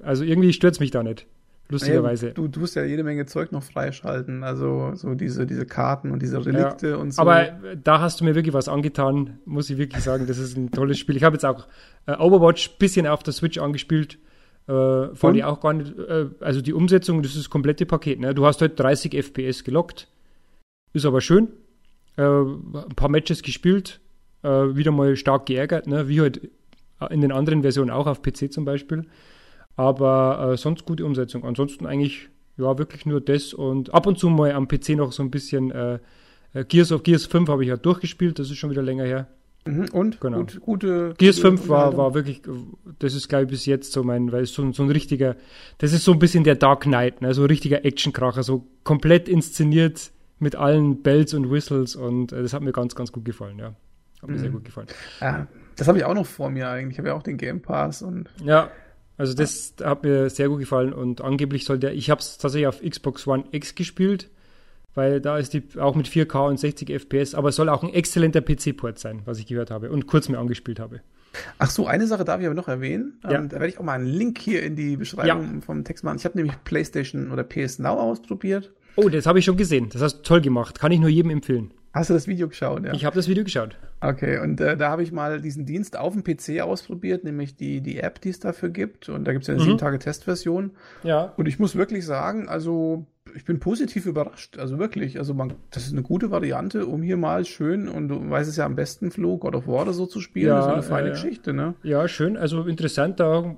also 0.00 0.24
irgendwie 0.24 0.52
stört 0.52 0.74
es 0.74 0.80
mich 0.80 0.90
da 0.90 1.02
nicht. 1.02 1.26
Lustigerweise. 1.70 2.28
Ja, 2.28 2.32
du 2.32 2.48
tust 2.48 2.76
ja 2.76 2.84
jede 2.84 3.04
Menge 3.04 3.26
Zeug 3.26 3.52
noch 3.52 3.62
freischalten, 3.62 4.42
also 4.42 4.92
so 4.94 5.14
diese, 5.14 5.46
diese 5.46 5.66
Karten 5.66 6.10
und 6.10 6.22
diese 6.22 6.44
Relikte 6.44 6.90
ja, 6.90 6.96
und 6.96 7.12
so. 7.12 7.20
Aber 7.20 7.44
da 7.82 8.00
hast 8.00 8.20
du 8.20 8.24
mir 8.24 8.34
wirklich 8.34 8.54
was 8.54 8.68
angetan, 8.68 9.38
muss 9.44 9.68
ich 9.68 9.76
wirklich 9.76 10.02
sagen. 10.02 10.26
Das 10.26 10.38
ist 10.38 10.56
ein 10.56 10.70
tolles 10.70 10.98
Spiel. 10.98 11.16
Ich 11.16 11.24
habe 11.24 11.34
jetzt 11.34 11.44
auch 11.44 11.66
äh, 12.06 12.12
Overwatch 12.12 12.78
bisschen 12.78 13.06
auf 13.06 13.22
der 13.22 13.34
Switch 13.34 13.58
angespielt. 13.58 14.18
Äh, 14.66 15.14
fand 15.14 15.36
ich 15.36 15.44
auch 15.44 15.60
gar 15.60 15.74
nicht, 15.74 15.98
äh, 15.98 16.26
also 16.40 16.62
die 16.62 16.72
Umsetzung, 16.72 17.22
das 17.22 17.32
ist 17.32 17.38
das 17.38 17.50
komplette 17.50 17.84
Paket. 17.84 18.20
Ne? 18.20 18.34
Du 18.34 18.46
hast 18.46 18.62
heute 18.62 18.74
30 18.74 19.14
FPS 19.14 19.62
gelockt, 19.62 20.08
ist 20.94 21.04
aber 21.04 21.20
schön. 21.20 21.48
Äh, 22.16 22.22
ein 22.22 22.94
paar 22.96 23.10
Matches 23.10 23.42
gespielt, 23.42 24.00
äh, 24.42 24.48
wieder 24.48 24.90
mal 24.90 25.16
stark 25.16 25.44
geärgert, 25.44 25.86
ne? 25.86 26.08
wie 26.08 26.22
halt 26.22 26.50
in 27.10 27.20
den 27.20 27.30
anderen 27.30 27.62
Versionen 27.62 27.90
auch 27.90 28.06
auf 28.06 28.22
PC 28.22 28.52
zum 28.52 28.64
Beispiel. 28.64 29.04
Aber 29.78 30.50
äh, 30.52 30.56
sonst 30.56 30.86
gute 30.86 31.06
Umsetzung. 31.06 31.44
Ansonsten 31.44 31.86
eigentlich 31.86 32.28
ja 32.56 32.76
wirklich 32.78 33.06
nur 33.06 33.20
das 33.20 33.54
und 33.54 33.94
ab 33.94 34.08
und 34.08 34.18
zu 34.18 34.28
mal 34.28 34.50
am 34.50 34.66
PC 34.66 34.90
noch 34.90 35.12
so 35.12 35.22
ein 35.22 35.30
bisschen 35.30 35.70
äh, 35.70 36.00
äh, 36.52 36.64
Gears 36.64 36.90
of 36.90 37.04
Gears 37.04 37.26
5 37.26 37.48
habe 37.48 37.62
ich 37.62 37.68
ja 37.68 37.76
durchgespielt, 37.76 38.40
das 38.40 38.50
ist 38.50 38.56
schon 38.56 38.70
wieder 38.70 38.82
länger 38.82 39.04
her. 39.04 39.28
Mhm, 39.66 39.86
und 39.92 40.20
genau. 40.20 40.38
Gut, 40.38 40.60
gute 40.60 41.14
Gears 41.16 41.36
gute 41.36 41.58
5 41.58 41.68
war, 41.68 41.96
war 41.96 42.12
wirklich, 42.14 42.42
das 42.98 43.14
ist 43.14 43.28
glaube 43.28 43.44
ich 43.44 43.50
bis 43.50 43.66
jetzt 43.66 43.92
so 43.92 44.02
mein, 44.02 44.32
weil 44.32 44.42
es 44.42 44.52
so, 44.52 44.72
so 44.72 44.82
ein 44.82 44.90
richtiger, 44.90 45.36
das 45.78 45.92
ist 45.92 46.02
so 46.02 46.10
ein 46.10 46.18
bisschen 46.18 46.42
der 46.42 46.56
Dark 46.56 46.80
Knight, 46.80 47.22
ne? 47.22 47.32
so 47.32 47.42
ein 47.42 47.46
richtiger 47.46 47.84
Actionkracher, 47.84 48.42
so 48.42 48.66
komplett 48.82 49.28
inszeniert 49.28 50.10
mit 50.40 50.56
allen 50.56 51.02
Bells 51.02 51.34
und 51.34 51.52
Whistles 51.52 51.94
und 51.94 52.32
äh, 52.32 52.42
das 52.42 52.52
hat 52.52 52.62
mir 52.62 52.72
ganz, 52.72 52.96
ganz 52.96 53.12
gut 53.12 53.24
gefallen, 53.24 53.60
ja. 53.60 53.74
Hat 54.22 54.28
mir 54.28 54.38
mhm. 54.38 54.40
sehr 54.40 54.50
gut 54.50 54.64
gefallen. 54.64 54.88
Ja, 55.20 55.46
das 55.76 55.86
habe 55.86 55.98
ich 55.98 56.04
auch 56.04 56.14
noch 56.14 56.26
vor 56.26 56.50
mir 56.50 56.68
eigentlich. 56.68 56.94
Ich 56.94 56.98
habe 56.98 57.10
ja 57.10 57.14
auch 57.14 57.22
den 57.22 57.36
Game 57.36 57.60
Pass 57.60 58.02
und. 58.02 58.28
Ja, 58.44 58.68
also 59.18 59.34
das 59.34 59.74
hat 59.82 60.04
mir 60.04 60.30
sehr 60.30 60.48
gut 60.48 60.60
gefallen 60.60 60.92
und 60.92 61.20
angeblich 61.20 61.64
sollte 61.64 61.90
ich 61.90 62.08
habe 62.08 62.20
es 62.20 62.38
tatsächlich 62.38 62.68
auf 62.68 62.80
Xbox 62.80 63.26
One 63.26 63.44
X 63.50 63.74
gespielt, 63.74 64.30
weil 64.94 65.20
da 65.20 65.38
ist 65.38 65.52
die 65.52 65.64
auch 65.78 65.96
mit 65.96 66.06
4K 66.06 66.48
und 66.48 66.58
60 66.58 66.88
FPS, 66.90 67.34
aber 67.34 67.50
es 67.50 67.56
soll 67.56 67.68
auch 67.68 67.82
ein 67.82 67.92
exzellenter 67.92 68.40
PC-Port 68.40 68.98
sein, 68.98 69.22
was 69.24 69.38
ich 69.38 69.46
gehört 69.46 69.70
habe 69.70 69.90
und 69.90 70.06
kurz 70.06 70.28
mir 70.28 70.38
angespielt 70.38 70.80
habe. 70.80 71.00
Ach 71.58 71.70
so, 71.70 71.86
eine 71.86 72.06
Sache 72.06 72.24
darf 72.24 72.40
ich 72.40 72.46
aber 72.46 72.54
noch 72.54 72.68
erwähnen. 72.68 73.18
Ja. 73.24 73.32
Ähm, 73.32 73.48
da 73.48 73.56
werde 73.56 73.68
ich 73.68 73.78
auch 73.78 73.84
mal 73.84 73.94
einen 73.94 74.06
Link 74.06 74.38
hier 74.38 74.62
in 74.62 74.76
die 74.76 74.96
Beschreibung 74.96 75.54
ja. 75.56 75.60
vom 75.60 75.84
Text 75.84 76.04
machen. 76.04 76.16
Ich 76.18 76.24
habe 76.24 76.38
nämlich 76.38 76.54
PlayStation 76.64 77.30
oder 77.30 77.44
PS 77.44 77.78
Now 77.78 77.98
ausprobiert. 77.98 78.72
Oh, 78.96 79.08
das 79.08 79.26
habe 79.26 79.38
ich 79.38 79.44
schon 79.44 79.56
gesehen. 79.56 79.90
Das 79.92 80.02
hast 80.02 80.18
du 80.18 80.22
toll 80.22 80.40
gemacht. 80.40 80.78
Kann 80.80 80.90
ich 80.90 81.00
nur 81.00 81.10
jedem 81.10 81.30
empfehlen. 81.30 81.72
Hast 81.92 82.10
du 82.10 82.14
das 82.14 82.26
Video 82.26 82.48
geschaut? 82.48 82.84
Ja. 82.84 82.92
Ich 82.94 83.04
habe 83.04 83.14
das 83.14 83.28
Video 83.28 83.44
geschaut. 83.44 83.76
Okay, 84.00 84.38
und 84.38 84.60
äh, 84.60 84.76
da 84.76 84.90
habe 84.90 85.02
ich 85.02 85.12
mal 85.12 85.40
diesen 85.40 85.66
Dienst 85.66 85.98
auf 85.98 86.14
dem 86.14 86.22
PC 86.22 86.60
ausprobiert, 86.60 87.24
nämlich 87.24 87.56
die, 87.56 87.80
die 87.80 87.98
App, 87.98 88.20
die 88.20 88.28
es 88.28 88.38
dafür 88.38 88.70
gibt. 88.70 89.08
Und 89.08 89.24
da 89.24 89.32
gibt 89.32 89.42
es 89.42 89.48
ja 89.48 89.54
eine 89.54 89.64
mhm. 89.64 89.72
7-Tage-Testversion. 89.72 90.70
Ja. 91.02 91.32
Und 91.36 91.48
ich 91.48 91.58
muss 91.58 91.74
wirklich 91.74 92.06
sagen, 92.06 92.48
also 92.48 93.06
ich 93.34 93.44
bin 93.44 93.58
positiv 93.58 94.06
überrascht. 94.06 94.58
Also 94.58 94.78
wirklich. 94.78 95.18
Also 95.18 95.34
man, 95.34 95.54
das 95.70 95.86
ist 95.86 95.92
eine 95.92 96.02
gute 96.02 96.30
Variante, 96.30 96.86
um 96.86 97.02
hier 97.02 97.16
mal 97.16 97.44
schön, 97.44 97.88
und 97.88 98.08
du 98.08 98.30
weißt 98.30 98.48
es 98.48 98.56
ja 98.56 98.66
am 98.66 98.76
besten, 98.76 99.10
Flo, 99.10 99.36
God 99.36 99.54
of 99.54 99.66
War 99.66 99.82
oder 99.82 99.92
so 99.92 100.06
zu 100.06 100.20
spielen. 100.20 100.48
Ja, 100.48 100.56
das 100.56 100.66
ist 100.66 100.72
eine 100.72 100.82
feine 100.82 101.08
äh, 101.08 101.10
Geschichte, 101.12 101.52
ne? 101.52 101.74
Ja, 101.82 102.06
schön. 102.08 102.36
Also 102.36 102.62
interessant, 102.64 103.20
da 103.20 103.56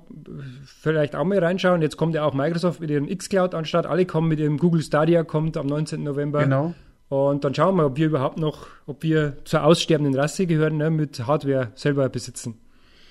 vielleicht 0.65 1.15
auch 1.15 1.23
mal 1.23 1.37
reinschauen. 1.37 1.81
Jetzt 1.81 1.97
kommt 1.97 2.15
ja 2.15 2.23
auch 2.23 2.33
Microsoft 2.33 2.79
mit 2.79 2.89
ihrem 2.89 3.07
X-Cloud 3.07 3.53
anstatt. 3.53 3.85
Alle 3.85 4.05
kommen 4.05 4.27
mit 4.27 4.39
ihrem 4.39 4.57
Google 4.57 4.81
Stadia, 4.81 5.23
kommt 5.23 5.55
am 5.57 5.67
19. 5.67 6.03
November. 6.03 6.43
Genau. 6.43 6.73
Und 7.11 7.43
dann 7.43 7.53
schauen 7.53 7.75
wir, 7.75 7.87
ob 7.87 7.97
wir 7.97 8.05
überhaupt 8.05 8.39
noch, 8.39 8.67
ob 8.85 9.03
wir 9.03 9.35
zur 9.43 9.65
aussterbenden 9.65 10.15
Rasse 10.15 10.47
gehören, 10.47 10.77
ne, 10.77 10.89
mit 10.89 11.27
Hardware 11.27 11.73
selber 11.75 12.07
besitzen. 12.07 12.57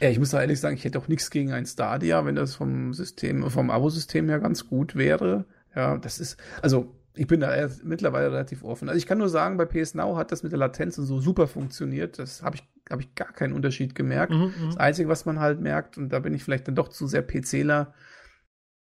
Ja, 0.00 0.08
ich 0.08 0.18
muss 0.18 0.30
da 0.30 0.40
ehrlich 0.40 0.58
sagen, 0.58 0.74
ich 0.74 0.84
hätte 0.84 0.98
auch 0.98 1.06
nichts 1.06 1.30
gegen 1.30 1.52
ein 1.52 1.66
Stadia, 1.66 2.24
wenn 2.24 2.34
das 2.34 2.54
vom 2.54 2.94
System, 2.94 3.50
vom 3.50 3.68
Abo-System 3.68 4.30
her 4.30 4.38
ganz 4.38 4.66
gut 4.66 4.96
wäre. 4.96 5.44
Ja, 5.76 5.98
das 5.98 6.18
ist, 6.18 6.38
also 6.62 6.94
ich 7.14 7.26
bin 7.26 7.40
da 7.40 7.68
mittlerweile 7.84 8.32
relativ 8.32 8.64
offen. 8.64 8.88
Also 8.88 8.96
ich 8.96 9.06
kann 9.06 9.18
nur 9.18 9.28
sagen, 9.28 9.58
bei 9.58 9.66
PS 9.66 9.94
Now 9.94 10.16
hat 10.16 10.32
das 10.32 10.42
mit 10.42 10.52
der 10.52 10.58
Latenz 10.58 10.96
und 10.96 11.04
so 11.04 11.20
super 11.20 11.46
funktioniert. 11.46 12.18
Das 12.18 12.42
habe 12.42 12.56
ich, 12.56 12.62
habe 12.88 13.02
ich 13.02 13.14
gar 13.14 13.34
keinen 13.34 13.52
Unterschied 13.52 13.94
gemerkt. 13.94 14.32
Mhm, 14.32 14.44
mhm, 14.44 14.66
das 14.68 14.78
Einzige, 14.78 15.10
was 15.10 15.26
man 15.26 15.40
halt 15.40 15.60
merkt, 15.60 15.98
und 15.98 16.08
da 16.08 16.20
bin 16.20 16.32
ich 16.32 16.42
vielleicht 16.42 16.68
dann 16.68 16.74
doch 16.74 16.88
zu 16.88 17.06
sehr 17.06 17.20
PCler, 17.20 17.92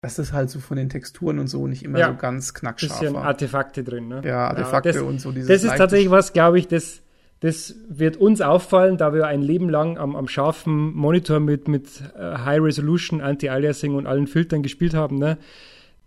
dass 0.02 0.16
das 0.16 0.32
halt 0.32 0.50
so 0.50 0.60
von 0.60 0.78
den 0.78 0.90
Texturen 0.90 1.40
und 1.40 1.48
so 1.48 1.68
nicht 1.68 1.84
immer 1.84 2.00
ja, 2.00 2.12
so 2.12 2.18
ganz 2.18 2.54
knackscharf 2.54 3.00
bisschen 3.00 3.16
Artefakte 3.16 3.84
drin, 3.84 4.08
ne? 4.08 4.22
Ja, 4.24 4.48
Artefakte 4.50 4.90
ja, 4.90 4.94
das, 4.94 5.02
und 5.02 5.20
so 5.20 5.32
dieses 5.32 5.48
Das 5.48 5.64
ist 5.64 5.76
tatsächlich 5.78 6.12
was, 6.12 6.34
glaube 6.34 6.60
ich, 6.60 6.68
das, 6.68 7.02
das 7.40 7.76
wird 7.90 8.18
uns 8.18 8.42
auffallen, 8.42 8.98
da 8.98 9.14
wir 9.14 9.26
ein 9.26 9.42
Leben 9.42 9.70
lang 9.70 9.98
am, 9.98 10.16
am 10.16 10.28
scharfen 10.28 10.94
Monitor 10.94 11.40
mit, 11.40 11.68
mit 11.68 11.88
äh, 12.16 12.38
High 12.38 12.62
Resolution, 12.62 13.22
Anti-Aliasing 13.22 13.96
und 13.96 14.06
allen 14.06 14.28
Filtern 14.28 14.62
gespielt 14.62 14.94
haben, 14.94 15.18
ne? 15.18 15.38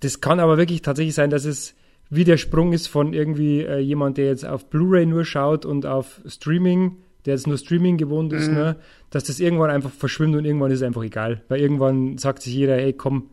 Das 0.01 0.21
kann 0.21 0.41
aber 0.41 0.57
wirklich 0.57 0.83
tatsächlich 0.83 1.15
sein, 1.15 1.29
dass 1.29 1.45
es 1.45 1.75
wie 2.09 2.25
der 2.25 2.39
Sprung 2.39 2.73
ist 2.73 2.87
von 2.87 3.13
irgendwie 3.13 3.63
äh, 3.63 3.79
jemand, 3.79 4.19
der 4.19 4.27
jetzt 4.27 4.47
auf 4.47 4.71
Blu-ray 4.71 5.05
nur 5.05 5.25
schaut 5.25 5.67
und 5.67 5.85
auf 5.85 6.21
Streaming, 6.27 6.97
der 7.27 7.35
jetzt 7.35 7.47
nur 7.47 7.59
Streaming 7.59 7.99
gewohnt 7.99 8.33
ist, 8.33 8.49
mhm. 8.49 8.55
ne? 8.55 8.77
Dass 9.11 9.25
das 9.25 9.41
irgendwann 9.41 9.71
einfach 9.71 9.91
verschwimmt 9.91 10.37
und 10.37 10.45
irgendwann 10.45 10.71
ist 10.71 10.79
es 10.79 10.87
einfach 10.87 11.03
egal. 11.03 11.43
Weil 11.49 11.61
irgendwann 11.61 12.19
sagt 12.19 12.43
sich 12.43 12.55
jeder, 12.55 12.77
hey, 12.77 12.93
komm, 12.93 13.31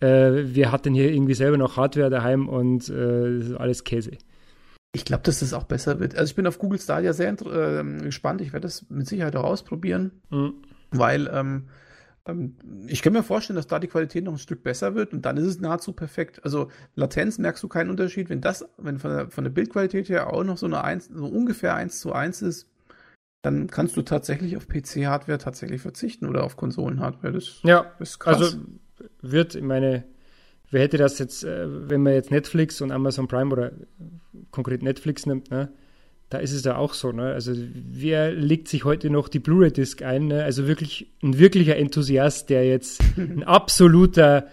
äh, 0.00 0.54
wir 0.54 0.72
hatten 0.72 0.94
hier 0.94 1.10
irgendwie 1.12 1.34
selber 1.34 1.58
noch 1.58 1.76
Hardware 1.76 2.10
daheim 2.10 2.48
und 2.48 2.88
äh, 2.88 3.54
alles 3.56 3.84
Käse. 3.84 4.12
Ich 4.92 5.04
glaube, 5.04 5.22
dass 5.22 5.40
das 5.40 5.52
auch 5.52 5.64
besser 5.64 6.00
wird. 6.00 6.16
Also 6.16 6.30
ich 6.30 6.36
bin 6.36 6.46
auf 6.46 6.58
Google 6.58 6.80
Stadia 6.80 7.12
sehr 7.12 7.30
äh, 7.30 8.02
gespannt. 8.02 8.40
Ich 8.40 8.52
werde 8.52 8.66
das 8.66 8.88
mit 8.88 9.06
Sicherheit 9.06 9.36
auch 9.36 9.44
ausprobieren, 9.44 10.12
mhm. 10.30 10.54
weil 10.90 11.28
ähm, 11.32 11.68
ähm, 12.28 12.56
ich 12.86 13.02
kann 13.02 13.12
mir 13.12 13.22
vorstellen, 13.22 13.56
dass 13.56 13.66
da 13.66 13.78
die 13.78 13.88
Qualität 13.88 14.24
noch 14.24 14.32
ein 14.32 14.38
Stück 14.38 14.62
besser 14.62 14.94
wird 14.94 15.12
und 15.12 15.24
dann 15.24 15.36
ist 15.36 15.46
es 15.46 15.60
nahezu 15.60 15.92
perfekt. 15.92 16.44
Also 16.44 16.70
Latenz 16.94 17.38
merkst 17.38 17.62
du 17.62 17.68
keinen 17.68 17.90
Unterschied. 17.90 18.30
Wenn 18.30 18.40
das, 18.40 18.68
wenn 18.76 18.98
von 18.98 19.10
der, 19.10 19.30
von 19.30 19.44
der 19.44 19.50
Bildqualität 19.50 20.08
her 20.08 20.32
auch 20.32 20.44
noch 20.44 20.58
so 20.58 20.66
eine 20.66 20.84
1, 20.84 21.10
so 21.12 21.26
ungefähr 21.26 21.74
1 21.74 22.00
zu 22.00 22.12
1 22.12 22.42
ist, 22.42 22.70
dann 23.42 23.68
kannst 23.68 23.96
du 23.96 24.02
tatsächlich 24.02 24.56
auf 24.56 24.68
PC-Hardware 24.68 25.38
tatsächlich 25.38 25.80
verzichten 25.80 26.26
oder 26.26 26.44
auf 26.44 26.56
Konsolen-Hardware. 26.56 27.32
Das 27.32 27.60
ja, 27.62 27.92
ist 27.98 28.18
krass. 28.18 28.36
Also 28.36 28.58
wird, 29.20 29.54
ich 29.54 29.62
meine, 29.62 30.04
wer 30.70 30.82
hätte 30.82 30.98
das 30.98 31.18
jetzt, 31.18 31.44
äh, 31.44 31.66
wenn 31.88 32.02
man 32.02 32.14
jetzt 32.14 32.30
Netflix 32.30 32.80
und 32.80 32.92
Amazon 32.92 33.28
Prime 33.28 33.52
oder 33.52 33.72
konkret 34.50 34.82
Netflix 34.82 35.26
nimmt, 35.26 35.50
ne? 35.50 35.70
Da 36.30 36.38
ist 36.38 36.52
es 36.52 36.62
ja 36.62 36.76
auch 36.76 36.92
so, 36.92 37.10
ne? 37.10 37.32
Also 37.32 37.52
wer 37.54 38.32
legt 38.32 38.68
sich 38.68 38.84
heute 38.84 39.08
noch 39.08 39.28
die 39.28 39.38
Blu-ray-Disc 39.38 40.02
ein? 40.02 40.26
Ne? 40.26 40.44
Also 40.44 40.66
wirklich 40.66 41.10
ein 41.22 41.38
wirklicher 41.38 41.76
Enthusiast, 41.76 42.50
der 42.50 42.66
jetzt 42.66 43.00
ein 43.16 43.42
absoluter 43.44 44.48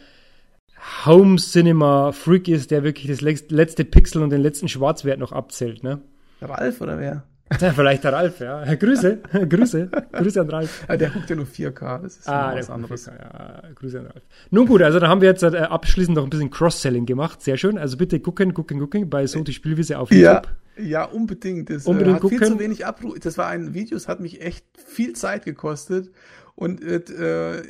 Home 1.06 1.36
Cinema 1.36 2.14
Freak 2.14 2.48
ist, 2.48 2.72
der 2.72 2.84
wirklich 2.84 3.08
das 3.08 3.22
letzte 3.22 3.84
Pixel 3.84 4.24
und 4.24 4.30
den 4.30 4.42
letzten 4.42 4.70
Schwarzwert 4.70 5.20
noch 5.20 5.34
abzählt, 5.34 5.84
ne? 5.84 6.02
Ralf 6.42 6.80
oder 6.80 6.98
wer? 7.00 7.24
Ja, 7.62 7.72
vielleicht 7.74 8.04
der 8.04 8.14
Ralf, 8.14 8.40
ja. 8.40 8.74
Grüße, 8.74 9.20
Grüße, 9.50 9.90
Grüße 10.12 10.42
an 10.42 10.50
Ralf. 10.50 10.86
Ja, 10.90 10.98
der 10.98 11.12
guckt 11.12 11.30
ja 11.30 11.36
nur 11.36 11.46
4K, 11.46 12.02
das 12.02 12.18
ist 12.18 12.28
ah, 12.28 12.56
was 12.56 12.70
anderes. 12.72 13.08
4K, 13.08 13.20
ja. 13.20 13.62
Grüße 13.76 14.00
an 14.00 14.08
Ralf. 14.08 14.24
Nun 14.50 14.66
gut, 14.66 14.82
also 14.82 15.00
da 15.00 15.08
haben 15.08 15.22
wir 15.22 15.30
jetzt 15.30 15.44
äh, 15.44 15.56
abschließend 15.56 16.16
noch 16.16 16.24
ein 16.24 16.30
bisschen 16.32 16.50
Cross-Selling 16.50 17.06
gemacht, 17.06 17.44
sehr 17.44 17.58
schön. 17.58 17.78
Also 17.78 17.98
bitte 17.98 18.20
gucken, 18.20 18.54
gucken, 18.54 18.80
gucken 18.80 19.10
bei 19.10 19.28
so 19.28 19.44
die 19.44 19.54
Spielwiese 19.54 20.00
auf 20.00 20.12
YouTube. 20.12 20.48
Ja, 20.78 20.84
ja 20.84 21.04
unbedingt. 21.06 21.70
Das 21.70 21.86
unbedingt 21.86 22.14
äh, 22.14 22.16
hat 22.16 22.22
gucken. 22.22 22.40
viel 22.40 22.48
zu 22.48 22.60
wenig 22.60 22.86
Abruf. 22.86 23.20
Das 23.20 23.38
war 23.38 23.48
ein 23.48 23.76
Video, 23.76 23.96
es 23.96 24.08
hat 24.08 24.22
mich 24.22 24.42
echt 24.42 24.66
viel 24.84 25.14
Zeit 25.14 25.46
gekostet 25.46 26.12
und 26.56 26.82
äh, 26.82 27.62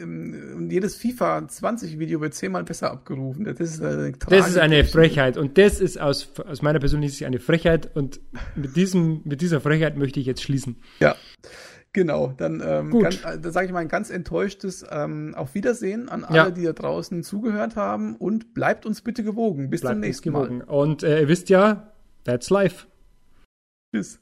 jedes 0.70 0.96
FIFA 0.96 1.48
20 1.48 1.98
Video 1.98 2.22
wird 2.22 2.36
zehnmal 2.36 2.64
besser 2.64 2.92
abgerufen. 2.92 3.44
Das 3.46 3.60
ist 3.60 3.82
eine, 3.82 4.12
das 4.12 4.50
ist 4.50 4.58
eine 4.60 4.84
Frechheit 4.84 5.38
und 5.38 5.58
das 5.58 5.82
ist 5.82 6.00
aus, 6.00 6.32
aus 6.46 6.62
meiner 6.62 6.80
persönlichen 6.80 7.12
Sicht 7.12 7.26
eine 7.26 7.40
Frechheit 7.40 7.96
und 7.96 8.20
mit 8.56 8.76
diesem 8.76 9.22
mit 9.24 9.42
dieser 9.42 9.60
Frechheit 9.60 9.98
möchte 9.98 10.20
ich 10.20 10.28
jetzt 10.28 10.44
schließen. 10.44 10.78
Ja. 11.00 11.16
Genau, 11.94 12.34
dann, 12.36 12.62
ähm, 12.64 12.90
Gut. 12.92 13.04
Ganz, 13.04 13.22
da 13.22 13.52
sage 13.52 13.68
ich 13.68 13.72
mal 13.72 13.80
ein 13.80 13.88
ganz 13.88 14.10
enttäuschtes 14.10 14.86
ähm, 14.92 15.34
Auf 15.34 15.56
Wiedersehen 15.56 16.10
an 16.10 16.26
alle, 16.26 16.38
ja. 16.38 16.52
die 16.52 16.64
da 16.64 16.74
draußen 16.74 17.24
zugehört 17.24 17.78
haben 17.78 18.18
und 18.18 18.54
bleibt 18.54 18.86
uns 18.86 19.02
bitte 19.02 19.24
gewogen. 19.24 19.70
Bis 19.70 19.80
bleibt 19.80 19.94
zum 19.94 20.02
nächsten 20.02 20.32
Mal. 20.32 20.62
Und 20.64 21.04
äh, 21.04 21.22
ihr 21.22 21.30
wisst 21.30 21.48
ja, 21.48 21.94
that's 22.26 22.50
life. 22.50 22.88
Tschüss. 23.94 24.20